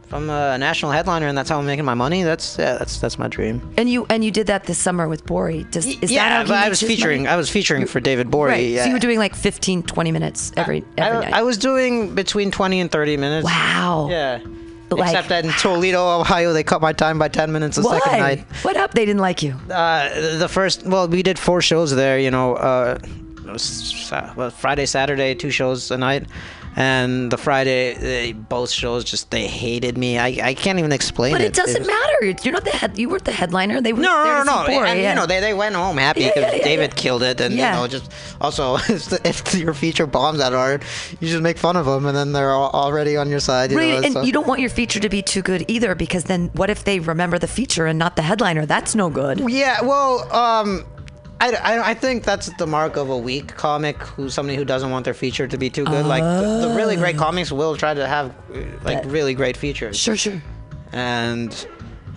from 0.10 0.30
a 0.30 0.58
national 0.58 0.92
headliner 0.92 1.28
and 1.28 1.38
that's 1.38 1.50
how 1.50 1.60
I'm 1.60 1.66
making 1.68 1.86
my 1.86 1.94
money, 1.94 2.24
that's 2.24 2.58
yeah, 2.58 2.78
that's 2.78 3.00
that's 3.00 3.18
my 3.20 3.28
dream. 3.28 3.62
And 3.78 3.90
you 3.90 4.06
and 4.10 4.26
you 4.26 4.32
did 4.32 4.48
that 4.48 4.64
this 4.66 4.78
summer 4.78 5.08
with 5.08 5.26
Bori. 5.26 5.66
Does 5.72 5.86
is 5.86 6.12
yeah, 6.12 6.30
that 6.30 6.48
but 6.48 6.58
I 6.58 6.68
was 6.68 6.82
featuring 6.82 7.24
money? 7.24 7.34
I 7.34 7.38
was 7.38 7.50
featuring 7.50 7.86
for 7.86 8.00
David 8.00 8.30
Bori. 8.32 8.52
Right. 8.52 8.70
Yeah. 8.70 8.84
So 8.84 8.88
you 8.90 8.94
were 8.94 9.00
doing 9.00 9.20
like 9.20 9.36
15, 9.36 9.84
20 9.84 10.12
minutes 10.12 10.52
every 10.58 10.84
I, 10.98 11.02
every 11.02 11.18
I, 11.18 11.22
night. 11.22 11.34
I 11.34 11.44
was 11.44 11.58
doing 11.58 12.16
between 12.16 12.50
20 12.52 12.80
and 12.82 12.92
30 12.92 13.18
minutes. 13.18 13.46
Wow. 13.46 14.08
Yeah. 14.10 14.40
Like- 14.92 15.10
Except 15.10 15.30
that 15.30 15.46
in 15.46 15.52
Toledo, 15.54 16.20
Ohio, 16.20 16.54
they 16.54 16.64
cut 16.64 16.82
my 16.82 16.94
time 16.94 17.20
by 17.20 17.28
10 17.28 17.52
minutes 17.52 17.78
the 17.78 17.84
Why? 17.84 18.00
second 18.00 18.20
night. 18.20 18.46
What 18.64 18.76
up? 18.78 18.94
They 18.94 19.06
didn't 19.06 19.22
like 19.22 19.44
you. 19.44 19.56
Uh, 19.70 20.38
the 20.38 20.48
first, 20.50 20.86
well, 20.86 21.08
we 21.08 21.22
did 21.24 21.38
four 21.38 21.62
shows 21.62 21.96
there. 21.96 22.18
You 22.20 22.32
know, 22.32 22.56
uh, 22.56 22.98
it 23.04 23.52
was 23.52 24.12
well, 24.36 24.50
Friday, 24.50 24.86
Saturday, 24.86 25.36
two 25.36 25.52
shows 25.52 25.92
a 25.92 25.98
night, 25.98 26.26
and 26.76 27.32
the 27.32 27.38
Friday, 27.38 27.94
they, 27.96 28.32
both 28.34 28.70
shows 28.70 29.04
just 29.04 29.32
they 29.32 29.48
hated 29.48 29.98
me. 29.98 30.18
I, 30.18 30.28
I 30.50 30.54
can't 30.54 30.80
even 30.80 30.92
explain 30.92 31.34
But 31.34 31.42
it. 31.42 31.46
it 31.48 31.54
doesn't 31.54 31.82
was- 31.82 31.88
matter. 31.88 32.36
You're 32.44 32.54
not 32.54 32.66
the 32.66 32.72
head. 32.72 32.98
You 32.98 33.10
weren't 33.10 33.26
the 33.26 33.32
headliner. 33.32 33.82
They 33.82 33.94
were 33.94 34.02
No, 34.02 34.24
no, 34.24 34.44
no, 34.44 34.66
no. 34.68 34.84
and, 34.84 35.00
yeah. 35.00 35.10
you 35.10 35.16
know, 35.16 35.26
they, 35.26 35.40
they 35.40 35.54
went 35.54 35.76
home 35.76 35.98
happy 35.98 36.26
because 36.26 36.44
yeah, 36.44 36.56
yeah, 36.56 36.64
David 36.64 36.96
killed 36.96 37.24
it, 37.24 37.40
and 37.42 37.54
you 37.56 37.62
know, 37.62 37.88
just 37.88 38.12
also 38.42 38.76
if, 38.90 39.26
if 39.26 39.54
your 39.56 39.74
feature 39.74 40.06
bombs 40.06 40.40
that 40.40 40.54
hard, 40.54 40.84
you 41.20 41.28
just 41.30 41.42
make 41.42 41.58
fun 41.58 41.76
of 41.76 41.86
them, 41.86 42.06
and 42.06 42.16
then 42.16 42.34
they're 42.34 42.52
all, 42.52 42.70
already 42.72 43.16
on 43.18 43.30
your 43.30 43.40
side. 43.40 43.72
You 43.72 43.78
Right, 43.78 44.00
know, 44.00 44.06
and 44.06 44.14
so- 44.14 44.22
you 44.24 44.32
don't 44.32 44.48
want 44.48 44.60
your 44.62 44.70
feature 44.70 45.00
to 45.00 45.10
be 45.10 45.22
too 45.22 45.42
good 45.42 45.66
either, 45.68 45.96
because 45.96 46.26
then 46.26 46.50
what 46.54 46.70
if 46.70 46.84
they 46.84 47.00
remember 47.00 47.40
the 47.40 47.48
feature 47.48 47.86
and 47.86 47.98
not 47.98 48.16
the 48.16 48.22
headliner? 48.22 48.66
That's 48.66 48.96
no 48.96 49.10
good. 49.10 49.40
Yeah, 49.50 49.82
well, 49.82 50.32
um, 50.34 50.86
I, 51.42 51.52
I, 51.52 51.90
I 51.92 51.94
think 51.94 52.24
that's 52.24 52.50
the 52.58 52.68
mark 52.68 52.98
of 52.98 53.10
a 53.10 53.18
weak 53.18 53.56
comic, 53.56 53.98
who 53.98 54.30
somebody 54.30 54.58
who 54.58 54.66
doesn't 54.66 54.92
want 54.92 55.06
their 55.06 55.14
feature 55.14 55.48
to 55.48 55.58
be 55.58 55.70
too 55.70 55.86
good. 55.86 56.06
Like 56.06 56.24
the, 56.24 56.68
the 56.68 56.76
really 56.76 56.96
great 56.98 57.18
comics 57.18 57.52
will 57.52 57.78
try 57.78 57.94
to 57.94 58.06
have 58.08 58.32
uh, 58.54 58.60
like 58.84 59.04
That- 59.04 59.06
really 59.06 59.34
great 59.34 59.56
features. 59.56 59.98
Sure, 59.98 60.18
sure. 60.18 60.42
And 60.92 61.68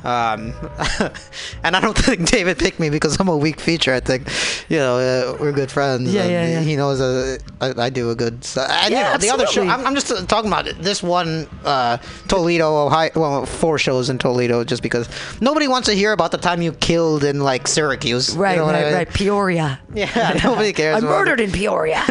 um, 0.04 0.52
and 1.62 1.76
I 1.76 1.80
don't 1.80 1.96
think 2.06 2.28
David 2.30 2.58
picked 2.58 2.80
me 2.80 2.90
because 2.90 3.18
I'm 3.20 3.28
a 3.28 3.36
weak 3.36 3.60
feature. 3.60 3.92
I 3.94 4.00
think, 4.00 4.28
you 4.68 4.78
know, 4.78 4.98
uh, 4.98 5.36
we're 5.40 5.52
good 5.52 5.70
friends. 5.70 6.12
Yeah, 6.12 6.22
and 6.22 6.30
yeah, 6.32 6.48
yeah. 6.48 6.60
He 6.60 6.76
knows 6.76 7.00
uh, 7.00 7.38
I, 7.60 7.84
I 7.84 7.90
do 7.90 8.10
a 8.10 8.14
good. 8.14 8.44
So, 8.44 8.62
and 8.62 8.92
Yeah, 8.92 9.08
you 9.08 9.12
know, 9.12 9.18
the 9.18 9.30
other 9.30 9.46
show. 9.46 9.62
I'm, 9.62 9.86
I'm 9.86 9.94
just 9.94 10.10
uh, 10.10 10.24
talking 10.26 10.48
about 10.48 10.64
this 10.78 11.02
one, 11.02 11.46
uh, 11.64 11.98
Toledo, 12.28 12.86
Ohio. 12.86 13.10
Well, 13.14 13.46
four 13.46 13.78
shows 13.78 14.10
in 14.10 14.18
Toledo, 14.18 14.64
just 14.64 14.82
because 14.82 15.08
nobody 15.40 15.68
wants 15.68 15.88
to 15.88 15.94
hear 15.94 16.12
about 16.12 16.30
the 16.32 16.38
time 16.38 16.62
you 16.62 16.72
killed 16.72 17.24
in 17.24 17.40
like 17.40 17.68
Syracuse. 17.68 18.36
Right, 18.36 18.52
you 18.52 18.56
know 18.58 18.66
right, 18.66 18.82
I 18.82 18.84
mean? 18.84 18.94
right. 18.94 19.08
Peoria. 19.12 19.78
Yeah, 19.94 20.40
nobody 20.42 20.72
cares. 20.72 21.04
I 21.04 21.06
murdered 21.06 21.38
in 21.38 21.52
Peoria. 21.52 22.02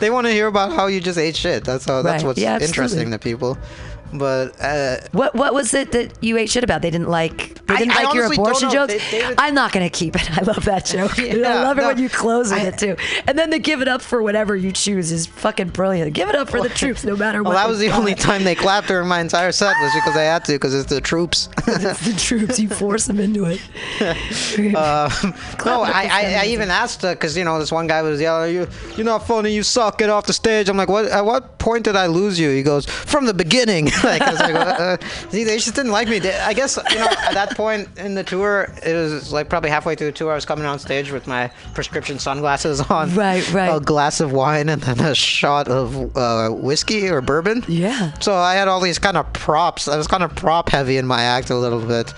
they 0.00 0.08
want 0.08 0.26
to 0.26 0.32
hear 0.32 0.46
about 0.46 0.72
how 0.72 0.86
you 0.86 1.00
just 1.02 1.18
ate 1.18 1.36
shit. 1.36 1.62
That's 1.62 1.84
how. 1.84 2.00
That's 2.00 2.22
Right. 2.22 2.28
what's 2.28 2.38
Yeah, 2.40 2.58
interesting 2.58 3.10
to 3.10 3.18
people. 3.18 3.58
But 4.14 4.54
uh, 4.60 4.96
what 5.12 5.34
what 5.34 5.52
was 5.54 5.74
it 5.74 5.92
that 5.92 6.12
you 6.22 6.36
ate 6.38 6.48
shit 6.50 6.62
about? 6.64 6.82
They 6.82 6.90
didn't 6.90 7.08
like 7.08 7.60
they 7.66 7.76
didn't 7.76 7.96
I 7.96 8.04
like 8.04 8.14
your 8.14 8.32
abortion 8.32 8.70
jokes. 8.70 8.92
They- 8.92 8.98
David- 9.20 9.34
I'm 9.38 9.54
not 9.54 9.72
gonna 9.72 9.90
keep 9.90 10.14
it. 10.16 10.30
I 10.38 10.42
love 10.42 10.64
that 10.66 10.84
joke. 10.94 11.18
I 11.18 11.22
Yeah, 11.24 11.62
love 11.64 11.78
it 11.78 11.84
when 11.84 11.98
you 11.98 12.08
close 12.08 12.52
with 12.52 12.62
I- 12.62 12.66
it 12.66 12.78
too. 12.78 12.96
And 13.26 13.38
then 13.38 13.50
to 13.50 13.58
give 13.58 13.82
it 13.82 13.88
up 13.88 14.02
for 14.02 14.22
whatever 14.22 14.54
you 14.54 14.70
choose 14.72 15.10
is 15.10 15.26
fucking 15.26 15.70
brilliant. 15.70 16.12
Give 16.14 16.28
it 16.28 16.34
up 16.36 16.48
for 16.48 16.60
the 16.62 16.68
troops, 16.68 17.04
no 17.04 17.16
matter 17.16 17.42
well, 17.42 17.52
what. 17.52 17.58
that 17.58 17.68
was 17.68 17.78
the 17.80 17.90
only 17.90 18.14
time 18.14 18.44
they 18.44 18.54
clapped 18.64 18.88
during 18.88 19.08
my 19.08 19.20
entire 19.20 19.50
set 19.52 19.74
was 19.80 19.92
because 19.94 20.16
I 20.16 20.22
had 20.22 20.44
to 20.46 20.52
because 20.52 20.74
it's 20.74 20.88
the 20.88 21.00
troops. 21.00 21.48
It's 21.66 22.06
the 22.06 22.12
troops. 22.18 22.58
You 22.60 22.68
force 22.68 23.06
them 23.06 23.18
into 23.18 23.46
it. 23.46 23.60
Uh, 24.76 25.10
no, 25.64 25.82
I, 25.82 26.08
I, 26.10 26.34
I 26.42 26.46
even 26.46 26.70
asked 26.70 27.02
because 27.02 27.36
you 27.36 27.44
know 27.44 27.58
this 27.58 27.72
one 27.72 27.86
guy 27.86 28.02
was 28.02 28.20
yelling, 28.20 28.54
"You, 28.54 28.68
you're 28.96 29.04
not 29.04 29.26
funny. 29.26 29.52
You 29.52 29.62
suck. 29.62 29.98
Get 29.98 30.10
off 30.10 30.26
the 30.26 30.32
stage." 30.32 30.68
I'm 30.68 30.76
like, 30.76 30.88
"What? 30.88 31.06
At 31.06 31.24
what 31.24 31.58
point 31.58 31.84
did 31.84 31.96
I 31.96 32.06
lose 32.06 32.38
you?" 32.38 32.50
He 32.50 32.62
goes, 32.62 32.86
"From 32.86 33.26
the 33.26 33.34
beginning." 33.34 33.90
like, 34.12 34.22
I 34.22 34.30
was 34.30 34.40
like, 34.40 34.54
uh, 34.54 34.58
uh, 34.58 34.96
see, 35.30 35.44
they 35.44 35.56
just 35.56 35.74
didn't 35.74 35.92
like 35.92 36.08
me. 36.08 36.20
I 36.20 36.52
guess 36.52 36.78
you 36.90 36.96
know 36.98 37.06
at 37.06 37.34
that 37.34 37.56
point 37.56 37.88
in 37.98 38.14
the 38.14 38.24
tour, 38.24 38.72
it 38.84 38.94
was 38.94 39.32
like 39.32 39.48
probably 39.48 39.70
halfway 39.70 39.94
through 39.94 40.08
the 40.08 40.12
tour. 40.12 40.32
I 40.32 40.34
was 40.34 40.44
coming 40.44 40.64
on 40.66 40.78
stage 40.78 41.10
with 41.10 41.26
my 41.26 41.50
prescription 41.74 42.18
sunglasses 42.18 42.80
on, 42.82 43.14
Right, 43.14 43.50
right. 43.52 43.68
a 43.74 43.80
glass 43.80 44.20
of 44.20 44.32
wine, 44.32 44.68
and 44.68 44.82
then 44.82 45.00
a 45.00 45.14
shot 45.14 45.68
of 45.68 46.16
uh, 46.16 46.50
whiskey 46.50 47.08
or 47.08 47.20
bourbon. 47.20 47.64
Yeah. 47.68 48.12
So 48.20 48.34
I 48.34 48.54
had 48.54 48.68
all 48.68 48.80
these 48.80 48.98
kind 48.98 49.16
of 49.16 49.32
props. 49.32 49.88
I 49.88 49.96
was 49.96 50.06
kind 50.06 50.22
of 50.22 50.34
prop 50.34 50.68
heavy 50.68 50.96
in 50.96 51.06
my 51.06 51.22
act 51.22 51.50
a 51.50 51.56
little 51.56 51.80
bit. 51.80 52.12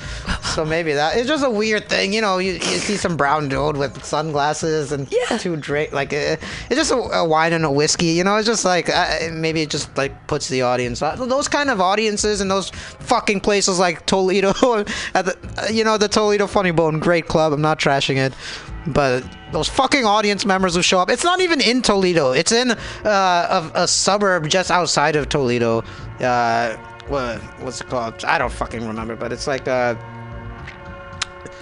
So 0.54 0.64
maybe 0.64 0.92
that 0.94 1.16
it's 1.16 1.28
just 1.28 1.44
a 1.44 1.50
weird 1.50 1.88
thing, 1.88 2.12
you 2.12 2.20
know. 2.20 2.38
You, 2.38 2.52
you 2.52 2.58
see 2.60 2.96
some 2.96 3.16
brown 3.16 3.48
dude 3.48 3.76
with 3.76 4.04
sunglasses 4.04 4.92
and 4.92 5.06
Yeah. 5.10 5.38
two 5.38 5.56
drink 5.56 5.92
like 5.92 6.12
uh, 6.12 6.36
it's 6.70 6.74
just 6.76 6.90
a, 6.92 6.96
a 6.96 7.24
wine 7.26 7.52
and 7.52 7.64
a 7.64 7.70
whiskey, 7.70 8.06
you 8.06 8.24
know. 8.24 8.36
It's 8.36 8.46
just 8.46 8.64
like 8.64 8.88
uh, 8.88 9.30
maybe 9.32 9.62
it 9.62 9.70
just 9.70 9.94
like 9.96 10.26
puts 10.26 10.48
the 10.48 10.62
audience. 10.62 11.02
uh, 11.02 11.16
Those 11.16 11.48
kind 11.48 11.70
of 11.70 11.75
audiences 11.80 12.40
and 12.40 12.50
those 12.50 12.70
fucking 12.70 13.40
places 13.40 13.78
like 13.78 14.06
Toledo, 14.06 14.50
at 15.14 15.24
the 15.26 15.36
uh, 15.58 15.66
you 15.70 15.84
know 15.84 15.98
the 15.98 16.08
Toledo 16.08 16.46
Funny 16.46 16.70
Bone, 16.70 16.98
great 16.98 17.26
club. 17.26 17.52
I'm 17.52 17.62
not 17.62 17.78
trashing 17.78 18.16
it. 18.16 18.32
But 18.88 19.24
those 19.50 19.68
fucking 19.68 20.04
audience 20.04 20.44
members 20.44 20.76
who 20.76 20.82
show 20.82 21.00
up, 21.00 21.10
it's 21.10 21.24
not 21.24 21.40
even 21.40 21.60
in 21.60 21.82
Toledo. 21.82 22.30
It's 22.30 22.52
in 22.52 22.70
uh, 22.70 22.76
a, 23.04 23.82
a 23.82 23.88
suburb 23.88 24.48
just 24.48 24.70
outside 24.70 25.16
of 25.16 25.28
Toledo. 25.28 25.82
Uh, 26.20 26.76
what, 27.08 27.40
what's 27.60 27.80
it 27.80 27.88
called? 27.88 28.24
I 28.24 28.38
don't 28.38 28.52
fucking 28.52 28.86
remember, 28.86 29.16
but 29.16 29.32
it's 29.32 29.48
like 29.48 29.66
uh, 29.66 29.96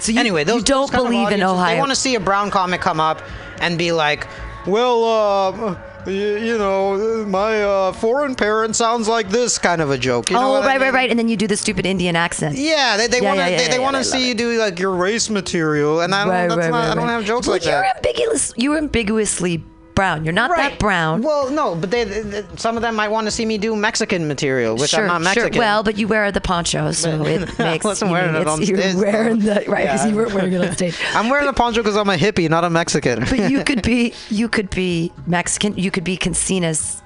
So 0.00 0.12
you, 0.12 0.20
anyway, 0.20 0.44
those 0.44 0.60
you 0.60 0.64
don't 0.64 0.90
those 0.90 1.02
believe 1.02 1.30
in 1.30 1.42
Ohio. 1.42 1.74
They 1.74 1.78
want 1.78 1.90
to 1.92 1.96
see 1.96 2.14
a 2.14 2.20
brown 2.20 2.50
comic 2.50 2.80
come 2.82 3.00
up 3.00 3.22
and 3.58 3.78
be 3.78 3.92
like, 3.92 4.26
"Well, 4.66 5.04
um, 5.04 5.78
you, 6.06 6.36
you 6.38 6.58
know, 6.58 7.24
my 7.26 7.62
uh, 7.62 7.92
foreign 7.92 8.34
parent 8.34 8.76
sounds 8.76 9.08
like 9.08 9.28
this," 9.30 9.58
kind 9.58 9.80
of 9.80 9.90
a 9.90 9.98
joke. 9.98 10.30
You 10.30 10.36
know 10.36 10.48
oh, 10.48 10.50
what 10.52 10.64
I 10.64 10.66
right, 10.66 10.80
right, 10.80 10.86
mean? 10.86 10.94
right. 10.94 11.10
And 11.10 11.18
then 11.18 11.28
you 11.28 11.36
do 11.36 11.46
the 11.46 11.56
stupid 11.56 11.86
Indian 11.86 12.16
accent. 12.16 12.56
Yeah, 12.56 12.96
they, 12.96 13.06
they 13.06 13.20
Yeah, 13.20 13.28
want 13.28 13.38
to 13.38 13.44
yeah, 13.44 13.48
yeah, 13.48 13.56
they, 13.58 13.68
they 13.68 13.74
yeah, 13.76 13.80
want 13.82 13.96
I 13.96 14.00
to 14.00 14.04
see 14.04 14.28
you 14.28 14.34
do 14.34 14.58
like 14.58 14.78
your 14.78 14.92
race 14.94 15.30
material, 15.30 16.00
and 16.00 16.14
I 16.14 16.24
don't, 16.24 16.30
right, 16.32 16.48
that's 16.48 16.58
right, 16.58 16.70
not, 16.70 16.78
right, 16.78 16.90
I 16.90 16.94
don't 16.94 17.04
right. 17.04 17.12
have 17.12 17.24
jokes 17.24 17.46
well, 17.46 17.56
like 17.56 17.64
you're 17.64 17.80
that. 17.80 17.96
ambiguous. 17.96 18.52
You're 18.56 18.78
ambiguously 18.78 19.64
brown. 19.94 20.24
You're 20.24 20.32
not 20.32 20.50
that 20.56 20.78
brown. 20.78 21.22
Well, 21.22 21.50
no, 21.50 21.74
but 21.74 21.90
they, 21.90 22.04
they 22.04 22.44
some 22.56 22.76
of 22.76 22.82
them 22.82 22.94
might 22.96 23.08
want 23.08 23.26
to 23.26 23.30
see 23.30 23.44
me 23.46 23.58
do 23.58 23.74
Mexican 23.76 24.26
material, 24.28 24.76
which 24.76 24.90
sure, 24.90 25.02
I'm 25.02 25.08
not 25.08 25.20
Mexican. 25.22 25.52
Sure. 25.52 25.58
Well, 25.60 25.82
but 25.82 25.96
you 25.98 26.08
wear 26.08 26.30
the 26.32 26.40
poncho, 26.40 26.92
so 26.92 27.24
it 27.24 27.58
makes. 27.58 28.00
you 28.00 28.08
wearing 28.08 28.34
it 28.34 28.40
it's- 28.42 28.46
on 28.58 28.62
You're 28.62 28.78
stage, 28.80 28.94
wearing 28.96 29.38
the 29.40 29.64
right 29.68 29.84
because 29.84 30.04
Yeah. 30.04 30.06
you 30.10 30.16
weren't 30.16 30.32
wearing 30.34 30.52
it 30.52 30.60
on 30.68 30.72
stage. 30.74 30.96
I'm 31.14 31.28
wearing 31.28 31.46
the 31.46 31.52
poncho 31.52 31.80
because 31.82 31.96
I'm 31.96 32.08
a 32.10 32.16
hippie, 32.16 32.48
not 32.50 32.64
a 32.64 32.70
Mexican. 32.70 33.20
but 33.20 33.50
you 33.50 33.62
could 33.68 33.82
be 33.82 34.12
you 34.30 34.48
could 34.48 34.70
be 34.70 35.12
Mexican, 35.26 35.76
you 35.76 35.90
could 35.90 36.04
be 36.04 36.16
Cancinas 36.16 37.00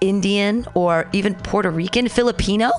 Indian 0.00 0.64
or 0.74 1.08
even 1.12 1.34
Puerto 1.34 1.70
Rican, 1.70 2.08
Filipino. 2.08 2.70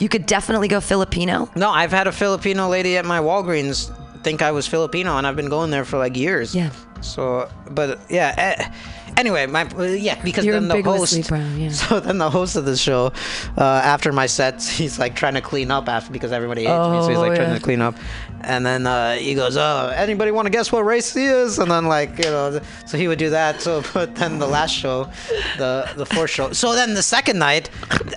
You 0.00 0.08
could 0.08 0.26
definitely 0.26 0.68
go 0.68 0.80
Filipino. 0.80 1.48
No, 1.54 1.70
I've 1.70 1.90
had 1.92 2.06
a 2.06 2.12
Filipino 2.12 2.68
lady 2.68 2.96
at 2.96 3.04
my 3.04 3.18
Walgreens 3.20 3.92
think 4.24 4.40
I 4.40 4.50
was 4.52 4.66
Filipino, 4.66 5.18
and 5.18 5.26
I've 5.26 5.36
been 5.36 5.50
going 5.50 5.70
there 5.70 5.84
for 5.84 5.98
like 5.98 6.16
years. 6.16 6.54
Yeah. 6.54 6.70
So, 7.02 7.50
but 7.70 8.00
yeah. 8.08 8.34
eh, 8.38 8.72
anyway, 9.16 9.46
my 9.46 9.62
uh, 9.64 9.82
yeah, 9.84 10.20
because 10.22 10.44
You're 10.44 10.54
then 10.60 10.68
the 10.68 10.82
host. 10.82 11.30
yeah. 11.30 11.68
So 11.70 12.00
then 12.00 12.18
the 12.18 12.30
host 12.30 12.56
of 12.56 12.64
the 12.64 12.76
show, 12.76 13.12
uh, 13.56 13.62
after 13.62 14.12
my 14.12 14.26
sets, 14.26 14.68
he's 14.68 14.98
like 14.98 15.14
trying 15.16 15.34
to 15.34 15.40
clean 15.40 15.70
up 15.70 15.88
after 15.88 16.12
because 16.12 16.32
everybody 16.32 16.62
hates 16.64 16.88
me, 16.88 17.00
so 17.02 17.08
he's 17.08 17.18
Oh, 17.18 17.20
like 17.22 17.34
trying 17.36 17.54
to 17.54 17.60
clean 17.60 17.80
up, 17.80 17.94
and 18.42 18.64
then 18.64 18.86
uh, 18.86 19.14
he 19.14 19.34
goes, 19.34 19.56
"Oh, 19.56 19.92
anybody 19.94 20.30
want 20.30 20.46
to 20.46 20.50
guess 20.50 20.70
what 20.72 20.84
race 20.84 21.12
he 21.14 21.24
is?" 21.26 21.58
And 21.58 21.70
then 21.70 21.86
like 21.86 22.18
you 22.18 22.24
know, 22.30 22.60
so 22.86 22.96
he 22.98 23.08
would 23.08 23.18
do 23.18 23.30
that. 23.30 23.60
So 23.60 23.82
but 23.94 24.14
then 24.16 24.38
the 24.38 24.46
last 24.48 24.72
show, 24.74 25.08
the 25.58 25.88
the 25.96 26.06
fourth 26.06 26.30
show. 26.30 26.52
So 26.52 26.74
then 26.74 26.94
the 26.94 27.02
second 27.02 27.38
night, 27.38 27.70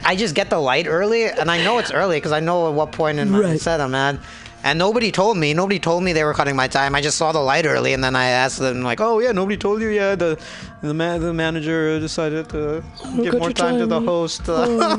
I 0.05 0.15
just 0.15 0.35
get 0.35 0.49
the 0.49 0.59
light 0.59 0.87
early, 0.87 1.25
and 1.25 1.49
I 1.51 1.63
know 1.63 1.77
it's 1.79 1.91
early 1.91 2.17
because 2.17 2.31
I 2.31 2.39
know 2.39 2.67
at 2.69 2.73
what 2.73 2.91
point 2.91 3.19
in 3.19 3.29
my 3.31 3.39
Right. 3.39 3.59
set 3.59 3.79
I'm 3.81 3.95
at. 3.95 4.17
And 4.63 4.79
nobody 4.79 5.11
told 5.11 5.37
me. 5.37 5.53
Nobody 5.53 5.79
told 5.79 6.03
me 6.03 6.11
they 6.13 6.23
were 6.23 6.33
cutting 6.33 6.55
my 6.55 6.67
time. 6.67 6.95
I 6.95 6.99
just 6.99 7.15
saw 7.17 7.31
the 7.31 7.39
light 7.39 7.65
early, 7.65 7.93
and 7.93 8.03
then 8.03 8.15
I 8.15 8.25
asked 8.29 8.57
them 8.59 8.81
like, 8.81 8.99
"Oh 8.99 9.19
yeah, 9.19 9.31
nobody 9.31 9.55
told 9.55 9.81
you? 9.81 9.87
Yeah, 9.89 10.15
the 10.15 10.37
the 10.81 10.93
man, 10.93 11.21
the 11.21 11.33
manager 11.33 11.99
decided 11.99 12.49
to 12.49 12.83
give 13.21 13.33
more 13.33 13.49
your 13.49 13.53
time, 13.53 13.77
to 13.79 13.85
the 13.85 13.99
host." 14.01 14.41
Uh, 14.49 14.97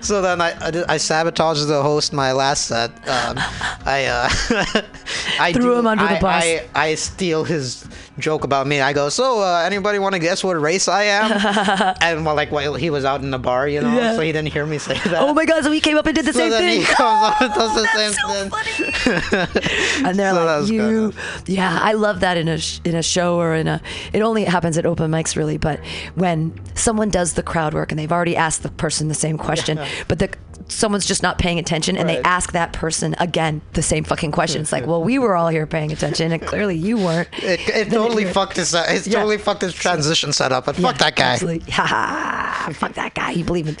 so, 0.00 0.20
then 0.22 0.40
I, 0.40 0.50
I, 0.60 0.84
I 0.94 0.96
sabotaged 0.96 1.66
the 1.68 1.82
host 1.82 2.12
my 2.12 2.32
last 2.32 2.66
set. 2.66 2.90
Um, 3.08 3.36
I 3.84 4.06
uh, 4.06 4.28
I 5.40 5.52
Threw 5.52 5.62
do- 5.62 5.78
him 5.78 5.86
under 5.86 6.04
the 6.04 6.18
I- 6.18 6.20
bus. 6.20 6.44
I, 6.44 6.68
I 6.74 6.94
steal 6.96 7.44
his 7.44 7.86
joke 8.18 8.44
about 8.44 8.66
me. 8.66 8.80
I 8.80 8.92
go, 8.92 9.08
so 9.08 9.40
uh, 9.40 9.62
anybody 9.66 9.98
want 9.98 10.14
to 10.14 10.18
guess 10.18 10.42
what 10.42 10.60
race 10.60 10.88
I 10.88 11.02
am? 11.04 11.94
and 12.00 12.24
well, 12.24 12.34
like 12.34 12.50
while 12.50 12.74
he 12.74 12.90
was 12.90 13.04
out 13.04 13.20
in 13.22 13.30
the 13.30 13.38
bar, 13.38 13.68
you 13.68 13.80
know, 13.80 13.94
Yeah. 13.94 14.14
so 14.14 14.20
he 14.20 14.32
didn't 14.32 14.52
hear 14.52 14.64
me 14.66 14.78
say 14.78 14.94
that. 14.94 15.14
Oh 15.22 15.34
my 15.34 15.44
God! 15.44 15.62
So 15.64 15.70
he 15.70 15.80
came 15.80 15.96
up 15.96 16.06
and 16.06 16.14
did 16.16 16.24
the 16.24 16.32
So 16.32 16.38
same 16.40 16.50
then 16.50 16.62
thing. 16.62 16.80
he 16.80 16.86
comes 16.86 17.22
up 17.24 17.40
and 17.40 17.52
does 17.54 17.74
the 17.82 17.86
same 17.88 18.12
so 18.12 18.28
thing. 18.28 18.50
funny. 18.50 20.06
and 20.08 20.18
they're 20.18 20.32
So 20.34 20.44
like, 20.44 20.70
you, 20.70 21.12
yeah, 21.46 21.78
I 21.82 21.92
love 21.92 22.20
that 22.20 22.36
in 22.36 22.48
a 22.48 22.58
sh- 22.58 22.80
in 22.84 22.94
a 22.94 23.02
show 23.02 23.36
or 23.38 23.54
in 23.54 23.68
a. 23.68 23.80
It 24.12 24.20
only 24.22 24.44
happens 24.44 24.78
at 24.78 24.86
open 24.86 25.10
mics, 25.10 25.36
really. 25.36 25.58
But 25.58 25.80
when 26.14 26.58
someone 26.74 27.10
does 27.10 27.34
the 27.34 27.42
crowd 27.42 27.74
work 27.74 27.92
and 27.92 27.98
they've 27.98 28.12
already 28.12 28.36
asked 28.36 28.62
the 28.62 28.70
person 28.70 29.08
the 29.08 29.14
same 29.14 29.38
question, 29.38 29.78
but 30.08 30.18
the 30.18 30.30
someone's 30.68 31.06
just 31.06 31.22
not 31.22 31.38
paying 31.38 31.58
attention 31.58 31.96
and 31.96 32.08
they 32.08 32.20
ask 32.22 32.52
that 32.52 32.72
person 32.72 33.14
again 33.18 33.62
the 33.74 33.82
same 33.82 34.02
fucking 34.04 34.32
question. 34.32 34.62
It's 34.62 34.72
like, 34.72 34.86
well, 34.88 35.02
we 35.02 35.18
were 35.18 35.36
all 35.36 35.48
here 35.48 35.66
paying 35.66 35.92
attention, 35.92 36.32
and 36.32 36.42
clearly 36.42 36.76
you 36.76 36.96
weren't. 36.96 37.28
It, 37.34 37.60
it 37.68 37.90
totally 37.90 38.24
fucked 38.24 38.56
his. 38.56 38.74
Uh, 38.74 38.84
it's 38.88 39.06
Yeah. 39.06 39.14
totally 39.20 39.38
fucked 39.38 39.62
his 39.62 39.74
transition 39.74 40.32
setup. 40.32 40.66
But 40.66 40.76
fuck 40.76 40.94
Yeah, 40.96 40.98
that 40.98 41.16
guy. 41.16 41.32
Absolutely. 41.34 41.70
Ha 41.72 41.86
ha. 41.86 42.70
Fuck 42.72 42.94
that 42.94 43.14
guy. 43.14 43.30
You 43.30 43.44
believe 43.44 43.68
in. 43.68 43.76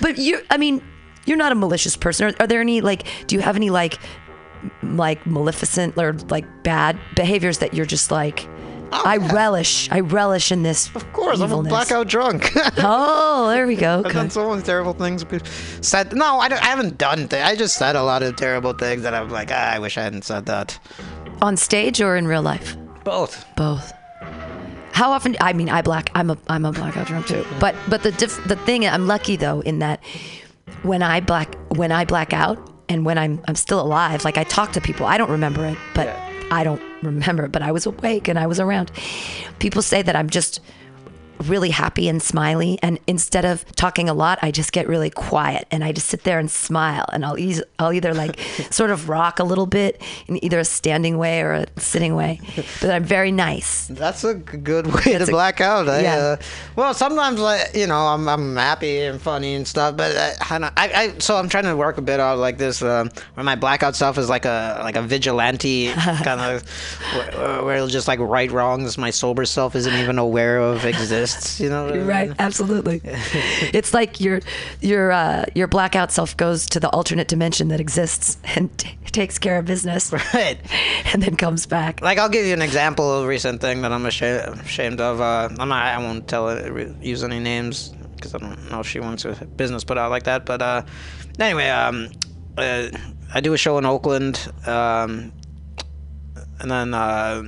But 0.00 0.18
you, 0.18 0.40
I 0.50 0.56
mean, 0.56 0.82
you're 1.26 1.36
not 1.36 1.52
a 1.52 1.54
malicious 1.54 1.96
person. 1.96 2.26
Are, 2.28 2.34
are 2.40 2.46
there 2.46 2.60
any 2.60 2.80
like? 2.80 3.06
Do 3.26 3.36
you 3.36 3.42
have 3.42 3.56
any 3.56 3.68
like, 3.70 3.98
like 4.82 5.24
maleficent 5.26 5.96
or 5.98 6.14
like 6.30 6.46
bad 6.62 6.98
behaviors 7.16 7.58
that 7.58 7.74
you're 7.74 7.86
just 7.86 8.10
like? 8.10 8.48
I 8.92 9.16
relish. 9.18 9.88
I 9.90 10.00
relish 10.00 10.50
in 10.52 10.62
this. 10.62 10.90
Oh, 10.94 10.96
Of 10.98 11.12
course, 11.12 11.36
I'm 11.38 11.42
a 11.42 11.46
evilness. 11.46 11.70
blackout 11.70 12.08
drunk. 12.08 12.50
Oh, 12.78 13.48
there 13.50 13.66
we 13.66 13.76
go. 13.76 14.02
I've 14.04 14.12
done 14.12 14.30
so 14.30 14.50
many 14.50 14.62
terrible 14.62 14.92
things. 14.94 15.24
Said 15.80 16.14
no, 16.14 16.38
I, 16.40 16.46
I 16.46 16.66
haven't 16.66 16.98
done. 16.98 17.28
Th- 17.28 17.42
I 17.42 17.54
just 17.56 17.76
said 17.76 17.94
a 17.96 18.02
lot 18.02 18.22
of 18.22 18.36
terrible 18.36 18.72
things 18.72 19.02
that 19.02 19.14
I'm 19.14 19.28
like, 19.30 19.50
ah, 19.52 19.72
I 19.74 19.78
wish 19.78 19.96
I 19.98 20.02
hadn't 20.02 20.24
said 20.24 20.46
that. 20.46 20.78
On 21.42 21.56
stage 21.56 22.00
or 22.00 22.16
in 22.16 22.26
real 22.26 22.42
life? 22.42 22.76
Both. 23.04 23.44
Both. 23.56 23.92
How 24.92 25.12
often? 25.12 25.36
I 25.40 25.52
mean, 25.52 25.68
I 25.70 25.82
black. 25.82 26.10
I'm 26.14 26.30
a 26.30 26.38
I'm 26.48 26.64
a 26.64 26.72
blackout 26.72 27.06
drunk 27.06 27.26
too. 27.26 27.44
But 27.58 27.74
but 27.88 28.02
the 28.02 28.12
diff, 28.12 28.42
the 28.46 28.56
thing 28.56 28.86
I'm 28.86 29.06
lucky 29.06 29.36
though 29.36 29.60
in 29.60 29.78
that 29.78 30.02
when 30.82 31.02
I 31.02 31.20
black 31.20 31.54
when 31.76 31.92
I 31.92 32.04
black 32.04 32.32
out 32.32 32.58
and 32.88 33.04
when 33.06 33.16
I'm 33.18 33.40
I'm 33.48 33.54
still 33.54 33.80
alive, 33.80 34.24
like 34.24 34.36
I 34.36 34.44
talk 34.44 34.72
to 34.72 34.80
people. 34.80 35.06
I 35.06 35.16
don't 35.16 35.30
remember 35.30 35.64
it, 35.64 35.78
but 35.94 36.06
Yeah. 36.06 36.26
I 36.50 36.64
don't 36.64 36.82
remember. 37.02 37.48
But 37.48 37.62
I 37.62 37.72
was 37.72 37.86
awake 37.86 38.28
and 38.28 38.38
I 38.38 38.46
was 38.46 38.60
around. 38.60 38.90
People 39.58 39.82
say 39.82 40.02
that 40.02 40.16
I'm 40.16 40.30
just 40.30 40.60
really 41.44 41.70
happy 41.70 42.08
and 42.08 42.22
smiley 42.22 42.78
and 42.82 42.98
instead 43.06 43.44
of 43.44 43.64
talking 43.76 44.08
a 44.08 44.14
lot 44.14 44.38
i 44.42 44.50
just 44.50 44.72
get 44.72 44.86
really 44.86 45.10
quiet 45.10 45.66
and 45.70 45.82
i 45.82 45.90
just 45.92 46.06
sit 46.08 46.24
there 46.24 46.38
and 46.38 46.50
smile 46.50 47.04
and 47.12 47.24
i'll, 47.24 47.38
eas 47.38 47.62
I'll 47.78 47.92
either 47.92 48.12
like 48.14 48.38
sort 48.70 48.90
of 48.90 49.08
rock 49.08 49.38
a 49.38 49.44
little 49.44 49.66
bit 49.66 50.00
in 50.28 50.42
either 50.44 50.58
a 50.58 50.64
standing 50.64 51.16
way 51.18 51.40
or 51.40 51.52
a 51.52 51.66
sitting 51.80 52.14
way 52.14 52.40
but 52.80 52.90
i'm 52.90 53.04
very 53.04 53.32
nice 53.32 53.86
That's 53.88 54.22
a 54.24 54.34
good 54.34 54.86
way 54.86 55.12
That's 55.12 55.24
to 55.26 55.30
a- 55.30 55.34
black 55.34 55.60
out. 55.60 55.88
I, 55.88 56.02
yeah. 56.02 56.16
uh, 56.16 56.36
well, 56.76 56.94
sometimes 56.94 57.40
like 57.40 57.74
you 57.74 57.86
know 57.86 57.96
I'm 58.06 58.28
I'm 58.28 58.56
happy 58.56 59.00
and 59.00 59.20
funny 59.20 59.54
and 59.54 59.66
stuff, 59.66 59.96
but 59.96 60.16
I, 60.16 60.34
I, 60.54 60.58
don't- 60.58 60.72
I, 60.76 60.92
I 61.14 61.18
so 61.18 61.36
I'm 61.36 61.48
trying 61.48 61.64
to 61.64 61.76
work 61.76 61.98
a 61.98 62.02
bit 62.02 62.20
out 62.20 62.38
like 62.38 62.58
this 62.58 62.82
um, 62.82 63.10
where 63.34 63.44
my 63.44 63.54
blackout 63.56 63.96
self 63.96 64.18
is 64.18 64.28
like 64.28 64.44
a 64.44 64.80
like 64.82 64.96
a 64.96 65.02
vigilante 65.02 65.92
kind 65.92 66.40
of 66.40 66.62
where, 67.34 67.64
where 67.64 67.76
it'll 67.76 67.88
just 67.88 68.08
like 68.08 68.18
right 68.20 68.50
wrongs 68.50 68.96
my 68.98 69.10
sober 69.10 69.44
self 69.44 69.74
isn't 69.74 69.94
even 69.94 70.18
aware 70.18 70.58
of 70.58 70.84
exists. 70.84 71.29
You 71.60 71.68
know. 71.68 71.94
right 72.04 72.32
absolutely 72.38 73.00
it's 73.04 73.92
like 73.94 74.20
your 74.20 74.40
your 74.80 75.12
uh, 75.12 75.44
your 75.54 75.66
blackout 75.66 76.10
self 76.12 76.36
goes 76.36 76.66
to 76.66 76.80
the 76.80 76.88
alternate 76.90 77.28
dimension 77.28 77.68
that 77.68 77.80
exists 77.80 78.38
and 78.56 78.76
t- 78.78 78.96
takes 79.12 79.38
care 79.38 79.58
of 79.58 79.64
business 79.64 80.12
Right. 80.34 80.58
and 81.12 81.22
then 81.22 81.36
comes 81.36 81.66
back 81.66 82.00
Like 82.00 82.18
I'll 82.18 82.28
give 82.28 82.46
you 82.46 82.52
an 82.54 82.62
example 82.62 83.12
of 83.12 83.24
a 83.24 83.28
recent 83.28 83.60
thing 83.60 83.82
that 83.82 83.92
I'm 83.92 84.06
ashamed, 84.06 84.60
ashamed 84.60 85.00
of. 85.00 85.20
Uh, 85.20 85.48
I'm 85.58 85.68
not, 85.68 85.84
I 85.86 85.98
won't 85.98 86.28
tell 86.28 86.48
it, 86.48 86.96
use 87.02 87.22
any 87.24 87.38
names 87.40 87.88
because 88.16 88.34
I 88.34 88.38
don't 88.38 88.70
know 88.70 88.80
if 88.80 88.86
she 88.86 89.00
wants 89.00 89.22
her 89.24 89.34
business 89.56 89.82
put 89.84 89.98
out 89.98 90.10
like 90.10 90.24
that. 90.24 90.46
But 90.46 90.62
uh, 90.62 90.82
anyway, 91.38 91.68
um, 91.70 92.10
uh, 92.56 92.88
I 93.34 93.40
do 93.40 93.52
a 93.52 93.58
show 93.58 93.78
in 93.78 93.86
Oakland, 93.86 94.52
um, 94.66 95.32
and 96.60 96.70
then 96.70 96.94
uh, 96.94 97.42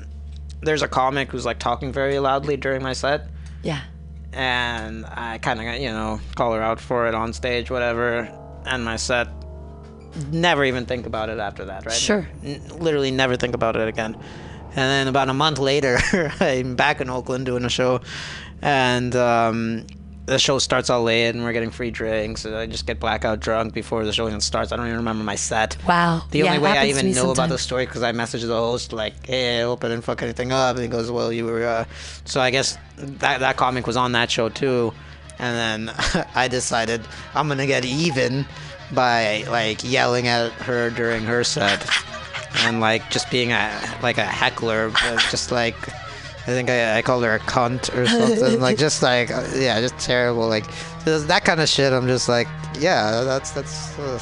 there's 0.63 0.83
a 0.83 0.89
comic 0.89 1.31
who's 1.31 1.45
like 1.45 1.59
talking 1.59 1.93
very 1.93 2.19
loudly 2.19 2.57
during 2.57 2.83
my 2.83 2.93
set, 2.95 3.29
yeah 3.63 3.83
and 4.33 5.05
I 5.07 5.39
kind 5.39 5.61
of 5.61 5.81
you 5.81 5.91
know 5.91 6.21
call 6.35 6.53
her 6.55 6.63
out 6.63 6.81
for 6.81 7.07
it 7.07 7.15
on 7.15 7.33
stage, 7.33 7.71
whatever, 7.71 8.29
and 8.65 8.85
my 8.85 8.97
set. 8.97 9.29
Never 10.31 10.65
even 10.65 10.85
think 10.85 11.07
about 11.07 11.29
it 11.31 11.39
after 11.39 11.67
that, 11.67 11.87
right? 11.87 11.95
Sure. 11.95 12.29
N- 12.45 12.61
literally 12.79 13.11
never 13.11 13.37
think 13.37 13.55
about 13.55 13.77
it 13.77 13.89
again. 13.89 14.15
And 14.15 14.77
then 14.77 15.09
about 15.09 15.29
a 15.29 15.35
month 15.35 15.59
later, 15.59 15.99
I'm 16.41 16.77
back 16.77 17.01
in 17.01 17.09
Oakland 17.11 17.47
doing 17.47 17.65
a 17.65 17.71
show, 17.71 18.01
and 18.61 19.15
um, 19.17 19.87
the 20.27 20.39
show 20.39 20.59
starts 20.59 20.89
all 20.89 21.03
late, 21.03 21.31
and 21.31 21.43
we're 21.43 21.53
getting 21.53 21.71
free 21.71 21.91
drinks. 21.91 22.45
And 22.45 22.55
I 22.55 22.67
just 22.67 22.87
get 22.87 23.01
blackout 23.01 23.41
drunk 23.41 23.75
before 23.75 24.05
the 24.05 24.13
show 24.13 24.29
even 24.29 24.41
starts. 24.41 24.73
I 24.73 24.77
don't 24.77 24.87
even 24.87 24.99
remember 24.99 25.25
my 25.25 25.35
set. 25.35 25.77
wow 25.87 26.23
The 26.31 26.45
only 26.45 26.59
way 26.59 26.71
I 26.71 26.87
even 26.87 27.13
know 27.13 27.33
about 27.33 27.49
the 27.49 27.59
story 27.59 27.87
because 27.87 28.03
I 28.03 28.13
messaged 28.13 28.47
the 28.47 28.57
host 28.57 28.93
like, 28.93 29.27
"Hey, 29.27 29.61
I 29.61 29.63
hope 29.63 29.85
I 29.85 29.89
didn't 29.89 30.05
fuck 30.05 30.23
anything 30.23 30.53
up," 30.53 30.77
and 30.77 30.83
he 30.83 30.89
goes, 30.89 31.11
"Well, 31.11 31.33
you 31.33 31.47
were." 31.47 31.67
Uh... 31.67 31.85
So 32.25 32.41
I 32.41 32.51
guess 32.51 32.79
that 32.97 33.41
that 33.41 33.57
comic 33.57 33.87
was 33.87 33.97
on 33.97 34.13
that 34.13 34.31
show 34.31 34.49
too, 34.49 34.93
and 35.39 35.89
then 35.89 36.27
I 36.35 36.49
decided 36.49 37.03
I'm 37.35 37.49
gonna 37.49 37.67
get 37.67 37.85
even 37.85 38.47
by 38.93 39.45
like 39.49 39.83
yelling 39.83 40.29
at 40.29 40.53
her 40.53 40.91
during 40.91 41.25
her 41.25 41.43
set, 41.43 41.85
and 42.61 42.81
like 42.81 43.11
just 43.11 43.31
being 43.31 43.53
a 43.53 43.99
like 44.03 44.19
a 44.19 44.25
heckler, 44.25 44.91
but 44.91 45.19
just 45.31 45.51
like. 45.51 45.77
I 46.43 46.47
think 46.47 46.71
I, 46.71 46.99
I 46.99 47.03
called 47.03 47.23
her 47.25 47.35
a 47.35 47.39
cunt 47.41 47.95
or 47.97 48.07
something. 48.07 48.61
like 48.61 48.77
just 48.79 49.03
like 49.03 49.31
uh, 49.31 49.47
yeah, 49.55 49.81
just 49.81 49.97
terrible. 49.99 50.49
Like 50.49 50.67
that 51.05 51.45
kind 51.45 51.61
of 51.61 51.69
shit. 51.69 51.93
I'm 51.93 52.07
just 52.09 52.29
like 52.29 52.49
yeah, 52.79 53.23
that's 53.23 53.51
that's. 53.53 53.99
Uh, 53.99 54.19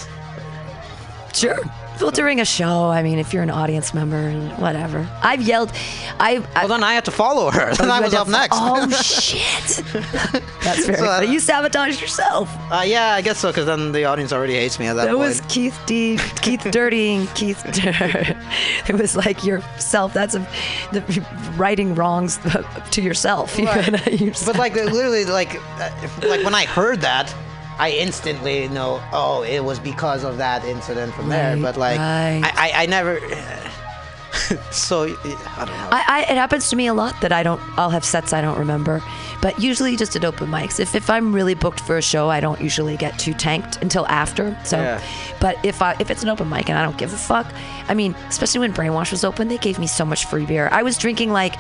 Sure. 1.32 1.58
Well, 2.00 2.10
during 2.10 2.40
a 2.40 2.44
show, 2.44 2.88
I 2.90 3.02
mean, 3.02 3.18
if 3.18 3.34
you're 3.34 3.42
an 3.42 3.50
audience 3.50 3.92
member, 3.92 4.16
and 4.16 4.50
whatever. 4.58 5.06
I've 5.22 5.42
yelled. 5.42 5.70
I. 6.18 6.42
I 6.54 6.60
well, 6.60 6.68
then 6.68 6.82
I 6.82 6.94
had 6.94 7.04
to 7.04 7.10
follow 7.10 7.50
her. 7.50 7.74
Then 7.74 7.90
I 7.90 8.00
was 8.00 8.14
up 8.14 8.26
next. 8.26 8.56
Oh 8.58 8.88
shit! 9.02 9.84
That's 10.62 10.86
very 10.86 10.98
So, 10.98 11.06
uh. 11.10 11.20
You 11.20 11.38
sabotaged 11.40 12.00
yourself. 12.00 12.48
Uh, 12.72 12.82
yeah, 12.86 13.12
I 13.14 13.20
guess 13.20 13.38
so, 13.38 13.50
because 13.50 13.66
then 13.66 13.92
the 13.92 14.04
audience 14.04 14.32
already 14.32 14.54
hates 14.54 14.78
me 14.78 14.86
at 14.86 14.94
that, 14.94 15.04
That 15.06 15.16
point. 15.16 15.28
was 15.28 15.40
Keith 15.48 15.78
D. 15.86 16.18
Keith 16.40 16.66
Dirtying 16.70 17.26
Keith. 17.34 17.62
Dirt. 17.72 18.36
it 18.88 18.94
was 18.98 19.14
like 19.16 19.44
yourself. 19.44 20.14
That's 20.14 20.34
a, 20.34 20.38
the 20.92 21.02
righting 21.56 21.94
wrongs 21.94 22.38
to 22.92 23.02
yourself. 23.02 23.58
You 23.58 23.66
Right. 23.66 23.90
gotta- 23.92 24.32
but 24.46 24.56
like 24.56 24.74
literally, 24.74 25.24
like, 25.26 25.56
uh, 25.78 25.90
like 26.22 26.42
when 26.44 26.54
I 26.54 26.64
heard 26.64 27.00
that, 27.02 27.34
I 27.80 27.90
instantly 27.92 28.68
know, 28.68 29.02
oh, 29.12 29.42
it 29.42 29.64
was 29.64 29.78
because 29.78 30.22
of 30.22 30.36
that 30.36 30.64
incident 30.64 31.14
from 31.14 31.28
there. 31.30 31.56
But 31.56 31.76
like, 31.76 31.98
right. 31.98 32.42
I, 32.44 32.70
I, 32.70 32.82
I 32.82 32.86
never. 32.86 33.18
so 34.70 35.04
I 35.04 35.06
don't 35.06 35.26
know. 35.26 35.88
I, 35.90 36.04
I, 36.06 36.20
it 36.30 36.36
happens 36.36 36.68
to 36.70 36.76
me 36.76 36.86
a 36.86 36.94
lot 36.94 37.18
that 37.22 37.32
I 37.32 37.42
don't. 37.42 37.60
I'll 37.78 37.90
have 37.90 38.04
sets 38.04 38.32
I 38.32 38.40
don't 38.40 38.58
remember, 38.58 39.02
but 39.42 39.58
usually 39.58 39.96
just 39.96 40.14
at 40.14 40.24
open 40.24 40.48
mics. 40.48 40.78
If 40.78 40.94
if 40.94 41.08
I'm 41.10 41.34
really 41.34 41.54
booked 41.54 41.80
for 41.80 41.96
a 41.96 42.02
show, 42.02 42.28
I 42.28 42.38
don't 42.40 42.60
usually 42.60 42.96
get 42.96 43.18
too 43.18 43.32
tanked 43.34 43.78
until 43.82 44.06
after. 44.08 44.56
So, 44.64 44.76
Yeah. 44.78 45.02
but 45.40 45.56
if 45.64 45.82
I 45.82 45.96
if 45.98 46.10
it's 46.10 46.22
an 46.22 46.28
open 46.28 46.48
mic 46.48 46.68
and 46.68 46.78
I 46.78 46.82
don't 46.82 46.98
give 46.98 47.12
a 47.12 47.16
fuck, 47.16 47.46
I 47.88 47.94
mean, 47.94 48.14
especially 48.28 48.60
when 48.60 48.72
Brainwash 48.72 49.10
was 49.10 49.24
open, 49.24 49.48
they 49.48 49.58
gave 49.58 49.78
me 49.78 49.86
so 49.86 50.04
much 50.04 50.26
free 50.26 50.46
beer. 50.46 50.68
I 50.70 50.82
was 50.82 50.96
drinking 50.98 51.32
like. 51.32 51.54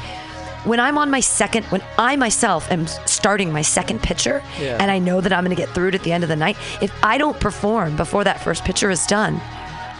When 0.64 0.78
I'm 0.78 0.98
on 0.98 1.10
my 1.10 1.20
second, 1.20 1.64
when 1.66 1.82
I 1.98 2.16
myself 2.16 2.70
am 2.70 2.86
starting 3.06 3.52
my 3.52 3.62
second 3.62 4.02
pitcher, 4.02 4.42
Yeah. 4.60 4.76
and 4.80 4.90
I 4.90 4.98
know 4.98 5.20
that 5.20 5.32
I'm 5.32 5.42
going 5.44 5.56
to 5.56 5.60
get 5.60 5.72
through 5.74 5.88
it 5.88 5.94
at 5.94 6.02
the 6.02 6.12
end 6.12 6.22
of 6.22 6.28
the 6.28 6.36
night, 6.36 6.56
if 6.82 6.92
I 7.02 7.16
don't 7.18 7.38
perform 7.40 7.96
before 7.96 8.24
that 8.24 8.42
first 8.42 8.64
pitcher 8.64 8.90
is 8.90 9.06
done, 9.06 9.40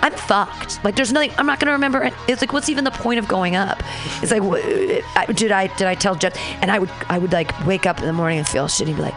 I'm 0.02 0.12
fucked. 0.12 0.82
Like 0.82 0.96
there's 0.96 1.12
nothing. 1.12 1.30
I'm 1.36 1.44
not 1.44 1.60
gonna 1.60 1.72
remember. 1.72 2.02
it. 2.02 2.14
It's 2.26 2.40
like 2.40 2.54
what's 2.54 2.70
even 2.70 2.84
the 2.84 2.90
point 2.90 3.18
of 3.18 3.28
going 3.28 3.54
up? 3.54 3.82
It's 4.22 4.32
like 4.32 4.42
wh- 4.42 5.04
I- 5.14 5.26
did 5.26 5.52
I 5.52 5.66
did 5.76 5.86
I 5.86 5.94
tell 5.94 6.14
Jeff? 6.14 6.34
And 6.62 6.70
I 6.70 6.78
would 6.78 6.90
I 7.10 7.18
would 7.18 7.32
like 7.32 7.52
wake 7.66 7.84
up 7.84 7.98
in 8.00 8.06
the 8.06 8.12
morning 8.14 8.38
and 8.38 8.48
feel 8.48 8.64
shitty. 8.66 8.86
and 8.88 8.96
Be 8.96 9.02
like, 9.02 9.14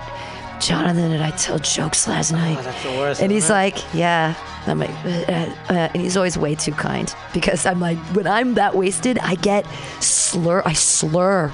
Jonathan, 0.66 1.12
and 1.12 1.24
I 1.24 1.32
tell 1.32 1.60
jokes 1.60 2.08
last 2.08 2.32
night? 2.32 2.58
Oh, 2.58 2.62
that's 2.62 2.84
the 2.84 2.90
worst, 2.92 3.22
and 3.22 3.32
he's 3.32 3.50
it? 3.50 3.54
like, 3.54 3.94
yeah. 3.94 4.36
I'm 4.66 4.80
like, 4.80 4.92
uh, 5.06 5.54
uh, 5.70 5.74
and 5.94 6.02
he's 6.02 6.16
always 6.16 6.38
way 6.38 6.56
too 6.56 6.72
kind 6.72 7.14
because 7.34 7.66
I'm 7.66 7.82
like, 7.82 7.98
when 8.16 8.26
I'm 8.26 8.54
that 8.54 8.76
wasted, 8.76 9.20
I 9.20 9.36
get 9.36 9.66
slur. 10.00 10.64
I 10.66 10.72
slur. 10.72 11.52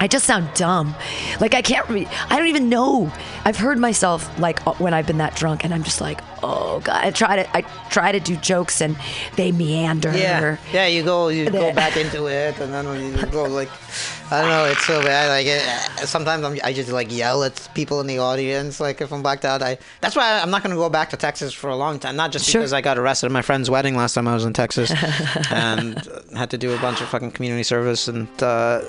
I 0.00 0.06
just 0.08 0.24
sound 0.26 0.48
dumb. 0.54 0.94
Like 1.40 1.54
I 1.54 1.62
can't. 1.62 1.88
Re- 1.88 2.06
I 2.30 2.38
don't 2.38 2.48
even 2.48 2.68
know. 2.68 3.12
I've 3.44 3.56
heard 3.56 3.78
myself 3.78 4.38
like 4.38 4.64
uh, 4.66 4.72
when 4.74 4.94
I've 4.94 5.06
been 5.06 5.18
that 5.18 5.34
drunk, 5.34 5.64
and 5.64 5.74
I'm 5.74 5.82
just 5.82 6.00
like, 6.00 6.20
oh 6.42 6.80
god, 6.84 7.04
I 7.04 7.10
try 7.10 7.36
to 7.42 7.56
I 7.56 7.62
try 7.90 8.12
to 8.12 8.20
do 8.20 8.36
jokes 8.36 8.80
and 8.80 8.96
they 9.36 9.50
meander. 9.52 10.16
Yeah, 10.16 10.56
yeah. 10.72 10.86
You 10.86 11.02
go, 11.02 11.28
you 11.28 11.50
go 11.50 11.72
back 11.72 11.96
into 11.96 12.26
it, 12.26 12.58
and 12.60 12.72
then 12.72 12.86
when 12.86 13.00
you 13.18 13.26
go 13.26 13.44
like, 13.44 13.68
I 14.30 14.40
don't 14.40 14.50
know, 14.50 14.64
it's 14.66 14.84
so 14.86 15.02
bad. 15.02 15.28
Like 15.30 15.46
it, 15.46 16.06
sometimes 16.06 16.44
I'm, 16.44 16.58
I 16.62 16.72
just 16.72 16.90
like 16.90 17.10
yell 17.14 17.42
at 17.42 17.68
people 17.74 18.00
in 18.00 18.06
the 18.06 18.18
audience. 18.18 18.78
Like 18.80 19.00
if 19.00 19.12
I'm 19.12 19.22
blacked 19.22 19.44
out, 19.44 19.62
I. 19.62 19.78
That's 20.00 20.14
why 20.14 20.40
I'm 20.40 20.50
not 20.50 20.62
gonna 20.62 20.76
go 20.76 20.88
back 20.88 21.10
to 21.10 21.16
Texas 21.16 21.52
for 21.52 21.70
a 21.70 21.76
long 21.76 21.98
time. 21.98 22.14
Not 22.16 22.30
just 22.32 22.48
Sure. 22.48 22.60
because 22.60 22.72
I 22.72 22.80
got 22.82 22.98
arrested 22.98 23.26
at 23.26 23.32
my 23.32 23.42
friend's 23.42 23.68
wedding 23.68 23.96
last 23.96 24.14
time 24.14 24.28
I 24.28 24.34
was 24.34 24.44
in 24.44 24.52
Texas, 24.52 24.92
and 25.50 25.98
had 26.36 26.50
to 26.50 26.58
do 26.58 26.72
a 26.74 26.78
bunch 26.78 27.00
of 27.00 27.08
fucking 27.08 27.32
community 27.32 27.64
service 27.64 28.06
and. 28.06 28.28
Uh, 28.42 28.82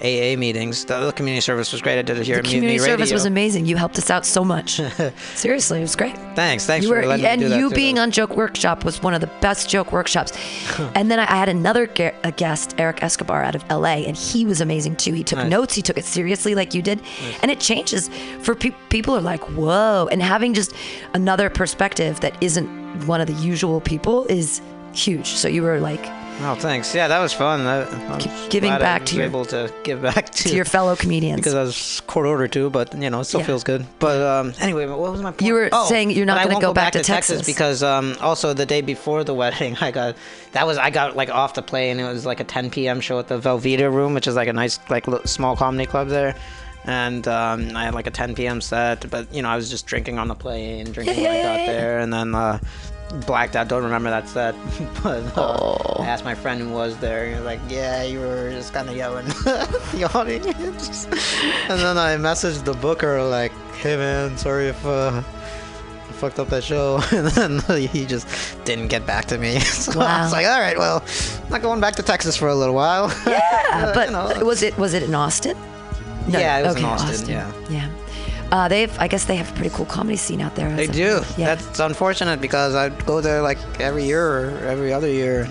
AA 0.00 0.36
meetings. 0.38 0.84
The 0.84 0.94
other 0.96 1.12
community 1.12 1.40
service 1.40 1.72
was 1.72 1.80
great. 1.80 1.98
I 1.98 2.02
did 2.02 2.18
it 2.18 2.26
here 2.26 2.36
The 2.36 2.42
community 2.42 2.78
service 2.78 3.06
Radio. 3.06 3.14
was 3.14 3.24
amazing. 3.24 3.64
You 3.66 3.76
helped 3.76 3.96
us 3.98 4.10
out 4.10 4.26
so 4.26 4.44
much. 4.44 4.80
Seriously, 5.34 5.78
it 5.78 5.82
was 5.82 5.96
great. 5.96 6.14
Thanks, 6.36 6.66
thanks 6.66 6.84
you 6.84 6.92
for 6.92 7.00
were, 7.00 7.06
letting 7.06 7.24
me 7.24 7.28
and 7.30 7.40
do 7.40 7.48
that 7.48 7.58
you 7.58 7.70
being 7.70 7.98
on 7.98 8.10
Joke 8.10 8.36
Workshop 8.36 8.84
was 8.84 9.02
one 9.02 9.14
of 9.14 9.20
the 9.22 9.26
best 9.40 9.70
joke 9.70 9.92
workshops. 9.92 10.32
and 10.94 11.10
then 11.10 11.18
I, 11.18 11.22
I 11.24 11.36
had 11.36 11.48
another 11.48 11.86
ge- 11.86 12.12
guest, 12.36 12.74
Eric 12.78 13.02
Escobar, 13.02 13.42
out 13.42 13.54
of 13.54 13.64
LA, 13.70 14.04
and 14.06 14.16
he 14.16 14.44
was 14.44 14.60
amazing 14.60 14.96
too. 14.96 15.12
He 15.14 15.24
took 15.24 15.38
Nice. 15.38 15.50
notes, 15.50 15.74
he 15.74 15.80
took 15.82 15.96
it 15.96 16.04
seriously 16.04 16.54
like 16.54 16.74
you 16.74 16.82
did, 16.82 17.00
and 17.42 17.50
it 17.50 17.58
changes 17.60 18.10
for 18.40 18.54
pe- 18.54 18.74
people 18.90 19.16
are 19.16 19.20
like, 19.22 19.42
whoa, 19.50 20.08
and 20.12 20.22
having 20.22 20.52
just 20.52 20.72
another 21.14 21.48
perspective 21.48 22.20
that 22.20 22.36
isn't 22.42 22.66
one 23.06 23.20
of 23.20 23.26
the 23.26 23.32
usual 23.34 23.80
people 23.80 24.24
is 24.26 24.60
huge. 24.92 25.26
So 25.28 25.48
you 25.48 25.62
were 25.62 25.80
like 25.80 26.04
Oh, 26.42 26.54
thanks. 26.54 26.94
Yeah, 26.94 27.08
that 27.08 27.18
was 27.18 27.32
fun. 27.32 27.62
I, 27.66 28.18
giving 28.50 28.70
back 28.70 29.06
to 29.06 29.16
your- 29.16 29.24
able 29.24 29.46
to 29.46 29.72
give 29.84 30.02
back 30.02 30.28
to, 30.30 30.42
to 30.50 30.54
your 30.54 30.66
fellow 30.66 30.94
comedians. 30.94 31.40
because 31.40 31.54
I 31.54 31.62
was 31.62 32.02
court 32.06 32.26
ordered 32.26 32.52
to, 32.52 32.68
but 32.68 32.94
you 33.00 33.08
know, 33.08 33.20
it 33.20 33.24
still 33.24 33.40
Yeah. 33.40 33.46
feels 33.46 33.64
good. 33.64 33.86
But 33.98 34.20
um, 34.20 34.52
anyway, 34.60 34.84
what 34.86 34.98
was 34.98 35.22
my 35.22 35.30
point? 35.30 35.42
You 35.42 35.54
were 35.54 35.70
Oh, 35.72 35.88
saying 35.88 36.10
you're 36.10 36.26
not 36.26 36.42
gonna 36.42 36.54
won't 36.56 36.62
go 36.62 36.74
back 36.74 36.92
to 36.92 37.02
Texas. 37.02 37.46
because 37.46 37.82
um, 37.82 38.16
also 38.20 38.52
the 38.52 38.66
day 38.66 38.82
before 38.82 39.24
the 39.24 39.32
wedding, 39.42 39.76
I 39.80 39.90
got 39.90 40.14
that 40.52 40.66
was 40.66 40.76
I 40.76 40.90
got 40.90 41.16
like 41.16 41.30
off 41.30 41.54
the 41.54 41.62
plane. 41.62 41.98
It 41.98 42.04
was 42.06 42.26
like 42.26 42.40
a 42.40 42.44
10 42.44 42.70
p.m. 42.70 43.00
show 43.00 43.18
at 43.18 43.28
the 43.28 43.38
Velveeta 43.38 43.90
Room, 43.92 44.12
which 44.12 44.26
is 44.26 44.34
like 44.36 44.48
a 44.48 44.52
nice 44.52 44.78
like 44.90 45.06
small 45.24 45.56
comedy 45.56 45.86
club 45.86 46.08
there. 46.08 46.34
And 46.84 47.26
um, 47.26 47.74
I 47.74 47.84
had 47.86 47.94
like 47.94 48.06
a 48.06 48.12
10 48.12 48.34
p.m. 48.34 48.60
set, 48.60 49.08
but 49.10 49.32
you 49.34 49.40
know 49.42 49.48
I 49.48 49.56
was 49.56 49.70
just 49.70 49.86
drinking 49.86 50.18
on 50.18 50.28
the 50.28 50.34
plane, 50.36 50.92
drinking 50.92 51.16
when 51.22 51.30
I 51.32 51.42
got 51.42 51.66
there, 51.66 51.98
and 51.98 52.12
then 52.12 52.34
uh, 52.34 52.58
blacked 53.26 53.56
out. 53.56 53.68
Don't 53.68 53.84
remember 53.84 54.10
that 54.10 54.28
set, 54.28 54.54
but 55.02 55.36
uh, 55.36 55.96
I 56.00 56.06
asked 56.06 56.24
my 56.24 56.34
friend 56.34 56.60
who 56.60 56.70
was 56.70 56.96
there. 56.98 57.28
He 57.28 57.34
was 57.34 57.44
like, 57.44 57.60
"Yeah, 57.68 58.02
you 58.02 58.20
were 58.20 58.50
just 58.50 58.72
kind 58.72 58.88
of 58.88 58.96
yelling 58.96 59.26
at 59.46 59.68
the 59.92 60.10
audience." 60.14 61.06
and 61.68 61.80
then 61.80 61.98
I 61.98 62.16
messaged 62.16 62.64
the 62.64 62.74
booker 62.74 63.22
like, 63.22 63.52
"Hey 63.76 63.96
man, 63.96 64.36
sorry 64.36 64.68
if 64.68 64.84
uh, 64.86 65.22
I 65.22 66.12
fucked 66.12 66.38
up 66.38 66.48
that 66.48 66.64
show." 66.64 67.00
and 67.12 67.28
then 67.60 67.60
he 67.88 68.06
just 68.06 68.26
didn't 68.64 68.88
get 68.88 69.06
back 69.06 69.24
to 69.26 69.38
me. 69.38 69.60
so 69.60 70.00
I 70.00 70.22
was 70.22 70.32
like, 70.32 70.46
"All 70.46 70.60
right, 70.60 70.76
well, 70.78 71.02
I'm 71.44 71.50
not 71.50 71.62
going 71.62 71.80
back 71.80 71.96
to 71.96 72.02
Texas 72.02 72.36
for 72.36 72.48
a 72.48 72.54
little 72.54 72.74
while." 72.74 73.08
Yeah, 73.26 73.40
Uh, 73.72 73.94
but 73.94 74.06
you 74.08 74.12
know. 74.12 74.44
was 74.44 74.62
it 74.62 74.76
was 74.78 74.94
it 74.94 75.02
in 75.02 75.14
Austin? 75.14 75.56
Yeah, 76.28 76.58
it 76.58 76.66
was 76.66 76.76
in 76.76 76.84
Austin, 76.84 77.28
yeah. 77.28 77.52
yeah. 77.70 77.88
Uh, 78.52 78.68
they've 78.68 78.96
I 78.98 79.08
guess 79.08 79.24
they 79.24 79.36
have 79.36 79.50
a 79.50 79.54
pretty 79.54 79.70
cool 79.74 79.86
comedy 79.86 80.16
scene 80.16 80.40
out 80.40 80.54
there. 80.54 80.70
They 80.74 80.86
do. 80.86 81.22
Yeah. 81.36 81.54
That's 81.54 81.80
unfortunate 81.80 82.40
because 82.40 82.74
I 82.74 82.90
go 82.90 83.20
there 83.20 83.42
like 83.42 83.58
every 83.80 84.04
year 84.04 84.24
or 84.24 84.58
every 84.66 84.92
other 84.92 85.08
year. 85.08 85.48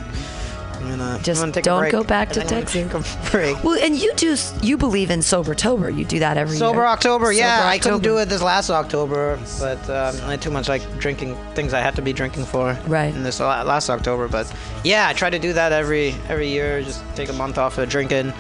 I'm 0.77 0.89
gonna, 0.89 1.19
Just 1.23 1.41
I'm 1.41 1.45
gonna 1.45 1.53
take 1.53 1.63
don't 1.63 1.89
go 1.91 2.03
back 2.03 2.30
to 2.30 2.41
think 2.41 2.51
I'm 2.51 2.89
gonna 2.89 3.01
Texas. 3.01 3.15
take 3.15 3.27
a 3.27 3.31
break. 3.31 3.63
well, 3.63 3.77
and 3.81 3.95
you 3.95 4.13
do 4.15 4.35
you 4.61 4.77
believe 4.77 5.09
in 5.09 5.19
Sobertober? 5.22 5.95
You 5.95 6.05
do 6.05 6.19
that 6.19 6.38
every 6.38 6.57
Sober 6.57 6.80
year. 6.80 6.85
October, 6.88 7.31
yeah. 7.31 7.57
Sober 7.57 7.69
I 7.69 7.80
couldn't 7.80 8.03
do 8.03 8.17
it 8.17 8.26
this 8.30 8.41
last 8.41 8.69
October, 8.69 9.39
but 9.59 9.80
um, 9.89 10.15
I 10.27 10.31
had 10.31 10.41
too 10.41 10.51
much 10.51 10.69
like 10.69 10.84
drinking 10.99 11.35
things 11.55 11.73
I 11.73 11.80
had 11.80 11.95
to 11.95 12.01
be 12.01 12.13
drinking 12.13 12.45
for. 12.45 12.77
Right. 12.88 13.13
In 13.15 13.23
this 13.23 13.39
last 13.39 13.89
October, 13.89 14.27
but 14.27 14.53
yeah, 14.84 15.07
I 15.07 15.13
try 15.13 15.30
to 15.30 15.39
do 15.39 15.53
that 15.53 15.72
every 15.72 16.13
every 16.30 16.49
year. 16.49 16.81
Just 16.84 17.03
take 17.15 17.30
a 17.30 17.34
month 17.34 17.57
off 17.57 17.77
of 17.77 17.89
drinking. 17.89 18.31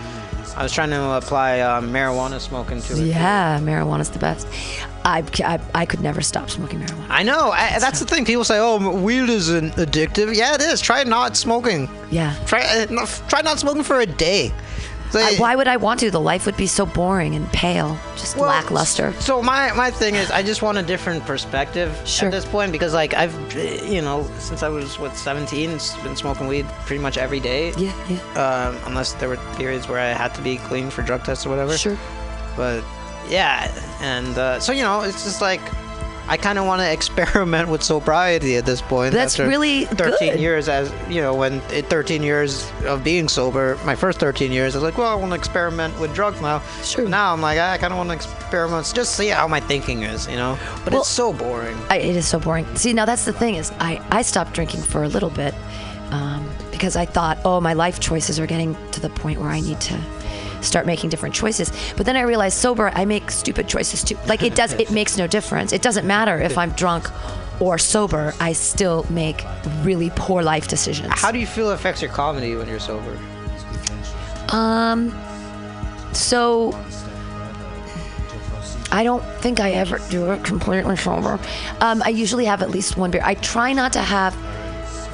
I 0.55 0.63
was 0.63 0.71
trying 0.71 0.89
to 0.91 1.11
apply 1.17 1.59
um, 1.59 1.89
marijuana 1.91 2.39
smoking 2.39 2.81
to 2.83 2.93
it. 2.93 3.07
Yeah, 3.07 3.59
marijuana's 3.61 4.09
the 4.09 4.19
best. 4.19 4.47
I, 5.03 5.23
I, 5.43 5.59
I 5.73 5.85
could 5.85 6.01
never 6.01 6.21
stop 6.21 6.49
smoking 6.49 6.79
marijuana. 6.79 7.05
I 7.09 7.23
know. 7.23 7.51
I, 7.51 7.77
that's 7.79 7.99
the 7.99 8.05
thing. 8.05 8.25
People 8.25 8.43
say, 8.43 8.57
"Oh, 8.57 9.01
weed 9.01 9.29
isn't 9.29 9.73
addictive." 9.73 10.35
Yeah, 10.35 10.55
it 10.55 10.61
is. 10.61 10.81
Try 10.81 11.03
not 11.03 11.35
smoking. 11.35 11.89
Yeah. 12.09 12.35
Try 12.45 12.61
uh, 12.61 13.05
try 13.27 13.41
not 13.41 13.59
smoking 13.59 13.83
for 13.83 13.99
a 13.99 14.05
day. 14.05 14.51
So, 15.15 15.25
I, 15.25 15.35
why 15.37 15.55
would 15.55 15.67
I 15.67 15.77
want 15.77 15.99
to? 16.01 16.11
The 16.11 16.19
life 16.19 16.45
would 16.45 16.57
be 16.57 16.67
so 16.67 16.85
boring 16.85 17.35
and 17.35 17.47
pale, 17.53 17.97
just 18.17 18.35
Well, 18.35 18.47
lackluster. 18.47 19.13
So 19.21 19.41
my 19.41 19.71
my 19.73 19.89
thing 19.91 20.15
is, 20.15 20.29
I 20.31 20.43
just 20.43 20.61
want 20.61 20.77
a 20.77 20.83
different 20.83 21.25
perspective 21.25 21.89
Sure. 22.05 22.27
at 22.27 22.31
this 22.31 22.45
point 22.45 22.71
because 22.71 22.93
like 22.93 23.13
I've, 23.13 23.33
you 23.87 24.01
know, 24.01 24.27
since 24.39 24.61
I 24.63 24.69
was 24.69 24.99
what 24.99 25.15
17, 25.15 25.69
s- 25.71 25.95
been 26.03 26.15
smoking 26.15 26.47
weed 26.47 26.65
pretty 26.85 27.01
much 27.01 27.17
every 27.17 27.39
day. 27.39 27.71
Yeah, 27.77 27.93
yeah. 28.09 28.19
Um, 28.43 28.77
unless 28.87 29.13
there 29.13 29.29
were 29.29 29.37
periods 29.55 29.87
where 29.87 29.99
I 29.99 30.09
had 30.13 30.33
to 30.35 30.41
be 30.41 30.57
clean 30.57 30.89
for 30.89 31.01
drug 31.01 31.23
tests 31.23 31.45
or 31.45 31.49
whatever. 31.49 31.77
Sure. 31.77 31.97
But 32.57 32.83
yeah, 33.29 33.71
and 34.01 34.37
uh, 34.37 34.59
so 34.59 34.71
you 34.73 34.83
know, 34.83 35.01
it's 35.01 35.23
just 35.23 35.41
like. 35.41 35.61
I 36.27 36.37
kind 36.37 36.57
of 36.57 36.65
want 36.65 36.81
to 36.81 36.91
experiment 36.99 37.69
with 37.69 37.83
sobriety 37.83 38.55
at 38.57 38.65
this 38.65 38.81
point. 38.81 39.13
That's 39.13 39.37
really 39.39 39.85
13 39.85 40.31
good. 40.33 40.39
years 40.39 40.67
as 40.69 40.91
you 41.09 41.21
know 41.21 41.33
when 41.35 41.61
it 41.71 41.85
13 41.87 42.23
years 42.23 42.71
of 42.85 43.03
being 43.03 43.27
sober 43.27 43.77
my 43.85 43.95
first 43.95 44.19
13 44.19 44.51
years 44.51 44.75
i 44.75 44.79
was 44.79 44.83
like 44.83 44.97
well 44.97 45.07
i 45.11 45.15
want 45.15 45.31
to 45.31 45.35
experiment 45.35 45.97
with 45.99 46.13
drugs 46.15 46.41
now 46.41 46.59
Sure. 46.83 47.07
now 47.07 47.31
i'm 47.33 47.41
like 47.41 47.59
i 47.59 47.77
kind 47.77 47.93
of 47.93 47.97
want 47.97 48.09
to 48.09 48.15
experiment 48.15 48.91
just 48.95 49.15
see 49.15 49.27
how 49.27 49.47
my 49.47 49.59
thinking 49.59 50.03
is 50.03 50.27
you 50.27 50.35
know 50.35 50.57
but 50.83 50.93
Well- 50.93 51.01
it's 51.01 51.09
so 51.09 51.31
boring 51.33 51.77
I, 51.89 51.97
it 51.97 52.15
is 52.15 52.27
so 52.27 52.39
boring. 52.39 52.65
See, 52.75 52.93
now 52.93 53.05
that's 53.05 53.25
the 53.25 53.33
thing 53.33 53.55
is 53.55 53.71
I, 53.79 54.01
I 54.09 54.21
stopped 54.23 54.53
drinking 54.53 54.81
for 54.81 55.03
a 55.03 55.07
little 55.07 55.29
bit 55.29 55.53
um, 56.11 56.47
because 56.71 56.95
I 56.95 57.05
thought, 57.05 57.37
oh, 57.45 57.59
my 57.61 57.73
life 57.73 57.99
choices 57.99 58.39
are 58.39 58.47
getting 58.47 58.75
to 58.91 58.99
the 58.99 59.09
point 59.09 59.39
where 59.39 59.49
I 59.49 59.59
need 59.59 59.79
to 59.81 59.99
start 60.65 60.85
making 60.85 61.09
different 61.09 61.35
choices. 61.35 61.71
But 61.95 62.05
then 62.05 62.15
I 62.17 62.21
realized 62.21 62.57
sober, 62.57 62.91
I 62.93 63.05
make 63.05 63.31
stupid 63.31 63.67
choices 63.67 64.03
too. 64.03 64.17
Like 64.27 64.43
it 64.43 64.55
does, 64.55 64.73
it 64.73 64.91
makes 64.99 65.17
no 65.17 65.27
difference. 65.27 65.71
It 65.73 65.81
doesn't 65.81 66.05
matter 66.05 66.39
if 66.41 66.57
I'm 66.57 66.71
drunk 66.71 67.09
or 67.61 67.77
sober. 67.77 68.33
I 68.39 68.53
still 68.53 69.05
make 69.09 69.43
really 69.83 70.11
poor 70.15 70.43
life 70.43 70.67
decisions. 70.67 71.11
how 71.13 71.31
do 71.31 71.39
you 71.39 71.47
feel 71.47 71.69
it 71.69 71.75
affects 71.75 72.01
your 72.01 72.11
comedy 72.11 72.55
when 72.55 72.67
you're 72.67 72.79
sober 72.79 73.17
Um, 74.49 75.13
so 76.13 76.77
I 78.91 79.03
don't 79.03 79.23
think 79.41 79.59
I 79.59 79.71
ever 79.71 79.99
do 80.09 80.31
it 80.31 80.43
completely 80.43 80.95
sober. 80.95 81.39
Um, 81.81 82.01
I 82.03 82.09
usually 82.09 82.45
have 82.45 82.61
at 82.61 82.69
least 82.69 82.97
one 82.97 83.11
beer. 83.11 83.21
I 83.23 83.35
try 83.35 83.73
not 83.73 83.93
to 83.93 83.99
have 83.99 84.35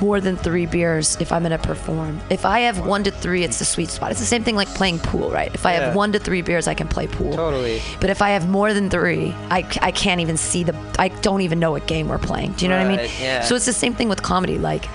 more 0.02 0.20
than 0.20 0.36
three 0.36 0.66
beers 0.66 1.16
if 1.20 1.32
I'm 1.32 1.44
going 1.44 1.52
to 1.52 1.58
perform. 1.68 2.20
If 2.30 2.44
I 2.46 2.62
have 2.62 2.86
one 2.86 3.04
to 3.04 3.12
three, 3.12 3.44
it's 3.44 3.60
the 3.60 3.66
sweet 3.66 3.90
spot. 3.90 4.12
It's 4.12 4.20
the 4.20 4.26
same 4.26 4.44
thing 4.44 4.56
like 4.56 4.68
playing 4.70 5.00
pool, 5.00 5.30
right? 5.30 5.54
If 5.54 5.66
I 5.66 5.74
Yeah. 5.74 5.80
have 5.88 5.96
one 5.96 6.12
to 6.14 6.20
three 6.20 6.42
beers, 6.42 6.68
I 6.68 6.74
can 6.74 6.88
play 6.88 7.08
pool. 7.08 7.34
Totally. 7.34 7.82
But 8.00 8.10
if 8.10 8.22
I 8.22 8.32
have 8.32 8.50
more 8.50 8.74
than 8.74 8.90
three, 8.90 9.34
I, 9.50 9.60
I 9.82 9.92
can't 9.92 10.20
even 10.20 10.38
see 10.38 10.64
the, 10.64 10.76
I 10.98 11.10
don't 11.10 11.42
even 11.42 11.60
know 11.60 11.72
what 11.72 11.86
game 11.88 12.08
we're 12.10 12.18
playing. 12.18 12.54
Do 12.54 12.66
you 12.66 12.70
know 12.70 12.78
what 12.78 12.88
I 12.88 12.98
mean? 12.98 13.10
Yeah. 13.22 13.42
So 13.42 13.56
it's 13.56 13.66
the 13.68 13.74
same 13.74 13.94
thing 13.94 14.10
with 14.10 14.24
comedy. 14.24 14.58
Like, 14.58 14.86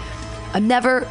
I'm 0.55 0.67
never, 0.67 1.09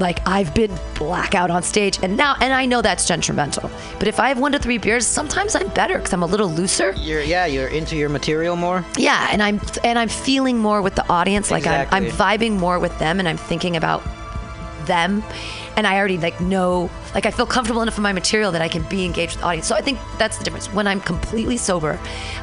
like, 0.00 0.26
I've 0.26 0.54
been 0.54 0.72
blackout 0.94 1.50
on 1.50 1.62
stage, 1.62 1.98
and 2.02 2.16
now, 2.16 2.36
and 2.40 2.52
I 2.52 2.66
know 2.66 2.82
that's 2.82 3.06
detrimental. 3.06 3.70
But 3.98 4.08
if 4.08 4.18
I 4.18 4.28
have 4.28 4.38
one 4.38 4.52
to 4.52 4.58
three 4.58 4.78
beers, 4.78 5.06
sometimes 5.06 5.54
I'm 5.54 5.68
better 5.68 5.98
because 5.98 6.12
I'm 6.12 6.22
a 6.22 6.26
little 6.26 6.48
looser. 6.48 6.92
you're 6.96 7.22
yeah 7.22 7.46
you're 7.46 7.68
into 7.68 7.96
your 7.96 8.08
material 8.08 8.56
more 8.56 8.84
Yeah, 8.98 9.28
and 9.30 9.42
I'm 9.42 9.60
and 9.84 9.98
I'm 9.98 10.08
feeling 10.08 10.58
more 10.58 10.82
with 10.82 10.94
the 10.94 11.08
audience. 11.08 11.50
Like 11.50 11.66
I'm, 11.66 11.88
I'm 11.90 12.04
vibing 12.06 12.58
more 12.58 12.78
with 12.78 12.98
them, 12.98 13.18
and 13.18 13.28
I'm 13.28 13.36
thinking 13.36 13.76
about 13.76 14.02
them. 14.86 15.22
And 15.76 15.86
I 15.86 15.96
already 15.96 16.18
like 16.18 16.40
know, 16.40 16.90
like 17.14 17.26
I 17.26 17.30
feel 17.30 17.46
comfortable 17.46 17.82
enough 17.82 17.96
in 17.96 18.02
my 18.02 18.12
material 18.12 18.52
that 18.52 18.62
I 18.62 18.68
can 18.68 18.82
be 18.84 19.04
engaged 19.04 19.32
with 19.32 19.40
the 19.40 19.46
audience. 19.46 19.66
So 19.66 19.74
I 19.74 19.80
think 19.80 19.98
that's 20.18 20.38
the 20.38 20.44
difference. 20.44 20.72
When 20.72 20.86
I'm 20.86 21.00
completely 21.00 21.56
sober, 21.56 21.98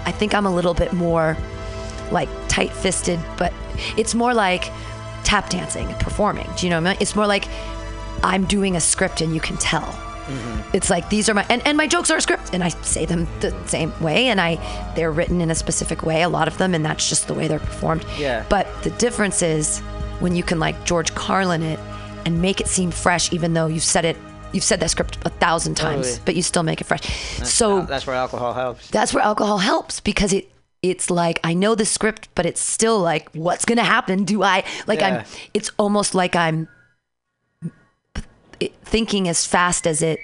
I 0.05 0.11
think 0.11 0.33
I'm 0.33 0.45
a 0.45 0.53
little 0.53 0.73
bit 0.73 0.91
more 0.91 1.37
like 2.11 2.27
tight-fisted, 2.49 3.19
but 3.37 3.53
it's 3.95 4.13
more 4.13 4.33
like 4.33 4.69
tap 5.31 5.49
dancing, 5.49 5.87
performing. 5.93 6.45
Do 6.57 6.65
you 6.65 6.69
know 6.69 6.81
what 6.81 6.87
I 6.87 6.91
mean? 6.91 6.97
It's 6.99 7.15
more 7.15 7.25
like 7.25 7.47
I'm 8.21 8.43
doing 8.43 8.75
a 8.75 8.81
script 8.81 9.21
and 9.21 9.33
you 9.33 9.39
can 9.39 9.55
tell. 9.55 9.81
Mm-hmm. 9.81 10.75
It's 10.75 10.89
like 10.89 11.09
these 11.09 11.29
are 11.29 11.33
my 11.33 11.45
and, 11.49 11.65
and 11.65 11.77
my 11.77 11.87
jokes 11.87 12.11
are 12.11 12.17
a 12.17 12.21
script 12.21 12.49
and 12.51 12.61
I 12.61 12.67
say 12.67 13.05
them 13.05 13.29
the 13.39 13.55
same 13.65 13.93
way 14.01 14.27
and 14.27 14.41
I 14.41 14.59
they're 14.93 15.09
written 15.09 15.39
in 15.39 15.49
a 15.49 15.55
specific 15.55 16.03
way, 16.03 16.21
a 16.21 16.27
lot 16.27 16.49
of 16.49 16.57
them, 16.57 16.75
and 16.75 16.83
that's 16.83 17.07
just 17.07 17.29
the 17.29 17.33
way 17.33 17.47
they're 17.47 17.59
performed. 17.59 18.05
Yeah. 18.17 18.45
But 18.49 18.67
the 18.83 18.89
difference 18.91 19.41
is 19.41 19.79
when 20.19 20.35
you 20.35 20.43
can 20.43 20.59
like 20.59 20.83
George 20.83 21.15
Carlin 21.15 21.63
it 21.63 21.79
and 22.25 22.41
make 22.41 22.59
it 22.59 22.67
seem 22.67 22.91
fresh 22.91 23.31
even 23.31 23.53
though 23.53 23.67
you've 23.67 23.83
said 23.83 24.03
it 24.03 24.17
you've 24.51 24.65
said 24.65 24.81
that 24.81 24.89
script 24.89 25.17
a 25.23 25.29
thousand 25.29 25.75
times, 25.75 26.07
Totally. 26.07 26.23
but 26.25 26.35
you 26.35 26.41
still 26.41 26.63
make 26.63 26.81
it 26.81 26.83
fresh. 26.83 27.05
so 27.47 27.83
that's 27.83 28.05
where 28.05 28.17
alcohol 28.17 28.53
helps 28.53 28.89
that's 28.89 29.13
where 29.13 29.23
alcohol 29.23 29.59
helps 29.59 30.01
because 30.01 30.33
it 30.33 30.51
it's 30.81 31.09
like 31.09 31.39
I 31.43 31.53
know 31.53 31.75
the 31.75 31.85
script, 31.85 32.29
but 32.35 32.45
it's 32.45 32.61
still 32.61 32.99
like, 32.99 33.29
what's 33.33 33.65
gonna 33.65 33.83
happen? 33.83 34.23
Do 34.23 34.43
I 34.43 34.63
like 34.87 34.99
Yeah. 34.99 35.19
I'm? 35.19 35.25
It's 35.53 35.71
almost 35.77 36.15
like 36.15 36.35
I'm 36.35 36.67
thinking 38.83 39.27
as 39.27 39.45
fast 39.45 39.87
as 39.87 40.01
it 40.01 40.19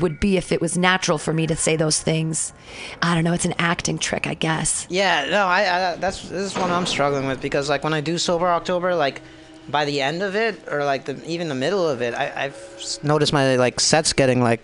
would 0.00 0.20
be 0.20 0.36
if 0.36 0.52
it 0.52 0.60
was 0.60 0.76
natural 0.76 1.18
for 1.18 1.32
me 1.32 1.46
to 1.46 1.56
say 1.56 1.76
those 1.76 2.00
things. 2.00 2.52
I 3.02 3.14
don't 3.14 3.24
know. 3.24 3.32
It's 3.32 3.44
an 3.44 3.54
acting 3.58 3.98
trick, 3.98 4.26
I 4.26 4.34
guess. 4.34 4.86
Yeah, 4.90 5.26
no, 5.30 5.46
I, 5.46 5.92
I 5.92 5.96
that's 5.96 6.22
this 6.22 6.52
is 6.52 6.58
one 6.58 6.70
I'm 6.70 6.86
struggling 6.86 7.26
with 7.26 7.40
because 7.40 7.68
like 7.68 7.82
when 7.84 7.94
I 7.94 8.00
do 8.00 8.18
sober 8.18 8.46
October, 8.46 8.94
like 8.94 9.22
by 9.68 9.84
the 9.84 10.00
end 10.00 10.22
of 10.22 10.36
it 10.36 10.68
or 10.70 10.84
like 10.84 11.04
the 11.06 11.24
even 11.26 11.48
the 11.48 11.54
middle 11.54 11.88
of 11.88 12.02
it, 12.02 12.14
I, 12.14 12.44
I've 12.44 12.98
noticed 13.02 13.32
my 13.32 13.56
like 13.56 13.80
sets 13.80 14.12
getting 14.12 14.42
like 14.42 14.60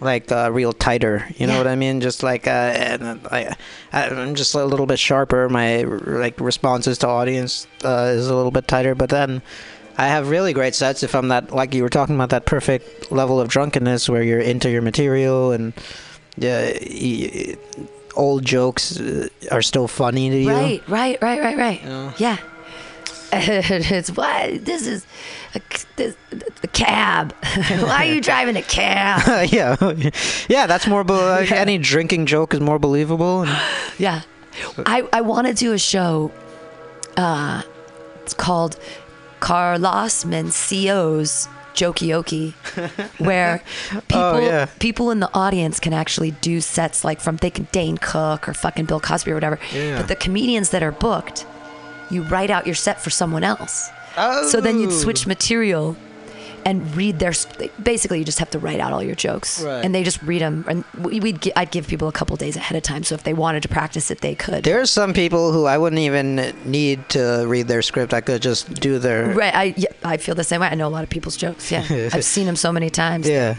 like 0.00 0.30
uh, 0.32 0.50
real 0.52 0.72
tighter. 0.72 1.26
You 1.36 1.46
know 1.46 1.52
Yeah. 1.54 1.58
what 1.58 1.66
I 1.66 1.76
mean? 1.76 2.00
Just 2.00 2.22
like 2.22 2.46
uh, 2.46 2.50
uh, 2.50 3.16
I, 3.30 3.54
I'm 3.92 4.34
just 4.34 4.54
a 4.54 4.64
little 4.64 4.86
bit 4.86 4.98
sharper. 4.98 5.48
My 5.48 5.82
like 5.82 6.40
responses 6.40 6.98
to 6.98 7.08
audience 7.08 7.66
uh, 7.84 8.12
is 8.14 8.28
a 8.28 8.34
little 8.34 8.50
bit 8.52 8.66
tighter, 8.68 8.94
but 8.94 9.10
then. 9.10 9.42
I 9.98 10.06
have 10.06 10.30
really 10.30 10.54
great 10.54 10.74
sets 10.74 11.02
if 11.02 11.14
I'm 11.14 11.28
that 11.28 11.50
like 11.52 11.74
you 11.74 11.82
were 11.82 11.90
talking 11.90 12.14
about 12.14 12.30
that 12.30 12.46
perfect 12.46 13.12
level 13.12 13.38
of 13.38 13.48
drunkenness 13.48 14.08
where 14.08 14.22
you're 14.22 14.40
into 14.40 14.70
your 14.70 14.80
material 14.80 15.52
and 15.52 15.74
yeah, 16.38 16.72
y- 16.72 17.56
old 18.16 18.42
jokes 18.46 18.98
uh, 18.98 19.28
are 19.50 19.60
still 19.60 19.88
funny 19.88 20.30
to 20.30 20.38
you. 20.38 20.48
Right, 20.48 20.82
right, 20.88 21.20
right, 21.20 21.40
right, 21.42 21.58
right. 21.58 21.82
Yeah. 21.84 22.12
Yeah. 22.16 22.36
it's 23.32 24.10
why 24.16 24.58
this 24.62 24.86
is 24.86 25.04
a, 25.54 25.60
the 26.60 26.68
cab. 26.72 27.32
why 27.44 28.06
are 28.08 28.14
you 28.14 28.20
driving 28.20 28.56
a 28.56 28.62
cab? 28.62 29.48
yeah, 29.52 29.76
yeah. 30.48 30.66
That's 30.66 30.86
more. 30.86 31.04
Be- 31.04 31.12
like, 31.14 31.50
Any 31.52 31.78
drinking 31.78 32.26
joke 32.26 32.54
is 32.54 32.60
more 32.60 32.78
believable. 32.78 33.42
And, 33.42 33.60
Yeah. 33.98 34.22
I, 34.86 35.08
I 35.12 35.20
want 35.20 35.46
to 35.46 35.54
do 35.54 35.72
a 35.72 35.78
show. 35.78 36.32
Uh, 37.16 37.62
it's 38.22 38.34
called 38.34 38.78
Carlos 39.40 40.24
Mencia's 40.24 41.48
Jokioki, 41.74 42.52
where 43.18 43.62
people 43.90 44.18
Oh, 44.20 44.38
yeah. 44.40 44.66
people 44.80 45.10
in 45.12 45.20
the 45.20 45.30
audience 45.34 45.78
can 45.80 45.92
actually 45.92 46.32
do 46.32 46.60
sets 46.60 47.04
like 47.04 47.20
from 47.20 47.36
they 47.36 47.50
can 47.50 47.68
Dane 47.72 47.96
Cook 47.96 48.48
or 48.48 48.54
fucking 48.54 48.86
Bill 48.86 49.00
Cosby 49.00 49.30
or 49.30 49.34
whatever. 49.34 49.58
Yeah. 49.72 49.98
But 49.98 50.08
the 50.08 50.16
comedians 50.16 50.70
that 50.70 50.82
are 50.82 50.92
booked, 50.92 51.46
you 52.10 52.22
write 52.24 52.50
out 52.50 52.66
your 52.66 52.74
set 52.74 53.00
for 53.00 53.10
someone 53.10 53.44
else. 53.44 53.88
So 54.16 54.60
then 54.60 54.80
you'd 54.80 54.90
Oh. 54.90 54.92
switch 54.92 55.26
material 55.26 55.96
and 56.64 56.94
read 56.94 57.18
their. 57.20 57.32
Basically, 57.82 58.18
you 58.18 58.24
just 58.24 58.38
have 58.38 58.50
to 58.50 58.58
write 58.58 58.80
out 58.80 58.92
all 58.92 59.02
your 59.02 59.14
jokes, 59.14 59.62
Right. 59.62 59.82
and 59.82 59.94
they 59.94 60.02
just 60.02 60.20
read 60.22 60.42
them. 60.42 60.64
And 60.68 60.84
we- 60.98 61.18
we'd 61.18 61.50
I'd 61.56 61.70
give 61.70 61.86
people 61.88 62.06
a 62.06 62.12
couple 62.12 62.36
days 62.36 62.54
ahead 62.54 62.76
of 62.76 62.82
time, 62.82 63.02
so 63.02 63.14
if 63.14 63.22
they 63.24 63.32
wanted 63.32 63.62
to 63.62 63.68
practice 63.68 64.10
it, 64.10 64.20
they 64.20 64.34
could. 64.34 64.64
There 64.64 64.78
are 64.78 64.84
some 64.86 65.14
people 65.14 65.52
who 65.52 65.64
I 65.64 65.78
wouldn't 65.78 66.00
even 66.00 66.52
need 66.66 67.08
to 67.10 67.44
read 67.46 67.66
their 67.68 67.80
script. 67.80 68.12
I 68.12 68.20
could 68.20 68.42
just 68.42 68.74
do 68.74 68.98
their. 68.98 69.26
Right, 69.32 69.54
I 69.54 69.74
yeah, 69.76 69.88
I 70.04 70.18
feel 70.18 70.34
the 70.34 70.44
same 70.44 70.60
way. 70.60 70.68
I 70.70 70.74
know 70.74 70.86
a 70.86 70.92
lot 70.92 71.02
of 71.02 71.08
people's 71.08 71.36
jokes. 71.36 71.70
Yeah, 71.72 71.82
I've 72.12 72.24
seen 72.24 72.44
them 72.44 72.56
so 72.56 72.72
many 72.72 72.90
times. 72.90 73.26
Yeah. 73.26 73.54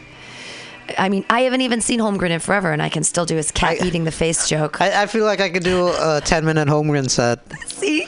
I 0.98 1.10
mean, 1.10 1.26
I 1.30 1.42
haven't 1.42 1.62
even 1.62 1.82
seen 1.82 2.00
Holmgren 2.00 2.30
in 2.32 2.40
forever, 2.40 2.72
and 2.72 2.82
I 2.82 2.90
can 2.90 3.04
still 3.04 3.26
do 3.26 3.36
his 3.36 3.52
cat 3.52 3.78
I- 3.82 3.86
eating 3.86 4.04
the 4.04 4.12
face 4.12 4.48
joke. 4.48 4.82
I, 4.82 5.04
I 5.04 5.06
feel 5.08 5.26
like 5.26 5.40
I 5.42 5.50
could 5.50 5.64
do 5.64 5.88
a 5.88 6.22
10 6.24 6.46
minute 6.46 6.68
Holmgren 6.68 7.10
set. 7.10 7.40
See, 7.68 8.08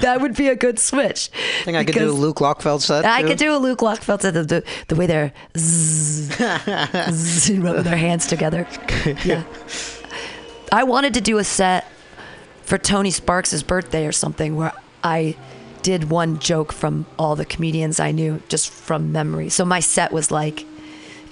that 0.00 0.20
would 0.20 0.36
be 0.36 0.48
a 0.48 0.56
good 0.56 0.78
switch. 0.78 1.30
I 1.60 1.64
think 1.64 1.76
I 1.76 1.84
could 1.84 1.94
do 1.94 2.10
a 2.10 2.12
Luke 2.12 2.36
Lockfeld 2.38 2.80
set. 2.82 3.04
I 3.04 3.22
too. 3.22 3.28
could 3.28 3.38
do 3.38 3.54
a 3.54 3.58
Luke 3.58 3.80
Lockfeld 3.80 4.20
the, 4.20 4.30
the 4.32 4.64
the 4.88 4.96
way 4.96 5.06
they're 5.06 5.32
zzz, 5.56 6.30
zzz, 7.10 7.58
rubbing 7.58 7.82
their 7.82 7.96
hands 7.96 8.26
together. 8.26 8.66
Yeah. 9.24 9.44
I 10.72 10.84
wanted 10.84 11.14
to 11.14 11.20
do 11.20 11.38
a 11.38 11.44
set 11.44 11.86
for 12.62 12.78
Tony 12.78 13.10
Sparks' 13.10 13.62
birthday 13.62 14.06
or 14.06 14.12
something 14.12 14.56
where 14.56 14.72
I 15.02 15.36
did 15.82 16.10
one 16.10 16.38
joke 16.38 16.72
from 16.72 17.06
all 17.18 17.36
the 17.36 17.44
comedians 17.44 18.00
I 18.00 18.10
knew 18.10 18.42
just 18.48 18.70
from 18.70 19.12
memory. 19.12 19.50
So 19.50 19.64
my 19.64 19.80
set 19.80 20.12
was 20.12 20.30
like 20.30 20.64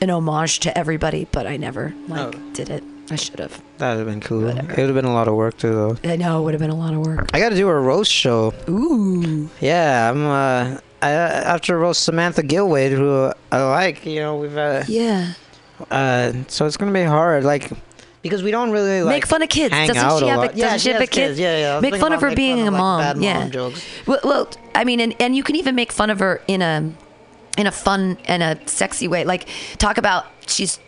an 0.03 0.11
homage 0.11 0.59
to 0.61 0.77
everybody, 0.77 1.27
but 1.33 1.47
I 1.47 1.57
never 1.57 1.95
like 2.09 2.35
Oh. 2.37 2.39
did 2.53 2.69
it. 2.71 2.85
I 3.11 3.17
should 3.17 3.39
have. 3.41 3.61
That 3.79 3.91
would 3.91 3.99
have 3.99 4.07
been 4.07 4.21
cool. 4.21 4.49
It 4.49 4.55
would 4.57 4.79
have 4.79 4.95
been 4.95 5.05
a 5.05 5.13
lot 5.13 5.29
of 5.29 5.35
work 5.35 5.57
too, 5.59 5.73
though. 5.75 5.97
I 6.11 6.17
know 6.17 6.41
it 6.41 6.45
would 6.45 6.55
have 6.55 6.61
been 6.61 6.71
a 6.71 6.75
lot 6.77 6.95
of 6.95 7.01
work. 7.05 7.31
I 7.35 7.41
got 7.41 7.51
to 7.51 7.57
do 7.57 7.69
a 7.69 7.79
roast 7.81 8.11
show. 8.13 8.55
Ooh. 8.69 9.49
Yeah, 9.61 10.11
I'm. 10.11 10.25
Uh, 10.27 10.79
I 11.03 11.11
after 11.11 11.77
roast 11.79 12.05
Samantha 12.05 12.43
Gilwade, 12.43 12.93
who 12.93 13.33
I 13.51 13.63
like. 13.65 14.07
You 14.07 14.21
know, 14.21 14.37
we've. 14.37 14.57
Uh, 14.57 14.85
Yeah. 14.87 15.33
uh, 15.91 16.33
so 16.49 16.65
it's 16.67 16.77
gonna 16.77 16.93
be 16.93 17.03
hard, 17.03 17.43
like, 17.45 17.71
because 18.23 18.43
we 18.45 18.53
don't 18.53 18.71
really 18.71 19.03
like 19.03 19.17
make 19.17 19.27
fun 19.27 19.43
of 19.43 19.49
kids. 19.49 19.75
Doesn't 19.75 19.95
she 19.97 20.27
a 20.27 20.29
have 20.31 20.39
lot. 20.39 20.55
a, 20.55 20.57
Yeah, 20.57 20.65
doesn't 20.67 20.79
she 20.79 20.91
have 20.93 21.03
a 21.03 21.07
kid? 21.07 21.11
kids. 21.11 21.41
Yeah, 21.41 21.59
yeah. 21.59 21.81
Make 21.81 21.97
fun 21.97 22.13
of 22.13 22.21
her 22.21 22.35
being 22.35 22.59
fun 22.59 22.69
a 22.69 22.71
like, 22.71 22.79
mom. 22.81 23.01
bad 23.01 23.17
mom 23.17 23.23
yeah. 23.25 23.49
jokes. 23.49 23.85
Well, 24.07 24.21
well, 24.23 24.49
I 24.77 24.85
mean, 24.85 25.01
and, 25.01 25.15
and 25.21 25.35
you 25.35 25.43
can 25.43 25.57
even 25.57 25.75
make 25.75 25.91
fun 25.91 26.09
of 26.09 26.21
her 26.21 26.41
in 26.47 26.63
a 26.63 26.93
in 27.59 27.67
a 27.67 27.73
fun 27.73 28.19
and 28.27 28.43
a 28.43 28.59
sexy 28.67 29.09
way. 29.09 29.25
Like 29.25 29.49
talk 29.79 29.99
about 29.99 30.27
she's 30.47 30.79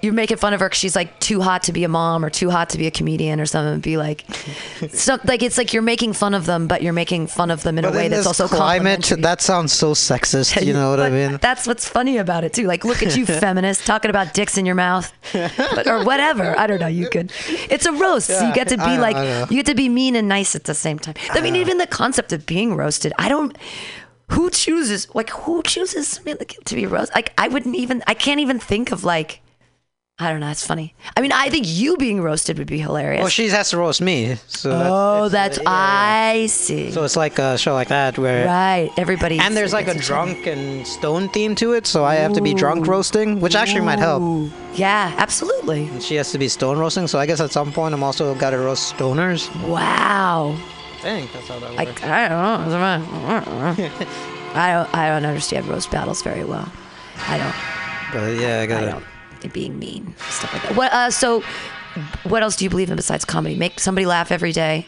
you're 0.00 0.12
making 0.12 0.36
fun 0.36 0.52
of 0.52 0.60
her 0.60 0.68
because 0.68 0.78
she's 0.78 0.96
like 0.96 1.18
too 1.20 1.40
hot 1.40 1.64
to 1.64 1.72
be 1.72 1.84
a 1.84 1.88
mom 1.88 2.24
or 2.24 2.30
too 2.30 2.50
hot 2.50 2.70
to 2.70 2.78
be 2.78 2.86
a 2.86 2.90
comedian 2.90 3.40
or 3.40 3.46
something. 3.46 3.80
Be 3.80 3.96
like, 3.96 4.24
some, 4.90 5.20
like 5.24 5.42
it's 5.42 5.58
like 5.58 5.72
you're 5.72 5.82
making 5.82 6.12
fun 6.12 6.34
of 6.34 6.46
them, 6.46 6.66
but 6.66 6.82
you're 6.82 6.92
making 6.92 7.26
fun 7.26 7.50
of 7.50 7.62
them 7.62 7.78
in 7.78 7.82
But 7.82 7.94
a 7.94 7.96
way 7.96 8.06
in 8.06 8.10
that's 8.12 8.26
also 8.26 8.48
climate. 8.48 9.12
That 9.18 9.40
sounds 9.40 9.72
so 9.72 9.92
sexist. 9.92 10.64
You 10.64 10.72
know 10.72 10.90
what 10.90 11.00
I 11.00 11.10
mean? 11.28 11.38
That's 11.40 11.66
what's 11.66 11.88
funny 11.88 12.18
about 12.18 12.44
it 12.44 12.52
too. 12.52 12.66
Like, 12.66 12.84
look 12.84 13.02
at 13.02 13.16
you, 13.16 13.26
feminist, 13.26 13.86
talking 13.86 14.10
about 14.10 14.34
dicks 14.34 14.58
in 14.58 14.66
your 14.66 14.74
mouth, 14.74 15.12
but, 15.32 15.86
or 15.86 16.04
whatever. 16.04 16.58
I 16.58 16.66
don't 16.66 16.80
know. 16.80 16.86
You 16.86 17.08
could. 17.08 17.32
It's 17.48 17.86
a 17.86 17.92
roast. 17.92 18.28
so 18.28 18.46
you 18.46 18.54
get 18.54 18.68
to 18.68 18.76
be 18.76 18.96
know, 18.96 19.00
like, 19.00 19.50
you 19.50 19.56
get 19.56 19.66
to 19.66 19.74
be 19.74 19.88
mean 19.88 20.16
and 20.16 20.28
nice 20.28 20.54
at 20.54 20.64
the 20.64 20.74
same 20.74 20.98
time. 20.98 21.14
I 21.30 21.40
mean, 21.40 21.56
even 21.56 21.78
the 21.78 21.86
concept 21.86 22.32
of 22.32 22.46
being 22.46 22.74
roasted. 22.76 23.12
I 23.18 23.28
don't. 23.28 23.56
Who 24.32 24.50
chooses? 24.50 25.12
Like, 25.14 25.30
who 25.30 25.62
chooses 25.62 26.20
to 26.64 26.74
be 26.74 26.86
roasted? 26.86 27.14
Like, 27.14 27.32
I 27.38 27.48
wouldn't 27.48 27.76
even. 27.76 28.02
I 28.06 28.14
can't 28.14 28.40
even 28.40 28.58
think 28.58 28.92
of 28.92 29.04
like. 29.04 29.40
I 30.20 30.32
don't 30.32 30.40
know. 30.40 30.50
It's 30.50 30.66
funny. 30.66 30.96
I 31.16 31.20
mean, 31.20 31.30
I 31.30 31.48
think 31.48 31.66
you 31.68 31.96
being 31.96 32.20
roasted 32.20 32.58
would 32.58 32.66
be 32.66 32.80
hilarious. 32.80 33.20
Well, 33.20 33.28
she 33.28 33.48
has 33.50 33.70
to 33.70 33.78
roast 33.78 34.00
me. 34.00 34.34
So 34.48 34.70
that's, 34.70 34.88
oh, 34.90 35.24
it's, 35.24 35.32
that's 35.32 35.58
uh, 35.58 35.62
yeah, 35.62 35.70
I 35.70 36.46
see. 36.46 36.90
So 36.90 37.04
it's 37.04 37.14
like 37.14 37.38
a 37.38 37.56
show 37.56 37.72
like 37.72 37.86
that 37.88 38.18
where. 38.18 38.44
right. 38.44 38.90
Everybody. 38.98 39.38
And 39.38 39.56
there's 39.56 39.72
like 39.72 39.86
a 39.86 39.94
drunk 39.94 40.48
and 40.48 40.84
stone 40.84 41.28
theme 41.28 41.54
to 41.56 41.72
it, 41.72 41.86
so 41.86 42.04
I 42.04 42.16
have 42.16 42.32
to 42.32 42.40
be 42.40 42.52
drunk 42.52 42.88
roasting, 42.88 43.40
which 43.40 43.54
actually 43.54 43.82
might 43.82 44.00
help. 44.00 44.50
Yeah, 44.74 45.14
absolutely. 45.18 45.86
And 45.86 46.02
she 46.02 46.16
has 46.16 46.32
to 46.32 46.38
be 46.38 46.48
stone 46.48 46.78
roasting, 46.78 47.06
so 47.06 47.20
I 47.20 47.26
guess 47.26 47.40
at 47.40 47.52
some 47.52 47.72
point 47.72 47.94
I'm 47.94 48.02
also 48.02 48.34
got 48.34 48.50
to 48.50 48.58
roast 48.58 48.96
stoners. 48.96 49.48
Wow. 49.68 50.58
I 50.98 51.00
think 51.00 51.32
that's 51.32 51.48
how 51.48 51.58
that 51.60 51.78
I, 51.78 51.84
works. 51.84 52.02
I 52.02 52.28
don't 52.28 52.70
know. 52.70 53.86
I 54.54 54.72
don't. 54.72 54.94
I 54.94 55.08
don't 55.08 55.24
understand 55.24 55.66
roast 55.68 55.90
battles 55.90 56.22
very 56.22 56.44
well. 56.44 56.70
I 57.28 57.38
don't. 57.38 57.54
But 58.12 58.40
yeah, 58.40 58.58
I 58.58 58.62
I 58.62 58.66
got 58.66 58.80
don't. 59.42 59.52
Being 59.52 59.78
mean, 59.78 60.14
stuff 60.18 60.52
like 60.52 60.62
that. 60.64 60.74
What? 60.76 60.92
Uh, 60.92 61.10
so, 61.10 61.42
what 62.24 62.42
else 62.42 62.56
do 62.56 62.64
you 62.64 62.70
believe 62.70 62.90
in 62.90 62.96
besides 62.96 63.24
comedy? 63.24 63.54
Make 63.54 63.78
somebody 63.78 64.04
laugh 64.06 64.32
every 64.32 64.50
day. 64.52 64.86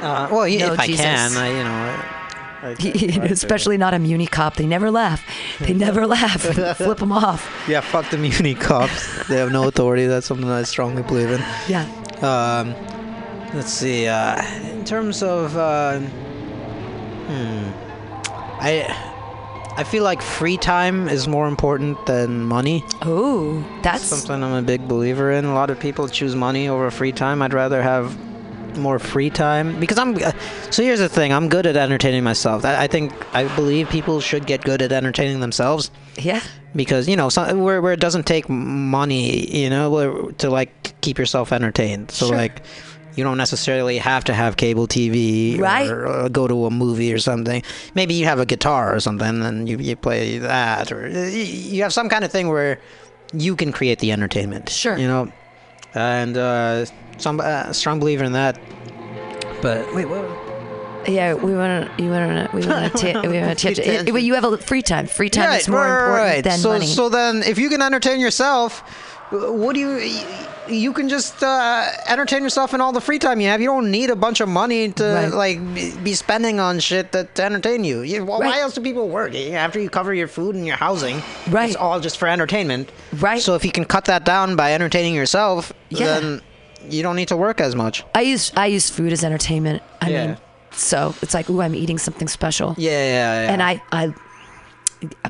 Uh, 0.00 0.28
well, 0.32 0.48
yeah, 0.48 0.66
No, 0.68 0.72
if 0.72 0.80
I 0.80 0.86
Jesus. 0.86 1.04
can, 1.04 1.36
I, 1.36 1.48
you 1.48 1.62
know. 1.62 3.20
I, 3.20 3.22
I. 3.22 3.26
Especially 3.30 3.76
not 3.76 3.94
a 3.94 3.98
muni 3.98 4.26
cop. 4.26 4.56
They 4.56 4.66
never 4.66 4.90
laugh. 4.90 5.22
They 5.60 5.72
never 5.86 6.06
laugh. 6.06 6.40
Flip 6.76 6.98
them 6.98 7.12
off. 7.12 7.48
Yeah, 7.68 7.80
fuck 7.80 8.10
the 8.10 8.18
muni 8.18 8.54
cops. 8.54 9.28
they 9.28 9.36
have 9.36 9.52
no 9.52 9.68
authority. 9.68 10.06
That's 10.06 10.26
something 10.26 10.48
I 10.48 10.62
strongly 10.64 11.02
believe 11.02 11.30
in. 11.30 11.40
Yeah. 11.68 11.86
Um, 12.22 12.74
let's 13.54 13.72
see. 13.72 14.06
Uh, 14.06 14.42
in 14.70 14.84
terms 14.84 15.22
of, 15.22 15.56
uh, 15.56 15.98
hmm, 16.00 17.70
I, 18.60 19.10
I 19.76 19.84
feel 19.84 20.04
like 20.04 20.20
free 20.22 20.56
time 20.56 21.08
is 21.08 21.26
more 21.28 21.48
important 21.48 22.04
than 22.06 22.44
money. 22.44 22.84
Oh, 23.02 23.64
that's 23.82 24.04
Something 24.04 24.42
I'm 24.42 24.52
a 24.52 24.62
big 24.62 24.86
believer 24.88 25.30
in. 25.30 25.44
A 25.44 25.54
lot 25.54 25.70
of 25.70 25.78
people 25.80 26.08
choose 26.08 26.34
money 26.34 26.68
over 26.68 26.90
free 26.90 27.12
time. 27.12 27.42
I'd 27.42 27.54
rather 27.54 27.82
have 27.82 28.16
more 28.76 28.98
free 29.00 29.30
time 29.30 29.80
because 29.80 29.98
I'm. 29.98 30.14
Uh, 30.16 30.32
so 30.70 30.82
here's 30.82 31.00
the 31.00 31.08
thing. 31.08 31.32
I'm 31.32 31.48
good 31.48 31.66
at 31.66 31.76
entertaining 31.76 32.22
myself. 32.22 32.64
I, 32.64 32.84
I 32.84 32.86
think 32.86 33.12
I 33.34 33.48
believe 33.56 33.88
people 33.88 34.20
should 34.20 34.46
get 34.46 34.62
good 34.62 34.80
at 34.82 34.92
entertaining 34.92 35.40
themselves 35.40 35.90
yeah. 36.16 36.40
because 36.76 37.08
you 37.08 37.16
know 37.16 37.30
some, 37.30 37.60
where 37.60 37.82
where 37.82 37.92
it 37.92 38.00
doesn't 38.00 38.26
take 38.26 38.48
money, 38.48 39.46
you 39.56 39.70
know, 39.70 39.90
where, 39.90 40.12
to 40.38 40.50
like 40.50 41.00
keep 41.00 41.18
yourself 41.18 41.52
entertained. 41.52 42.10
So 42.10 42.26
Sure. 42.26 42.36
like. 42.36 42.62
You 43.16 43.24
don't 43.24 43.36
necessarily 43.38 43.98
have 43.98 44.24
to 44.24 44.34
have 44.34 44.56
cable 44.56 44.86
TV 44.86 45.58
Right. 45.58 45.88
or, 45.90 46.06
uh, 46.06 46.28
go 46.28 46.46
to 46.46 46.66
a 46.66 46.70
movie 46.70 47.12
or 47.12 47.18
something. 47.18 47.62
Maybe 47.94 48.14
you 48.14 48.24
have 48.26 48.38
a 48.40 48.46
guitar 48.46 48.94
or 48.94 49.00
something, 49.00 49.42
and 49.42 49.68
you, 49.68 49.78
you 49.78 49.96
play 49.96 50.38
that, 50.38 50.92
or 50.92 51.08
you 51.08 51.82
have 51.82 51.92
some 51.92 52.08
kind 52.08 52.24
of 52.24 52.30
thing 52.30 52.48
where 52.48 52.78
you 53.32 53.56
can 53.56 53.72
create 53.72 53.98
the 53.98 54.12
entertainment. 54.12 54.68
Sure. 54.68 54.96
You 54.96 55.06
know, 55.08 55.32
and 55.94 56.36
uh, 56.36 56.84
some 57.18 57.40
uh, 57.40 57.72
strong 57.72 57.98
believer 58.00 58.24
in 58.24 58.32
that. 58.32 58.58
But 59.62 59.92
wait, 59.94 60.06
what? 60.06 60.24
Yeah, 61.08 61.34
we 61.34 61.54
want 61.54 61.96
to. 61.96 62.02
You 62.02 62.10
want 62.10 62.50
to. 62.50 62.56
We 62.56 62.66
want 62.66 62.94
to. 62.98 63.20
We 63.28 63.40
want 63.40 63.58
to. 63.58 64.20
You 64.20 64.34
have 64.34 64.44
a 64.44 64.58
free 64.58 64.82
time. 64.82 65.06
Free 65.06 65.30
time 65.30 65.48
Right, 65.48 65.60
is 65.60 65.68
more 65.68 65.80
right, 65.80 65.98
important 65.98 66.24
right. 66.34 66.44
than 66.44 66.58
so, 66.58 66.68
money. 66.70 66.86
So 66.86 67.08
then, 67.08 67.42
if 67.42 67.58
you 67.58 67.68
can 67.70 67.82
entertain 67.82 68.20
yourself, 68.20 68.80
what 69.30 69.74
do 69.74 69.80
you? 69.80 70.24
You 70.70 70.92
can 70.92 71.08
just 71.08 71.42
uh, 71.42 71.86
entertain 72.06 72.42
yourself 72.42 72.72
in 72.74 72.80
all 72.80 72.92
the 72.92 73.00
free 73.00 73.18
time 73.18 73.40
you 73.40 73.48
have. 73.48 73.60
You 73.60 73.66
don't 73.68 73.90
need 73.90 74.10
a 74.10 74.16
bunch 74.16 74.40
of 74.40 74.48
money 74.48 74.90
to 74.92 75.04
Right. 75.04 75.32
like 75.32 75.58
be- 76.04 76.14
spending 76.14 76.60
on 76.60 76.78
shit 76.80 77.12
that 77.12 77.34
to 77.36 77.42
entertain 77.44 77.84
you. 77.84 78.00
you 78.02 78.24
well, 78.24 78.40
Right. 78.40 78.48
Why 78.48 78.60
else 78.60 78.74
do 78.74 78.80
people 78.80 79.08
work 79.08 79.34
after 79.34 79.78
you 79.80 79.90
cover 79.90 80.12
your 80.14 80.28
food 80.28 80.54
and 80.54 80.66
your 80.66 80.76
housing? 80.76 81.22
Right. 81.48 81.68
It's 81.68 81.76
all 81.76 82.00
just 82.00 82.18
for 82.18 82.28
entertainment. 82.28 82.90
Right. 83.18 83.42
So 83.42 83.54
if 83.54 83.64
you 83.64 83.72
can 83.72 83.84
cut 83.84 84.04
that 84.06 84.24
down 84.24 84.56
by 84.56 84.72
entertaining 84.74 85.14
yourself, 85.14 85.72
Yeah. 85.90 86.06
then 86.20 86.40
you 86.88 87.02
don't 87.02 87.16
need 87.16 87.28
to 87.28 87.36
work 87.36 87.60
as 87.60 87.74
much. 87.76 88.04
I 88.14 88.22
use 88.22 88.52
I 88.56 88.66
use 88.66 88.88
food 88.90 89.12
as 89.12 89.22
entertainment. 89.24 89.82
I 90.00 90.10
Yeah. 90.10 90.26
mean, 90.26 90.36
so 90.72 91.14
it's 91.22 91.34
like, 91.34 91.50
ooh, 91.50 91.60
I'm 91.60 91.74
eating 91.74 91.98
something 91.98 92.28
special. 92.28 92.74
Yeah, 92.78 92.90
yeah, 92.90 93.42
yeah. 93.44 93.52
And 93.52 93.62
I 93.62 93.82
I 93.92 94.14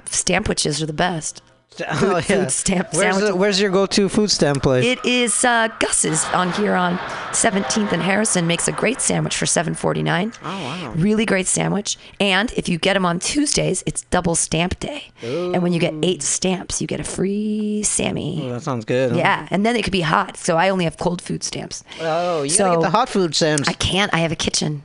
sandwiches 0.06 0.82
are 0.82 0.86
the 0.86 0.92
best. 0.92 1.42
oh, 1.88 2.16
yeah. 2.16 2.20
food 2.20 2.50
stamp 2.50 2.88
Where's, 2.92 3.20
the, 3.20 3.34
where's 3.34 3.60
your 3.60 3.70
go-to 3.70 4.08
food 4.08 4.30
stamp 4.30 4.62
place? 4.62 4.84
It 4.84 5.04
is 5.04 5.44
uh, 5.44 5.68
Gus's 5.78 6.24
on 6.26 6.52
here 6.52 6.74
on 6.74 6.98
17th 7.30 7.92
and 7.92 8.02
Harrison 8.02 8.46
makes 8.48 8.66
a 8.66 8.72
great 8.72 9.00
sandwich 9.00 9.36
for 9.36 9.46
7.49. 9.46 10.36
Oh 10.42 10.48
wow! 10.48 10.92
Really 10.96 11.24
great 11.24 11.46
sandwich. 11.46 11.96
And 12.18 12.52
if 12.54 12.68
you 12.68 12.76
get 12.76 12.94
them 12.94 13.06
on 13.06 13.20
Tuesdays, 13.20 13.84
it's 13.86 14.02
double 14.02 14.34
stamp 14.34 14.80
day. 14.80 15.10
Ooh. 15.22 15.52
And 15.54 15.62
when 15.62 15.72
you 15.72 15.78
get 15.78 15.94
eight 16.02 16.22
stamps, 16.22 16.80
you 16.80 16.86
get 16.88 16.98
a 17.00 17.04
free 17.04 17.82
Sammy. 17.84 18.40
Oh, 18.42 18.48
that 18.50 18.62
sounds 18.62 18.84
good. 18.84 19.12
huh? 19.12 19.18
Yeah, 19.18 19.46
and 19.50 19.64
then 19.64 19.76
it 19.76 19.82
could 19.84 19.92
be 19.92 20.00
hot. 20.00 20.36
So 20.36 20.56
I 20.56 20.70
only 20.70 20.84
have 20.84 20.96
cold 20.96 21.22
food 21.22 21.44
stamps. 21.44 21.84
Oh, 22.00 22.42
you 22.42 22.50
So- 22.50 22.64
gotta 22.64 22.76
get 22.78 22.82
the 22.82 22.90
hot 22.90 23.08
food 23.08 23.34
stamps. 23.34 23.68
I 23.68 23.74
can't. 23.74 24.12
I 24.12 24.18
have 24.18 24.32
a 24.32 24.36
kitchen. 24.36 24.82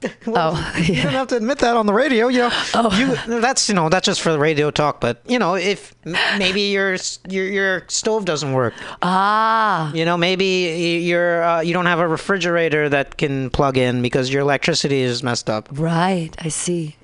Well, 0.26 0.52
oh, 0.54 0.78
You 0.78 1.02
don't 1.02 1.12
have 1.12 1.28
to 1.28 1.36
admit 1.36 1.58
that 1.58 1.76
on 1.76 1.86
the 1.86 1.92
radio, 1.92 2.28
you 2.28 2.38
know. 2.38 2.50
Oh. 2.74 2.96
You, 2.98 3.40
that's 3.40 3.68
you 3.68 3.74
know 3.74 3.88
that's 3.88 4.06
just 4.06 4.20
for 4.20 4.30
the 4.30 4.38
radio 4.38 4.70
talk. 4.70 5.00
But 5.00 5.22
you 5.26 5.38
know, 5.38 5.54
if 5.56 5.94
maybe 6.04 6.60
your 6.62 6.96
your 7.28 7.46
your 7.46 7.84
stove 7.88 8.24
doesn't 8.24 8.52
work, 8.52 8.74
ah, 9.02 9.92
you 9.92 10.04
know, 10.04 10.16
maybe 10.16 11.00
you're 11.04 11.42
uh, 11.42 11.60
you 11.60 11.72
don't 11.72 11.86
have 11.86 11.98
a 11.98 12.06
refrigerator 12.06 12.88
that 12.88 13.16
can 13.16 13.50
plug 13.50 13.76
in 13.76 14.02
because 14.02 14.32
your 14.32 14.42
electricity 14.42 15.00
is 15.00 15.22
messed 15.22 15.48
up. 15.50 15.68
right. 15.72 16.30
I 16.38 16.48
see. 16.48 16.96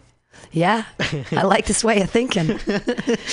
Yeah, 0.52 0.84
I 1.32 1.42
like 1.54 1.66
this 1.66 1.82
way 1.82 2.00
of 2.02 2.10
thinking. 2.10 2.60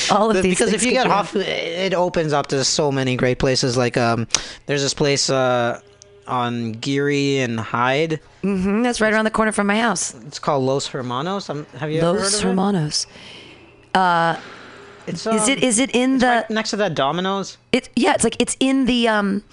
All 0.10 0.32
of 0.32 0.42
these 0.42 0.58
because 0.58 0.74
if 0.74 0.84
you 0.84 0.92
get 0.92 1.06
off, 1.06 1.36
it 1.36 1.94
opens 1.94 2.34
up 2.34 2.48
to 2.48 2.64
so 2.64 2.92
many 2.92 3.16
great 3.16 3.38
places. 3.38 3.78
Like 3.78 3.96
um, 3.96 4.28
there's 4.66 4.82
this 4.82 4.96
place 4.96 5.30
uh 5.30 5.82
on 6.28 6.74
Geary 6.74 7.40
and 7.40 7.60
Hyde. 7.60 8.20
Mhm, 8.44 8.84
that's 8.84 9.02
right 9.02 9.14
around 9.14 9.26
the 9.26 9.32
corner 9.32 9.52
from 9.52 9.68
my 9.68 9.80
house. 9.80 10.14
It's 10.28 10.40
called 10.40 10.64
Los 10.64 10.88
Hermanos. 10.88 11.50
Um, 11.50 11.66
have 11.78 11.92
you 11.92 12.00
ever 12.02 12.14
heard 12.14 12.22
Los 12.22 12.34
of 12.36 12.40
it? 12.40 12.48
Hermanos. 12.48 13.08
It's, 15.08 15.26
Is 15.26 15.48
it 15.48 15.58
um, 15.58 15.64
is 15.64 15.80
it 15.80 15.90
in 15.96 16.20
the 16.20 16.28
right 16.28 16.50
next 16.50 16.70
to 16.72 16.78
that 16.78 16.94
Domino's? 16.96 17.58
It 17.72 17.90
yeah, 17.96 18.14
it's 18.14 18.24
like 18.24 18.40
it's 18.40 18.56
in 18.60 18.86
the 18.86 19.08
um, 19.08 19.44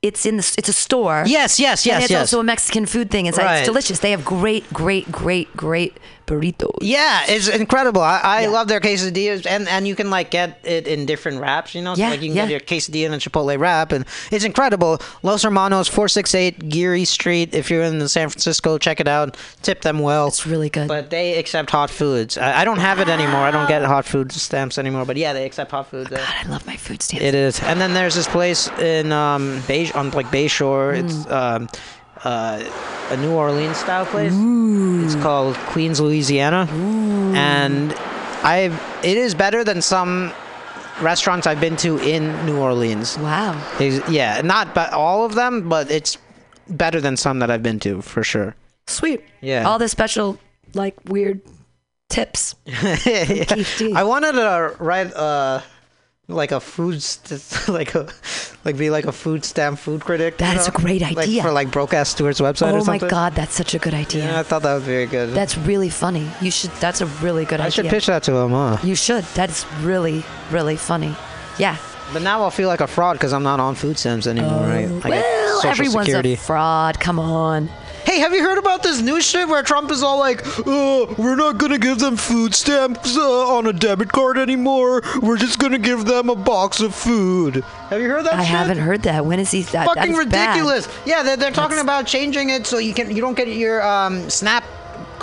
it's 0.00 0.24
in 0.24 0.36
the 0.36 0.54
it's 0.56 0.68
a 0.68 0.72
store. 0.72 1.24
Yes, 1.26 1.58
yes, 1.58 1.84
yes, 1.84 1.94
and 1.94 2.02
it's 2.04 2.10
yes. 2.10 2.20
also 2.20 2.40
a 2.40 2.44
Mexican 2.44 2.86
food 2.86 3.10
thing 3.10 3.26
inside. 3.26 3.44
Right. 3.44 3.58
It's 3.58 3.66
delicious. 3.68 3.98
They 3.98 4.12
have 4.12 4.24
great, 4.24 4.70
great, 4.72 5.10
great, 5.10 5.54
great 5.56 5.96
burritos. 6.32 6.78
Yeah, 6.80 7.24
it's 7.28 7.48
incredible. 7.48 8.00
I, 8.02 8.18
I 8.22 8.40
Yeah. 8.42 8.48
love 8.48 8.68
their 8.68 8.80
quesadillas, 8.80 9.46
and 9.46 9.68
and 9.68 9.86
you 9.86 9.94
can 9.94 10.10
like 10.10 10.30
get 10.30 10.58
it 10.64 10.86
in 10.86 11.06
different 11.06 11.40
wraps. 11.40 11.74
You 11.74 11.82
know, 11.82 11.94
so 11.94 12.00
Yeah, 12.02 12.10
like 12.10 12.22
you 12.22 12.28
can 12.28 12.36
yeah. 12.36 12.46
get 12.46 12.50
your 12.50 12.60
quesadilla 12.60 13.06
in 13.06 13.14
a 13.14 13.18
chipotle 13.18 13.58
wrap, 13.58 13.92
and 13.92 14.04
it's 14.30 14.44
incredible. 14.44 15.00
Los 15.22 15.42
Hermanos, 15.42 15.88
four 15.88 16.08
six 16.08 16.34
eight 16.34 16.68
Geary 16.68 17.04
Street. 17.04 17.54
If 17.54 17.70
you're 17.70 17.82
in 17.82 17.98
the 17.98 18.08
San 18.08 18.28
Francisco, 18.30 18.78
check 18.78 19.00
it 19.00 19.08
out. 19.08 19.36
Tip 19.62 19.82
them 19.82 19.98
well. 19.98 20.28
It's 20.28 20.46
really 20.46 20.70
good. 20.70 20.88
But 20.88 21.10
they 21.10 21.36
accept 21.38 21.70
hot 21.70 21.90
foods. 21.90 22.38
I, 22.38 22.62
I 22.62 22.64
don't 22.64 22.78
have 22.80 22.98
it 23.00 23.08
anymore. 23.08 23.40
I 23.40 23.50
don't 23.50 23.68
get 23.68 23.82
hot 23.82 24.04
food 24.06 24.32
stamps 24.32 24.78
anymore. 24.78 25.04
But 25.04 25.16
yeah, 25.16 25.32
they 25.32 25.44
accept 25.46 25.70
hot 25.70 25.88
foods. 25.88 26.08
there. 26.10 26.18
God, 26.18 26.34
I 26.44 26.48
love 26.48 26.66
my 26.66 26.76
food 26.76 27.02
stamps. 27.02 27.24
It 27.24 27.34
is. 27.34 27.60
And 27.62 27.80
then 27.80 27.94
there's 27.94 28.14
this 28.14 28.28
place 28.28 28.68
in 28.78 29.12
um 29.12 29.62
Bay 29.68 29.90
on 29.92 30.10
like 30.12 30.26
Bayshore. 30.26 30.96
It's 30.98 31.12
Mm. 31.26 31.32
um 31.32 31.68
uh 32.24 32.62
a 33.10 33.16
New 33.16 33.32
Orleans 33.32 33.76
style 33.76 34.06
place. 34.06 34.32
It's 34.34 35.20
called 35.22 35.56
Queens, 35.72 36.00
Louisiana. 36.00 36.66
And 37.34 37.92
I 38.44 38.70
it 39.02 39.16
is 39.18 39.34
better 39.34 39.64
than 39.64 39.82
some 39.82 40.32
restaurants 41.00 41.46
I've 41.46 41.60
been 41.60 41.76
to 41.78 41.98
in 41.98 42.30
New 42.46 42.58
Orleans. 42.58 43.18
Wow. 43.18 43.52
It's- 43.80 44.00
yeah, 44.10 44.40
not 44.42 44.74
but 44.74 44.92
all 44.92 45.24
of 45.24 45.34
them, 45.34 45.68
but 45.68 45.90
it's 45.90 46.16
better 46.68 47.00
than 47.00 47.16
some 47.16 47.40
that 47.40 47.50
I've 47.50 47.62
been 47.62 47.80
to 47.80 48.00
for 48.02 48.22
sure. 48.22 48.54
Sweet. 48.86 49.20
Yeah. 49.40 49.64
All 49.68 49.78
the 49.78 49.88
special, 49.88 50.38
like 50.74 50.94
weird 51.06 51.40
tips. 52.08 52.54
D. 52.66 53.92
I 53.94 54.04
wanted 54.04 54.32
to 54.32 54.76
write 54.78 55.12
uh 55.14 55.60
like 56.32 56.52
a 56.52 56.60
food 56.60 57.02
st- 57.02 57.68
like 57.68 57.94
a 57.94 58.08
like 58.64 58.76
be 58.76 58.90
like 58.90 59.06
a 59.06 59.12
food 59.12 59.44
stamp 59.44 59.78
food 59.78 60.00
critic. 60.02 60.38
That 60.38 60.56
is 60.56 60.62
is 60.62 60.68
a 60.68 60.72
know? 60.72 60.78
great 60.78 61.00
Like 61.02 61.18
idea. 61.18 61.42
for 61.42 61.52
like 61.52 61.70
Broadcast 61.70 62.12
Stewart's 62.12 62.40
website 62.40 62.72
or 62.74 62.78
Oh 62.78 62.84
my. 62.84 62.98
God, 62.98 63.34
that's 63.34 63.54
such 63.54 63.74
a 63.74 63.78
good 63.78 63.94
idea. 63.94 64.24
Yeah, 64.24 64.40
I 64.40 64.42
thought 64.42 64.62
that 64.62 64.74
was 64.74 64.82
very 64.84 65.06
good. 65.06 65.30
That's 65.30 65.56
really 65.58 65.88
funny. 65.90 66.28
You 66.40 66.50
should. 66.50 66.70
That's 66.80 67.00
a 67.00 67.06
really 67.06 67.44
good 67.44 67.60
I 67.60 67.66
idea. 67.66 67.66
I 67.66 67.70
should 67.70 67.86
pitch 67.90 68.06
that 68.06 68.22
to 68.24 68.36
him, 68.36 68.50
huh? 68.50 68.78
You 68.82 68.94
should. 68.94 69.24
That's 69.34 69.66
really, 69.82 70.24
really 70.50 70.76
funny. 70.76 71.14
Yeah. 71.58 71.76
But 72.12 72.22
now 72.22 72.42
I'll 72.42 72.50
feel 72.50 72.68
like 72.68 72.80
a 72.80 72.86
fraud 72.86 73.16
because 73.16 73.32
I'm 73.32 73.42
not 73.42 73.58
on 73.60 73.74
food 73.74 73.98
stamps 73.98 74.26
anymore, 74.26 74.64
oh, 74.64 74.68
right? 74.68 75.04
I 75.04 75.08
well, 75.08 75.66
everyone's 75.66 76.06
Security. 76.06 76.34
a 76.34 76.36
fraud. 76.36 77.00
Come 77.00 77.18
on. 77.18 77.68
Hey, 78.12 78.18
have 78.18 78.34
you 78.34 78.42
heard 78.42 78.58
about 78.58 78.82
this 78.82 79.00
new 79.00 79.22
shit 79.22 79.48
where 79.48 79.62
Trump 79.62 79.90
is 79.90 80.02
all 80.02 80.18
like, 80.18 80.42
"Oh, 80.66 81.14
we're 81.16 81.34
not 81.34 81.56
gonna 81.56 81.78
give 81.78 81.98
them 81.98 82.18
food 82.18 82.54
stamps 82.54 83.16
uh, 83.16 83.56
on 83.56 83.66
a 83.66 83.72
debit 83.72 84.12
card 84.12 84.36
anymore. 84.36 85.00
We're 85.22 85.38
just 85.38 85.58
gonna 85.58 85.78
give 85.78 86.04
them 86.04 86.28
a 86.28 86.34
box 86.34 86.80
of 86.80 86.94
food." 86.94 87.64
Have 87.88 88.02
you 88.02 88.10
heard 88.10 88.26
that? 88.26 88.34
I 88.34 88.40
shit? 88.40 88.48
haven't 88.48 88.78
heard 88.80 89.04
that. 89.04 89.24
When 89.24 89.38
is 89.40 89.50
he? 89.50 89.62
That, 89.62 89.86
that 89.86 89.94
Fucking 89.94 90.12
is 90.14 90.26
bad. 90.26 90.48
ridiculous. 90.50 90.88
Yeah, 91.06 91.22
they're, 91.22 91.38
they're 91.38 91.52
talking 91.52 91.78
about 91.78 92.06
changing 92.06 92.50
it 92.50 92.66
so 92.66 92.76
you 92.76 92.92
can 92.92 93.16
you 93.16 93.22
don't 93.22 93.34
get 93.34 93.48
your 93.48 93.82
um 93.82 94.28
Snap 94.28 94.62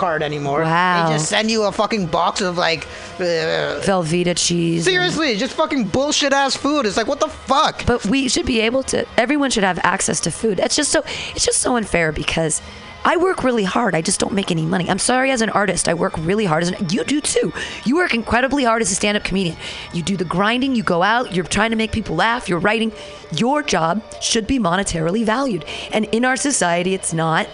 card 0.00 0.22
anymore. 0.22 0.62
Wow. 0.62 1.06
They 1.06 1.14
just 1.14 1.28
send 1.28 1.50
you 1.50 1.64
a 1.64 1.72
fucking 1.72 2.06
box 2.06 2.40
of 2.40 2.56
like. 2.58 2.86
Uh, 3.20 3.78
Velveeta 3.84 4.34
cheese. 4.36 4.84
seriously, 4.84 5.36
just 5.36 5.52
fucking 5.54 5.84
bullshit 5.84 6.32
ass 6.32 6.56
food. 6.56 6.86
It's 6.86 6.96
like 6.96 7.06
what 7.06 7.20
the 7.20 7.28
fuck. 7.28 7.84
but 7.86 8.04
we 8.06 8.28
should 8.28 8.46
be 8.46 8.60
able 8.60 8.82
to. 8.84 9.06
Everyone 9.18 9.50
should 9.50 9.64
have 9.64 9.78
access 9.82 10.18
to 10.20 10.30
food. 10.30 10.58
It's 10.58 10.74
just 10.74 10.90
so. 10.90 11.02
It's 11.34 11.44
just 11.44 11.60
so 11.60 11.76
unfair 11.76 12.10
because. 12.12 12.60
I 13.02 13.16
work 13.16 13.42
really 13.42 13.64
hard. 13.64 13.94
I 13.94 14.02
just 14.02 14.20
don't 14.20 14.34
make 14.34 14.50
any 14.50 14.66
money. 14.66 14.90
I'm 14.90 14.98
sorry, 14.98 15.30
as 15.30 15.40
an 15.40 15.48
artist, 15.48 15.88
I 15.88 15.94
work 15.94 16.12
really 16.18 16.44
hard. 16.44 16.64
As 16.64 16.70
an, 16.70 16.90
you 16.90 17.02
do 17.02 17.22
too. 17.22 17.50
You 17.86 17.96
work 17.96 18.12
incredibly 18.12 18.64
hard 18.64 18.82
as 18.82 18.92
a 18.92 18.94
stand-up 18.94 19.24
comedian. 19.24 19.56
You 19.94 20.02
do 20.02 20.18
the 20.18 20.26
grinding. 20.26 20.76
You 20.76 20.82
go 20.82 21.02
out. 21.02 21.34
You're 21.34 21.46
trying 21.46 21.70
to 21.70 21.76
make 21.76 21.92
people 21.92 22.14
laugh. 22.14 22.46
You're 22.46 22.58
writing. 22.58 22.92
Your 23.32 23.62
job 23.62 24.02
should 24.20 24.46
be 24.46 24.58
monetarily 24.58 25.24
valued, 25.24 25.64
and 25.94 26.04
in 26.12 26.26
our 26.26 26.36
society, 26.36 26.92
it's 26.92 27.14
not. 27.14 27.48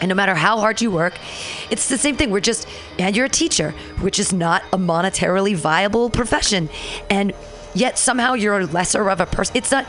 And 0.00 0.08
no 0.08 0.14
matter 0.14 0.34
how 0.34 0.58
hard 0.58 0.80
you 0.80 0.90
work, 0.90 1.18
it's 1.70 1.88
the 1.88 1.98
same 1.98 2.16
thing. 2.16 2.30
We're 2.30 2.40
just, 2.40 2.68
and 2.98 3.16
you're 3.16 3.26
a 3.26 3.28
teacher, 3.30 3.70
which 4.00 4.18
is 4.18 4.32
not 4.32 4.62
a 4.72 4.78
monetarily 4.78 5.56
viable 5.56 6.08
profession. 6.10 6.68
And 7.10 7.32
yet 7.74 7.98
somehow 7.98 8.34
you're 8.34 8.60
a 8.60 8.66
lesser 8.66 9.08
of 9.10 9.20
a 9.20 9.26
person. 9.26 9.56
It's 9.56 9.70
not, 9.72 9.86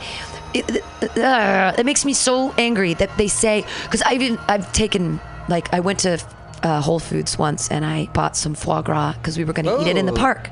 it, 0.52 0.82
uh, 1.16 1.74
it 1.78 1.86
makes 1.86 2.04
me 2.04 2.12
so 2.12 2.52
angry 2.58 2.94
that 2.94 3.16
they 3.18 3.28
say, 3.28 3.64
because 3.84 4.02
I've, 4.02 4.20
even- 4.20 4.38
I've 4.48 4.72
taken, 4.72 5.20
like, 5.48 5.72
I 5.72 5.78
went 5.80 6.00
to 6.00 6.18
uh, 6.62 6.80
Whole 6.80 6.98
Foods 6.98 7.38
once 7.38 7.68
and 7.70 7.84
I 7.86 8.06
bought 8.12 8.36
some 8.36 8.54
foie 8.54 8.82
gras 8.82 9.12
because 9.14 9.38
we 9.38 9.44
were 9.44 9.52
going 9.52 9.66
to 9.66 9.80
eat 9.80 9.86
it 9.86 9.96
in 9.96 10.06
the 10.06 10.12
Oh. 10.12 10.16
park. 10.16 10.50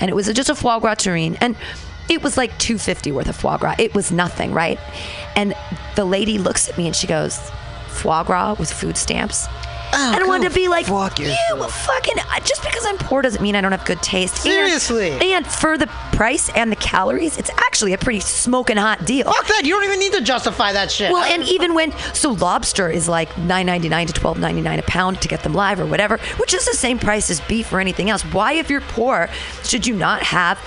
And 0.00 0.08
it 0.10 0.14
was 0.14 0.32
just 0.32 0.48
a 0.48 0.54
foie 0.54 0.78
gras 0.78 0.94
terrine. 0.94 1.36
And 1.40 1.56
it 2.08 2.22
was 2.22 2.36
like 2.36 2.56
250 2.58 3.10
worth 3.12 3.28
of 3.28 3.36
foie 3.36 3.58
gras. 3.58 3.74
It 3.78 3.94
was 3.94 4.10
nothing, 4.12 4.52
right? 4.52 4.78
And 5.36 5.54
the 5.96 6.04
lady 6.04 6.38
looks 6.38 6.68
at 6.68 6.78
me 6.78 6.86
and 6.86 6.94
she 6.96 7.06
goes, 7.06 7.38
foie 8.02 8.22
gras 8.24 8.56
with 8.58 8.72
food 8.72 8.96
stamps. 8.96 9.46
Oh, 9.94 10.12
and 10.14 10.24
I 10.24 10.26
wanted 10.26 10.48
to 10.48 10.54
be 10.54 10.68
like, 10.68 10.86
fuck 10.86 11.18
you 11.18 11.34
fucking, 11.68 12.14
just 12.44 12.62
because 12.62 12.84
I'm 12.86 12.96
poor 12.96 13.20
doesn't 13.20 13.42
mean 13.42 13.54
I 13.54 13.60
don't 13.60 13.72
have 13.72 13.84
good 13.84 14.00
taste. 14.00 14.36
Seriously. 14.36 15.10
And, 15.10 15.46
for 15.46 15.76
the 15.76 15.86
price 16.12 16.48
and 16.50 16.72
the 16.72 16.76
calories, 16.76 17.36
it's 17.36 17.50
actually 17.58 17.92
a 17.92 17.98
pretty 17.98 18.20
smoking 18.20 18.78
hot 18.78 19.04
deal. 19.04 19.30
Fuck 19.30 19.46
that. 19.48 19.62
You 19.64 19.74
don't 19.74 19.84
even 19.84 19.98
need 19.98 20.14
to 20.14 20.22
justify 20.22 20.72
that 20.72 20.90
shit. 20.90 21.12
Well, 21.12 21.22
and 21.24 21.42
even 21.42 21.74
when 21.74 21.92
so 22.14 22.30
lobster 22.32 22.88
is 22.88 23.06
like 23.06 23.36
nine 23.36 23.66
ninety 23.66 23.90
nine 23.90 24.06
to 24.06 24.12
twelve 24.14 24.38
ninety 24.38 24.62
nine 24.62 24.78
a 24.78 24.82
pound 24.82 25.20
to 25.20 25.28
get 25.28 25.42
them 25.42 25.52
live 25.52 25.78
or 25.78 25.84
whatever, 25.84 26.16
which 26.38 26.54
is 26.54 26.64
the 26.64 26.74
same 26.74 26.98
price 26.98 27.28
as 27.28 27.40
beef 27.42 27.70
or 27.70 27.78
anything 27.80 28.08
else. 28.08 28.22
Why, 28.22 28.54
if 28.54 28.70
you're 28.70 28.80
poor, 28.80 29.28
should 29.64 29.86
you 29.86 29.94
not 29.94 30.22
have? 30.22 30.58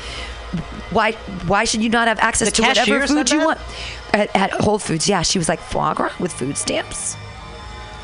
Why 0.91 1.13
why 1.47 1.63
should 1.63 1.81
you 1.81 1.89
not 1.89 2.07
have 2.07 2.19
access 2.19 2.49
The 2.49 2.55
to 2.57 2.61
whatever 2.61 3.07
food 3.07 3.31
you 3.31 3.43
want? 3.43 3.59
At, 4.13 4.35
at 4.35 4.51
Whole 4.51 4.77
Foods, 4.77 5.09
yeah, 5.09 5.23
she 5.23 5.39
was 5.39 5.49
like 5.49 5.59
foie 5.59 5.95
gras 5.95 6.13
with 6.19 6.31
food 6.31 6.57
stamps. 6.57 7.17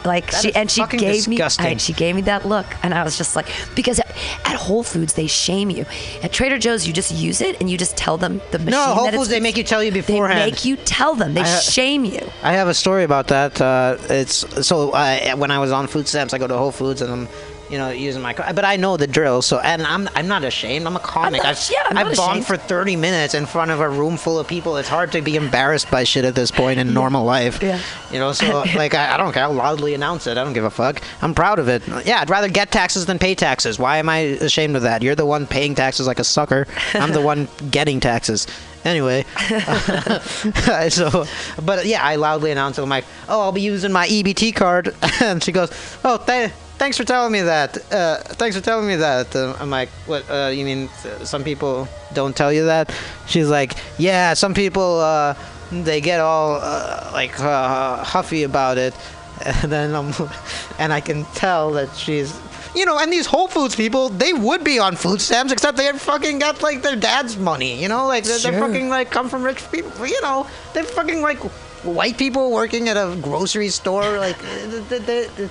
Like 0.05 0.31
That 0.31 0.41
she 0.41 0.55
and 0.55 0.69
she 0.69 0.85
gave 0.87 1.27
me 1.27 1.37
disgusting. 1.37 1.65
I, 1.65 1.77
she 1.77 1.93
gave 1.93 2.15
me 2.15 2.21
that 2.23 2.45
look 2.45 2.65
and 2.83 2.93
I 2.93 3.03
was 3.03 3.17
just 3.17 3.35
like 3.35 3.47
because 3.75 3.99
at 3.99 4.55
Whole 4.55 4.83
Foods 4.83 5.13
they 5.13 5.27
shame 5.27 5.69
you. 5.69 5.85
At 6.23 6.31
Trader 6.31 6.57
Joe's 6.57 6.87
you 6.87 6.93
just 6.93 7.11
use 7.13 7.41
it 7.41 7.59
and 7.59 7.69
you 7.69 7.77
just 7.77 7.97
tell 7.97 8.17
them 8.17 8.41
the 8.51 8.59
machine. 8.59 8.71
No, 8.71 8.93
Whole 8.93 9.11
Foods 9.11 9.29
they 9.29 9.39
make 9.39 9.57
you 9.57 9.63
tell 9.63 9.83
you 9.83 9.91
beforehand. 9.91 10.39
They 10.39 10.45
make 10.51 10.65
you 10.65 10.75
tell 10.77 11.15
them. 11.15 11.33
They 11.33 11.41
I, 11.41 11.43
uh, 11.43 11.59
shame 11.59 12.05
you. 12.05 12.29
I 12.43 12.53
have 12.53 12.67
a 12.67 12.73
story 12.73 13.03
about 13.03 13.27
that. 13.27 13.61
Uh, 13.61 13.97
it's 14.09 14.45
so 14.65 14.91
uh, 14.91 15.35
when 15.35 15.51
I 15.51 15.59
was 15.59 15.71
on 15.71 15.87
food 15.87 16.07
stamps, 16.07 16.33
I 16.33 16.37
go 16.37 16.47
to 16.47 16.57
Whole 16.57 16.71
Foods 16.71 17.01
and 17.01 17.11
I'm, 17.11 17.27
you 17.71 17.77
know, 17.77 17.89
using 17.89 18.21
my. 18.21 18.33
But 18.33 18.65
I 18.65 18.75
know 18.75 18.97
the 18.97 19.07
drill. 19.07 19.41
So 19.41 19.59
and 19.59 19.81
I'm 19.83 20.09
I'm 20.15 20.27
not 20.27 20.43
ashamed. 20.43 20.85
I'm 20.85 20.95
a 20.95 20.99
comic. 20.99 21.41
not- 21.41 21.57
I've, 21.57 21.69
yeah, 21.71 21.83
I'm 21.89 22.09
I've 22.09 22.17
bombed 22.17 22.45
for 22.45 22.57
30 22.57 22.97
minutes 22.97 23.33
in 23.33 23.45
front 23.45 23.71
of 23.71 23.79
a 23.79 23.89
room 23.89 24.17
full 24.17 24.37
of 24.37 24.47
people. 24.47 24.75
It's 24.77 24.89
hard 24.89 25.11
to 25.13 25.21
be 25.21 25.35
embarrassed 25.37 25.89
by 25.89 26.03
shit 26.03 26.25
at 26.25 26.35
this 26.35 26.51
point 26.51 26.79
in 26.79 26.93
normal 26.93 27.23
life. 27.25 27.61
Yeah. 27.63 27.79
You 28.11 28.19
know, 28.19 28.33
so 28.33 28.59
like 28.75 28.93
I, 28.93 29.13
I 29.13 29.17
don't 29.17 29.31
care. 29.31 29.43
I'll 29.43 29.53
loudly 29.53 29.93
announce 29.93 30.27
it. 30.27 30.37
I 30.37 30.43
don't 30.43 30.53
give 30.53 30.65
a 30.65 30.69
fuck. 30.69 31.01
I'm 31.21 31.33
proud 31.33 31.57
of 31.59 31.69
it. 31.69 31.81
Yeah, 32.05 32.19
I'd 32.19 32.29
rather 32.29 32.49
get 32.49 32.71
taxes 32.71 33.05
than 33.05 33.17
pay 33.17 33.33
taxes. 33.35 33.79
Why 33.79 33.97
am 33.97 34.09
I 34.09 34.17
ashamed 34.17 34.75
of 34.75 34.81
that? 34.81 35.01
You're 35.01 35.15
the 35.15 35.25
one 35.25 35.47
paying 35.47 35.73
taxes 35.73 36.05
like 36.07 36.19
a 36.19 36.23
sucker. 36.25 36.67
I'm 36.93 37.13
the 37.13 37.21
one 37.31 37.47
getting 37.71 37.99
taxes. 38.01 38.47
Anyway, 38.83 39.23
so, 40.89 41.25
but 41.63 41.85
yeah, 41.85 42.03
I 42.03 42.15
loudly 42.15 42.51
announced 42.51 42.79
it. 42.79 42.81
I'm 42.81 42.89
like, 42.89 43.05
oh, 43.29 43.41
I'll 43.41 43.51
be 43.51 43.61
using 43.61 43.91
my 43.91 44.07
EBT 44.07 44.55
card, 44.55 44.95
and 45.21 45.43
she 45.43 45.51
goes, 45.51 45.71
oh, 46.03 46.17
th- 46.17 46.51
thanks 46.81 46.97
for 46.97 47.03
telling 47.03 47.31
me 47.31 47.41
that. 47.41 47.77
Uh, 47.93 48.17
thanks 48.39 48.55
for 48.55 48.61
telling 48.63 48.87
me 48.87 48.95
that. 48.95 49.35
Uh, 49.35 49.55
I'm 49.59 49.69
like, 49.69 49.89
what? 50.09 50.23
Uh, 50.29 50.49
you 50.51 50.65
mean 50.65 50.89
uh, 51.05 51.23
some 51.23 51.43
people 51.43 51.87
don't 52.13 52.35
tell 52.35 52.51
you 52.51 52.65
that? 52.65 52.91
She's 53.27 53.49
like, 53.49 53.73
yeah, 53.99 54.33
some 54.33 54.53
people 54.55 54.99
uh, 54.99 55.35
they 55.71 56.01
get 56.01 56.19
all 56.19 56.57
uh, 56.59 57.11
like 57.13 57.39
uh, 57.39 58.03
huffy 58.03 58.41
about 58.43 58.77
it, 58.79 58.93
and 59.45 59.71
then 59.71 59.93
I'm, 59.93 60.11
and 60.79 60.91
I 60.91 61.01
can 61.01 61.25
tell 61.35 61.71
that 61.73 61.95
she's. 61.95 62.33
You 62.73 62.85
know, 62.85 62.97
and 62.97 63.11
these 63.11 63.25
Whole 63.27 63.49
Foods 63.49 63.75
people, 63.75 64.07
they 64.07 64.31
would 64.31 64.63
be 64.63 64.79
on 64.79 64.95
food 64.95 65.19
stamps, 65.19 65.51
except 65.51 65.75
they 65.75 65.83
had 65.83 65.99
fucking 65.99 66.39
got 66.39 66.63
like 66.63 66.81
their 66.81 66.95
dad's 66.95 67.35
money. 67.35 67.75
You 67.81 67.89
know, 67.89 68.07
like 68.07 68.23
they're, 68.23 68.39
they're 68.39 68.59
fucking 68.61 68.87
like 68.87 69.11
come 69.11 69.27
from 69.27 69.43
rich 69.43 69.61
people. 69.73 70.07
You 70.07 70.21
know, 70.21 70.47
they're 70.73 70.85
fucking 70.85 71.21
like 71.21 71.39
white 71.83 72.17
people 72.17 72.49
working 72.49 72.87
at 72.87 72.95
a 72.95 73.17
grocery 73.21 73.67
store. 73.67 74.17
Like, 74.17 74.37
they- 74.89 74.99
they- 74.99 75.27
they- 75.35 75.49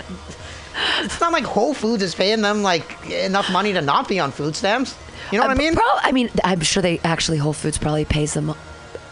it's 1.00 1.20
not 1.20 1.32
like 1.32 1.44
Whole 1.44 1.74
Foods 1.74 2.02
is 2.02 2.14
paying 2.14 2.42
them 2.42 2.62
like 2.62 3.06
enough 3.10 3.50
money 3.52 3.72
to 3.72 3.80
not 3.80 4.08
be 4.08 4.18
on 4.20 4.30
food 4.32 4.54
stamps. 4.56 4.96
You 5.32 5.38
know 5.38 5.44
what 5.44 5.50
I 5.50 5.54
Uh, 5.54 5.56
mean? 5.56 5.74
Prob- 5.74 6.00
I 6.02 6.12
mean, 6.12 6.30
I'm 6.44 6.60
sure 6.60 6.82
they 6.82 6.98
actually 7.04 7.38
Whole 7.38 7.52
Foods 7.52 7.78
probably 7.78 8.04
pays 8.04 8.34
them. 8.34 8.54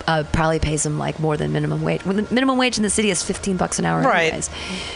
Uh, 0.07 0.25
probably 0.33 0.59
pays 0.59 0.85
them 0.85 0.99
like 0.99 1.21
more 1.21 1.37
than 1.37 1.53
minimum 1.53 1.83
wage. 1.83 2.03
When 2.07 2.17
the 2.17 2.27
minimum 2.31 2.57
wage 2.57 2.79
in 2.79 2.83
the 2.83 2.89
city 2.89 3.11
is 3.11 3.23
15 3.23 3.59
bucks 3.59 3.79
an 3.79 3.85
hour, 3.85 4.01
Right. 4.01 4.29
anyways. 4.33 4.49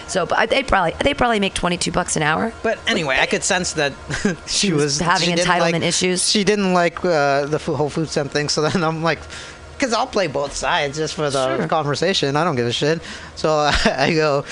So, 0.09 0.24
but 0.24 0.49
they 0.49 0.62
probably 0.62 0.94
they 1.05 1.12
probably 1.12 1.39
make 1.39 1.53
22 1.53 1.93
bucks 1.93 2.16
an 2.16 2.23
hour. 2.23 2.51
But 2.62 2.78
anyway, 2.89 3.19
I 3.20 3.27
could 3.27 3.44
sense 3.44 3.74
that 3.74 3.93
she, 4.47 4.69
She 4.69 4.73
was 4.73 4.85
was 4.85 5.01
having 5.01 5.36
entitlement 5.36 5.73
like- 5.73 5.82
issues. 5.82 6.27
She 6.27 6.44
didn't 6.44 6.73
like 6.73 7.05
uh, 7.05 7.44
the 7.44 7.59
Whole 7.59 7.90
Food 7.90 8.09
stamp 8.09 8.31
thing, 8.32 8.49
so 8.49 8.62
then 8.62 8.82
I'm 8.82 9.03
like, 9.03 9.19
because 9.82 9.92
I'll 9.92 10.06
play 10.06 10.28
both 10.28 10.54
sides 10.54 10.96
just 10.96 11.14
for 11.14 11.28
the 11.28 11.56
Sure. 11.56 11.66
conversation. 11.66 12.36
I 12.36 12.44
don't 12.44 12.54
give 12.54 12.68
a 12.68 12.72
shit. 12.72 13.02
So 13.34 13.50
I 13.84 14.12
go, 14.14 14.44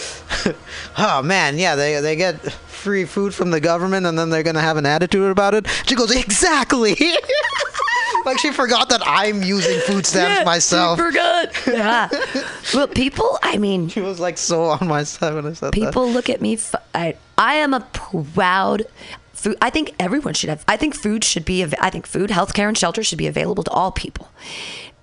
oh 0.98 1.22
man, 1.22 1.56
yeah, 1.56 1.76
they 1.76 2.00
they 2.00 2.16
get 2.16 2.40
free 2.50 3.04
food 3.04 3.32
from 3.32 3.52
the 3.52 3.60
government, 3.60 4.06
and 4.06 4.18
then 4.18 4.30
they're 4.30 4.42
gonna 4.42 4.60
have 4.60 4.76
an 4.76 4.86
attitude 4.86 5.30
about 5.30 5.54
it. 5.54 5.66
She 5.86 5.94
goes, 5.94 6.10
exactly. 6.10 6.96
like 8.24 8.38
she 8.38 8.50
forgot 8.52 8.88
that 8.88 9.02
I'm 9.04 9.42
using 9.44 9.78
food 9.80 10.04
stamps 10.04 10.44
myself. 10.44 10.98
I 10.98 11.02
forgot. 11.02 11.66
Yeah. 11.66 12.08
well, 12.74 12.88
people. 12.88 13.38
I 13.42 13.56
mean, 13.58 13.88
She 13.88 14.00
was 14.00 14.18
like 14.18 14.36
so 14.36 14.64
on 14.64 14.88
my 14.88 15.04
side 15.04 15.34
when 15.34 15.46
I 15.46 15.52
said 15.52 15.66
that. 15.68 15.72
people 15.72 16.10
look 16.10 16.28
at 16.28 16.40
me. 16.40 16.54
F- 16.54 16.74
I 16.92 17.14
I 17.38 17.54
am 17.54 17.72
a 17.72 17.80
proud. 17.92 18.82
Food. 19.32 19.56
I 19.62 19.70
think 19.70 19.94
everyone 19.98 20.34
should 20.34 20.50
have. 20.50 20.62
I 20.68 20.76
think 20.76 20.94
food 20.94 21.24
should 21.24 21.46
be. 21.46 21.64
I 21.64 21.88
think 21.88 22.06
food, 22.06 22.28
healthcare, 22.28 22.68
and 22.68 22.76
shelter 22.76 23.02
should 23.02 23.16
be 23.16 23.26
available 23.26 23.62
to 23.64 23.70
all 23.70 23.90
people, 23.90 24.28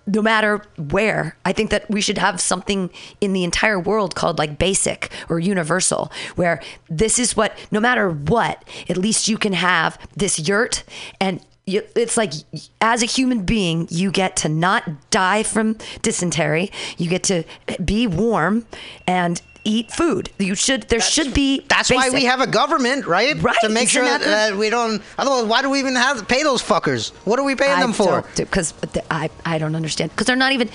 no 0.07 0.21
matter 0.21 0.63
where. 0.77 1.37
I 1.45 1.53
think 1.53 1.69
that 1.69 1.89
we 1.89 2.01
should 2.01 2.17
have 2.17 2.41
something 2.41 2.89
in 3.21 3.33
the 3.33 3.43
entire 3.43 3.79
world 3.79 4.15
called 4.15 4.39
like 4.39 4.57
basic 4.57 5.11
or 5.29 5.39
universal, 5.39 6.11
where 6.35 6.61
this 6.89 7.19
is 7.19 7.35
what, 7.35 7.57
no 7.71 7.79
matter 7.79 8.09
what, 8.09 8.63
at 8.89 8.97
least 8.97 9.27
you 9.27 9.37
can 9.37 9.53
have 9.53 9.99
this 10.15 10.39
yurt 10.39 10.83
and. 11.19 11.41
You, 11.69 11.83
it's 11.97 12.15
like 12.15 12.31
as 12.79 13.03
a 13.03 13.05
human 13.05 13.43
being, 13.43 13.89
you 13.91 14.09
get 14.09 14.37
to 14.37 14.47
not 14.47 15.09
die 15.09 15.43
from 15.43 15.75
dysentery. 16.01 16.71
You 16.97 17.09
get 17.09 17.23
to 17.23 17.43
be 17.83 18.07
warm 18.07 18.65
and 19.05 19.41
eat 19.67 19.91
food. 19.91 20.29
You 20.39 20.55
should. 20.55 20.83
There 20.83 21.01
should 21.01 21.33
be. 21.33 21.61
That's 21.67 21.91
why 21.91 22.09
we 22.09 22.23
have 22.25 22.39
a 22.39 22.47
government, 22.47 23.05
right? 23.05 23.35
Right, 23.41 23.57
To 23.61 23.69
make 23.69 23.83
isn't 23.83 23.89
sure 23.89 24.05
that 24.05 24.21
that, 24.21 24.55
we 24.55 24.69
don't. 24.69 25.01
Otherwise, 25.17 25.45
why 25.45 25.61
do 25.61 25.69
we 25.69 25.79
even 25.79 25.95
have 25.95 26.19
to 26.19 26.25
pay 26.25 26.43
those 26.43 26.63
fuckers? 26.63 27.11
What 27.25 27.37
are 27.39 27.43
we 27.43 27.55
paying 27.55 27.79
them 27.79 27.93
for? 27.93 28.23
Because 28.35 28.73
I, 29.11 29.29
I 29.45 29.57
don't 29.57 29.75
understand. 29.75 30.11
Because 30.11 30.25
they're 30.27 30.35
not 30.35 30.53
even 30.53 30.69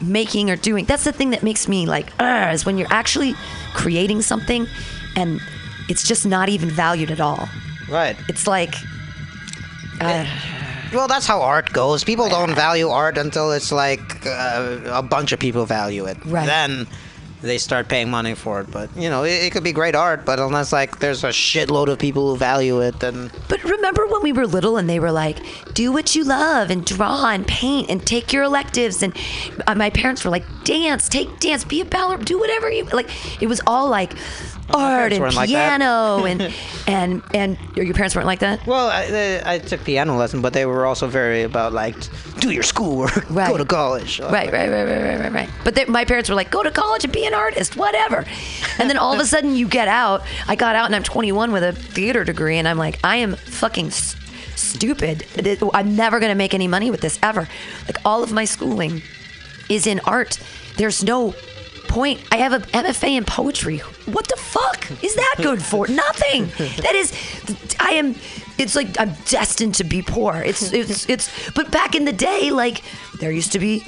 making 0.00 0.50
or 0.50 0.56
doing. 0.56 0.86
That's 0.86 1.04
the 1.04 1.12
thing 1.12 1.30
that 1.30 1.42
makes 1.42 1.68
me 1.68 1.86
like, 1.86 2.12
is 2.20 2.64
when 2.64 2.78
you're 2.78 2.92
actually 2.92 3.34
creating 3.74 4.22
something 4.22 4.66
and 5.16 5.40
it's 5.88 6.06
just 6.06 6.24
not 6.26 6.48
even 6.48 6.70
valued 6.70 7.10
at 7.10 7.20
all. 7.20 7.48
Right. 7.90 8.16
It's 8.28 8.46
like, 8.46 8.74
uh, 10.00 10.24
Well, 10.92 11.08
that's 11.08 11.26
how 11.26 11.42
art 11.42 11.72
goes. 11.72 12.04
People 12.04 12.28
don't 12.28 12.54
value 12.54 12.88
art 12.88 13.18
until 13.18 13.52
it's 13.52 13.72
like 13.72 14.24
uh, 14.26 14.80
a 14.86 15.02
bunch 15.02 15.32
of 15.32 15.38
people 15.40 15.66
value 15.66 16.06
it. 16.06 16.16
Right. 16.24 16.46
Then 16.46 16.86
they 17.42 17.58
start 17.58 17.88
paying 17.88 18.10
money 18.10 18.34
for 18.34 18.60
it. 18.60 18.70
But 18.70 18.94
you 18.96 19.08
know, 19.08 19.24
it, 19.24 19.44
it 19.44 19.52
could 19.52 19.64
be 19.64 19.72
great 19.72 19.94
art, 19.94 20.24
but 20.24 20.38
unless 20.38 20.72
like 20.72 20.98
there's 20.98 21.24
a 21.24 21.28
shitload 21.28 21.88
of 21.88 21.98
people 21.98 22.30
who 22.30 22.36
value 22.36 22.80
it, 22.80 23.00
then 23.00 23.30
But 23.48 23.62
remember 23.64 24.06
when 24.06 24.22
we 24.22 24.32
were 24.32 24.46
little 24.46 24.76
and 24.76 24.88
they 24.88 25.00
were 25.00 25.12
like, 25.12 25.38
do 25.74 25.92
what 25.92 26.14
you 26.14 26.24
love 26.24 26.70
and 26.70 26.84
draw 26.84 27.30
and 27.30 27.46
paint 27.46 27.90
and 27.90 28.04
take 28.06 28.32
your 28.32 28.44
electives. 28.44 29.02
And 29.02 29.16
uh, 29.66 29.74
my 29.74 29.90
parents 29.90 30.24
were 30.24 30.30
like, 30.30 30.44
dance, 30.64 31.08
take 31.08 31.40
dance, 31.40 31.64
be 31.64 31.80
a 31.80 31.84
ballerina, 31.84 32.24
do 32.24 32.38
whatever 32.38 32.70
you 32.70 32.84
like. 32.84 33.10
It 33.42 33.46
was 33.46 33.60
all 33.66 33.88
like 33.88 34.14
art 34.74 35.12
and 35.12 35.34
like 35.34 35.48
piano 35.48 36.24
and, 36.30 36.52
and, 36.86 37.22
and 37.34 37.58
your 37.76 37.92
parents 37.94 38.14
weren't 38.14 38.26
like 38.26 38.40
that? 38.40 38.66
Well, 38.66 38.88
I, 38.88 39.10
they- 39.10 39.42
I 39.44 39.58
took 39.58 39.84
piano 39.84 40.16
lesson, 40.16 40.40
but 40.42 40.52
they 40.52 40.66
were 40.66 40.86
also 40.86 41.06
very 41.06 41.42
about 41.42 41.72
like 41.72 41.96
do 42.40 42.50
your 42.50 42.62
schoolwork, 42.62 43.28
go 43.34 43.56
to 43.56 43.64
college. 43.64 44.20
Right, 44.20 44.50
right, 44.52 44.70
right, 44.70 44.84
right, 44.84 45.02
right, 45.02 45.20
right, 45.20 45.32
right. 45.32 45.50
But 45.64 45.74
they, 45.74 45.84
my 45.86 46.04
parents 46.04 46.28
were 46.28 46.36
like, 46.36 46.50
go 46.50 46.62
to 46.62 46.70
college 46.70 47.04
and 47.04 47.12
be 47.12 47.24
an 47.26 47.34
artist, 47.34 47.76
whatever. 47.76 48.24
And 48.78 48.88
then 48.88 48.96
all 48.96 49.12
of 49.12 49.20
a 49.20 49.26
sudden 49.34 49.54
you 49.54 49.68
get 49.68 49.88
out. 49.88 50.22
I 50.48 50.56
got 50.56 50.74
out 50.76 50.86
and 50.86 50.94
I'm 50.96 51.02
21 51.02 51.52
with 51.52 51.62
a 51.62 51.72
theater 51.72 52.24
degree, 52.24 52.58
and 52.58 52.66
I'm 52.68 52.78
like, 52.78 52.98
I 53.04 53.16
am 53.16 53.34
fucking 53.36 53.86
s- 53.88 54.16
stupid. 54.56 55.24
I'm 55.74 55.96
never 55.96 56.20
going 56.20 56.30
to 56.30 56.34
make 56.36 56.54
any 56.54 56.68
money 56.68 56.90
with 56.90 57.00
this 57.00 57.18
ever. 57.22 57.48
Like 57.86 57.96
all 58.04 58.22
of 58.22 58.32
my 58.32 58.44
schooling 58.44 59.02
is 59.68 59.86
in 59.86 60.00
art. 60.04 60.38
There's 60.76 61.02
no 61.04 61.34
point. 61.90 62.20
I 62.32 62.36
have 62.38 62.52
a 62.52 62.60
MFA 62.84 63.10
in 63.18 63.24
poetry. 63.24 63.78
What 64.16 64.26
the 64.28 64.36
fuck 64.36 64.90
is 65.02 65.14
that 65.14 65.34
good 65.38 65.60
for? 65.62 65.86
Nothing. 66.06 66.46
That 66.82 66.94
is, 66.94 67.12
I 67.80 67.90
am. 68.00 68.14
It's 68.58 68.74
like 68.76 68.88
I'm 69.00 69.12
destined 69.26 69.74
to 69.76 69.84
be 69.84 70.00
poor. 70.02 70.34
It's 70.50 70.72
it's 70.72 71.08
it's. 71.08 71.28
But 71.52 71.70
back 71.70 71.94
in 71.94 72.04
the 72.04 72.12
day, 72.12 72.50
like 72.50 72.82
there 73.20 73.30
used 73.32 73.52
to 73.52 73.58
be 73.58 73.84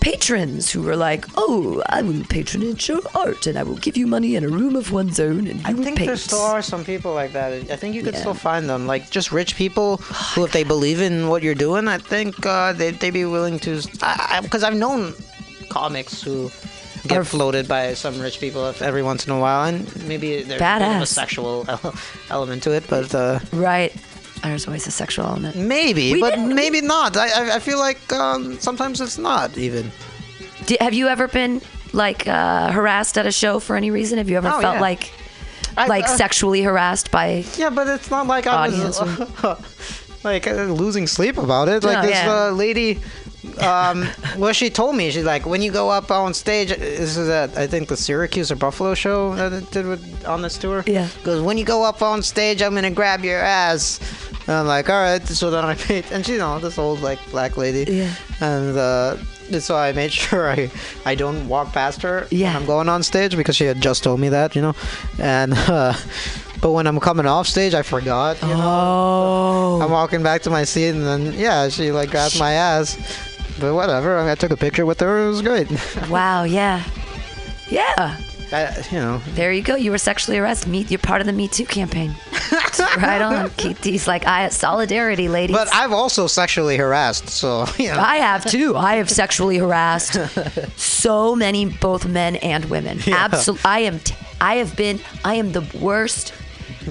patrons 0.00 0.70
who 0.70 0.82
were 0.82 0.96
like, 0.96 1.24
"Oh, 1.36 1.82
I 1.88 2.02
will 2.02 2.24
patronage 2.28 2.88
your 2.88 3.00
art, 3.14 3.46
and 3.46 3.58
I 3.58 3.62
will 3.62 3.76
give 3.86 3.96
you 3.96 4.06
money 4.06 4.36
in 4.36 4.44
a 4.44 4.48
room 4.48 4.76
of 4.76 4.92
one's 4.92 5.18
own, 5.18 5.46
and 5.48 5.58
you 5.60 5.66
I 5.66 5.72
will 5.72 5.84
think 5.84 5.98
paint." 5.98 6.08
there 6.08 6.16
still 6.16 6.40
are 6.42 6.62
some 6.62 6.84
people 6.84 7.12
like 7.14 7.32
that. 7.32 7.52
I 7.70 7.76
think 7.76 7.94
you 7.94 8.02
could 8.02 8.14
Yeah. 8.14 8.20
still 8.20 8.34
find 8.34 8.68
them, 8.68 8.86
like 8.86 9.10
just 9.10 9.32
rich 9.32 9.56
people 9.56 9.96
who, 10.34 10.44
if 10.44 10.52
they 10.52 10.64
believe 10.64 11.00
in 11.00 11.28
what 11.28 11.42
you're 11.42 11.54
doing, 11.68 11.88
I 11.88 11.98
think 11.98 12.44
uh, 12.46 12.72
they 12.72 12.90
they'd 12.92 13.14
be 13.14 13.24
willing 13.24 13.58
to. 13.60 13.80
Because 14.42 14.62
I've 14.62 14.76
known 14.76 15.14
comics 15.70 16.22
who 16.22 16.50
get 17.06 17.26
floated 17.26 17.66
by 17.68 17.94
some 17.94 18.20
rich 18.20 18.38
people 18.40 18.72
every 18.80 19.02
once 19.02 19.26
in 19.26 19.32
a 19.32 19.38
while, 19.38 19.64
and 19.68 19.84
maybe 20.06 20.42
there's 20.42 20.60
a 20.60 21.06
sexual 21.06 21.66
element 22.30 22.62
to 22.64 22.72
it, 22.72 22.84
but 22.88 23.14
uh, 23.14 23.38
right. 23.52 23.92
There's 24.42 24.66
always 24.66 24.86
a 24.86 24.90
sexual 24.90 25.24
element. 25.26 25.56
maybe, 25.56 26.12
We 26.12 26.20
but 26.20 26.38
maybe 26.38 26.80
not. 26.82 27.16
I 27.16 27.56
I, 27.56 27.58
feel 27.60 27.78
like 27.78 28.12
um, 28.12 28.58
sometimes 28.60 29.00
it's 29.00 29.16
not 29.16 29.56
even. 29.56 29.90
Do, 30.66 30.76
have 30.80 30.92
you 30.92 31.08
ever 31.08 31.28
been 31.28 31.62
like 31.94 32.28
uh, 32.28 32.70
harassed 32.70 33.16
at 33.16 33.24
a 33.26 33.32
show 33.32 33.58
for 33.58 33.74
any 33.76 33.90
reason? 33.90 34.18
Have 34.18 34.28
you 34.28 34.36
ever 34.36 34.48
Oh, 34.48 34.60
felt 34.60 34.74
yeah. 34.76 34.80
like 34.90 35.12
I- 35.78 35.86
like 35.86 36.04
uh, 36.04 36.16
sexually 36.16 36.60
harassed 36.62 37.10
by? 37.10 37.44
Yeah, 37.56 37.70
but 37.70 37.86
it's 37.88 38.10
not 38.10 38.26
like 38.26 38.46
I 38.46 38.68
was 38.68 39.00
like 40.24 40.46
uh, 40.46 40.64
losing 40.64 41.06
sleep 41.06 41.38
about 41.38 41.68
it. 41.68 41.82
Like 41.82 41.98
Oh, 41.98 42.02
this 42.06 42.10
yeah. 42.24 42.48
uh, 42.48 42.50
lady, 42.50 43.00
um, 43.58 44.06
well, 44.38 44.52
she 44.52 44.70
told 44.70 44.96
me 44.96 45.10
she's 45.10 45.24
like, 45.24 45.46
when 45.46 45.62
you 45.62 45.70
go 45.70 45.90
up 45.90 46.10
on 46.10 46.34
stage, 46.34 46.68
this 46.68 47.16
is 47.16 47.28
at 47.28 47.56
I 47.56 47.66
think 47.66 47.88
the 47.88 47.96
Syracuse 47.96 48.50
or 48.50 48.56
Buffalo 48.56 48.94
show 48.94 49.34
that 49.36 49.52
it 49.52 49.70
did 49.70 49.86
with, 49.86 50.24
on 50.26 50.42
this 50.42 50.58
tour. 50.58 50.82
Yeah. 50.86 51.08
Goes 51.22 51.42
when 51.42 51.58
you 51.58 51.64
go 51.64 51.84
up 51.84 52.02
on 52.02 52.22
stage, 52.22 52.62
I'm 52.62 52.74
gonna 52.74 52.90
grab 52.90 53.24
your 53.24 53.40
ass. 53.40 54.00
And 54.46 54.56
I'm 54.56 54.66
like, 54.66 54.90
all 54.90 55.00
right. 55.00 55.26
So 55.26 55.50
then 55.50 55.64
I 55.64 55.76
made, 55.88 56.04
and 56.12 56.24
she, 56.24 56.32
you 56.32 56.38
know, 56.38 56.58
this 56.58 56.78
old 56.78 57.00
like 57.00 57.18
black 57.30 57.56
lady. 57.56 57.90
Yeah. 57.90 58.14
And 58.40 58.76
uh, 58.76 59.16
so 59.60 59.76
I 59.76 59.92
made 59.92 60.12
sure 60.24 60.50
I 60.50 60.70
I 61.04 61.14
don't 61.14 61.48
walk 61.48 61.72
past 61.72 62.02
her 62.02 62.26
Yeah. 62.30 62.48
when 62.52 62.56
I'm 62.62 62.66
going 62.66 62.88
on 62.88 63.02
stage 63.02 63.36
because 63.36 63.56
she 63.56 63.64
had 63.64 63.80
just 63.80 64.02
told 64.04 64.20
me 64.20 64.28
that, 64.30 64.54
you 64.56 64.62
know, 64.62 64.74
and. 65.18 65.54
Uh, 65.68 65.94
but 66.60 66.70
when 66.72 66.86
I'm 66.86 66.98
coming 66.98 67.26
off 67.26 67.46
stage, 67.46 67.74
I 67.74 67.82
forgot. 67.82 68.40
You 68.40 68.48
know? 68.48 68.54
Oh. 68.58 69.80
I'm 69.82 69.90
walking 69.90 70.22
back 70.22 70.40
to 70.42 70.50
my 70.50 70.64
seat, 70.64 70.88
and 70.90 71.02
then 71.02 71.34
yeah, 71.34 71.68
she 71.68 71.92
like 71.92 72.10
grabbed 72.10 72.38
my 72.38 72.52
ass. 72.52 72.96
But 73.60 73.74
whatever. 73.74 74.18
I, 74.18 74.34
took 74.34 74.50
a 74.50 74.56
picture 74.56 74.84
with 74.86 75.00
her. 75.00 75.26
It 75.26 75.28
was 75.28 75.42
great. 75.42 75.68
Wow. 76.10 76.44
Yeah. 76.44 76.82
Yeah. 77.68 78.16
I, 78.52 78.84
you 78.90 78.98
know, 78.98 79.18
There 79.34 79.52
you 79.52 79.62
go. 79.62 79.74
You 79.74 79.90
were 79.90 79.98
sexually 79.98 80.36
harassed. 80.36 80.66
Me, 80.66 80.80
you're 80.88 80.98
part 80.98 81.20
of 81.20 81.26
the 81.26 81.32
Me 81.32 81.48
Too 81.48 81.64
campaign. 81.64 82.14
right 82.98 83.20
on. 83.20 83.50
Keith 83.50 83.80
D's 83.80 84.06
like, 84.06 84.26
I 84.26 84.48
solidarity, 84.50 85.28
ladies. 85.28 85.56
but 85.56 85.72
I've 85.74 85.92
also 85.92 86.26
sexually 86.26 86.76
harassed, 86.76 87.28
so 87.30 87.64
you 87.78 87.88
know. 87.88 87.98
I 87.98 88.16
have 88.16 88.44
too. 88.44 88.76
I 88.76 88.96
have 88.96 89.10
sexually 89.10 89.56
harassed 89.58 90.18
so 90.78 91.34
many, 91.34 91.66
both 91.66 92.06
men 92.06 92.36
and 92.36 92.66
women. 92.66 93.00
Absolutely. 93.06 93.64
I 93.64 93.78
am. 93.80 93.98
T- 94.00 94.14
I 94.40 94.56
have 94.56 94.76
been. 94.76 95.00
I 95.24 95.34
am 95.34 95.52
the 95.52 95.62
worst 95.80 96.32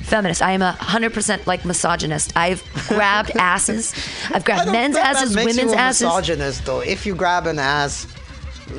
feminist. 0.01 0.41
I 0.41 0.51
am 0.51 0.61
a 0.61 0.71
hundred 0.73 1.13
percent 1.13 1.45
like 1.47 1.65
misogynist. 1.65 2.33
I've 2.35 2.63
grabbed 2.87 3.31
asses. 3.37 3.93
I've 4.33 4.45
grabbed 4.45 4.71
men's 4.71 4.95
asses, 4.95 5.35
makes 5.35 5.55
women's 5.55 5.71
you 5.71 5.77
a 5.77 5.81
asses. 5.81 6.01
Misogynist, 6.01 6.65
though. 6.65 6.81
If 6.81 7.05
you 7.05 7.15
grab 7.15 7.47
an 7.47 7.59
ass 7.59 8.07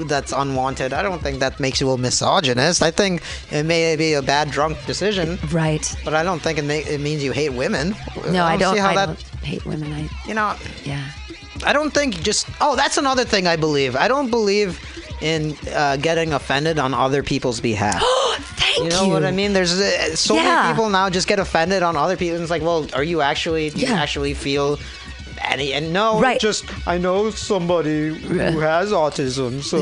that's 0.07 0.32
unwanted, 0.32 0.93
I 0.93 1.03
don't 1.03 1.23
think 1.23 1.39
that 1.41 1.61
makes 1.61 1.81
you 1.81 1.91
a 1.91 1.99
misogynist. 1.99 2.82
I 2.82 2.91
think 2.91 3.23
it 3.51 3.65
may 3.65 3.95
be 3.97 4.15
a 4.15 4.23
bad 4.23 4.51
drunk 4.51 4.77
decision, 4.86 5.39
Right. 5.53 5.95
but 6.05 6.15
I 6.15 6.23
don't 6.23 6.41
think 6.41 6.59
it, 6.59 6.65
ma- 6.65 6.73
it 6.95 7.01
means 7.01 7.23
you 7.23 7.32
hate 7.32 7.51
women. 7.53 7.95
No, 8.31 8.45
I 8.45 8.57
don't. 8.57 8.74
see 8.74 8.81
how 8.81 8.91
I 8.91 8.95
that. 8.97 9.07
don't 9.07 9.23
hate 9.45 9.65
women. 9.66 9.93
I. 9.93 10.09
You 10.27 10.35
know, 10.35 10.55
Yeah. 10.85 11.05
I 11.65 11.73
don't 11.73 11.93
think 11.95 12.20
just. 12.23 12.49
Oh, 12.61 12.74
that's 12.77 12.97
another 12.99 13.24
thing 13.24 13.47
I 13.47 13.57
believe. 13.57 13.95
I 13.95 14.09
don't 14.09 14.28
believe 14.31 14.81
in 15.23 15.57
uh, 15.73 15.97
getting 15.97 16.32
offended 16.32 16.78
on 16.81 16.93
other 16.93 17.23
people's 17.23 17.61
behalf. 17.61 18.03
Thank 18.77 18.93
you. 18.93 18.99
You 18.99 19.07
know 19.07 19.09
what 19.09 19.25
I 19.25 19.31
mean? 19.31 19.53
There's 19.53 19.73
uh, 19.81 20.15
so 20.17 20.35
Yeah. 20.35 20.43
many 20.43 20.73
people 20.75 20.89
now 20.91 21.09
just 21.11 21.27
get 21.29 21.39
offended 21.39 21.83
on 21.83 21.97
other 21.97 22.17
people. 22.17 22.35
And 22.37 22.43
it's 22.43 22.51
like, 22.51 22.63
well, 22.63 22.87
are 22.95 23.05
you 23.05 23.21
actually? 23.21 23.71
Do 23.71 23.81
you 23.81 23.93
actually 23.93 24.35
feel? 24.35 24.79
Any, 25.47 25.75
and 25.75 25.93
no, 25.93 26.21
Right. 26.21 26.41
just 26.41 26.65
I 26.89 26.97
know 26.97 27.31
somebody 27.31 28.15
who 28.15 28.61
has 28.61 28.93
autism, 28.93 29.63
so 29.63 29.77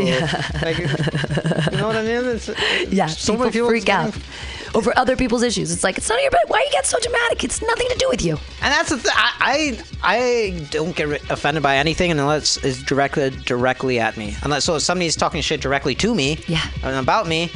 like, 0.66 0.78
you 0.78 1.78
know 1.78 1.86
what 1.86 1.94
I 1.94 2.02
mean? 2.02 2.24
It's, 2.34 2.50
Yeah. 2.90 3.06
so 3.06 3.34
people 3.34 3.50
people 3.50 3.68
freak 3.68 3.88
out 3.88 4.12
over 4.74 4.92
other 4.98 5.14
people's 5.14 5.42
issues. 5.44 5.70
It's 5.70 5.84
like 5.84 5.98
it's 5.98 6.08
none 6.08 6.18
of 6.18 6.22
your 6.22 6.32
business. 6.32 6.48
Why 6.50 6.62
you 6.66 6.72
get 6.72 6.86
so 6.86 6.98
dramatic? 7.00 7.44
It's 7.44 7.62
nothing 7.62 7.86
to 7.90 7.96
do 7.98 8.08
with 8.08 8.24
you. 8.24 8.32
And 8.60 8.72
that's 8.72 8.88
the 8.88 8.98
thing. 8.98 9.12
I, 9.14 9.78
I 10.02 10.14
I 10.16 10.66
don't 10.70 10.96
get 10.96 11.08
offended 11.30 11.62
by 11.62 11.76
anything 11.76 12.10
unless 12.10 12.56
it's 12.64 12.82
directed 12.82 13.44
directly 13.44 14.00
at 14.00 14.16
me. 14.16 14.34
Unless 14.42 14.64
so 14.64 14.74
if 14.76 14.82
somebody's 14.82 15.14
talking 15.14 15.42
shit 15.42 15.60
directly 15.60 15.94
to 15.96 16.12
me, 16.12 16.38
Yeah. 16.48 16.62
and 16.82 16.96
about 16.96 17.28
me, 17.28 17.52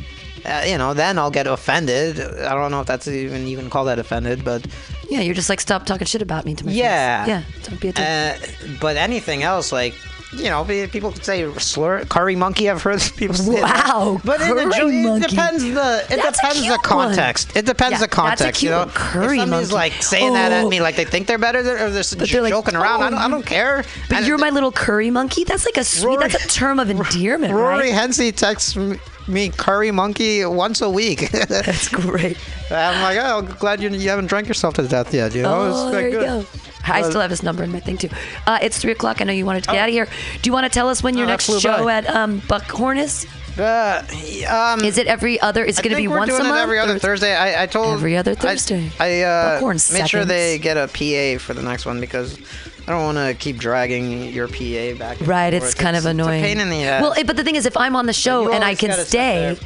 uh, 0.47 0.65
you 0.65 0.79
know, 0.79 0.95
then 0.95 1.19
I'll 1.19 1.31
get 1.31 1.47
offended. 1.47 2.21
I 2.21 2.55
don't 2.55 2.71
know 2.71 2.81
if 2.81 2.87
that's 2.87 3.09
even 3.09 3.47
you 3.47 3.57
can 3.57 3.69
call 3.71 3.85
that 3.87 3.99
offended, 3.99 4.45
but 4.45 4.65
Yeah, 5.11 5.21
you're 5.21 5.35
just 5.35 5.49
like 5.51 5.61
stop 5.61 5.87
talking 5.87 6.07
shit 6.07 6.23
about 6.23 6.45
me 6.45 6.55
to 6.55 6.65
my 6.67 6.73
yeah, 6.73 7.25
face. 7.25 7.29
Yeah. 7.29 7.43
Don't 7.69 7.81
be 7.81 7.89
a 7.89 7.93
dick. 7.93 8.05
Uh, 8.07 8.77
but 8.81 8.97
anything 8.97 9.43
else 9.43 9.73
like. 9.73 9.95
You 10.37 10.51
know, 10.51 10.65
people 10.65 11.13
could 11.13 11.25
say 11.25 11.51
slur, 11.55 12.05
curry 12.07 12.35
monkey. 12.37 12.69
I've 12.69 12.83
heard 12.83 13.01
people 13.17 13.37
say 13.37 13.63
Wow, 13.63 14.19
that. 14.23 14.27
But 14.27 14.41
it, 14.43 14.73
curry 14.73 14.99
it, 15.01 15.05
monkey. 15.07 15.29
depends 15.29 15.63
the 15.63 16.05
it 16.11 16.17
That's 16.21 16.39
depends 16.41 16.57
the 16.59 16.63
cute 16.63 16.71
one. 16.73 16.81
context. 16.83 17.57
It 17.57 17.65
depends 17.65 17.93
Yeah, 17.93 17.99
the 18.01 18.09
context. 18.09 18.63
you 18.63 18.71
know, 18.71 18.81
one. 18.81 18.91
Curry 18.91 19.37
if 19.37 19.43
somebody's 19.43 19.71
monkey. 19.71 19.75
like 19.93 20.03
saying 20.03 20.33
that 20.35 20.51
at 20.53 20.65
Oh. 20.65 20.69
me, 20.69 20.81
like 20.83 20.97
they 20.97 21.05
think 21.07 21.29
they're 21.29 21.39
better, 21.39 21.63
than- 21.63 21.75
or 21.77 21.91
they're 21.91 22.03
just 22.03 22.19
they're 22.19 22.43
like, 22.43 22.51
joking 22.53 22.75
around. 22.75 23.03
I 23.03 23.07
"Oh, 23.07 23.11
don't, 23.11 23.19
I 23.21 23.29
don't 23.29 23.47
care. 23.47 23.85
But 24.09 24.17
And 24.19 24.27
you're 24.27 24.37
it- 24.37 24.41
my 24.41 24.51
little 24.51 24.73
curry 24.73 25.11
monkey. 25.11 25.45
That's 25.45 25.65
like 25.65 25.77
a 25.79 25.85
sweet. 25.85 26.17
Rory- 26.19 26.29
that's 26.29 26.45
a 26.45 26.49
term 26.49 26.81
of 26.81 26.91
endearment, 26.97 27.55
Rory 27.55 27.79
right? 27.79 27.93
Hensey 27.95 28.33
texts 28.33 28.77
m- 28.77 28.99
me 29.29 29.49
curry 29.51 29.91
monkey 29.91 30.45
once 30.45 30.81
a 30.81 30.91
week. 30.91 31.31
That's 31.49 31.89
great. 31.89 32.37
I'm 32.71 33.03
like, 33.03 33.19
oh, 33.21 33.43
glad 33.59 33.81
you, 33.81 33.91
you 33.91 34.09
haven't 34.09 34.27
drank 34.27 34.49
yourself 34.49 34.75
to 34.75 34.87
death 34.87 35.13
yet. 35.15 35.35
You 35.35 35.43
know, 35.43 35.55
Oh, 35.55 35.89
it's 35.89 35.93
there 35.93 36.09
you 36.09 36.21
go. 36.21 36.45
I 36.89 37.03
still 37.03 37.21
have 37.21 37.31
his 37.31 37.43
number 37.43 37.65
in 37.65 37.73
my 37.73 37.81
thing 37.81 37.97
too. 37.99 38.09
Uh, 38.47 38.59
it's 38.63 38.79
three 38.79 38.93
o'clock. 38.93 39.21
I 39.21 39.25
know 39.25 39.33
you 39.33 39.45
wanted 39.45 39.65
to 39.65 39.71
get 39.73 39.79
out 39.81 39.89
of 39.89 39.93
here. 39.93 40.07
Do 40.41 40.49
you 40.49 40.53
want 40.53 40.65
to 40.65 40.71
tell 40.71 40.89
us 40.89 41.03
when 41.03 41.17
your 41.17 41.27
Oh, 41.27 41.31
next 41.31 41.47
show 41.61 41.85
by. 41.85 41.95
at 41.95 42.09
um, 42.09 42.41
Buckhorn 42.47 42.99
is? 42.99 43.27
Uh, 43.59 44.05
um, 44.49 44.85
Is 44.85 44.99
it 44.99 45.07
every 45.07 45.41
other? 45.41 45.65
Is 45.65 45.79
it 45.79 45.81
I 45.81 45.83
going 45.89 45.97
to 45.97 46.03
be 46.03 46.09
we're 46.09 46.19
once 46.19 46.29
doing 46.31 46.43
a 46.43 46.45
it 46.45 46.49
month? 46.49 46.61
every 46.61 46.79
other 46.79 46.99
Thursday. 46.99 47.35
I, 47.35 47.63
I 47.63 47.67
told 47.67 47.95
Every 47.95 48.17
other 48.17 48.35
Thursday. 48.35 48.91
I, 49.01 49.23
uh, 49.23 49.55
Buckhorn 49.55 49.79
made 49.95 50.09
sure 50.09 50.25
they 50.27 50.59
get 50.59 50.77
a 50.77 50.87
PA 50.87 51.43
for 51.43 51.55
the 51.55 51.63
next 51.63 51.87
one 51.87 51.99
because 52.01 52.39
I 52.89 52.93
don't 52.93 53.03
want 53.03 53.19
to 53.19 53.35
keep 53.35 53.57
dragging 53.59 54.25
your 54.33 54.47
PA 54.47 54.97
back. 54.97 55.19
Right, 55.27 55.51
forth. 55.53 55.65
it's 55.65 55.75
kind 55.75 55.97
of 55.97 56.05
It's 56.05 56.11
annoying. 56.11 56.41
a 56.41 56.47
pain 56.47 56.61
in 56.61 56.71
the 56.71 56.85
ass. 56.85 57.03
Well, 57.03 57.13
it- 57.13 57.27
but 57.27 57.37
the 57.37 57.43
thing 57.43 57.57
is, 57.57 57.67
if 57.67 57.77
I'm 57.77 57.97
on 57.97 58.07
the 58.07 58.13
show 58.13 58.53
and 58.53 58.63
I 58.63 58.75
can 58.77 58.93
stay. 58.93 59.57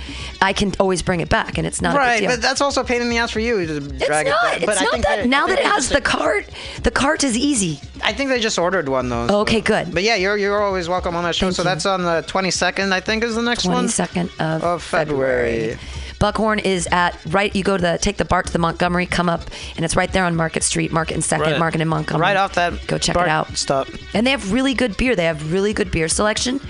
I 0.43 0.55
can 0.55 0.73
always 0.81 1.03
bring 1.03 1.21
it 1.21 1.29
back, 1.29 1.59
and 1.59 1.67
it's 1.67 1.83
not 1.83 1.95
a 1.95 1.99
right, 1.99 2.19
big 2.21 2.29
deal. 2.29 2.37
but 2.39 2.41
that's 2.43 2.63
also 2.63 2.81
a 2.81 2.85
pain 2.85 3.03
in 3.03 3.11
the 3.11 3.19
ass 3.19 3.31
for 3.31 3.41
you 3.41 3.67
to 3.67 3.77
it's 3.77 4.07
drag 4.07 4.27
not. 4.27 4.37
it 4.37 4.41
back. 4.43 4.57
It's 4.57 4.67
But 4.67 4.79
I 4.79 4.85
not 4.85 4.93
think 4.93 5.05
that. 5.05 5.27
now 5.27 5.47
that 5.49 5.59
it 5.59 5.67
has 5.67 5.89
the 5.91 6.01
cart, 6.01 6.47
the 6.83 6.91
cart 6.91 7.23
is 7.25 7.37
easy. 7.37 7.79
I 8.03 8.15
think 8.15 8.31
they 8.31 8.41
just 8.41 8.59
ordered 8.59 8.89
one 8.89 9.11
though. 9.11 9.27
so- 9.29 9.41
Okay, 9.41 9.61
good. 9.61 9.93
But 9.93 10.03
yeah, 10.03 10.15
you're 10.15 10.39
you're 10.39 10.63
always 10.63 10.89
welcome 10.89 11.15
on 11.15 11.25
that 11.25 11.35
show. 11.35 11.47
Thank 11.49 11.57
so 11.57 11.63
you. 11.63 11.65
that's 11.69 11.85
on 11.85 12.03
the 12.05 12.25
22nd, 12.27 12.91
I 12.91 13.01
think, 13.01 13.23
is 13.23 13.35
the 13.35 13.43
next 13.43 13.67
one. 13.67 13.75
Twenty 13.75 13.89
second 13.89 14.31
of, 14.39 14.65
Of 14.65 14.83
February. 14.83 15.77
Buckhorn 16.21 16.59
is 16.61 16.87
at 16.93 17.19
right. 17.27 17.55
You 17.57 17.65
go 17.65 17.77
to 17.77 17.83
the 17.83 17.99
take 18.01 18.19
the 18.19 18.25
BART 18.25 18.47
to 18.47 18.53
the 18.53 18.59
Montgomery, 18.61 19.07
come 19.07 19.29
up, 19.29 19.41
and 19.75 19.85
it's 19.85 19.97
right 19.97 20.13
there 20.13 20.25
on 20.27 20.37
Market 20.37 20.63
Street, 20.63 20.93
Market 20.93 21.15
and 21.15 21.25
Second, 21.25 21.53
Right- 21.53 21.59
Market 21.59 21.81
and 21.81 21.91
Montgomery. 21.91 22.21
Right 22.21 22.37
off 22.37 22.55
that. 22.55 22.87
Go 22.87 22.99
check 22.99 23.17
it 23.17 23.27
out. 23.29 23.57
Stop. 23.57 23.89
And 24.15 24.27
they 24.27 24.31
have 24.31 24.53
really 24.53 24.75
good 24.75 24.97
beer. 24.99 25.17
They 25.17 25.25
have 25.25 25.53
really 25.53 25.73
good 25.73 25.91
beer 25.91 26.09
selection, 26.09 26.61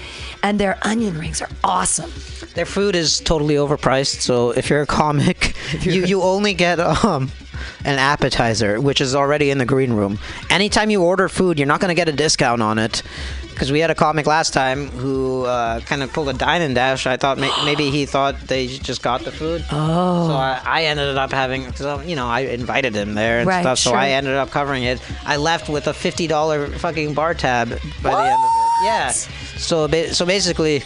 and 0.42 0.58
their 0.58 0.78
onion 0.82 1.18
rings 1.18 1.42
are 1.42 1.48
awesome. 1.64 2.10
Their 2.54 2.64
food 2.64 2.94
is 2.96 3.20
totally 3.20 3.56
overpriced. 3.56 4.20
So 4.20 4.50
if 4.52 4.70
you're 4.70 4.82
a 4.82 4.86
comic, 4.86 5.54
you 5.82 6.04
you 6.06 6.22
only 6.22 6.54
get 6.54 6.78
um 6.80 7.30
an 7.84 7.98
appetizer, 7.98 8.80
which 8.80 9.00
is 9.00 9.14
already 9.14 9.50
in 9.50 9.58
the 9.58 9.66
green 9.66 9.92
room. 9.92 10.18
Anytime 10.48 10.90
you 10.90 11.02
order 11.02 11.28
food, 11.28 11.58
you're 11.58 11.66
not 11.66 11.80
going 11.80 11.88
to 11.90 11.94
get 11.94 12.08
a 12.08 12.12
discount 12.12 12.62
on 12.62 12.78
it. 12.78 13.02
Because 13.60 13.72
we 13.72 13.80
had 13.80 13.90
a 13.90 13.94
comic 13.94 14.26
last 14.26 14.54
time 14.54 14.88
who 14.88 15.44
uh, 15.44 15.80
kind 15.80 16.02
of 16.02 16.10
pulled 16.14 16.30
a 16.30 16.32
dine 16.32 16.62
and 16.62 16.74
dash. 16.74 17.06
I 17.06 17.18
thought 17.18 17.36
may- 17.36 17.52
maybe 17.66 17.90
he 17.90 18.06
thought 18.06 18.40
they 18.48 18.66
just 18.68 19.02
got 19.02 19.20
the 19.20 19.30
food. 19.30 19.62
Oh. 19.70 20.28
So 20.28 20.32
I, 20.32 20.62
I 20.64 20.82
ended 20.84 21.18
up 21.18 21.30
having, 21.30 21.66
because 21.66 22.06
you 22.08 22.16
know, 22.16 22.26
I 22.26 22.40
invited 22.40 22.94
him 22.94 23.12
there 23.12 23.40
and 23.40 23.46
Right, 23.46 23.60
stuff. 23.60 23.78
So 23.78 23.90
sure. 23.90 23.98
I 23.98 24.12
ended 24.12 24.32
up 24.32 24.48
covering 24.48 24.84
it. 24.84 24.98
I 25.26 25.36
left 25.36 25.68
with 25.68 25.88
a 25.88 25.92
fifty 25.92 26.26
dollar 26.26 26.68
fucking 26.68 27.12
bar 27.12 27.34
tab 27.34 27.68
by 28.02 28.10
the 28.12 28.22
end 28.22 28.32
of 28.32 28.44
it. 28.44 28.84
Yeah. 28.86 29.10
So 29.10 29.88
ba- 29.88 30.14
so 30.14 30.24
basically, 30.24 30.82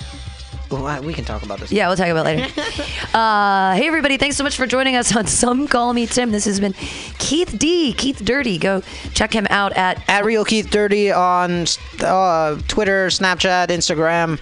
well, 0.82 1.02
we 1.02 1.14
can 1.14 1.24
talk 1.24 1.42
about 1.42 1.60
this. 1.60 1.72
Yeah, 1.72 1.88
we'll 1.88 1.96
talk 1.96 2.08
about 2.08 2.26
it 2.26 2.38
later. 2.38 2.60
uh, 3.14 3.74
hey, 3.74 3.86
everybody. 3.86 4.16
Thanks 4.16 4.36
so 4.36 4.44
much 4.44 4.56
for 4.56 4.66
joining 4.66 4.96
us 4.96 5.14
on 5.14 5.26
Some 5.34 5.66
Call 5.68 5.92
Me 5.92 6.06
Tim. 6.06 6.30
This 6.30 6.44
has 6.44 6.60
been 6.60 6.74
Keith 7.18 7.58
D. 7.58 7.92
Keith 7.92 8.24
Dirty. 8.24 8.58
Go 8.58 8.82
check 9.14 9.32
him 9.32 9.46
out 9.50 9.72
at. 9.74 10.02
at 10.08 10.24
Real 10.24 10.44
Keith 10.44 10.70
Dirty 10.70 11.12
on 11.12 11.66
uh, 12.00 12.56
Twitter, 12.68 13.08
Snapchat, 13.08 13.68
Instagram. 13.68 14.40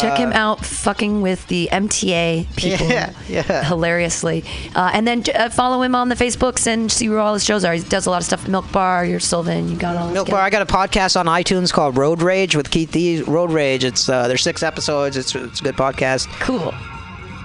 Check 0.00 0.18
him 0.18 0.32
out 0.32 0.64
fucking 0.64 1.22
with 1.22 1.46
the 1.48 1.68
MTA 1.72 2.46
people 2.56 2.86
Uh, 2.86 2.90
Yeah, 2.90 3.12
yeah. 3.28 3.64
hilariously. 3.64 4.44
Uh, 4.74 4.90
and 4.92 5.06
then 5.06 5.22
uh, 5.34 5.48
follow 5.48 5.82
him 5.82 5.94
on 5.94 6.08
the 6.10 6.14
Facebooks 6.14 6.66
and 6.66 6.90
see 6.92 7.08
where 7.08 7.18
all 7.20 7.34
his 7.34 7.44
shows 7.44 7.64
are. 7.64 7.72
He 7.72 7.80
does 7.80 8.06
a 8.06 8.10
lot 8.10 8.18
of 8.18 8.24
stuff. 8.26 8.46
Milk 8.48 8.70
Bar, 8.72 9.04
your 9.06 9.20
Sylvan, 9.20 9.68
you 9.68 9.76
got 9.76 9.96
all 9.96 10.10
Milk 10.10 10.28
Bar. 10.28 10.40
I 10.40 10.50
got 10.50 10.62
a 10.62 10.66
podcast 10.66 11.18
on 11.18 11.26
iTunes 11.26 11.72
called 11.72 11.96
Road 11.96 12.20
Rage 12.22 12.54
with 12.54 12.70
Keith 12.70 12.92
D. 12.92 13.22
Road 13.22 13.50
Rage. 13.50 13.84
It's 13.84 14.08
uh, 14.08 14.28
there's 14.28 14.42
six 14.42 14.62
episodes. 14.62 15.16
It's 15.16 15.34
it's 15.34 15.60
a 15.60 15.64
good 15.64 15.76
podcast. 15.76 16.26
Cool. 16.40 16.74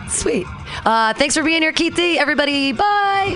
Sweet. 0.10 0.46
Uh, 0.86 1.14
thanks 1.14 1.36
for 1.36 1.44
being 1.44 1.62
here, 1.62 1.72
Keith 1.72 1.96
D. 1.96 2.20
Everybody, 2.20 2.72
bye. 2.74 3.36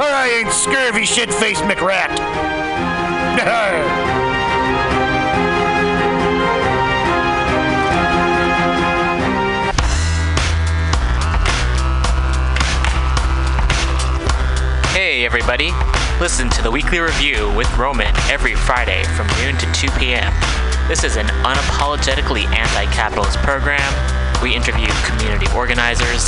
or 0.01 0.07
I 0.07 0.29
ain't 0.29 0.51
scurvy 0.51 1.05
shit 1.05 1.31
faced 1.31 1.61
McRat. 1.63 2.17
Hey, 14.91 15.25
everybody. 15.25 15.71
Listen 16.19 16.49
to 16.49 16.61
the 16.61 16.71
weekly 16.71 16.99
review 16.99 17.53
with 17.55 17.67
Roman 17.77 18.15
every 18.29 18.55
Friday 18.55 19.03
from 19.15 19.27
noon 19.41 19.57
to 19.57 19.71
2 19.73 19.89
p.m. 19.99 20.33
This 20.87 21.03
is 21.03 21.15
an 21.15 21.27
unapologetically 21.27 22.45
anti 22.45 22.85
capitalist 22.91 23.37
program. 23.39 23.91
We 24.41 24.55
interview 24.55 24.87
community 25.05 25.47
organizers, 25.55 26.27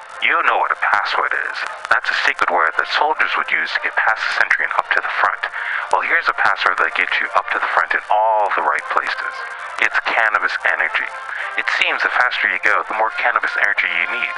You 0.21 0.37
know 0.45 0.61
what 0.61 0.69
a 0.69 0.77
password 0.77 1.33
is. 1.33 1.57
That's 1.89 2.05
a 2.05 2.21
secret 2.29 2.53
word 2.53 2.77
that 2.77 2.85
soldiers 2.93 3.33
would 3.41 3.49
use 3.49 3.73
to 3.73 3.81
get 3.81 3.97
past 3.97 4.21
the 4.21 4.37
sentry 4.37 4.69
and 4.69 4.73
up 4.77 4.85
to 4.93 5.01
the 5.01 5.15
front. 5.17 5.49
Well, 5.89 6.05
here's 6.05 6.29
a 6.29 6.37
password 6.37 6.77
that 6.77 6.93
gets 6.93 7.17
you 7.17 7.25
up 7.33 7.49
to 7.49 7.57
the 7.57 7.71
front 7.73 7.97
in 7.97 8.05
all 8.13 8.53
the 8.53 8.61
right 8.61 8.85
places. 8.93 9.33
It's 9.81 9.97
cannabis 10.05 10.53
energy. 10.69 11.09
It 11.57 11.65
seems 11.81 12.05
the 12.05 12.13
faster 12.13 12.53
you 12.53 12.61
go, 12.61 12.85
the 12.85 13.01
more 13.01 13.09
cannabis 13.17 13.49
energy 13.65 13.89
you 13.89 14.07
need. 14.13 14.35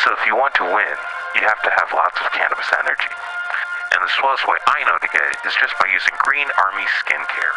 So 0.00 0.16
if 0.16 0.24
you 0.24 0.32
want 0.32 0.56
to 0.56 0.64
win, 0.72 0.96
you 1.36 1.44
have 1.44 1.60
to 1.68 1.72
have 1.84 1.92
lots 1.92 2.16
of 2.16 2.32
cannabis 2.32 2.72
energy. 2.72 3.12
And 3.92 4.00
the 4.00 4.12
swellest 4.16 4.48
way 4.48 4.56
I 4.64 4.88
know 4.88 4.96
to 4.96 5.10
get 5.12 5.20
it 5.20 5.44
is 5.44 5.52
just 5.60 5.76
by 5.76 5.92
using 5.92 6.16
Green 6.24 6.48
Army 6.56 6.88
Skincare. 7.04 7.56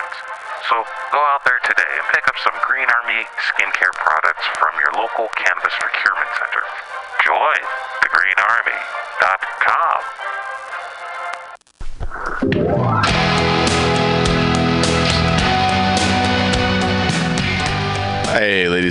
So 0.71 0.79
go 1.11 1.19
out 1.19 1.43
there 1.43 1.59
today 1.67 1.91
and 1.99 2.07
pick 2.15 2.23
up 2.29 2.35
some 2.39 2.53
Green 2.63 2.87
Army 2.87 3.27
skincare 3.43 3.91
products 3.91 4.47
from 4.55 4.71
your 4.79 4.95
local 4.95 5.27
cannabis 5.35 5.75
procurement 5.77 6.31
center. 6.39 6.63
Join 7.25 7.59
thegreenarmy.com. 7.99 9.99
Hey, 18.33 18.69
ladies 18.69 18.90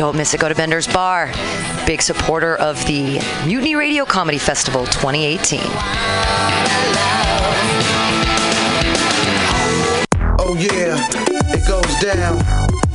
Don't 0.00 0.16
miss 0.16 0.32
it. 0.32 0.40
Go 0.40 0.48
to 0.48 0.54
Bender's 0.54 0.88
Bar. 0.88 1.30
Big 1.84 2.00
supporter 2.00 2.56
of 2.56 2.82
the 2.86 3.20
Mutiny 3.46 3.74
Radio 3.74 4.06
Comedy 4.06 4.38
Festival 4.38 4.86
2018. 4.86 5.60
Oh 10.38 10.56
yeah, 10.58 10.96
it 11.52 11.68
goes 11.68 12.00
down. 12.00 12.69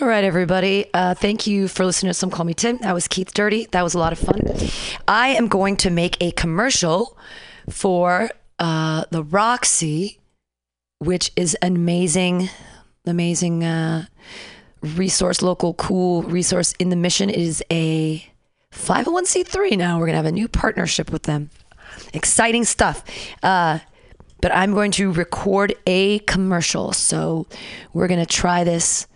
All 0.00 0.08
right, 0.08 0.24
everybody. 0.24 0.86
Uh, 0.92 1.14
thank 1.14 1.46
you 1.46 1.68
for 1.68 1.84
listening 1.84 2.10
to 2.10 2.14
Some 2.14 2.28
Call 2.28 2.44
Me 2.44 2.52
Tim. 2.52 2.78
That 2.78 2.94
was 2.94 3.06
Keith 3.06 3.32
Dirty. 3.32 3.66
That 3.70 3.82
was 3.82 3.94
a 3.94 3.98
lot 4.00 4.12
of 4.12 4.18
fun. 4.18 4.40
I 5.06 5.28
am 5.28 5.46
going 5.46 5.76
to 5.76 5.90
make 5.90 6.20
a 6.20 6.32
commercial 6.32 7.16
for 7.70 8.28
uh, 8.58 9.04
the 9.12 9.22
Roxie, 9.22 10.18
which 10.98 11.30
is 11.36 11.54
an 11.62 11.76
amazing, 11.76 12.50
amazing 13.06 13.62
uh, 13.62 14.06
resource, 14.82 15.42
local, 15.42 15.74
cool 15.74 16.24
resource 16.24 16.74
in 16.80 16.88
the 16.88 16.96
mission. 16.96 17.30
It 17.30 17.36
is 17.36 17.62
a 17.70 18.26
501c3 18.72 19.78
now. 19.78 20.00
We're 20.00 20.06
going 20.06 20.14
to 20.14 20.16
have 20.16 20.26
a 20.26 20.32
new 20.32 20.48
partnership 20.48 21.12
with 21.12 21.22
them. 21.22 21.50
Exciting 22.12 22.64
stuff. 22.64 23.04
Uh, 23.44 23.78
but 24.40 24.52
I'm 24.52 24.74
going 24.74 24.90
to 24.90 25.12
record 25.12 25.72
a 25.86 26.18
commercial. 26.18 26.92
So 26.92 27.46
we're 27.92 28.08
going 28.08 28.18
to 28.18 28.26
try 28.26 28.64
this 28.64 29.06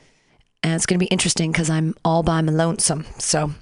and 0.62 0.74
it's 0.74 0.86
going 0.86 0.98
to 0.98 1.04
be 1.04 1.10
interesting 1.10 1.52
because 1.52 1.70
I'm 1.70 1.94
all 2.04 2.22
by 2.22 2.40
my 2.40 2.52
lonesome. 2.52 3.04
So 3.18 3.52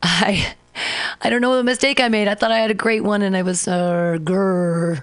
I 0.00 0.54
I 1.20 1.28
don't 1.28 1.40
know 1.40 1.56
the 1.56 1.64
mistake 1.64 1.98
I 1.98 2.06
made. 2.06 2.28
I 2.28 2.36
thought 2.36 2.52
I 2.52 2.58
had 2.58 2.70
a 2.70 2.74
great 2.74 3.02
one 3.02 3.22
and 3.22 3.36
I 3.36 3.42
was 3.42 3.66
uh 3.66 4.18
grr. 4.20 5.02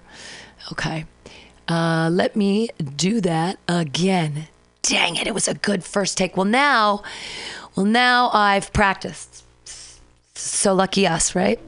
Okay. 0.72 1.04
Uh 1.68 2.10
let 2.14 2.38
me 2.38 2.70
do 2.96 3.20
that 3.20 3.60
again. 3.68 4.48
Dang 4.84 5.18
it, 5.18 5.28
it 5.28 5.34
was 5.34 5.50
a 5.50 5.56
good 5.56 5.84
first 5.84 6.18
take. 6.18 6.38
Well 6.38 6.46
now 6.46 7.04
well 7.76 7.86
now 7.86 8.30
I've 8.32 8.72
practiced. 8.72 9.44
So 10.34 10.74
lucky 10.74 11.06
us, 11.06 11.36
right? 11.36 11.60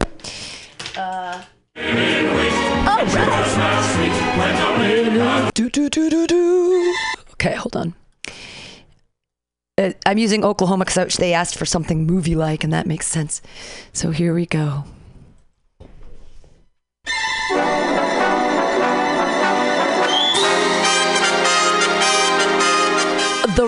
Uh 0.96 1.42
all 1.76 3.06
right. 3.06 4.75
Do, 5.16 5.70
do, 5.70 5.90
do, 5.90 6.10
do, 6.10 6.28
do. 6.28 6.96
Okay, 7.34 7.56
hold 7.56 7.78
on. 7.78 7.94
Uh, 9.78 9.92
I'm 10.06 10.18
using 10.18 10.44
Oklahoma 10.44 10.84
because 10.84 11.16
they 11.16 11.34
asked 11.34 11.58
for 11.58 11.66
something 11.66 12.06
movie 12.06 12.36
like, 12.36 12.66
and 12.66 12.74
that 12.74 12.86
makes 12.86 13.08
sense. 13.08 13.42
So 13.94 14.12
here 14.12 14.34
we 14.34 14.46
go. 14.46 14.84
The 23.56 23.68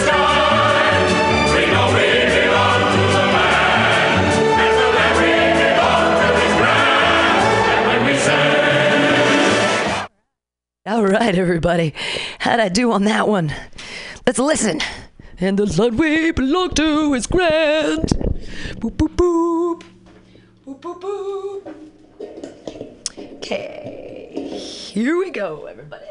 All 10.83 11.05
right, 11.05 11.35
everybody. 11.35 11.93
How'd 12.39 12.59
I 12.59 12.67
do 12.67 12.91
on 12.91 13.05
that 13.05 13.27
one? 13.27 13.53
Let's 14.27 14.39
listen. 14.39 14.81
And 15.39 15.57
the 15.57 15.65
land 15.65 15.97
we 15.97 16.31
belong 16.31 16.73
to 16.75 17.13
is 17.13 17.27
grand. 17.27 18.09
Boop, 18.75 18.97
boop, 18.97 19.15
boop. 19.15 19.83
Boop, 20.65 20.81
boop, 20.81 21.01
boop. 21.01 21.75
Okay. 23.37 24.59
Here 24.59 25.17
we 25.17 25.31
go, 25.31 25.65
everybody. 25.65 26.10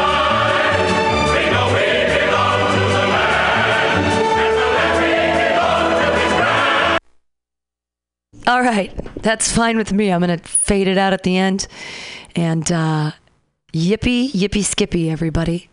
All 8.51 8.61
right, 8.61 8.91
that's 9.21 9.49
fine 9.49 9.77
with 9.77 9.93
me. 9.93 10.11
I'm 10.11 10.19
gonna 10.19 10.37
fade 10.37 10.89
it 10.89 10.97
out 10.97 11.13
at 11.13 11.23
the 11.23 11.37
end, 11.37 11.67
and 12.35 12.69
uh, 12.69 13.11
yippee 13.71 14.29
yippee 14.29 14.65
skippy, 14.65 15.09
everybody. 15.09 15.69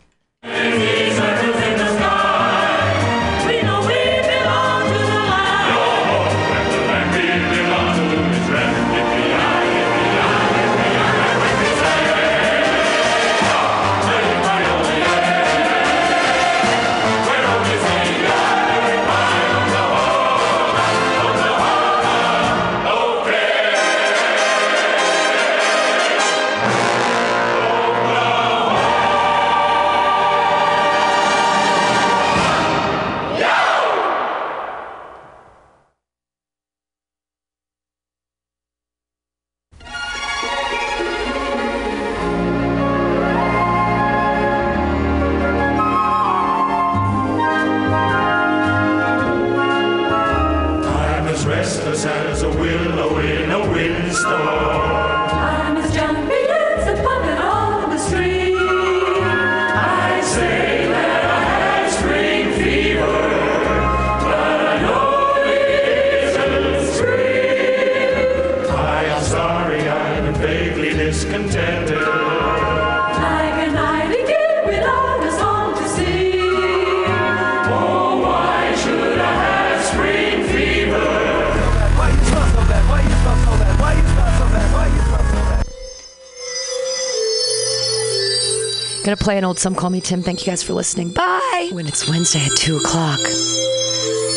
Gonna 89.39 89.45
play 89.45 89.47
an 89.47 89.51
old 89.51 89.59
Some 89.59 89.75
Call 89.75 89.89
Me 89.89 90.01
Tim. 90.01 90.21
Thank 90.21 90.41
you 90.41 90.51
guys 90.51 90.61
for 90.63 90.73
listening. 90.73 91.11
Bye. 91.11 91.69
When 91.71 91.87
it's 91.87 92.09
Wednesday 92.09 92.41
at 92.41 92.51
2 92.57 92.75
o'clock 92.75 93.19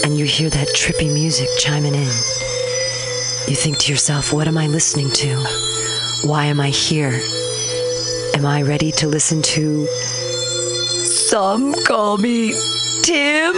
and 0.05 0.17
you 0.17 0.25
hear 0.25 0.49
that 0.49 0.69
trippy 0.77 1.13
music 1.13 1.49
chiming 1.59 1.95
in, 1.95 2.13
you 3.49 3.57
think 3.57 3.79
to 3.79 3.93
yourself, 3.93 4.33
what 4.33 4.47
am 4.47 4.57
I 4.57 4.69
listening 4.69 5.11
to? 5.11 5.37
Why 6.25 6.45
am 6.45 6.61
I 6.61 6.69
here? 6.69 7.21
Am 8.37 8.47
I 8.47 8.63
ready 8.63 8.93
to 8.93 9.09
listen 9.09 9.43
to 9.43 9.87
Some 11.05 11.75
Call 11.85 12.19
Me 12.19 12.53
Tim? 13.03 13.55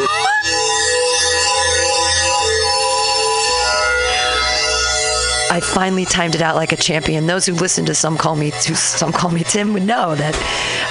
I 5.50 5.60
finally 5.62 6.06
timed 6.06 6.34
it 6.34 6.42
out 6.42 6.56
like 6.56 6.72
a 6.72 6.76
champion. 6.76 7.26
Those 7.26 7.44
who 7.44 7.52
listen 7.52 7.84
to 7.84 7.94
some 7.94 8.16
call 8.16 8.34
me 8.34 8.50
to 8.50 8.74
some 8.74 9.12
call 9.12 9.30
me 9.30 9.44
Tim 9.44 9.74
would 9.74 9.84
know 9.84 10.14
that 10.14 10.34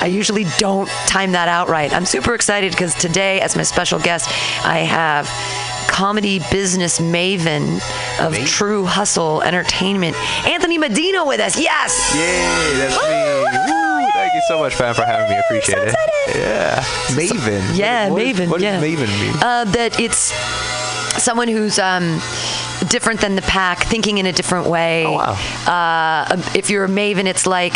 I 0.04 0.08
usually 0.08 0.44
don't 0.58 0.90
time 1.08 1.32
that 1.32 1.48
out 1.48 1.70
right. 1.70 1.90
I'm 1.94 2.04
super 2.06 2.34
excited 2.36 2.74
because 2.74 2.94
today, 2.96 3.40
as 3.40 3.56
my 3.56 3.64
special 3.64 4.00
guest, 4.00 4.28
I 4.66 4.80
have 4.80 5.30
comedy 5.88 6.40
business 6.52 7.00
maven 7.00 7.80
of 8.20 8.36
True 8.46 8.84
Hustle 8.84 9.42
Entertainment, 9.44 10.18
Anthony 10.46 10.78
Medina, 10.78 11.24
with 11.26 11.40
us. 11.40 11.58
Yes. 11.58 12.14
Yay, 12.14 12.78
that's 12.80 12.98
me. 13.02 13.72
Woo, 13.74 14.06
thank 14.12 14.34
you 14.34 14.42
so 14.50 14.60
much, 14.60 14.76
fam, 14.76 14.94
for 14.94 15.06
having 15.06 15.30
me. 15.34 15.40
Appreciate 15.40 15.88
it. 15.88 15.96
Yeah. 16.36 16.84
Maven. 17.16 17.78
Yeah, 17.78 18.10
What- 18.10 18.22
Maven. 18.22 18.50
What 18.50 18.60
yeah. 18.60 18.82
does 18.82 18.84
Maven 18.84 19.22
mean? 19.22 19.34
Uh, 19.42 19.64
that 19.64 20.02
it's 20.02 20.34
someone 21.24 21.48
who's 21.48 21.80
um, 21.80 22.20
different 22.90 23.22
than 23.22 23.36
the 23.38 23.42
pack, 23.44 23.86
thinking 23.86 24.18
in 24.18 24.26
a 24.26 24.34
different 24.34 24.68
way. 24.68 25.06
Oh, 25.06 25.14
wow. 25.14 25.34
Uh, 26.28 26.42
if 26.56 26.70
you're 26.70 26.84
a 26.84 26.90
maven, 26.90 27.26
it's 27.26 27.46
like 27.48 27.74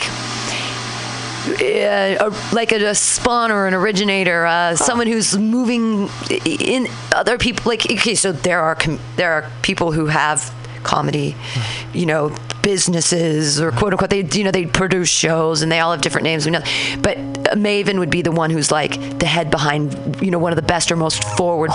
uh, 1.47 2.29
a, 2.29 2.55
like 2.55 2.71
a, 2.71 2.83
a 2.85 2.95
spawn 2.95 3.51
or 3.51 3.67
an 3.67 3.73
originator, 3.73 4.45
uh, 4.45 4.75
someone 4.75 5.07
who's 5.07 5.37
moving 5.37 6.09
in 6.45 6.87
other 7.13 7.37
people. 7.37 7.69
Like 7.69 7.85
okay, 7.89 8.15
so 8.15 8.31
there 8.31 8.61
are 8.61 8.75
com- 8.75 8.99
there 9.15 9.33
are 9.33 9.49
people 9.61 9.91
who 9.91 10.07
have 10.07 10.53
comedy, 10.83 11.35
you 11.93 12.05
know, 12.05 12.35
businesses 12.71 13.59
or 13.61 13.71
quote 13.71 13.93
unquote. 13.93 14.09
They 14.09 14.23
you 14.37 14.43
know 14.43 14.51
they 14.51 14.65
produce 14.65 15.09
shows 15.09 15.61
and 15.61 15.71
they 15.71 15.79
all 15.79 15.91
have 15.91 16.01
different 16.01 16.25
names. 16.25 16.45
We 16.45 16.51
know, 16.51 16.61
but 17.01 17.17
maven 17.57 17.97
would 17.99 18.09
be 18.09 18.21
the 18.21 18.31
one 18.31 18.49
who's 18.49 18.71
like 18.71 18.93
the 19.19 19.25
head 19.25 19.49
behind 19.49 20.21
you 20.21 20.31
know 20.31 20.39
one 20.39 20.51
of 20.51 20.55
the 20.57 20.67
best 20.75 20.91
or 20.91 20.95
most 20.95 21.23
forward 21.37 21.71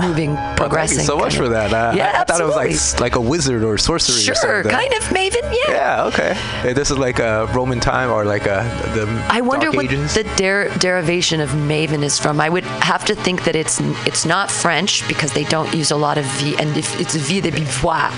moving 0.00 0.34
Thank 0.36 0.56
progressing. 0.58 0.98
you 1.00 1.04
so 1.04 1.16
much 1.16 1.34
kind 1.34 1.36
for 1.36 1.48
that. 1.48 1.72
Uh, 1.72 1.92
yeah, 1.96 2.12
I, 2.16 2.20
I 2.20 2.24
thought 2.24 2.40
it 2.40 2.44
was 2.46 2.56
like 2.56 3.00
like 3.06 3.16
a 3.16 3.20
wizard 3.20 3.62
or 3.64 3.78
sorcery. 3.78 4.16
Sure, 4.20 4.34
or 4.34 4.62
something. 4.62 4.70
kind 4.70 4.92
of 4.94 5.02
maven. 5.18 5.42
Yeah. 5.66 5.72
Yeah. 5.76 6.04
Okay. 6.10 6.34
Hey, 6.62 6.72
This 6.72 6.90
is 6.90 6.98
like 6.98 7.18
a 7.18 7.46
Roman 7.54 7.80
time 7.80 8.10
or 8.10 8.24
like 8.24 8.46
a 8.46 8.58
the. 8.94 9.04
I 9.30 9.40
wonder 9.40 9.70
what 9.70 9.84
Ages? 9.86 10.14
the 10.14 10.24
der- 10.36 10.70
derivation 10.78 11.40
of 11.40 11.50
maven 11.50 12.02
is 12.02 12.18
from. 12.18 12.40
I 12.40 12.48
would 12.48 12.64
have 12.92 13.04
to 13.06 13.14
think 13.14 13.44
that 13.44 13.56
it's 13.56 13.80
it's 14.06 14.24
not 14.24 14.50
French 14.50 15.06
because 15.08 15.32
they 15.32 15.44
don't 15.44 15.72
use 15.74 15.90
a 15.90 15.96
lot 15.96 16.18
of 16.18 16.24
v, 16.38 16.56
and 16.60 16.76
if 16.76 16.88
it's 17.00 17.14
vie 17.16 17.40
de 17.40 17.50
beauvoir, 17.50 18.10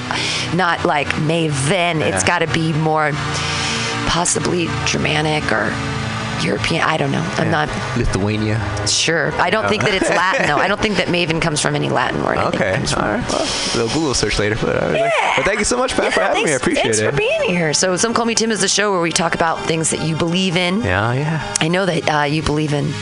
not 0.55 0.85
like 0.85 1.09
maven. 1.31 1.99
It's 2.09 2.23
Yeah. 2.25 2.27
got 2.27 2.39
to 2.41 2.47
be 2.49 2.73
more 2.73 3.13
possibly 4.07 4.69
Germanic 4.87 5.51
or 5.53 5.73
European. 6.43 6.83
I 6.85 6.97
don't 6.97 7.11
know. 7.11 7.25
I'm 7.37 7.51
not 7.51 7.69
Lithuania. 7.97 8.61
sure. 8.87 9.33
I 9.41 9.51
don't 9.51 9.69
think 9.69 9.83
that 9.83 9.93
it's 9.95 10.09
Latin 10.09 10.47
though. 10.47 10.57
I 10.57 10.69
don't 10.69 10.81
think 10.81 10.97
that 10.99 11.09
maven 11.09 11.43
comes 11.43 11.61
from 11.61 11.75
any 11.75 11.89
Latin 11.89 12.23
word. 12.25 12.39
I 12.39 12.43
think 12.51 12.55
Okay. 12.63 12.71
it 12.71 12.77
comes 12.77 12.93
from- 12.93 13.03
All 13.03 13.11
right. 13.11 13.29
Well, 13.33 13.49
we'll 13.75 13.89
Google 13.89 14.15
search 14.15 14.39
later. 14.39 14.55
But, 14.61 14.77
uh, 14.77 15.11
but 15.37 15.45
thank 15.45 15.59
you 15.59 15.65
so 15.65 15.77
much, 15.77 15.97
Pat, 15.97 16.15
for 16.15 16.21
having 16.21 16.45
me. 16.45 16.51
I 16.51 16.53
Thanks, 16.53 16.63
appreciate 16.63 16.83
thanks 16.85 16.99
it. 17.01 17.11
for 17.11 17.17
being 17.17 17.43
here. 17.49 17.73
So, 17.75 17.97
Some 17.97 18.15
Call 18.15 18.25
Me 18.25 18.37
Tim 18.37 18.53
is 18.53 18.61
the 18.61 18.69
show 18.69 18.93
where 18.93 19.01
we 19.01 19.11
talk 19.11 19.35
about 19.35 19.61
things 19.67 19.91
that 19.91 20.01
you 20.03 20.15
believe 20.15 20.57
in. 20.57 20.83
Yeah, 20.83 21.13
yeah. 21.13 21.43
I 21.61 21.67
know 21.69 21.85
that 21.87 22.09
uh, 22.09 22.23
you 22.25 22.43
believe 22.43 22.73
in 22.73 22.95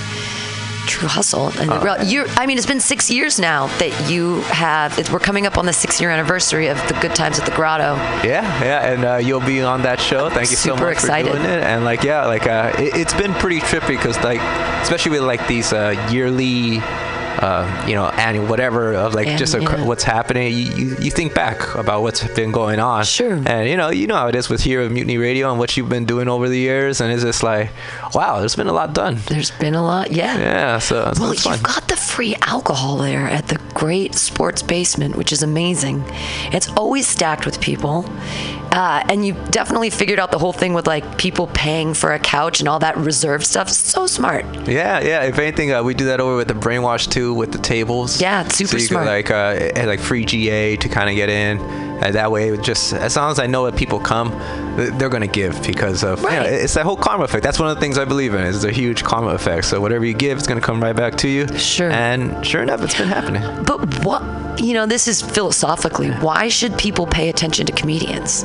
true 0.86 1.08
hustle. 1.08 1.48
And 1.58 1.70
Uh, 1.70 1.80
real, 1.80 2.04
you're, 2.04 2.26
I 2.36 2.46
mean, 2.46 2.56
it's 2.56 2.66
been 2.66 2.80
six 2.80 3.10
years 3.10 3.38
now 3.38 3.66
that 3.78 4.10
you 4.10 4.40
have. 4.42 4.98
It, 4.98 5.10
we're 5.12 5.18
coming 5.18 5.46
up 5.46 5.58
on 5.58 5.66
the 5.66 5.72
six-year 5.72 6.10
anniversary 6.10 6.68
of 6.68 6.78
the 6.88 6.94
Good 7.00 7.14
Times 7.14 7.38
at 7.38 7.44
the 7.44 7.52
Grotto. 7.52 7.96
Yeah, 8.24 8.42
yeah, 8.62 8.86
and 8.92 9.04
uh, 9.04 9.16
you'll 9.16 9.40
be 9.40 9.62
on 9.62 9.82
that 9.82 10.00
show. 10.00 10.30
Thank 10.30 10.50
you 10.50 10.56
so 10.56 10.76
much 10.76 10.92
excited. 10.92 11.30
for 11.30 11.38
doing 11.38 11.50
it. 11.50 11.62
And 11.62 11.84
like, 11.84 12.02
yeah, 12.02 12.26
like 12.26 12.46
uh, 12.46 12.72
it, 12.78 12.96
it's 12.96 13.14
been 13.14 13.34
pretty 13.34 13.60
trippy 13.60 13.88
because 13.88 14.16
like, 14.22 14.40
especially 14.82 15.12
with 15.12 15.22
like 15.22 15.46
these 15.46 15.72
uh, 15.72 15.94
yearly. 16.10 16.80
Uh, 17.38 17.84
you 17.86 17.94
know, 17.94 18.06
annual 18.06 18.46
whatever 18.46 18.94
of 18.94 19.14
like 19.14 19.26
And, 19.28 19.38
just 19.38 19.54
a, 19.54 19.60
yeah. 19.60 19.84
what's 19.84 20.04
happening. 20.04 20.52
You, 20.52 20.58
you 20.74 20.96
you 21.00 21.10
think 21.10 21.34
back 21.34 21.74
about 21.74 22.02
what's 22.02 22.26
been 22.34 22.50
going 22.50 22.80
on. 22.80 23.04
Sure. 23.04 23.40
And 23.44 23.68
you 23.68 23.76
know 23.76 23.90
you 23.90 24.06
know 24.06 24.16
how 24.16 24.28
it 24.28 24.34
is 24.34 24.48
with 24.48 24.62
here 24.62 24.80
at 24.80 24.90
Mutiny 24.90 25.18
Radio 25.18 25.50
and 25.50 25.58
what 25.58 25.76
you've 25.76 25.88
been 25.88 26.06
doing 26.06 26.28
over 26.28 26.48
the 26.48 26.58
years, 26.58 27.00
and 27.00 27.12
it's 27.12 27.22
just 27.22 27.42
like, 27.42 27.70
wow, 28.14 28.38
there's 28.40 28.56
been 28.56 28.68
a 28.68 28.72
lot 28.72 28.94
done. 28.94 29.18
There's 29.26 29.50
been 29.52 29.74
a 29.74 29.82
lot, 29.82 30.12
yeah. 30.12 30.38
Yeah. 30.38 30.78
So, 30.78 31.12
so 31.12 31.20
Well, 31.22 31.34
fun. 31.34 31.54
you've 31.54 31.62
got 31.62 31.88
the 31.88 31.96
free 31.96 32.34
alcohol 32.42 32.96
there 32.98 33.26
at 33.28 33.48
the 33.48 33.58
great 33.74 34.14
sports 34.14 34.62
basement, 34.62 35.16
which 35.16 35.32
is 35.32 35.42
amazing. 35.42 36.04
It's 36.52 36.68
always 36.70 37.06
stacked 37.06 37.44
with 37.44 37.60
people. 37.60 38.04
Uh, 38.76 39.02
and 39.08 39.24
you 39.24 39.32
definitely 39.50 39.88
figured 39.88 40.18
out 40.18 40.30
the 40.30 40.38
whole 40.38 40.52
thing 40.52 40.74
with 40.74 40.86
like 40.86 41.16
people 41.16 41.46
paying 41.46 41.94
for 41.94 42.12
a 42.12 42.18
couch 42.18 42.60
and 42.60 42.68
all 42.68 42.78
that 42.78 42.94
reserve 42.98 43.42
stuff. 43.42 43.70
So 43.70 44.06
smart. 44.06 44.44
Yeah, 44.68 45.00
yeah. 45.00 45.22
If 45.22 45.38
anything, 45.38 45.72
uh, 45.72 45.82
we 45.82 45.94
do 45.94 46.04
that 46.06 46.20
over 46.20 46.36
with 46.36 46.48
the 46.48 46.54
brainwash 46.54 47.10
too, 47.10 47.32
with 47.32 47.52
the 47.52 47.58
tables. 47.58 48.20
Yeah, 48.20 48.44
it's 48.44 48.54
super 48.56 48.78
smart. 48.78 48.80
so 48.80 48.82
you 48.82 48.88
smart. 48.88 49.24
Could, 49.24 49.34
like 49.34 49.84
uh, 49.84 49.86
like 49.86 50.00
free 50.00 50.26
GA 50.26 50.76
to 50.76 50.88
kind 50.90 51.08
of 51.08 51.16
get 51.16 51.30
in. 51.30 51.58
Uh, 51.96 52.10
that 52.10 52.30
way, 52.30 52.54
just 52.58 52.92
as 52.92 53.16
long 53.16 53.30
as 53.30 53.38
I 53.38 53.46
know 53.46 53.64
that 53.64 53.74
people 53.74 53.98
come, 53.98 54.28
they're 54.76 55.08
gonna 55.08 55.26
give 55.26 55.62
because 55.62 56.04
of 56.04 56.20
you 56.20 56.28
know, 56.28 56.42
it's 56.42 56.74
that 56.74 56.84
whole 56.84 56.98
karma 56.98 57.24
effect. 57.24 57.42
That's 57.42 57.58
one 57.58 57.70
of 57.70 57.74
the 57.74 57.80
things 57.80 57.96
I 57.96 58.04
believe 58.04 58.34
in. 58.34 58.42
Is 58.42 58.64
a 58.64 58.70
huge 58.70 59.02
karma 59.02 59.28
effect. 59.28 59.64
So 59.64 59.80
whatever 59.80 60.04
you 60.04 60.12
give, 60.12 60.36
it's 60.36 60.46
gonna 60.46 60.60
come 60.60 60.82
right 60.82 60.94
back 60.94 61.16
to 61.18 61.28
you. 61.28 61.48
Sure. 61.56 61.90
And 61.90 62.44
sure 62.44 62.62
enough, 62.62 62.82
it's 62.82 62.98
been 62.98 63.08
happening. 63.08 63.64
But 63.64 64.04
what, 64.04 64.60
you 64.60 64.74
know, 64.74 64.84
this 64.84 65.08
is 65.08 65.22
philosophically, 65.22 66.10
why 66.10 66.48
should 66.48 66.76
people 66.76 67.06
pay 67.06 67.30
attention 67.30 67.64
to 67.64 67.72
comedians? 67.72 68.44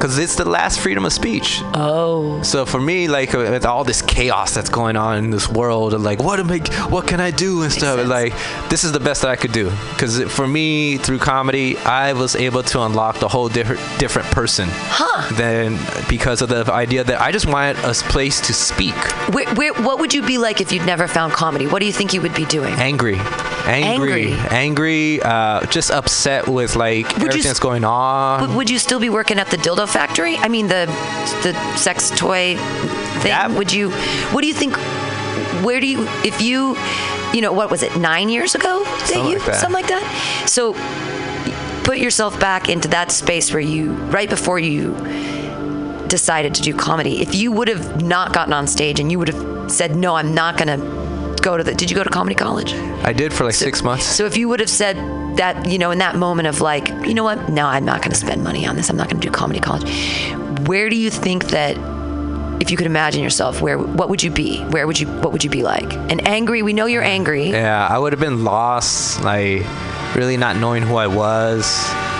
Because 0.00 0.18
it's 0.18 0.36
the 0.36 0.48
last 0.48 0.80
freedom 0.80 1.04
of 1.04 1.12
speech. 1.12 1.60
Oh. 1.74 2.42
So 2.42 2.64
for 2.64 2.80
me, 2.80 3.06
like 3.06 3.34
uh, 3.34 3.38
with 3.50 3.66
all 3.66 3.84
this 3.84 4.00
chaos 4.00 4.54
that's 4.54 4.70
going 4.70 4.96
on 4.96 5.18
in 5.18 5.30
this 5.30 5.46
world, 5.46 5.92
and 5.92 6.02
like 6.02 6.22
what 6.22 6.40
am 6.40 6.50
I, 6.50 6.58
what 6.88 7.06
can 7.06 7.20
I 7.20 7.30
do 7.30 7.62
and 7.64 7.70
stuff, 7.70 8.06
like 8.06 8.32
this 8.70 8.82
is 8.82 8.92
the 8.92 9.00
best 9.00 9.20
that 9.20 9.30
I 9.30 9.36
could 9.36 9.52
do. 9.52 9.70
Because 9.92 10.22
for 10.32 10.48
me, 10.48 10.96
through 10.96 11.18
comedy, 11.18 11.76
I 11.78 12.14
was 12.14 12.34
able 12.34 12.62
to 12.62 12.80
unlock 12.82 13.18
the 13.18 13.28
whole 13.28 13.50
different 13.50 13.82
different 13.98 14.26
person. 14.28 14.68
Huh. 14.70 15.34
Then 15.34 15.78
because 16.08 16.40
of 16.40 16.48
the 16.48 16.72
idea 16.72 17.04
that 17.04 17.20
I 17.20 17.30
just 17.30 17.44
wanted 17.46 17.76
a 17.84 17.92
place 17.92 18.40
to 18.46 18.54
speak. 18.54 18.94
Where, 19.34 19.46
where, 19.54 19.74
what 19.74 19.98
would 20.00 20.14
you 20.14 20.22
be 20.22 20.38
like 20.38 20.62
if 20.62 20.72
you'd 20.72 20.86
never 20.86 21.06
found 21.08 21.34
comedy? 21.34 21.66
What 21.66 21.80
do 21.80 21.86
you 21.86 21.92
think 21.92 22.14
you 22.14 22.22
would 22.22 22.34
be 22.34 22.46
doing? 22.46 22.72
Angry, 22.74 23.18
angry, 23.66 24.32
angry, 24.50 25.20
uh, 25.22 25.66
just 25.66 25.90
upset 25.90 26.48
with 26.48 26.74
like 26.76 27.06
you 27.18 27.26
everything 27.26 27.40
s- 27.40 27.44
that's 27.44 27.60
going 27.60 27.84
on. 27.84 28.40
Would, 28.40 28.56
would 28.56 28.70
you 28.70 28.78
still 28.78 28.98
be 29.00 29.10
working 29.10 29.38
at 29.38 29.48
the 29.48 29.56
dildo 29.58 29.89
factory? 29.92 30.36
I 30.36 30.48
mean, 30.48 30.68
the 30.68 30.86
the 31.42 31.76
sex 31.76 32.10
toy 32.10 32.56
thing. 33.20 33.54
Would 33.56 33.72
you? 33.72 33.90
What 34.32 34.42
do 34.42 34.48
you 34.48 34.54
think? 34.54 34.76
Where 35.64 35.80
do 35.80 35.86
you? 35.86 36.06
If 36.24 36.40
you, 36.40 36.76
you 37.32 37.40
know, 37.40 37.52
what 37.52 37.70
was 37.70 37.82
it? 37.82 37.96
Nine 37.96 38.28
years 38.28 38.54
ago 38.54 38.84
Something 38.84 39.26
you 39.26 39.38
like 39.38 39.46
that. 39.46 39.54
something 39.56 39.74
like 39.74 39.88
that. 39.88 40.44
So 40.46 40.74
put 41.84 41.98
yourself 41.98 42.38
back 42.40 42.68
into 42.68 42.88
that 42.88 43.10
space 43.10 43.52
where 43.52 43.60
you 43.60 43.92
right 44.10 44.28
before 44.30 44.58
you 44.58 44.94
decided 46.08 46.54
to 46.56 46.62
do 46.62 46.74
comedy. 46.74 47.20
If 47.20 47.34
you 47.34 47.52
would 47.52 47.68
have 47.68 48.02
not 48.02 48.32
gotten 48.32 48.52
on 48.52 48.66
stage 48.66 49.00
and 49.00 49.10
you 49.10 49.18
would 49.18 49.28
have 49.28 49.70
said, 49.70 49.94
"No, 49.96 50.14
I'm 50.16 50.34
not 50.34 50.56
going 50.56 50.68
to 50.80 51.09
go 51.42 51.56
to 51.56 51.64
the." 51.64 51.74
Did 51.74 51.90
you 51.90 51.96
go 51.96 52.04
to 52.04 52.10
comedy 52.10 52.34
college? 52.34 52.72
I 53.04 53.12
did 53.12 53.32
for 53.32 53.44
like 53.44 53.54
six 53.54 53.82
months. 53.82 54.04
So 54.04 54.26
if 54.26 54.36
you 54.36 54.48
would 54.48 54.60
have 54.60 54.70
said 54.70 54.96
that, 55.36 55.66
you 55.66 55.78
know, 55.78 55.90
in 55.90 55.98
that 55.98 56.16
moment 56.16 56.48
of 56.48 56.60
like, 56.60 56.88
you 57.06 57.14
know 57.14 57.24
what, 57.24 57.48
no, 57.48 57.66
I'm 57.66 57.84
not 57.84 58.00
going 58.02 58.10
to 58.10 58.16
spend 58.18 58.42
money 58.44 58.66
on 58.66 58.76
this. 58.76 58.90
I'm 58.90 58.96
not 58.96 59.08
going 59.08 59.20
to 59.20 59.26
do 59.26 59.32
comedy 59.32 59.60
college. 59.60 59.88
Where 60.66 60.88
do 60.90 60.96
you 60.96 61.10
think 61.10 61.46
that, 61.46 61.76
if 62.60 62.70
you 62.70 62.76
could 62.76 62.86
imagine 62.86 63.22
yourself, 63.22 63.62
where 63.62 63.78
what 63.78 64.08
would 64.10 64.22
you 64.22 64.30
be? 64.30 64.60
Where 64.64 64.86
would 64.86 65.00
you 65.00 65.06
what 65.06 65.32
would 65.32 65.42
you 65.42 65.50
be 65.50 65.62
like? 65.62 65.92
And 65.94 66.26
angry. 66.28 66.62
We 66.62 66.72
know 66.72 66.86
you're 66.86 67.02
angry. 67.02 67.48
Yeah, 67.50 67.86
I 67.86 67.98
would 67.98 68.12
have 68.12 68.20
been 68.20 68.44
lost, 68.44 69.22
like 69.22 69.64
really 70.14 70.36
not 70.36 70.56
knowing 70.56 70.82
who 70.82 70.96
I 70.96 71.06
was. 71.06 71.64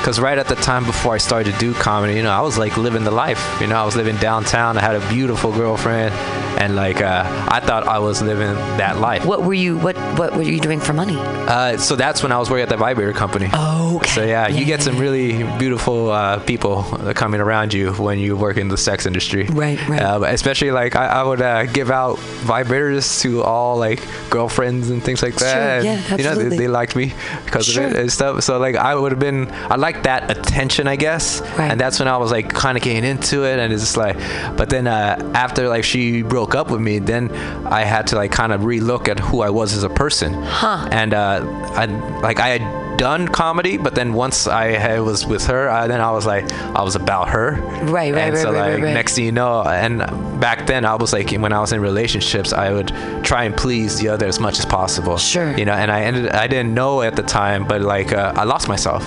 Cause 0.05 0.19
right 0.19 0.39
at 0.39 0.49
the 0.49 0.55
time 0.57 0.85
before 0.85 1.15
I 1.15 1.19
started 1.19 1.53
to 1.53 1.59
do 1.61 1.75
comedy, 1.75 2.15
you 2.15 2.23
know, 2.23 2.31
I 2.33 2.41
was 2.41 2.57
like 2.59 2.77
living 2.77 3.05
the 3.05 3.11
life. 3.11 3.61
You 3.61 3.67
know, 3.67 3.77
I 3.77 3.85
was 3.85 3.97
living 3.97 4.17
downtown. 4.17 4.79
I 4.79 4.81
had 4.81 4.97
a 4.97 5.09
beautiful 5.09 5.53
girlfriend, 5.53 6.13
and 6.61 6.75
like 6.75 7.01
uh, 7.03 7.23
I 7.51 7.61
thought 7.61 7.87
I 7.87 7.99
was 7.99 8.23
living 8.23 8.55
that 8.79 8.99
life. 8.99 9.25
What 9.27 9.43
were 9.45 9.55
you? 9.55 9.77
What 9.79 9.97
what 10.19 10.35
were 10.35 10.43
you 10.43 10.59
doing 10.59 10.81
for 10.81 10.95
money? 10.95 11.17
Uh, 11.19 11.77
so 11.77 11.97
that's 11.97 12.23
when 12.23 12.33
I 12.33 12.39
was 12.39 12.49
working 12.51 12.63
at 12.63 12.69
the 12.71 12.77
vibrator 12.79 13.13
company. 13.13 13.51
Oh, 13.53 13.97
okay. 13.97 14.11
So 14.11 14.25
yeah, 14.25 14.49
you 14.49 14.65
get 14.65 14.83
some 14.83 14.97
really 14.99 15.45
beautiful 15.59 16.11
uh, 16.11 16.39
people 16.41 16.83
coming 17.15 17.41
around 17.41 17.73
you 17.75 17.93
when 17.95 18.19
you 18.19 18.37
work 18.37 18.57
in 18.57 18.69
the 18.69 18.79
sex 18.79 19.05
industry. 19.07 19.45
Right, 19.47 19.79
right. 19.89 20.01
Uh, 20.03 20.23
especially 20.27 20.71
like 20.71 20.97
I, 20.97 21.07
I 21.07 21.23
would 21.23 21.43
uh, 21.43 21.67
give 21.67 21.91
out 21.91 22.17
vibrators 22.47 23.21
to 23.23 23.43
all 23.43 23.77
like 23.77 24.03
girlfriends 24.31 24.91
and 24.91 25.03
things 25.03 25.23
like 25.23 25.35
that. 25.37 25.83
Sure, 25.83 25.93
and, 25.93 26.09
yeah, 26.09 26.17
You 26.17 26.25
know, 26.25 26.35
they, 26.35 26.57
they 26.57 26.69
liked 26.69 26.97
me 26.97 27.13
because 27.45 27.67
Sure. 27.67 27.85
of 27.85 27.93
it 27.93 28.01
and 28.01 28.11
stuff. 28.13 28.43
So 28.43 28.59
like 28.59 28.77
I 28.77 28.95
would 28.95 29.13
have 29.13 29.19
been, 29.21 29.51
I 29.71 29.77
like 29.77 29.90
that 30.03 30.31
attention, 30.31 30.87
I 30.87 30.97
guess. 30.97 31.41
Right. 31.41 31.71
And 31.71 31.81
that's 31.81 31.99
when 31.99 32.09
I 32.09 32.17
was 32.17 32.31
like 32.31 32.49
kind 32.51 32.77
of 32.77 32.83
getting 32.83 33.05
into 33.05 33.45
it, 33.45 33.59
and 33.59 33.73
it's 33.73 33.83
just 33.83 33.97
like, 33.97 34.17
but 34.57 34.71
then 34.71 34.87
uh, 34.87 35.33
after 35.35 35.69
like 35.69 35.85
she 35.85 36.23
broke 36.23 36.55
up 36.55 36.71
with 36.71 36.81
me, 36.81 36.99
then 36.99 37.31
I 37.67 37.83
had 37.85 38.07
to 38.09 38.17
like 38.17 38.33
kind 38.33 38.53
of 38.53 38.63
relook 38.63 39.09
at 39.09 39.19
who 39.19 39.43
I 39.43 39.51
was 39.51 39.75
as 39.75 39.83
a 39.83 39.91
person. 39.91 40.35
Huh. 40.35 40.89
And 40.91 41.15
uh, 41.15 41.45
I 41.75 41.87
like 42.21 42.41
I 42.41 42.49
had 42.49 42.99
done 43.01 43.27
comedy, 43.29 43.79
but 43.79 43.95
then 43.95 44.13
once 44.13 44.47
I 44.47 44.73
had- 44.73 45.01
was 45.01 45.27
with 45.27 45.47
her, 45.47 45.71
uh, 45.71 45.87
then 45.87 46.03
I 46.03 46.11
was 46.11 46.27
like 46.27 46.53
I 46.53 46.83
was 46.83 46.97
about 46.97 47.31
her. 47.31 47.53
Right, 47.85 48.13
right, 48.13 48.15
and 48.15 48.35
right, 48.35 48.43
so 48.43 48.53
right, 48.53 48.75
like 48.75 48.83
right. 48.83 48.93
next 48.93 49.15
thing 49.15 49.25
you 49.25 49.33
know, 49.33 49.63
and 49.63 50.01
back 50.39 50.67
then 50.67 50.85
I 50.85 50.97
was 50.97 51.13
like 51.13 51.31
when 51.31 51.53
I 51.53 51.61
was 51.61 51.73
in 51.73 51.81
relationships, 51.81 52.53
I 52.53 52.71
would 52.73 52.89
try 53.25 53.45
and 53.45 53.57
please 53.57 53.99
the 53.99 54.09
other 54.09 54.27
as 54.27 54.39
much 54.39 54.59
as 54.59 54.67
possible. 54.67 55.17
Sure. 55.17 55.57
You 55.57 55.65
know, 55.65 55.73
and 55.73 55.91
I 55.91 56.03
ended 56.03 56.29
I 56.29 56.47
didn't 56.47 56.75
know 56.75 57.01
at 57.01 57.17
the 57.17 57.23
time, 57.23 57.67
but 57.67 57.81
like 57.81 58.13
uh, 58.13 58.35
I 58.37 58.45
lost 58.45 58.69
myself. 58.69 59.03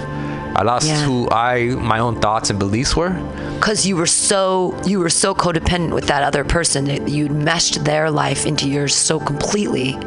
I 0.55 0.63
lost 0.63 0.88
Yeah. 0.88 1.01
who 1.03 1.27
I 1.31 1.69
my 1.93 1.99
own 1.99 2.19
thoughts 2.19 2.49
and 2.49 2.59
beliefs 2.59 2.95
were. 2.95 3.09
Because 3.55 3.85
you 3.85 3.95
were 3.95 4.05
so 4.07 4.75
you 4.85 4.99
were 4.99 5.09
so 5.09 5.34
codependent 5.34 5.93
with 5.93 6.07
that 6.07 6.23
other 6.23 6.43
person 6.43 6.85
that 6.85 7.07
you'd 7.07 7.31
meshed 7.31 7.84
their 7.85 8.11
life 8.11 8.45
into 8.45 8.67
yours 8.69 8.93
so 8.95 9.19
completely 9.19 9.97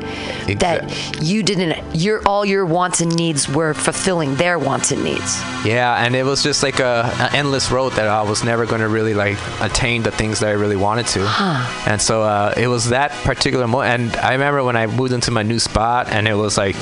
that 0.59 0.93
you 1.23 1.43
didn't. 1.43 1.77
Your 1.95 2.21
all 2.27 2.45
your 2.45 2.65
wants 2.67 3.01
and 3.01 3.15
needs 3.17 3.49
were 3.49 3.75
fulfilling 3.75 4.37
their 4.37 4.59
wants 4.59 4.93
and 4.93 5.03
needs. 5.03 5.41
Yeah, 5.65 6.05
and 6.05 6.15
it 6.15 6.25
was 6.25 6.43
just 6.43 6.63
like 6.63 6.79
a, 6.81 7.11
an 7.19 7.35
endless 7.35 7.71
road 7.71 7.93
that 7.95 8.07
I 8.07 8.23
was 8.23 8.45
never 8.45 8.67
going 8.67 8.81
to 8.83 8.89
really 8.89 9.15
like 9.15 9.39
attain 9.61 10.03
the 10.03 10.11
things 10.11 10.41
that 10.41 10.49
I 10.49 10.53
really 10.53 10.77
wanted 10.77 11.07
to. 11.09 11.27
Huh. 11.27 11.91
And 11.91 12.01
so 12.01 12.23
uh, 12.23 12.55
it 12.57 12.69
was 12.69 12.91
that 12.91 13.11
particular 13.25 13.67
moment. 13.67 13.87
And 14.13 14.17
I 14.25 14.33
remember 14.33 14.63
when 14.63 14.77
I 14.77 14.87
moved 14.87 15.13
into 15.13 15.31
my 15.31 15.43
new 15.43 15.59
spot, 15.59 16.09
and 16.11 16.29
it 16.29 16.35
was 16.35 16.57
like, 16.57 16.77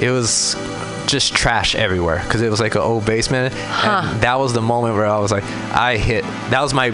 it 0.00 0.10
was 0.10 0.54
just 1.06 1.34
trash 1.34 1.74
everywhere 1.74 2.20
because 2.24 2.42
it 2.42 2.50
was 2.50 2.60
like 2.60 2.74
an 2.74 2.82
old 2.82 3.04
basement. 3.04 3.54
Huh. 3.54 4.02
And 4.12 4.20
that 4.22 4.38
was 4.38 4.52
the 4.52 4.62
moment 4.62 4.94
where 4.94 5.06
I 5.06 5.18
was 5.18 5.32
like, 5.32 5.44
I 5.72 5.96
hit. 5.96 6.24
That 6.50 6.60
was 6.60 6.74
my 6.74 6.90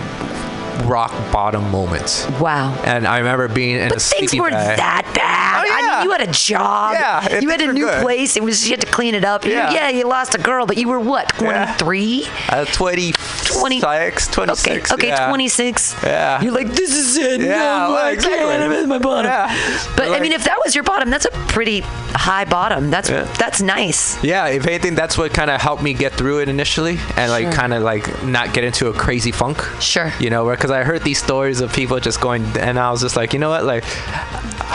rock 0.86 1.10
bottom 1.32 1.70
moment. 1.70 2.26
Wow. 2.40 2.74
And 2.84 3.06
I 3.06 3.18
remember 3.18 3.48
being 3.48 3.76
in 3.76 3.92
a 3.92 3.98
Things 3.98 4.34
weren't 4.34 4.52
bag. 4.52 4.78
that 4.78 5.10
bad. 5.14 5.50
I 5.70 5.98
mean, 5.98 6.04
you 6.04 6.10
had 6.12 6.20
a 6.22 6.32
job. 6.32 6.94
Yeah, 6.94 7.38
you 7.40 7.48
had 7.50 7.60
a 7.60 7.72
new 7.72 7.84
good. 7.86 8.02
place. 8.02 8.36
It 8.36 8.42
was 8.42 8.64
you 8.66 8.72
had 8.72 8.80
to 8.80 8.86
clean 8.86 9.14
it 9.14 9.24
up. 9.24 9.44
You- 9.44 9.52
Yeah. 9.52 9.70
Yeah, 9.72 9.88
you 9.90 10.04
lost 10.06 10.34
a 10.34 10.38
girl, 10.38 10.66
but 10.66 10.76
you 10.76 10.88
were 10.88 11.00
what? 11.00 11.28
23? 11.36 12.26
Uh, 12.48 12.64
20, 12.66 13.12
26, 13.12 14.28
26. 14.28 14.92
Okay, 14.92 14.94
okay, 14.94 15.08
yeah. 15.08 15.28
26. 15.28 15.96
Yeah. 16.02 16.40
You're 16.42 16.52
like, 16.52 16.68
this 16.68 16.94
is 16.94 17.16
it. 17.16 17.40
Yeah, 17.40 17.56
no, 17.88 17.96
I 17.96 18.10
exactly. 18.12 18.54
I'm 18.54 18.72
at 18.72 18.88
my 18.88 18.98
bottom. 18.98 19.30
Yeah. 19.30 19.86
But 19.96 20.10
I 20.10 20.20
mean, 20.20 20.32
if 20.32 20.44
that 20.44 20.58
was 20.64 20.74
your 20.74 20.84
bottom, 20.84 21.10
that's 21.10 21.24
a 21.26 21.30
pretty 21.48 21.80
high 22.14 22.44
bottom. 22.44 22.90
That's 22.90 23.08
that's 23.08 23.60
nice. 23.60 24.22
Yeah, 24.22 24.46
if 24.48 24.66
anything, 24.66 24.94
that's 24.94 25.16
what 25.18 25.32
kind 25.34 25.50
of 25.50 25.60
helped 25.60 25.82
me 25.82 25.94
get 25.94 26.12
through 26.12 26.40
it 26.40 26.48
initially, 26.48 26.98
and 27.16 27.30
like 27.30 27.52
kind 27.52 27.74
of 27.74 27.82
like 27.82 28.22
not 28.24 28.52
get 28.54 28.64
into 28.64 28.88
a 28.88 28.92
crazy 28.92 29.32
funk. 29.32 29.62
Sure. 29.80 30.12
You 30.20 30.30
know, 30.30 30.44
where 30.44 30.56
because 30.56 30.69
I 30.70 30.84
heard 30.84 31.02
these 31.02 31.22
stories 31.22 31.60
of 31.60 31.72
people 31.72 31.98
just 32.00 32.20
going, 32.20 32.44
and 32.58 32.78
I 32.78 32.90
was 32.90 33.00
just 33.00 33.16
like, 33.16 33.32
you 33.32 33.38
know 33.38 33.50
what, 33.50 33.64
like, 33.64 33.84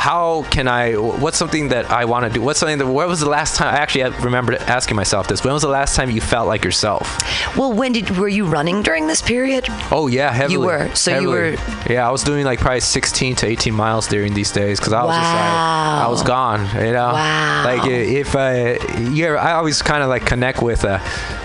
how 0.05 0.43
can 0.51 0.67
I? 0.67 0.93
What's 0.93 1.37
something 1.37 1.69
that 1.69 1.89
I 1.89 2.05
want 2.05 2.25
to 2.25 2.31
do? 2.31 2.39
What's 2.39 2.59
something 2.59 2.77
that? 2.77 2.85
Where 2.85 3.07
was 3.07 3.21
the 3.21 3.29
last 3.29 3.55
time? 3.55 3.73
I 3.73 3.79
actually 3.79 4.03
remember 4.23 4.53
asking 4.53 4.95
myself 4.95 5.27
this. 5.27 5.43
When 5.43 5.53
was 5.53 5.63
the 5.63 5.67
last 5.67 5.95
time 5.95 6.11
you 6.11 6.21
felt 6.21 6.47
like 6.47 6.63
yourself? 6.63 7.17
Well, 7.57 7.73
when 7.73 7.91
did 7.91 8.15
were 8.17 8.27
you 8.27 8.45
running 8.45 8.83
during 8.83 9.07
this 9.07 9.21
period? 9.21 9.65
Oh 9.91 10.07
yeah, 10.07 10.31
heavily. 10.31 10.53
You 10.53 10.59
were. 10.59 10.93
So 10.93 11.19
you 11.19 11.29
were. 11.29 11.55
Yeah, 11.89 12.07
I 12.07 12.11
was 12.11 12.23
doing 12.23 12.45
like 12.45 12.59
probably 12.59 12.81
16 12.81 13.37
to 13.37 13.47
18 13.47 13.73
miles 13.73 14.07
during 14.07 14.35
these 14.35 14.51
days 14.51 14.79
because 14.79 14.93
I 14.93 15.03
was 15.03 15.15
just 15.15 15.33
like, 15.33 16.05
I 16.05 16.07
was 16.07 16.21
gone. 16.21 16.59
You 16.75 16.93
know. 16.93 17.13
Wow. 17.13 17.63
Like 17.65 17.89
if 17.89 18.33
you 19.09 19.25
ever, 19.25 19.39
I 19.39 19.53
always 19.53 19.81
kind 19.81 20.03
of 20.03 20.09
like 20.09 20.25
connect 20.25 20.61
with 20.61 20.85
uh, 20.85 20.99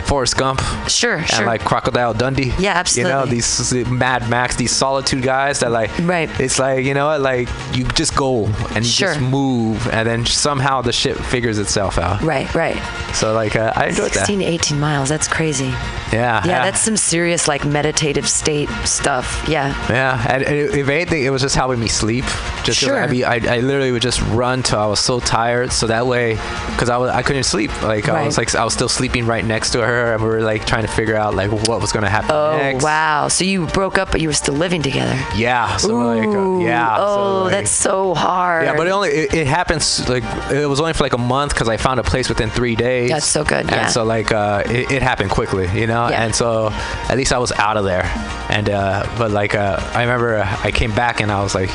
Forrest 0.05 0.37
Gump. 0.37 0.61
Sure, 0.89 1.17
and 1.17 1.29
sure. 1.29 1.47
like 1.47 1.65
Crocodile 1.65 2.15
Dundee. 2.15 2.53
Yeah, 2.59 2.75
absolutely. 2.75 3.11
You 3.11 3.17
know 3.17 3.27
these 3.27 3.73
Mad 3.87 4.29
Max, 4.31 4.57
these 4.57 4.71
solitude 4.73 5.23
guys 5.23 5.61
that 5.61 5.71
like. 5.71 5.91
Right. 6.01 6.31
It's 6.41 6.59
like 6.59 6.85
you 6.85 6.95
know 6.95 7.07
what, 7.07 7.21
like 7.21 7.49
you 7.75 7.85
just 7.85 8.17
go 8.17 8.47
and 8.75 8.85
you 8.85 8.91
Sure. 8.91 9.09
just 9.15 9.21
move, 9.21 9.87
and 9.89 10.09
then 10.09 10.25
somehow 10.27 10.81
the 10.83 10.93
shit 10.93 11.17
figures 11.17 11.59
itself 11.59 11.99
out. 11.99 12.23
Right, 12.23 12.53
right. 12.55 12.81
So 13.15 13.33
like 13.35 13.57
uh, 13.57 13.73
I 13.77 13.89
enjoyed 13.89 14.13
16 14.13 14.39
to 14.39 14.45
18 14.45 14.79
miles. 14.81 15.09
That's 15.09 15.29
crazy. 15.29 15.71
that. 15.71 16.13
Yeah. 16.13 16.43
Yeah, 16.45 16.65
that's 16.65 16.81
some 16.81 16.97
serious 16.97 17.47
like 17.49 17.65
meditative 17.65 18.29
state 18.29 18.69
stuff. 18.85 19.45
Yeah. 19.49 19.69
Yeah, 19.91 20.25
and 20.29 20.43
and 20.43 20.57
if 20.57 20.89
anything, 20.89 21.25
it 21.25 21.31
was 21.31 21.43
just 21.43 21.55
helping 21.57 21.81
me 21.81 21.89
sleep. 21.89 22.25
Just 22.65 22.81
'cause 22.81 22.89
Sure. 22.91 23.03
I, 23.03 23.07
mean, 23.07 23.25
I, 23.25 23.37
I 23.57 23.61
literally 23.61 23.93
would 23.93 24.03
just 24.03 24.21
run 24.23 24.63
till 24.63 24.79
I 24.79 24.87
was 24.87 25.01
so 25.01 25.19
tired, 25.21 25.73
so 25.73 25.87
that 25.89 26.07
way, 26.07 26.35
because 26.71 26.89
I 26.91 26.97
was 26.97 27.11
I 27.11 27.23
couldn't 27.23 27.45
sleep. 27.45 27.71
Like 27.83 28.09
I 28.09 28.25
was 28.27 28.37
like 28.39 28.55
I 28.55 28.65
was 28.65 28.75
still 28.75 28.89
sleeping 28.89 29.27
right 29.27 29.45
next 29.45 29.71
to 29.71 29.85
her, 29.85 30.13
and 30.15 30.23
we 30.23 30.29
were 30.29 30.41
like 30.43 30.67
trying 30.67 30.83
to 30.83 30.93
figure 30.93 31.17
out 31.17 31.35
like 31.35 31.51
what 31.69 31.81
was 31.81 31.93
gonna 31.93 32.09
happen 32.11 32.31
Oh 32.33 32.57
next. 32.57 32.85
wow! 32.85 33.29
So 33.29 33.45
you 33.45 33.67
broke 33.67 33.99
up, 33.99 34.15
but 34.21 34.23
you 34.23 34.29
were 34.29 34.35
still 34.35 34.55
living 34.55 34.83
together. 34.83 35.17
Yeah. 35.35 35.77
So 35.79 35.95
like 35.97 36.29
uh, 36.29 36.59
yeah. 36.59 36.97
so, 36.97 37.03
Oh, 37.03 37.43
like- 37.45 37.53
that's 37.53 37.71
so 37.71 38.15
hard. 38.15 38.67
Yeah, 38.67 38.77
but 38.77 38.87
it 38.87 38.91
only 38.91 39.09
it, 39.09 39.35
it 39.35 39.47
happens 39.47 40.09
like 40.09 40.25
it 40.51 40.67
was 40.69 40.81
only 40.81 40.93
for 40.93 41.05
like 41.05 41.15
a 41.15 41.19
month 41.19 41.55
because 41.55 41.69
I 41.69 41.77
found 41.79 42.01
a 42.01 42.03
place 42.03 42.29
within 42.29 42.51
three 42.51 42.77
days. 42.77 43.11
That's 43.11 43.27
so 43.27 43.45
good, 43.45 43.67
yeah. 43.71 43.87
So 43.89 44.05
like 44.05 44.31
uh, 44.33 44.63
it, 44.67 44.91
it 44.93 45.03
happened 45.03 45.31
quickly, 45.31 45.69
you 45.79 45.87
know. 45.87 46.09
Yeah. 46.09 46.23
And 46.23 46.35
so 46.35 46.69
at 47.09 47.17
least 47.17 47.33
I 47.33 47.39
was 47.39 47.53
out 47.53 47.77
of 47.77 47.85
there. 47.85 48.05
And 48.51 48.69
uh, 48.69 49.07
but 49.17 49.31
like 49.31 49.55
uh, 49.55 49.79
I 49.95 50.03
remember 50.03 50.43
I 50.65 50.71
came 50.71 50.95
back 50.95 51.21
and 51.21 51.31
I 51.33 51.43
was 51.43 51.55
like 51.55 51.71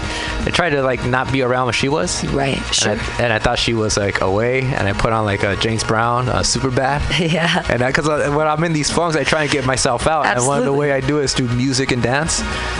I 0.45 0.51
tried 0.51 0.71
to 0.71 0.83
like 0.83 1.05
not 1.05 1.31
be 1.31 1.41
around 1.41 1.65
when 1.65 1.73
she 1.73 1.89
was. 1.89 2.23
Right. 2.27 2.57
Sure. 2.73 2.91
And 2.91 3.01
I, 3.01 3.23
and 3.23 3.33
I 3.33 3.39
thought 3.39 3.57
she 3.57 3.73
was 3.73 3.97
like 3.97 4.21
away, 4.21 4.61
and 4.61 4.87
I 4.87 4.93
put 4.93 5.13
on 5.13 5.25
like 5.25 5.43
a 5.43 5.55
James 5.55 5.83
Brown, 5.83 6.29
uh, 6.29 6.43
super 6.43 6.69
bad. 6.69 7.01
yeah. 7.19 7.65
And 7.69 7.81
that 7.81 7.95
because 7.95 8.07
when 8.07 8.45
I'm 8.47 8.63
in 8.63 8.73
these 8.73 8.91
funks, 8.91 9.15
I 9.15 9.23
try 9.23 9.43
and 9.43 9.51
get 9.51 9.65
myself 9.65 10.05
out. 10.07 10.25
Absolutely. 10.25 10.37
And 10.37 10.47
one 10.47 10.59
of 10.59 10.65
the 10.65 10.73
way 10.73 10.91
I 10.91 10.99
do 10.99 11.19
is 11.19 11.33
through 11.33 11.47
music 11.55 11.91
and 11.91 12.03
dance. 12.03 12.34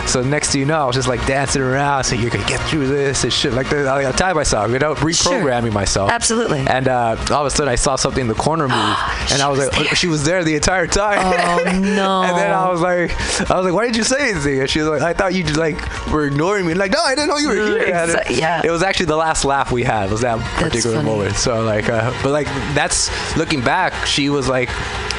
So 0.06 0.22
next 0.22 0.50
thing 0.52 0.60
you 0.60 0.66
know, 0.66 0.80
I 0.80 0.84
was 0.84 0.94
just 0.96 1.08
like 1.08 1.24
dancing 1.26 1.62
around, 1.62 2.04
saying 2.04 2.22
you're 2.22 2.30
gonna 2.30 2.46
get 2.48 2.60
through 2.68 2.86
this 2.88 3.24
and 3.24 3.32
shit 3.32 3.52
like 3.52 3.68
that. 3.70 3.86
I 3.88 4.10
tell 4.12 4.34
myself, 4.34 4.70
you 4.70 4.78
know, 4.78 4.94
reprogramming 4.94 5.72
myself. 5.72 6.10
Absolutely. 6.10 6.60
And 6.66 6.88
uh, 6.88 7.16
all 7.30 7.40
of 7.40 7.46
a 7.46 7.50
sudden, 7.50 7.70
I 7.72 7.74
saw 7.76 7.96
something 7.96 8.20
in 8.22 8.28
the 8.28 8.34
corner 8.34 8.68
move, 8.68 8.74
and 9.32 9.42
I 9.42 9.48
was 9.48 9.58
like, 9.58 9.96
she 9.96 10.06
was 10.08 10.24
there 10.24 10.44
the 10.44 10.54
entire 10.54 10.86
time. 10.86 11.18
Oh 11.20 11.64
no. 11.80 12.22
and 12.22 12.36
then 12.36 12.52
I 12.52 12.70
was 12.70 12.80
like, 12.80 13.10
I 13.50 13.56
was 13.56 13.64
like, 13.64 13.74
why 13.74 13.86
did 13.86 13.96
you 13.96 14.04
say 14.04 14.30
anything? 14.30 14.60
And 14.60 14.70
she 14.70 14.80
was 14.80 14.88
like, 14.88 15.02
I 15.02 15.12
thought 15.12 15.34
you 15.34 15.42
just 15.42 15.58
like 15.58 15.76
were 16.12 16.26
ignoring 16.26 16.66
me. 16.66 16.74
Like, 16.74 16.92
no, 16.92 17.02
I 17.02 17.14
didn't 17.14 17.28
know 17.28 17.38
you 17.38 17.48
were 17.48 17.54
here. 17.54 17.94
And 17.94 18.10
it- 18.10 18.16
Exa- 18.26 18.38
yeah. 18.38 18.62
It 18.64 18.70
was 18.70 18.82
actually 18.82 19.06
the 19.06 19.16
last 19.16 19.44
laugh 19.44 19.72
we 19.72 19.82
had. 19.82 20.10
Was 20.10 20.20
that 20.22 20.38
particular 20.60 21.02
moment? 21.02 21.36
So 21.36 21.62
like, 21.62 21.88
uh, 21.88 22.10
but 22.22 22.30
like 22.32 22.46
that's 22.74 23.10
looking 23.36 23.60
back, 23.60 24.06
she 24.06 24.28
was 24.28 24.48
like. 24.48 24.70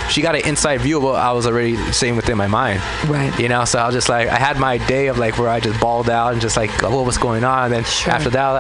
She 0.09 0.21
got 0.21 0.35
an 0.35 0.47
inside 0.47 0.81
view 0.81 0.97
of 0.97 1.03
what 1.03 1.15
I 1.15 1.31
was 1.31 1.45
already 1.45 1.75
saying 1.91 2.15
within 2.15 2.38
my 2.38 2.47
mind. 2.47 2.81
Right. 3.07 3.38
You 3.39 3.49
know, 3.49 3.65
so 3.65 3.79
I 3.79 3.85
was 3.85 3.95
just 3.95 4.09
like, 4.09 4.27
I 4.29 4.38
had 4.38 4.59
my 4.59 4.77
day 4.77 5.07
of 5.07 5.17
like 5.17 5.38
where 5.38 5.49
I 5.49 5.59
just 5.59 5.79
balled 5.79 6.09
out 6.09 6.34
and 6.34 6.41
just 6.41 6.57
like, 6.57 6.71
what 6.81 7.05
was 7.05 7.17
going 7.17 7.43
on. 7.43 7.65
And 7.65 7.73
then 7.73 7.84
after 8.07 8.29
that, 8.31 8.51